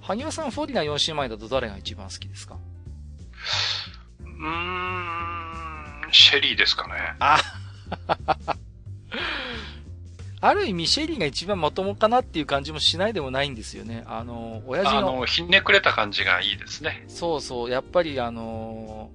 [0.00, 2.56] 萩和さん、フォリナ4姉妹だと誰が一番好きですか？
[4.24, 6.94] うーん、シェリーですかね。
[7.18, 7.38] あ
[10.42, 14.02] ある意味、シェリーが一番まともかなっていう感じもしないでもないんですよね。
[14.06, 17.04] あの、親父の、あの、ひねくれた感じがいいですね。
[17.06, 19.10] そうそう、やっぱりあの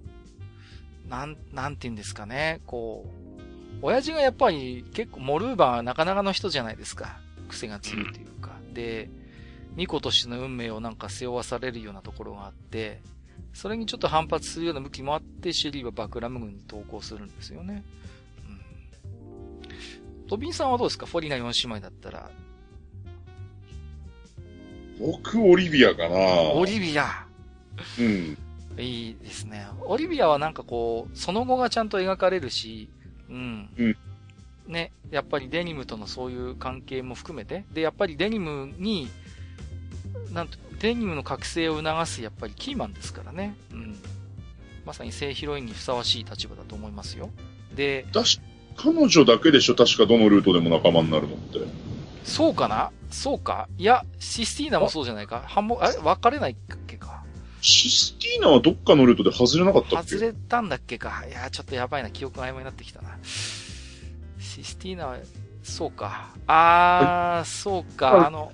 [1.10, 7.20] なん、なんて言うんですかね、こう、親父がやっぱり結構モルーバーはなかなかの人じゃないですか。
[7.50, 8.52] 癖が強いというか。
[8.74, 9.10] で、
[9.72, 13.02] 巫女としての運命をなんか背負わされるようなところがあって、
[13.54, 17.84] それにちょっと反発するような向きもあって、シェリーはバクラム軍に投降するんですよね。
[20.28, 20.30] うん。
[20.30, 21.06] トビンさんはどうですか？
[21.06, 22.30] フォリナ4姉妹だったら。
[25.00, 26.16] 僕、オリビアかな。
[26.54, 27.26] オリビア
[28.00, 28.38] うん。
[28.80, 29.68] いいですね。
[29.86, 32.90] オリビアはなんかこう、その後がちゃんと描かれるし、
[33.30, 33.70] うん。
[33.78, 33.98] うん
[34.68, 39.08] ね、やっぱりデニムとのそういう関係も含めて、で、やっぱりデニムに、
[40.34, 43.56] なんと、デニムの覚醒を促すやっぱりキーマンですからね。
[43.72, 43.96] うん。
[44.86, 47.30] まさに正ヒロインにふさわしい立場だと思いますよ。
[47.76, 48.42] で、だし、
[48.78, 51.60] 彼女だけでしょ確かどのルートでも仲間になるのって。
[52.24, 52.92] そうかな？
[53.10, 53.68] そうか？
[53.78, 55.44] いや、システィーナもそうじゃないか？
[55.48, 55.98] 反目、あれ？
[55.98, 56.56] 分かれないっ
[56.88, 57.24] けか？
[57.62, 60.12] システィーナはどっかのルートで外れなかったっけ？
[60.12, 61.26] 外れたんだっけか？
[61.28, 62.12] いや、ちょっとやばいな。
[62.12, 63.18] 記憶が曖昧になってきたな。
[63.24, 65.18] システィーナは、
[65.64, 66.30] そうか。
[66.46, 68.28] あー、そうか。
[68.28, 68.52] あの、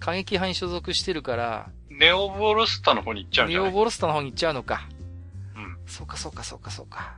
[0.00, 3.74] 過激派に所属してるから、ネオボルスタの方に行っちゃうんじネオゃない？
[3.74, 4.88] ボルスタの方に行っちゃうのか。
[5.56, 5.76] うん。
[5.86, 7.16] そうか、そうか、そうか、そうか。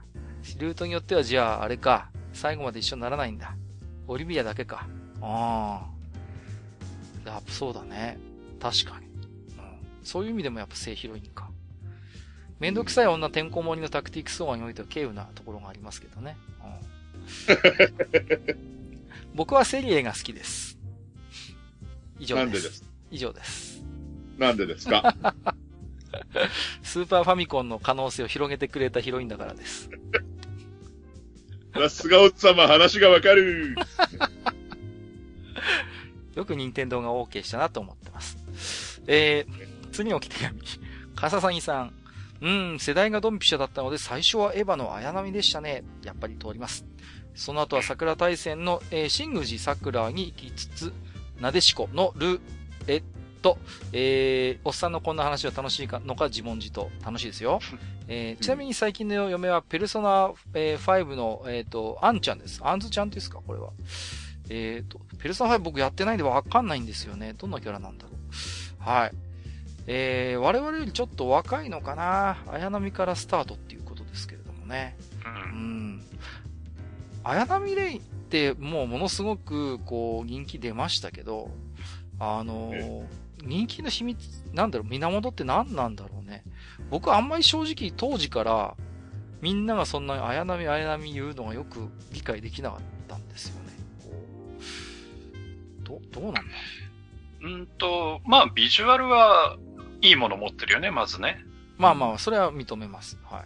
[0.59, 2.11] ルートによっては、じゃあ、あれか。
[2.33, 3.55] 最後まで一緒にならないんだ。
[4.07, 4.87] オリビアだけか。
[5.21, 5.87] あ
[7.27, 7.29] あ。
[7.29, 8.19] やっぱそうだね。
[8.61, 9.07] 確かに。
[9.07, 9.13] うん。
[10.03, 11.51] そういう意味でもやっぱ正ヒロインか。
[12.59, 16.37] めんどくさい女てんこ盛りのタクティクスオーにおいては稀有なところがありますけどね。
[17.49, 18.57] うん、
[19.35, 20.79] 僕はセリエが好きです。
[22.19, 22.45] 以上です。
[22.45, 23.83] なんでです以上です。
[24.39, 25.15] なんでですか？
[26.83, 29.91] スーパーファミコンの可能性を広げてくれたヒロインだからです。
[31.75, 33.77] さすがおっさま話がわかる。
[36.35, 39.03] よく任天堂が OK したなと思ってます。
[39.07, 40.61] えー、次の置き手紙。
[41.15, 41.95] かささぎさん。
[42.41, 45.85] うん、世代がドンピシャだったので、最初はエヴァの綾波でしたね。
[46.05, 46.87] やっぱり通ります。
[47.35, 50.93] その後は桜大戦の、えー、新宮寺桜に行きつつ、
[51.39, 52.41] なでしこのル、
[52.87, 53.03] えっ
[53.41, 53.59] と、
[53.93, 56.91] えー、おっさんのこんな話は楽しいかのか自問自答。
[57.05, 57.61] 楽しいですよ。
[58.09, 62.61] えー、ちなみに最近の嫁は、ペルソナ、えー、5の、えっ、と、アンちゃんです。
[62.65, 63.41] アンズちゃんですか？
[63.47, 63.71] これは。
[64.49, 67.35] えっ、と、ペルソナ5僕やってないんでわかんないんですよね。
[67.35, 68.15] どんなキャラなんだろう。
[68.79, 69.13] はい。
[69.87, 72.39] えー、我々よりちょっと若いのかな？
[72.49, 74.97] 綾波からスタートっていうことですけれどもね。
[75.25, 75.29] う。
[75.29, 76.03] うんん。
[77.23, 81.51] 綾波レイってもうものすごくこう人気出ましたけど、
[82.19, 83.05] あのー
[83.45, 84.19] 人気の秘密、
[84.53, 86.45] なんだろう、源って何なんだろうね。
[86.91, 88.77] 僕あんまり正直当時から
[89.41, 93.71] みんながそんなに綾波綾波言うのがよく理解できなかったんですよね。
[95.83, 96.43] ど、どうなんだ
[97.43, 99.57] うんと、まあ、ビジュアルは
[100.03, 101.45] いいもの持ってるよね、まずね。
[101.79, 103.19] まあまあ、それは認めます。
[103.25, 103.45] はい。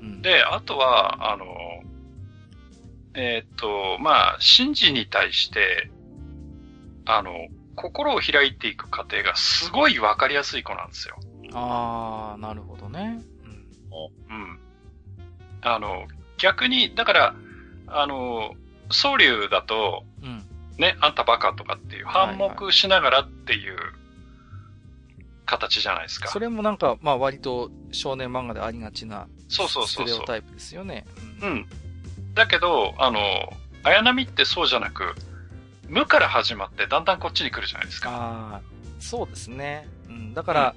[0.00, 0.06] うん。
[0.08, 1.46] うん、で、あとは、あの、
[3.14, 5.90] えーっと、まあ、神事に対して、
[7.04, 11.16] あの、心を開いていく過程がすごいわかりやすい子なんですよ。
[11.54, 13.22] あー、なるほどね。
[13.44, 14.36] うん。
[14.36, 14.60] うん。
[15.62, 16.06] あの、
[16.38, 17.34] 逆に、だから、
[17.86, 18.54] あの、
[18.90, 20.44] 総流だと、うん。
[20.78, 23.76] ね、あんたバカとかっていう、反目しながらっていう
[25.44, 26.28] 形じゃないですか。
[26.28, 30.18] それもなんか、まあ割と少年漫画でありがちなそうそうスそうそう。
[30.18, 31.04] テレオタイプですよね。
[31.42, 31.66] うんうん。
[32.34, 33.20] だけど、あの、
[33.82, 35.14] 綾波ってそうじゃなく、
[35.92, 38.10] 無から始まってだんだんこっちに来るじゃないですか。
[38.10, 38.60] ああ、
[38.98, 39.86] そうですね。
[40.08, 40.34] うん。
[40.34, 40.74] だから、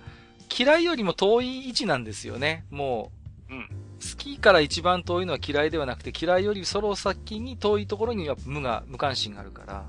[0.58, 2.66] 嫌いよりも遠い位置なんですよね。
[2.70, 3.12] も
[3.50, 9.86] う、うん好きから一番遠いのは嫌いではなくて、嫌いよりその先に遠いところには無が、無関心があるから。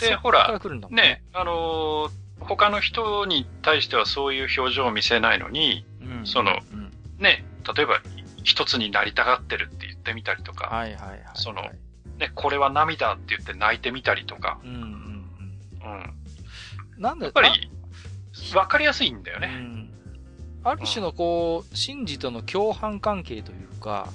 [0.00, 0.88] でほらね。
[0.90, 6.90] ね、あのー他の人に対してはそういう表情を見せないのに、うんそのうん。
[7.18, 7.44] ね、
[7.76, 8.00] 例えば
[8.44, 11.20] 一つになりたがってるって言ってみたりとか、はいはいはいはい。
[11.34, 11.62] その
[12.18, 14.86] ね、これは涙って言って泣いてみたりとか、うんうんうん。
[14.86, 14.88] う
[16.98, 17.02] ん。
[17.02, 17.70] なんで、やっぱり、
[18.54, 19.48] わかりやすいんだよね。
[19.48, 19.90] あうん。
[20.64, 24.08] ある種のこう、シンジとの共犯関係というか、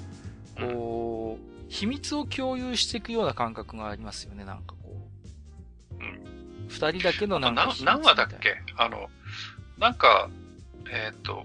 [0.58, 5.08] こう、秘密を共有していくような感覚がありますよね、なんかこ
[5.92, 5.94] う。
[5.94, 6.22] うん
[6.68, 7.74] 二人だけのなんか。
[7.84, 8.56] 何話だっけ？
[8.78, 9.10] あの、
[9.78, 10.30] なんか、
[10.90, 11.44] えっ、と、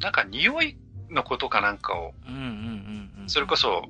[0.00, 0.76] なんか匂い
[1.14, 3.28] のことかなんかを、うんうんうんうん。
[3.28, 3.84] それこそ。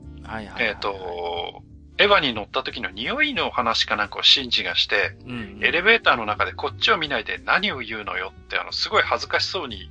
[0.58, 1.62] えっ、と、
[1.98, 9.90] エヴァに乗った時の匂いの話かなんかをシンジがして、うんうん、エレベーターの中でこっちを見ないで何を言うのよって、あの、すごい恥ずかしそうに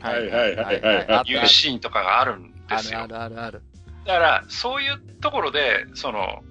[0.00, 3.00] はいはいはいはい言うシーンとかがあるんですよ。
[3.00, 3.62] あるあるある。
[4.04, 6.42] だから、そういうところで、その、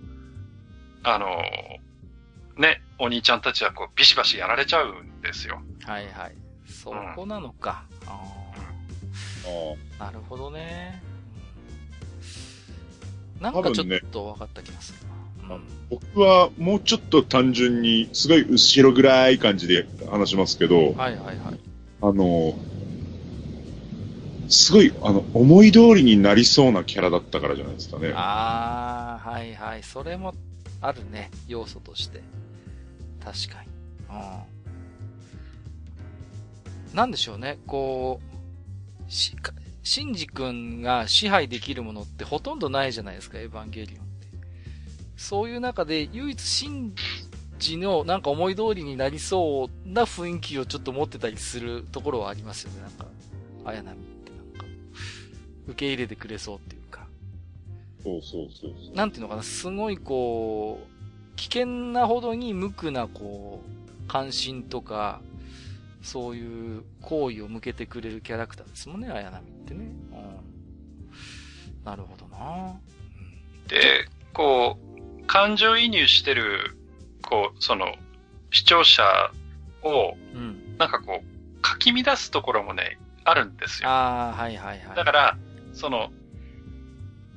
[1.04, 1.28] あの、
[2.58, 5.62] ね、お兄ちゃんたちはこう、ビシバシやられちゃうんですよ。
[5.86, 6.36] はいはい。
[6.66, 7.86] そこなのか。
[8.08, 8.43] あああ、
[10.00, 11.02] なるほどね。
[11.08, 11.14] うん
[13.44, 15.56] なんかちょっと分かった気がするな。
[15.56, 21.38] うん僕はもうちょっと単純に、すごい後ろぐらい感じで話しますけど、はいはいはい。
[22.02, 22.58] あの、
[24.48, 28.12] すごい、あの、思い通りになりそうなキャラだったからじゃないですかね。
[28.16, 29.84] ああ、はいはい。
[29.84, 30.34] それも
[30.82, 31.30] あるね。
[31.48, 32.24] 要素として。
[33.24, 33.70] 確かに。
[36.92, 36.96] うん。
[36.96, 37.60] なんでしょうね。
[37.68, 38.33] こう、
[39.08, 44.28] し、かシンジ君が支配できるものってほとんどないじゃないですか、エヴァンゲリオンって。
[45.18, 46.96] そういう中で唯一シン
[47.60, 52.82] ジのなんか思い通りになりそうな雰囲気をちょっと持ってたりするところはありますよね。
[52.82, 53.06] なんか、
[53.66, 54.66] 綾波ってなんか、
[55.68, 57.08] 受け入れてくれそうっていうか。
[58.04, 58.96] そうそうそうそう。
[58.96, 65.22] なんていうのかな、すごいこう、危険なほどに無垢なこう、関心とか、
[66.04, 69.86] そういう行為を向けてくれるキャラクターですもんね、綾波ってね。
[70.12, 71.86] うん。
[71.86, 72.80] なるほどな
[73.68, 74.78] で、こ
[75.22, 76.78] う、感情移入してる、
[77.22, 77.96] こう、その、
[78.52, 79.04] 視聴者
[79.82, 80.78] を、うん。
[80.78, 83.90] なんかこう、かき乱すところもね、あるんですよ。
[83.90, 84.96] ああ、はいはいはい。
[84.96, 85.38] だから、
[85.72, 86.12] その、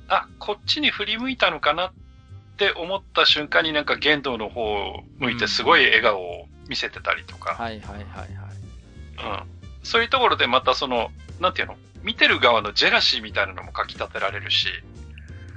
[0.08, 1.92] あ、こっちに振り向いたのかなっ
[2.56, 8.45] て思った瞬間になんか玄道の方を向いてすごい笑顔を見せてたりとか、はいはいはいはい。
[9.18, 9.42] うん。
[9.82, 11.76] そういうところでまたその、なんていうの？
[12.02, 14.68] 見てる側のジェラシーみたいなのも書き立てられるし、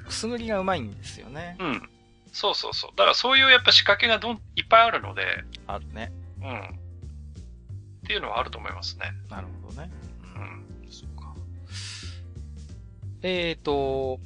[0.08, 1.56] くすぐりがうまいんですよね。
[1.60, 1.90] うん。
[2.32, 2.92] そうそうそう。
[2.96, 6.12] だからそういうやっぱ仕掛けがどんいっぱいあるので、あるね。
[6.42, 6.60] うん。
[6.60, 6.62] っ
[8.08, 9.12] ていうのはあると思いますね。
[9.30, 9.92] なるほどね。
[10.36, 10.40] う。
[10.40, 11.34] うんそうか。
[13.22, 14.20] えーと、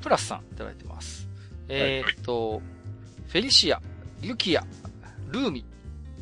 [0.00, 1.28] プラスさんいただいてます。
[1.68, 2.60] えーと、
[3.28, 3.80] フェリシア、
[4.22, 4.64] ユキア、
[5.28, 5.64] ルーミ、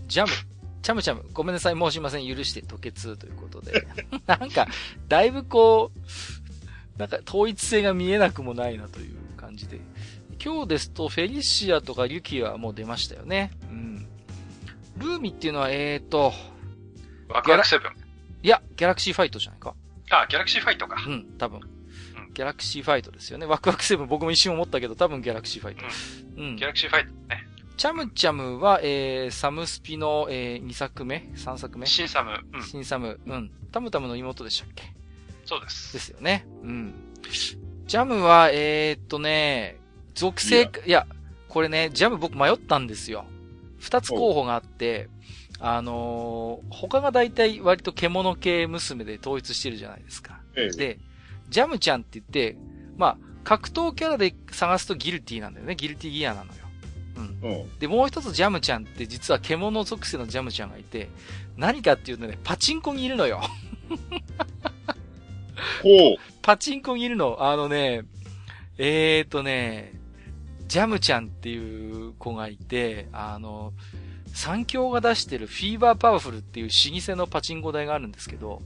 [0.07, 0.33] ジャム、
[0.83, 3.87] チャムチャム、ごめんなさい、申しません、許して、吐血ということで。
[4.27, 4.67] なんか、
[5.09, 9.81] だいぶこう、なんか統一性が見えなくもないなという感じで。
[10.45, 13.53] 今日ですと、フェリシアとかユキアはもう出ましたよね。
[13.71, 14.09] うん。
[14.97, 16.33] ルーミっていうのは、えーと、
[17.29, 17.93] ワクワクセブン。
[18.43, 19.75] いや、ギャラクシーファイトじゃないか。
[20.11, 21.03] あ、ギャラクシーファイトか。
[21.07, 21.61] うん、多分。
[21.61, 21.63] ん
[22.35, 23.47] ギャラクシーファイトですよね。
[23.47, 25.85] ワクワクセブン僕も一瞬思ったけど、多分ギャラクシーファイト。
[26.37, 26.67] うんギャ。
[26.67, 27.47] ラクシーファイトね。
[27.77, 31.87] チャムチャムは、えー、サムスピの、えー、2作目 ?3 作目？
[31.87, 32.39] シンサム。
[32.53, 32.63] うん。
[32.63, 33.19] 新サム。
[33.27, 33.51] うん。
[33.73, 34.85] タムタムの妹でしたっけ？
[35.45, 35.93] そうです。
[35.93, 36.47] ですよね。
[36.63, 36.95] うん。
[37.87, 39.79] ジャムは、えー、っとね、
[40.15, 41.07] 属性か、いや、
[41.49, 43.25] これね、ジャム僕迷ったんですよ。
[43.79, 45.09] 二つ候補があって、
[45.59, 50.41] あのー他が大体割と獣系娘で統一してるじゃないですか。
[50.57, 50.99] ええで、
[51.51, 52.57] ジャムちゃんって言って、
[52.97, 55.75] まあ、格闘キャラで探すとギルティなんだよね。
[55.75, 56.62] ギルティギアなのよ。
[57.17, 57.39] うん。
[57.43, 57.79] うん。
[57.79, 61.09] で、もう一つジャムちゃんって実は獣属性のジャムちゃんがいて、
[61.57, 63.41] 何かっていうとね、パチンコにいるのよ。
[65.83, 66.17] ほう。
[66.43, 67.37] パチンコにいるの。
[67.41, 68.03] あのね、
[68.79, 69.93] えーとね、
[70.67, 73.73] ジャムちゃんっていう子がいて、あの、
[74.33, 78.63] 三強が出してるフィーバーパワフルっていう老舗のパチンコ台があるんですけど、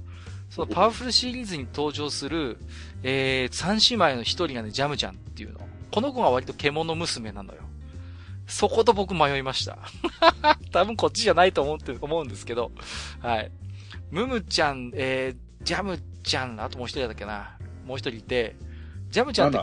[0.48, 2.58] そのパワフルシリーズに登場する、
[3.02, 5.60] えー、三姉妹の一人がね、ジャムちゃんっていうの。
[5.90, 7.62] この子が割と獣娘なのよ。
[8.46, 9.78] そこと僕迷いました。
[10.72, 12.72] 多分こっちじゃないと思って、思うんですけど。
[13.20, 13.50] はい。
[14.10, 17.56] ムムちゃん、えー、ジャムちゃん、あともう一人だっけな。
[17.84, 18.56] もう一人いて、
[19.10, 19.58] ジャムちゃんって、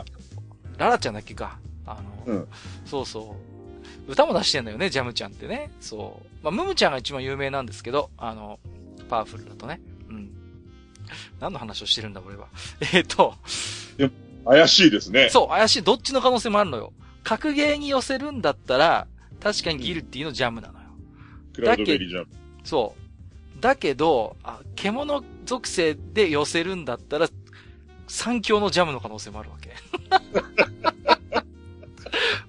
[0.76, 1.58] ララちゃんだっけか。
[1.86, 2.48] あの、うん
[2.84, 3.36] そうそ
[4.08, 4.12] う。
[4.12, 5.70] 歌も出してんだよね、ジャムちゃんってね。
[5.80, 6.44] そう。
[6.44, 8.58] まあ、ムムちゃんが一番有名なんですけど、あの、
[9.08, 9.80] パワフルだとね。
[10.08, 10.30] うん。
[11.40, 12.48] 何の話をしてるんだ、俺は。
[12.92, 13.34] えっ、と、
[14.44, 15.28] 怪しいですね。
[15.30, 15.82] そう、怪しい。
[15.82, 16.92] どっちの可能性もあるのよ。
[17.24, 19.06] 格ゲーに寄せるんだったら、
[19.40, 20.84] 確かにギルティのジャムなのよ。
[21.54, 22.30] クラウドベリージャンプ。
[22.62, 22.94] そ
[23.58, 23.60] う。
[23.60, 27.28] だけど、あ、獣属性で寄せるんだったら、
[28.06, 29.74] 三強のジャムの可能性もあるわけ。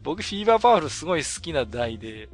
[0.04, 2.30] 僕、フィーバーパワフルすごい好きな台で、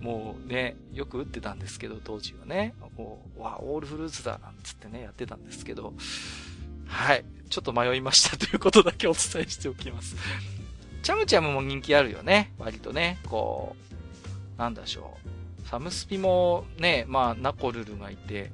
[0.00, 2.74] もうね、よく打ってたんですけど、当時はね。
[2.96, 5.94] もう、わ、オールフルーツだ、なんつってね、やってたんですけど、
[6.86, 7.24] はい。
[7.50, 10.16] ちょっと迷いましたということだけお伝えしておきます。
[11.04, 12.52] チャムチャムも人気あるよね。
[12.58, 13.18] 割とね。
[13.28, 13.76] こ
[14.56, 15.18] う、なんだしょ
[15.62, 15.68] う。
[15.68, 18.50] サムスピもね、まあ、ナコルルがいて、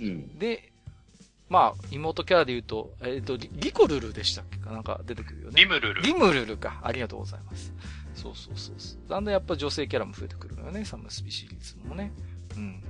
[0.00, 0.38] うん。
[0.38, 0.72] で、
[1.48, 4.70] まあ、妹キャラで言うと、えっ、とリ、リコルルでしたっけか？
[4.70, 5.60] なんか出てくるよね。
[5.60, 6.02] リムルル。
[6.02, 6.80] リムルルか。
[6.84, 7.72] ありがとうございます。
[8.14, 8.98] そうそうそうそう。
[9.08, 10.84] だんだんやっぱ女性キャラも増えてくるのよね。
[10.84, 12.12] サムスピシリーズもね。
[12.56, 12.82] うん。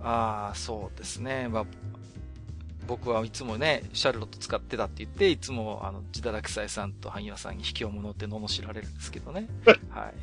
[0.00, 1.48] ああ、そうですね。
[1.48, 1.66] まあ、
[2.86, 9.46] 僕はいつもね、シャルロット使ってたって言って、いつも、あの、ジダラクサイさんと萩谷さんに引きを物って罵られるんですけどね。
[9.90, 10.14] はい。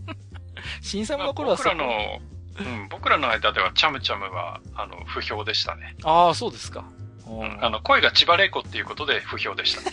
[0.82, 2.20] 新作まあの頃は僕らの、
[2.58, 5.96] うん、僕らの間ではチャムチャムは、あの、不評でしたね。
[6.02, 6.84] ああ、そうですか。
[7.26, 9.82] ううんん、あの、声が千葉玲子っていうことで不評でした。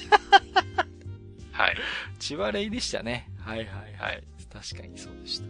[1.52, 1.77] はい。
[2.19, 3.30] 千葉レイでしたね。
[3.40, 4.45] はいはいははいい。
[4.53, 5.45] 確かにそうでした。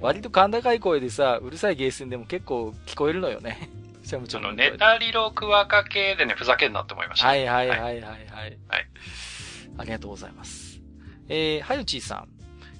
[0.00, 3.68] 割と甲高い声でさ、うるさいゲーセンでも結構聞こえるのよね。
[4.08, 7.26] シャムちゃあの、ネタリロクワカ系でね、ふざけんなって思いました。
[7.26, 8.28] はいはいはいははいはい。
[8.30, 8.58] はい
[9.76, 10.80] ありがとうございます。
[11.28, 12.28] えー、はゆちーさん。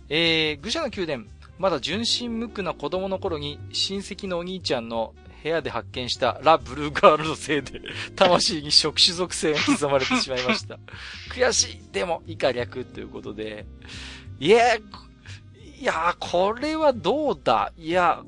[0.09, 1.25] えー、愚者の宮殿。
[1.59, 7.83] まだ純真無垢な子供の頃に親戚のお兄ちゃんの部屋で発見したラ・ブルーガールのせいで、
[8.17, 10.79] 魂に触手属性が刻まれてしまいました。
[11.31, 13.67] 悔しいでも、以下略ということで。
[14.41, 14.81] いや、い
[15.83, 17.73] や、これはどうだ？
[17.77, 18.23] いや、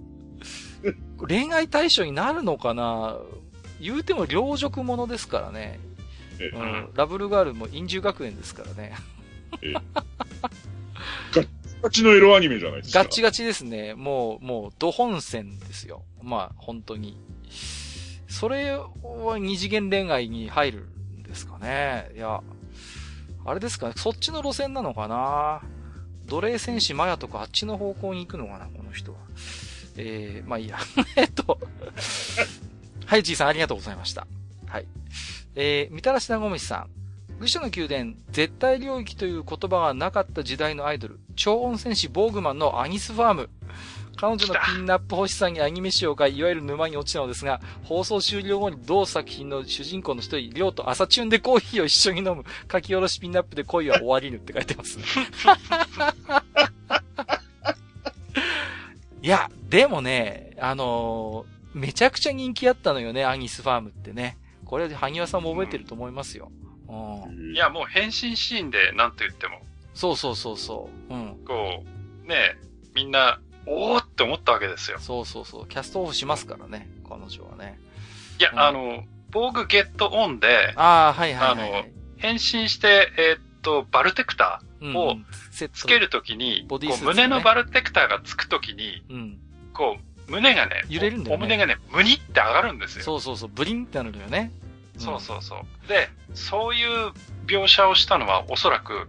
[1.27, 3.19] 恋愛対象になるのかな？
[3.81, 5.81] 言うても両辱者ですからね。
[6.39, 8.95] えうん、ラブルガールも陰獣学園ですからね。
[11.83, 13.05] ガチのエロアニメじゃないですか。
[13.05, 13.95] ガチガチですね。
[13.95, 16.03] もう、もう、ド本線ですよ。
[16.23, 17.19] まあ、本当に。
[18.29, 22.11] それは二次元恋愛に入るんですかね。
[22.15, 22.43] いや、
[23.45, 23.95] あれですかね。
[23.97, 25.63] そっちの路線なのかな？
[26.27, 29.19] 奴隷戦士マヤとかあっちの方向に行くのかなこの人は。
[30.03, 30.79] えー、まあいいや。
[31.17, 31.59] えっと。
[33.07, 34.27] はい、じいさんありがとうございました。
[34.67, 34.87] はい。
[35.55, 36.91] えー、みたらしなごめしさん。
[37.41, 43.49] 愚者の宮殿、絶対領域という言葉がなかった時代のアイドル、超音戦士ボーグマンのアニスファーム。
[44.17, 55.05] 彼女のピンナップ欲しさにアニメ仕様がいわゆる沼に落ちたのですが、放送終了後に同作品の主人公の一人、りょうと朝チュンでコーヒーを一緒に飲む、書き下ろしピンナップで恋は終わりぬって書いてますね。
[59.23, 64.37] いや、でもね、あのーめちゃくちゃ人気あったのよね、アニスファームってね。
[64.65, 66.51] これ、萩和さんも覚えてると思いますよ。
[66.89, 67.55] うん。
[67.55, 69.61] いや、もう変身シーンで何と言っても、
[69.95, 71.15] そうそうそうそう。
[71.15, 71.45] うん。
[71.47, 71.85] こ
[72.25, 72.57] う、ね
[72.95, 74.99] みんな、おーって思ったわけですよ。
[74.99, 75.69] そうそうそう。
[75.69, 77.79] キャストオフしますからね、彼女はね。
[78.41, 81.93] いや、うんあの、防具ゲットオンで、ああ、はいはいはい、はい。
[82.17, 85.17] 変身して、えーっと、バルテクタうんを
[85.73, 89.39] つけるときに、こう胸のバルテクターがつくときに、うん。
[89.73, 89.97] こ
[90.29, 93.05] う、胸がね、揺れるんだよねお胸がね、ムニって上がるんですよ。
[93.05, 93.51] そうそうそう。
[93.53, 94.53] ブリンってなるのよね。
[94.97, 95.89] んそうそうそう。
[95.89, 97.13] で、そういう
[97.47, 99.09] 描写をしたのはおそらく、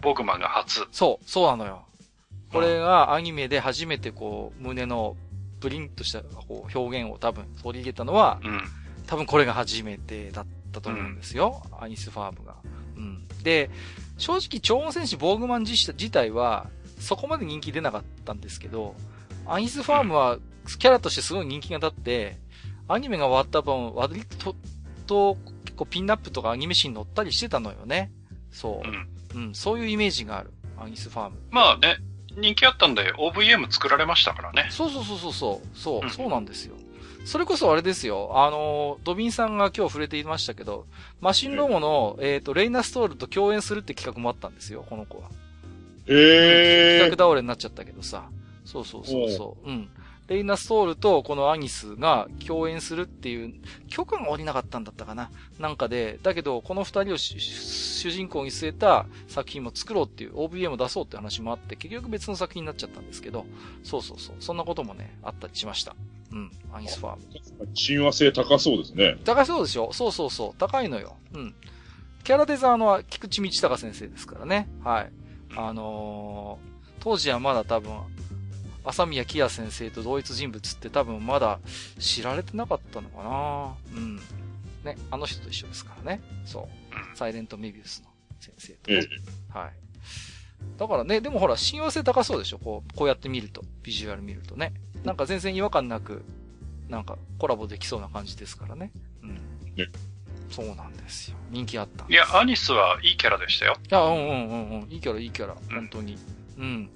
[0.00, 0.86] ボグマンが初。
[0.92, 1.84] そう、そうなのよ。
[2.52, 5.16] これがアニメで初めてこう、胸の
[5.60, 8.62] ブリンとしたこう表現を多分取り入れたのは、うん。
[9.06, 11.62] 多分これが初めてだったと思うんですよ。
[11.80, 12.56] アニスファームが。
[12.96, 13.28] うん。
[13.42, 13.70] で、
[14.18, 16.66] 正直超音戦士ボーグマン自自体は、
[16.98, 18.94] そこまで人気出なかったんですけど、
[19.46, 20.38] アニスファームは
[20.78, 22.36] キャラとしてすごい人気が立って、
[22.88, 24.54] アニメが終わった分、割と、
[25.06, 28.10] と、結構ピンナップとかアニメ誌に載ったりしてたのよね。
[28.50, 29.38] そうう。
[29.38, 29.46] ん。
[29.46, 30.52] うん、そういうイメージがある。
[30.78, 31.36] アニスファーム。
[31.50, 31.98] まあね、
[32.36, 34.68] 人気あったんで OVM 作られましたからね。
[34.70, 35.76] そうそうそうそうそう。
[35.76, 36.76] そうう、んそうなんですよ。
[37.24, 38.30] それこそあれですよ。
[38.34, 40.86] あの、ドビンさんが今日触れていましたけど、
[41.20, 45.28] マシンロボの、えっ、と、レイナストールと共演するって企画もあったんですよ、この子は。
[46.06, 48.28] え企画倒れになっちゃったけどさ。
[48.64, 49.68] そうそうそうそう。
[49.68, 49.88] うん。
[50.28, 53.54] レイナストールとこのアニスが共演するっていう、
[53.88, 55.30] 許可が下りなかったんだったかな。
[55.58, 63.46] なんかで、だけど、この二人を主主人公に据えた作品も作ろうっていう、OVA も出そうって話もあって、結局別の作品になっちゃったんですけど、
[63.82, 64.36] そうそうそう。
[64.38, 65.96] そんなこともね、あったりしました。
[66.32, 66.50] うん。
[66.72, 67.22] アニスファーム。
[67.74, 69.16] 親和性高そうですね。
[69.24, 69.92] 高そうでしょ？
[69.92, 70.54] そうそうそう。
[70.58, 71.16] 高いのよ。
[71.34, 71.54] うん。
[72.24, 74.68] キャラデザーのは菊池道隆先生ですからね。
[74.84, 75.12] はい。
[75.56, 77.92] あのー、当時はまだ多分、
[78.84, 81.58] 朝宮木也先生と同一人物って多分まだ
[81.98, 84.16] 知られてなかったのかなうん。
[84.84, 86.20] ね、あの人と一緒ですからね。
[86.44, 86.62] そう。
[86.64, 89.06] うんサイレントメビウスの先生と、えね。
[89.48, 89.72] はい。
[90.78, 92.58] だからね、でもほら、親和性高そうでしょ？
[92.58, 93.62] こう、こうやって見ると。
[93.82, 94.72] ビジュアル見るとね。
[95.04, 96.24] なんか全然違和感なく、
[96.88, 98.92] なんかコラボできそうな感じですからね。
[99.22, 99.34] うん。
[99.74, 99.86] ね
[100.50, 101.36] そうなんですよ。
[101.50, 103.76] 人気あったいや、アニスはいいキャラでしたよ。
[103.82, 104.88] いや、うんうんうんうん。
[104.90, 105.54] いいキャラ、いいキャラ。
[105.54, 106.16] うん本当に。
[106.56, 106.90] うん。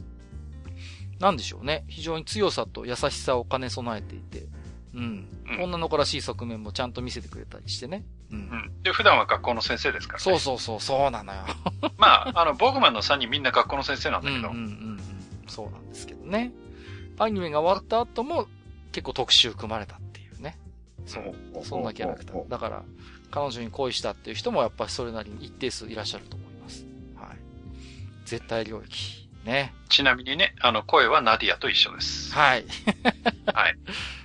[1.18, 1.84] なんでしょうね。
[1.88, 4.46] 非常に強さと優しさを兼ね備えていて。
[4.94, 5.28] うん。
[5.50, 8.04] うん女の子らしい側面もちゃんと見せてくれたりしてね。
[8.32, 8.38] うん。
[8.38, 8.82] うん。
[8.82, 10.24] で、普段は学校の先生ですからね。
[10.24, 11.40] そうそうそう、そうなのよ。
[11.98, 15.00] まあ、あの、ボグマンの3人みんな学校の先生なんだけど、うんうんうんうん。
[15.46, 16.52] そうなんですけどね。
[17.18, 18.48] アニメが終わった後も
[18.90, 20.58] 結構特集組まれたっていうね。
[21.06, 21.34] そう。
[21.64, 22.48] そんなキャラクター。
[22.48, 22.82] だから、
[23.30, 26.86] 彼女に恋したっていう人もやっぱりそれなりに一定数いらっしゃると思います。
[27.16, 27.38] はい。
[28.24, 29.28] 絶対領域。
[29.44, 29.74] ね。
[29.88, 32.32] ちなみにね、あの、声はナディアと一緒です。
[32.34, 32.64] はい。
[33.52, 33.76] はい。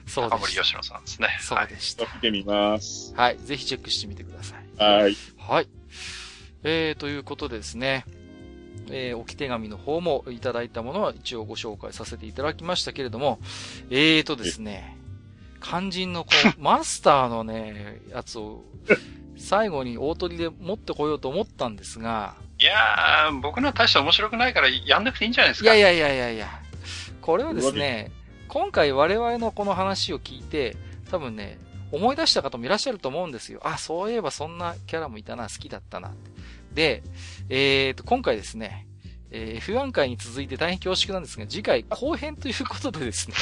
[0.08, 0.38] そうでした。
[0.38, 1.28] 高森吉野さんですね。
[1.42, 2.06] そうでした。
[2.16, 3.14] 見てみます。
[3.16, 3.38] はい。
[3.38, 4.84] ぜひチェックしてみてください。
[4.84, 5.16] はい。
[5.38, 5.68] はい。
[6.64, 8.06] えー、ということでですね、
[8.90, 13.40] えー、置き手紙の方もいただいたものは一応ご紹介させていただきましたけれども、
[13.90, 14.98] えーとですね、
[15.62, 18.64] 肝心のこう、 マスターのね、やつを、
[19.38, 25.76] 最後に大鳥で持ってこようと思ったんですが、いやー、僕のは大して面白くないからやんなくていいんじゃないですか。
[25.76, 26.62] いやいやいやいやいや、
[27.22, 28.12] これはですね、
[28.48, 30.76] 今回我々のこの話を聞いて、
[31.12, 31.60] 多分ね、
[31.92, 33.60] 思い出した方もいらっしゃると思うんですよ。
[33.64, 36.14] あ、そういえばそんなキャラもいたな、好きだったな。
[36.74, 37.04] で、
[37.50, 38.88] えーと、今回ですね、
[39.32, 43.36] えー F1 回に続いて大変恐縮なんですが、次回後編ということでですね、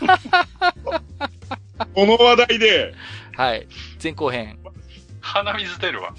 [1.94, 2.94] この話題で、
[3.36, 3.66] はい、
[4.02, 4.58] 前後編。
[5.22, 6.14] 鼻水出るわ。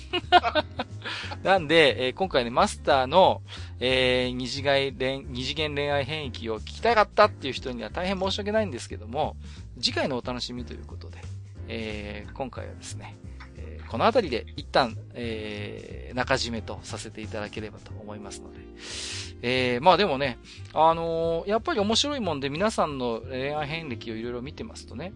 [1.44, 3.42] なんで、えー今回ね、マスターの、
[3.80, 9.36] えー二次元恋、二次元恋愛変域を聞きたかったっていう人には大変申し訳ないんですけども、
[9.80, 11.20] 次回のお楽しみということで、
[11.68, 13.16] えー今回はですね、
[13.58, 18.60] えーこのあたりで一旦、えー中締めとさせていただければと思いますので、
[19.42, 20.38] えーまあでもね、
[20.74, 25.12] あのーやっぱり面白いもんで皆さんの恋愛遍歴をいろいろ見てますとね、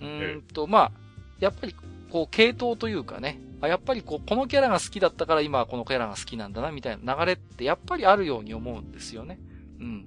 [0.00, 0.92] うーんと、まあ、
[1.38, 1.74] やっぱり
[2.10, 9.38] こう、系統というかね、あやっぱりこう、このキャラが好きだったから今はこのキャラが好きなんだな、みたいな流れってやっぱりあるように思うんですよね。
[9.80, 10.06] うん。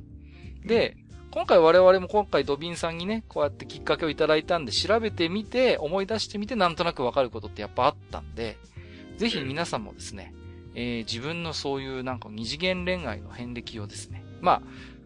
[0.65, 0.97] で、
[1.31, 8.57] 今回我々も今回ドビンさんにね、こうやってきっかけをいただいたんで調べてみて、思い出してみてなんとなくわかることってやっぱあったんで、
[9.17, 10.33] ぜひ皆さんもですね、
[10.75, 14.61] えー自分のそういうなんか二次元恋愛の遍歴をですね、まあ、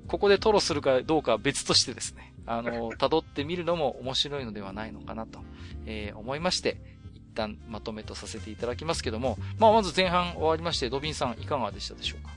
[0.08, 5.40] ここで吐露するかどうかは別としてですね、あの、辿ってみるのも面白いのではないのかなと、
[5.86, 6.78] えー思いまして、
[7.14, 12.32] 一旦まとめとさせていただきますけども、まあ、まず前半終わりまして、ドビンさんいかがでしたでしょうか？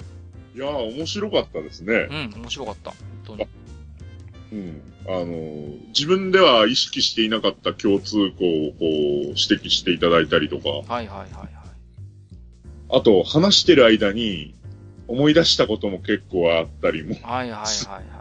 [0.55, 2.09] いやー、面白かったですね。
[2.11, 2.91] うん、面白かった。
[2.91, 3.47] 本当に。
[4.53, 4.83] うん。
[5.07, 11.49] あのー、自分では意識していなかった共通項をこう指摘していただいたりとか、はいはいはいはい。
[12.91, 14.55] あと話してる間に
[15.07, 18.20] 思い出したことも結構あったりも、はいはいはいはい。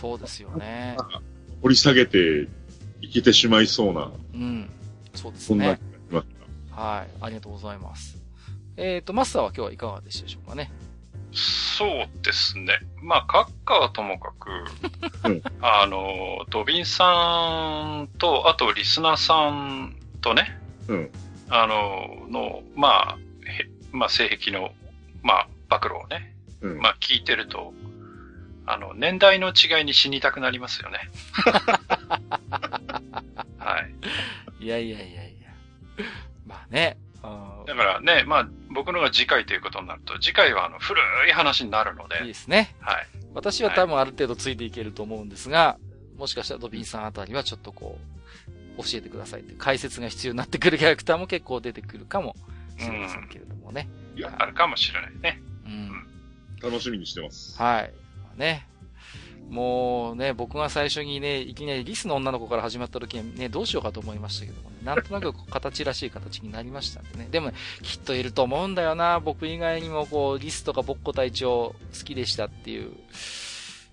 [0.00, 0.96] そうですよね。
[1.60, 2.48] 掘り下げて
[3.02, 4.70] いけてしまいそうな、うん。
[5.14, 5.80] そうですそんなね
[6.10, 6.14] 気。
[6.14, 6.36] がしまし
[6.74, 6.80] た。
[6.80, 7.08] はい。
[7.20, 8.16] ありがとうございます。
[8.76, 10.72] えっ、と、マスターは今日はいかがでしたでしょうかね？
[11.32, 12.78] そうですね。
[13.02, 14.48] まあ、閣下はともかく、
[15.28, 21.10] うんあの、ドビンさんと、あとリスナーさんとね、うん。
[21.48, 24.70] あの、の、まあ、へまあ、性癖の、
[25.22, 26.78] まあ、暴露をね、うん。
[26.78, 27.72] まあ、聞いてると、
[28.72, 30.98] あの、年代の違いに死にたくなりますよね。
[33.58, 33.80] は
[34.60, 34.64] い。
[34.64, 35.50] いやいやいやいや。
[36.46, 36.98] まあね。
[37.22, 42.74] あだからね、まあ、僕のが次回ということになると、次回はあの、古い話になるので、ーいいですね。
[42.80, 43.06] はい。
[43.34, 45.78] 私は多分ある程度ついていけると思うんですが、
[46.16, 47.98] もしかしたらドビンさんあたりはちょっとこ
[48.78, 52.34] う、教えてくださいって、解説が必要になってくるキャラクターも結構出てくるかも
[52.78, 53.88] しれませんけれどもね。
[54.16, 55.40] いや、あるかもしれないね。
[55.66, 56.06] うん。
[56.62, 57.60] 楽しみにしてます。
[57.60, 57.92] はい。
[58.40, 58.66] ね。
[59.50, 67.28] もうね、僕が最初にね、いきなりリスの女の子から始まった時にね、どうしようかと思いましたけどもね、なんとなく形らしい形になりましたんでね。
[67.30, 69.18] でもね、きっといると思うんだよな。
[69.18, 72.92] 僕以外にもこう、リスとかボッコ隊長好きでしたっていう。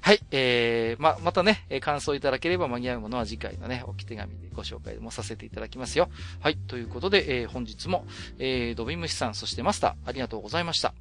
[0.02, 6.10] はい、えー、ま、またね、感想いただければ間に合うものは次回のね、置き手紙でご紹介もさせていただきますよ。
[6.40, 8.06] はい、ということで、えー本日も、
[8.38, 10.94] えー、ドビムシさん、そしてマスター、ありがとうございました。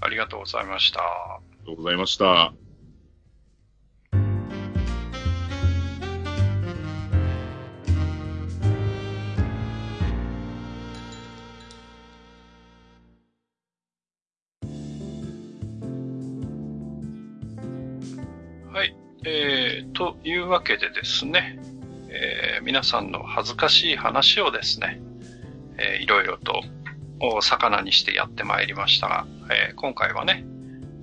[0.00, 1.53] ありがとうございました。
[1.64, 2.52] りがとうございました。
[18.72, 18.94] はい、
[19.24, 21.58] えー、というわけでですね、
[22.08, 25.00] えー、皆さんの恥ずかしい話をですね、
[25.78, 26.62] えー、いろいろと
[27.20, 30.44] お魚にしてやってまいりましたが、えー、今回はね、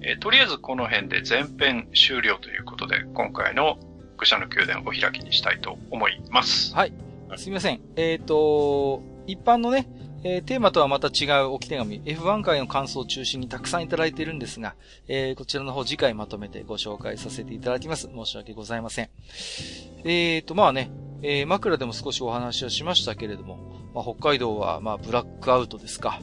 [0.02, 3.78] えー、とりあえずこの辺で前編終了ということで、今回の
[4.18, 6.74] 愚者の宮殿をお開きにしたいと思います。
[6.76, 6.94] はい。
[7.38, 7.82] すみません。
[7.96, 9.88] えっ、ー、と、一般のね、
[10.24, 14.76] えー、テーマとはまた違う置き手紙、F1 回の感想を中心にたくさんいただいているんですが、
[15.08, 18.10] えー、こちらの方次回まとめてご紹介させていただきます。
[18.14, 19.10] 申し訳ございません。
[20.04, 20.92] えーと、まあね、
[21.24, 23.58] えー、枕でも少しお話はしましたけれども、
[23.94, 26.20] まあ、北海道は、まあ、ブラックアウトですか。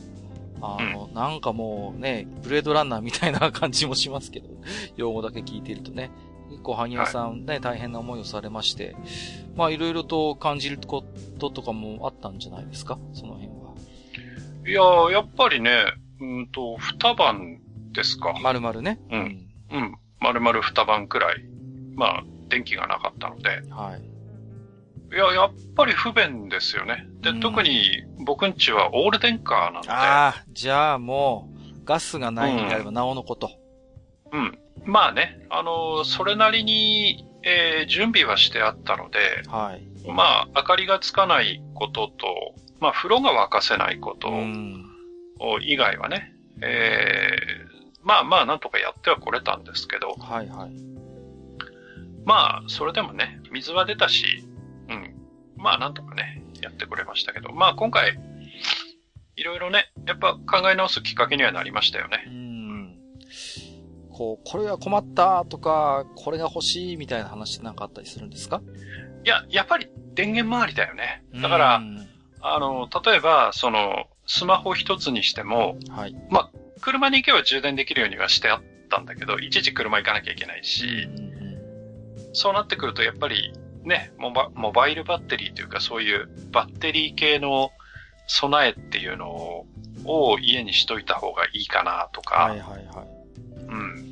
[0.60, 4.48] あの、うん、なんかもうね、ブレードランナーみたいな感じもしますけど、
[4.96, 6.10] 用語だけ聞いているとね。
[6.50, 8.96] 結構、羽生さんね、はい、大変な思いをされまして、
[9.54, 11.04] まあ、いろいろと感じるこ
[11.38, 12.98] ととかもあったんじゃないですか？
[13.12, 13.74] その辺は。
[14.66, 14.72] い
[15.12, 15.70] ややっぱりね、
[16.20, 17.60] うんと、二晩
[17.92, 18.34] ですか。
[18.42, 18.98] 丸々ね。
[19.10, 19.46] うん。
[19.70, 19.98] うん。
[20.20, 21.44] 丸々二晩くらい。
[21.94, 23.50] まあ、電気がなかったので。
[23.70, 24.17] はい。
[25.12, 27.06] いや、やっぱり不便ですよね。
[27.20, 29.90] で、うん、特に僕んちはオール電化なので。
[29.90, 33.50] ああ、じゃあもう、ガスがないんであればなおのこと。
[34.32, 34.40] うん。
[34.40, 39.88] うん、まあね、あの、それなりに、えー、準備はしてあったので、はい。
[40.10, 44.30] まあ、明かりがつかないことと、まあ、風呂が沸かせないこと
[45.62, 50.70] 以外はね、えー、まあまあ、なんとかやってはこれたんですけど、はいはい。
[52.24, 54.48] まあ、それでもね、水は出たし、うん。
[55.58, 58.18] まあ、なんとかね、やってくれましたけど、まあ、今回、
[59.36, 62.24] いろいろね、やっぱ考え直すきっかけにはなりましたよね。
[62.26, 62.98] うん。
[64.10, 68.60] こう、これは困ったとか、これが欲しいみたいな話なんかあったりするんですか？
[69.24, 71.22] いや、やっぱり電源周りだよね。
[71.40, 71.82] だから、
[72.40, 76.16] あの、例えば、その、スマホ一つにしても、はい。
[76.30, 81.08] まあ、車に行けば充電できるようにはしてあったんだけど、いちいち車行かなきゃいけないし、
[82.32, 83.52] そうなってくると、やっぱり、
[83.89, 87.70] ねモバ、モバイルバッテリーというか、そういうバッテリー系の
[88.28, 89.67] 備えっていうの
[90.05, 93.08] を家にしといた方がいいかなとか、はいはいはい。
[93.68, 94.08] うん。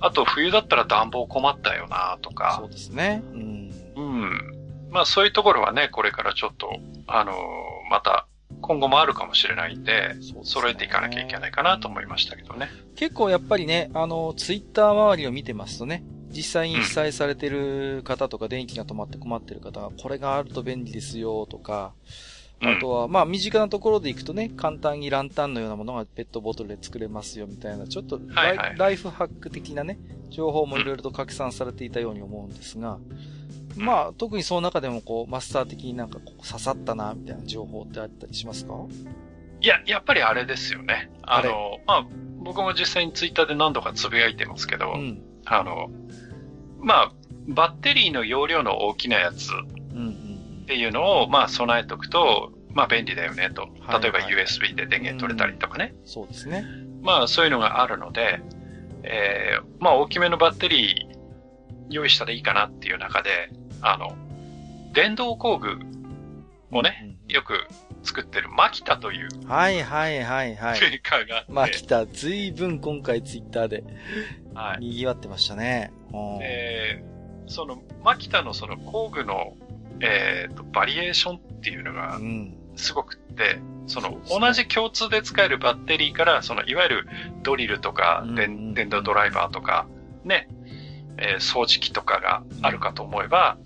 [0.00, 2.58] あと、冬だったら暖房困ったよなとか。
[2.60, 3.22] そうですね。
[3.32, 3.70] うん。
[3.96, 4.52] うん。
[4.90, 7.36] まあそういうところはね、これからちょっと、あのー、
[7.90, 8.26] また
[8.60, 12.68] 今後もあるかもしれないんで、揃えていかなきゃいけないかなと思いましたけどね。
[12.96, 16.04] 結構やっぱりね、あの、ツイッター周りを見てますとね、
[16.34, 21.92] 実際に被災されてる方とか、電気が止まって困ってる方が、これがあると便利ですよとか、
[22.64, 28.20] あとは、まあ、身近なところで行くとね、簡単にランタンのようなものがペットボトルで作れますよみたいな、ちょっと
[28.76, 29.98] ライフハック的なね、
[30.30, 32.98] 情報もいろいろと拡散されていたように思うんですが、
[33.76, 38.74] まあ、特にその中でもこう、マスター的になんかこう刺さったな、みたいな情報ってあったりしますか？
[39.60, 41.10] いや、やっぱりあれですよね。
[41.22, 42.06] あの、まあ、
[42.38, 45.90] 僕も実際にツイッターで何度かつぶやいてますけど、うん、あの、
[46.82, 47.12] まあ、
[47.48, 53.68] バッテリーの容量の大きなやつっていうのを、まあ、備えとくと、まあ、便利だよねと。
[54.00, 56.08] 例えば USB で電源取れたりとかね、うん。
[56.08, 56.64] そうですね。
[57.02, 58.40] まあ、そういうのがあるので、
[59.02, 61.12] えー、まあ、大きめのバッテリー
[61.90, 64.16] 用意したらいいかなっていう中で、あの、
[64.92, 65.78] 電動工具
[66.70, 67.66] をね、よく
[68.02, 69.28] 作ってるマキタという。
[69.46, 70.80] はいはいはいはい。
[70.80, 71.52] メーカーがあって。
[71.52, 73.84] マキタ、ずいぶん今回ツイッターで、
[74.54, 74.84] はい。
[74.84, 75.92] 賑わってましたね。
[76.40, 77.04] で、
[77.46, 79.56] その、マキタのその工具の、
[80.00, 82.18] えっ、ー、と、バリエーションっていうのが、
[82.76, 87.08] すごくって、うん、その、同じ共通で使えるバッテリーから、その、いわゆる
[87.42, 89.86] ドリルとか、電動ドライバーとか、
[90.24, 90.48] ね、
[91.18, 93.58] えー、掃除機とかがあるかと思えば、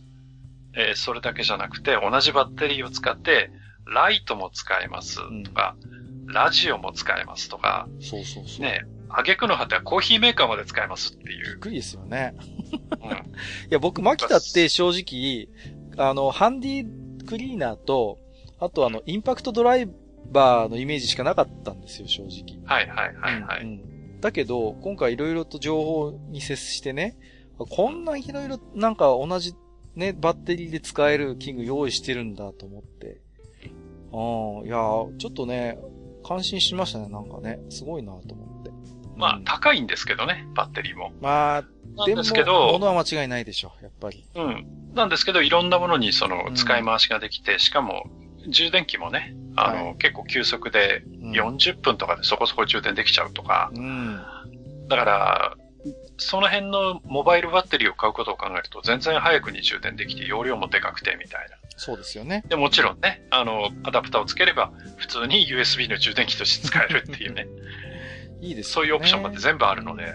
[0.75, 3.51] えー、それだけじゃなくて、同じバッテリーを使って、
[3.87, 5.77] ライトも使えますとか、
[6.27, 8.61] うん、ラジオも使えますとか、そうそうそう。
[8.63, 11.45] ね、あげくの果てはコーヒーメーカーまで使えますっていう。
[11.45, 12.35] びっくりですよね。
[13.01, 13.15] うん、 い
[13.71, 15.49] や、僕、マキタって正直、
[15.97, 16.87] あの、ハンディ
[17.27, 18.19] クリーナーと、
[18.59, 19.89] あとあの、インパクトドライ
[20.33, 22.59] バーのイメージしかなかったんですよ、正直。
[22.65, 23.63] はいはいはいはい。
[23.63, 27.17] うんうん、だけど、今回いろいろと情報に接してね、
[27.59, 29.55] こんないろいろなんか同じ
[29.95, 33.21] ね、バッテリーで使える器具用意してるんだと思って。
[34.13, 34.77] ああ、いや
[35.19, 35.79] ちょっとね、
[36.27, 37.61] 感心しましたね、なんかね。
[37.71, 38.71] すごいなと思って。
[39.17, 41.13] まあ、高いんですけどね、バッテリーも。
[41.21, 41.65] まあ、
[41.97, 44.25] なんですけど、物は間違いないでしょ、やっぱり。
[44.35, 44.67] うん。
[44.95, 48.11] なんですけど、いろんなものにその、使い回しができて、うん、しかも、
[48.49, 53.71] 充電器もね、あの、はい、結構急速で、40分とかでそこそこ充電できちゃうとか。
[53.75, 54.21] うん。
[54.89, 55.57] だから、
[56.19, 61.57] その辺のモバイルバッテリーを買うことを考えると、全然早くに充電できて、容量もでかくて、みたいな。
[61.77, 62.43] そうですよね。
[62.49, 67.47] で、もちろんね、あの、アダプターをつければ、普通に USB の充電器として使えるっていうね。
[68.41, 68.73] いいですね。
[68.73, 70.15] そういうオプションまで全部あるので。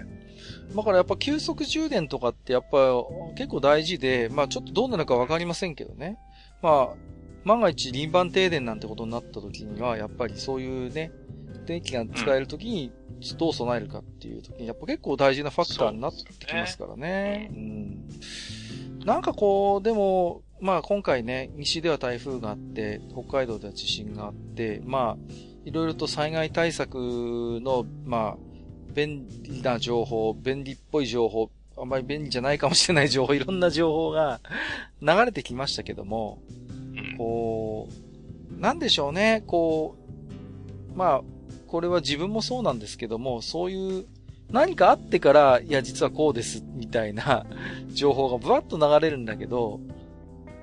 [0.75, 2.93] だからやっぱ急速充電とかってやっぱ
[3.35, 6.17] 結構大事で、まあちょっとどうなるかわかりませんけどね。
[6.61, 6.95] まあ、
[7.43, 11.11] 万が一輪番停電なんてことになった時には、やっぱりそういうね、
[11.65, 12.91] 電気が使える時に
[13.37, 17.49] どう備えるかっていう時に、やっぱ結構大事なファクターになってきますからね。
[17.51, 17.59] うね
[18.99, 19.05] うん。
[19.05, 25.33] なんかこう、でも、まあ今回ね、西では台風があって、北海道では地震があって、まあ、
[25.65, 26.95] いろいろと災害対策
[27.61, 28.37] の、まあ、
[28.93, 34.39] 便利な情報、便利っぽい情報、あんまり便利じゃないかもしれない情報、いろんな情報が
[35.01, 36.39] 流れてきましたけども、
[37.17, 37.89] こ
[38.55, 39.95] う、なんでしょうね、こ
[40.93, 41.21] う、まあ、
[41.65, 44.05] これは自分もそうなんですけども、そういう
[44.51, 47.47] 何かあってから、いや、実はこうです、みたいな
[47.93, 49.79] 情報がブワッと流れるんだけど、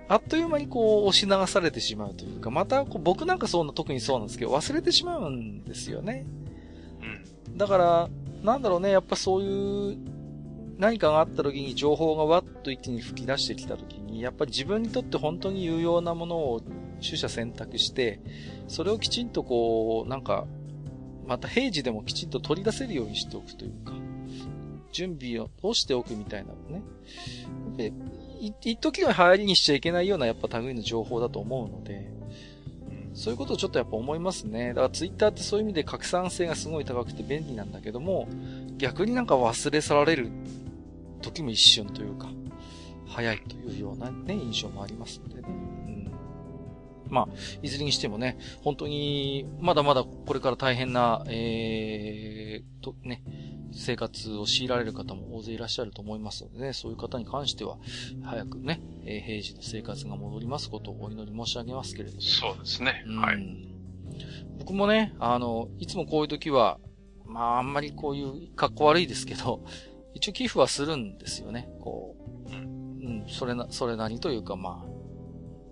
[0.08, 6.26] あっという間にこう押し流されてしまうというか、またこう僕なんかそうな、特にそうなんですけど、忘れてしまうんですよね。
[7.46, 7.58] うん。
[7.58, 8.08] だから、
[8.42, 9.98] なんだろうね、やっぱそういう
[10.78, 16.62] 何かがあった時に情報がわっと一気に吹き出してきた時に、やっぱり自分にとって本当に有用なものを
[17.02, 18.20] 取捨選択して、
[18.68, 20.46] それをきちんとこう、なんか、
[21.26, 23.92] また平時でもきちんと取り出せるようにしておくというか、
[24.92, 26.78] 準備をしておくみたいなの
[27.76, 27.92] ね。
[28.40, 32.10] 一時の流行りにしちゃいけないようなやっぱ類の情報だと思うので、
[33.14, 34.68] そういうことをちょっとやっぱ思いますね。
[34.68, 38.28] だからツイッターってそういう意味で拡散性がすごい高くて便利なんだけども、
[38.76, 40.30] 逆になんか忘れ去られる
[41.20, 42.28] 時も一瞬というか、
[43.08, 45.48] 早いというようなね、印象もありますんでね。
[47.08, 47.14] うん。
[47.14, 47.28] まあ、
[47.62, 53.22] いずれにしてもね、本当に、まだまだこれから大変な、えー、と、ね、
[53.72, 57.78] 生活を強いられる方も大勢いらっしゃると思いますのでね、そういう方に関しては、
[58.22, 62.20] 早くね、えー、平時の生活が戻りますことをお祈り申し上げますけれども。
[62.22, 63.04] そうですね。
[63.06, 63.78] はい。
[64.58, 66.78] 僕もね、あの、いつもこういう時は、
[67.26, 69.64] まあ、あんまりこういう格好悪いですけど、
[70.14, 71.68] 一応寄付はするんですよね。
[71.80, 74.87] こう、うん、それな、それなりというか、まあ、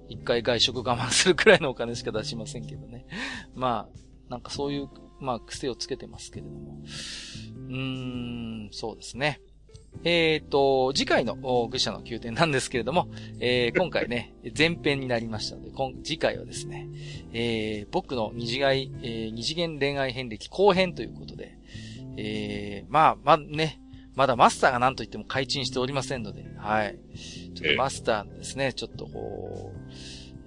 [0.08, 3.06] 一回外食我慢するくらいのお金しか出しませんけどね。
[3.54, 4.88] まあ、なんかそういう、
[5.20, 6.82] まあ、癖をつけてますけれども。
[7.68, 9.40] うーん、そうですね。
[10.04, 11.36] えっ、ー、と、次回の
[11.68, 13.08] 愚者の宮殿なんですけれども、
[13.40, 16.88] えー、今回ね、前編になりましたので、今次回はですね、
[17.32, 18.70] えー、僕の二次元、
[19.02, 21.58] えー、二次元恋愛遍歴後編ということで、
[22.16, 23.80] えー、まあ、まあね、
[24.16, 26.98] まだマスターが何と言っても開陳しておりませんので、はい。
[27.54, 29.78] ちょっとマスターですね、ちょっとこう、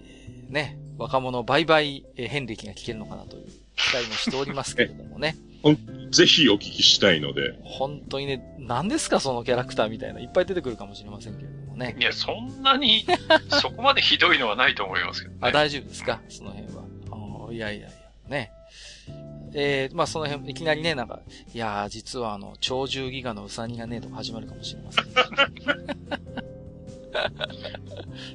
[0.02, 5.36] えー、ね、若者売買遍歴が聞けるのかなという期待もしておりますけれどもね。
[6.12, 7.60] ぜひお聞きしたいので。
[7.64, 11.96] 本当にね、何ですかそのキャラクターみたいな、いっぱい出てくるかもしれませんけれどもね。
[12.00, 13.06] いや、そんなに、
[13.62, 16.22] そこまでひどいのはないと思いますけど、ね、あ、大丈夫ですか？
[16.30, 16.84] その辺は。
[17.52, 17.98] いやいやいや、
[18.30, 18.52] ね。
[19.54, 21.20] えー、まあその辺、いきなりね、なんか、
[21.54, 25.06] いやー、実はあの、超獣ギガのウサギがね、とか始まるかもしれません。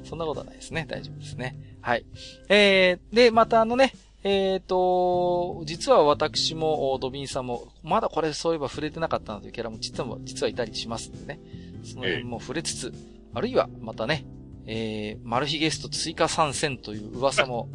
[0.03, 0.85] そんなことはないですね。
[0.87, 1.57] 大丈夫ですね。
[1.81, 2.05] はい。
[2.49, 11.39] えー、で、またあのね、えっ、ー、と、実は私も、ドビンさんも、まだこれそういえば触れてなかったなというキャラも実は、実はいたりしますんでね。
[11.83, 12.93] その辺も触れつつ、
[13.33, 14.25] あるいはまたね、
[14.65, 17.69] えー、マル秘ゲスト追加参戦という噂も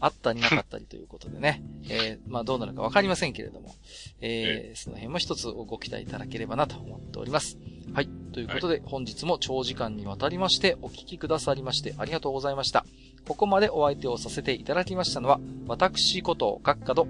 [0.00, 3.74] あったりなかったりということでね、えー、まあどうなるかわかりませんけれども、
[4.20, 7.58] えー、その辺も一つご期待いただければなと思っております。
[7.92, 8.08] はい。
[8.32, 12.84] ということで、本日も長時間にわたりましてお聞きくださりましてありがとうございました。
[13.26, 17.08] ここまでお相手をさせていただきましたのは、私こと、学科と、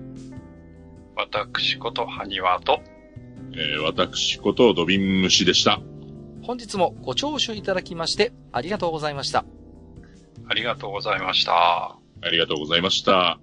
[1.16, 2.80] 私こと、ハニワと、
[3.52, 5.80] えー、私こと、ドビンムシでした。
[6.42, 9.44] 本日もご聴取いただきましてありがとうございました。
[10.48, 11.98] ありがとうございました。
[12.22, 13.38] ありがとうございました。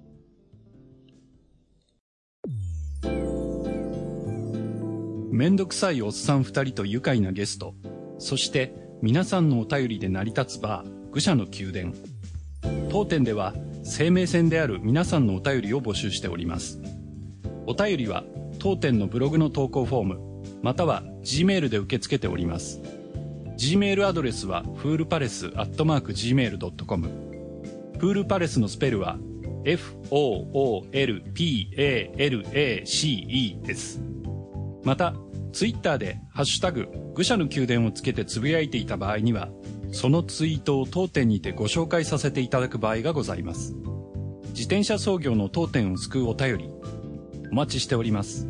[5.31, 7.75] めんどくさいおっさん二人と愉快なゲスト、
[8.19, 11.93] そして皆さんのお便りで成り立つバー、愚者の宮殿。
[12.89, 16.79] 当店では生命線である皆さんのお便りを募集しております。
[17.67, 18.23] お便りは
[18.59, 22.79] 当店のブログの投稿フォーム、または Gmail で受け付けております。
[23.57, 27.24] Gmail アドレスはフールパレスアットマーク Gmail.com
[27.99, 29.17] プールパレスのスペルは
[29.63, 30.81] FOOLPALACE
[33.61, 34.01] です。
[34.83, 35.15] また、
[35.51, 39.49] ツイッターでハッシュタグ、愚者の宮殿をつけてつぶやいていた場合には、
[39.91, 43.73] そのツイートを当店にてご紹介させていただく場合がございます。
[44.49, 46.69] 自転車操業の当店を救うお便り、
[47.51, 48.47] お待ちしております。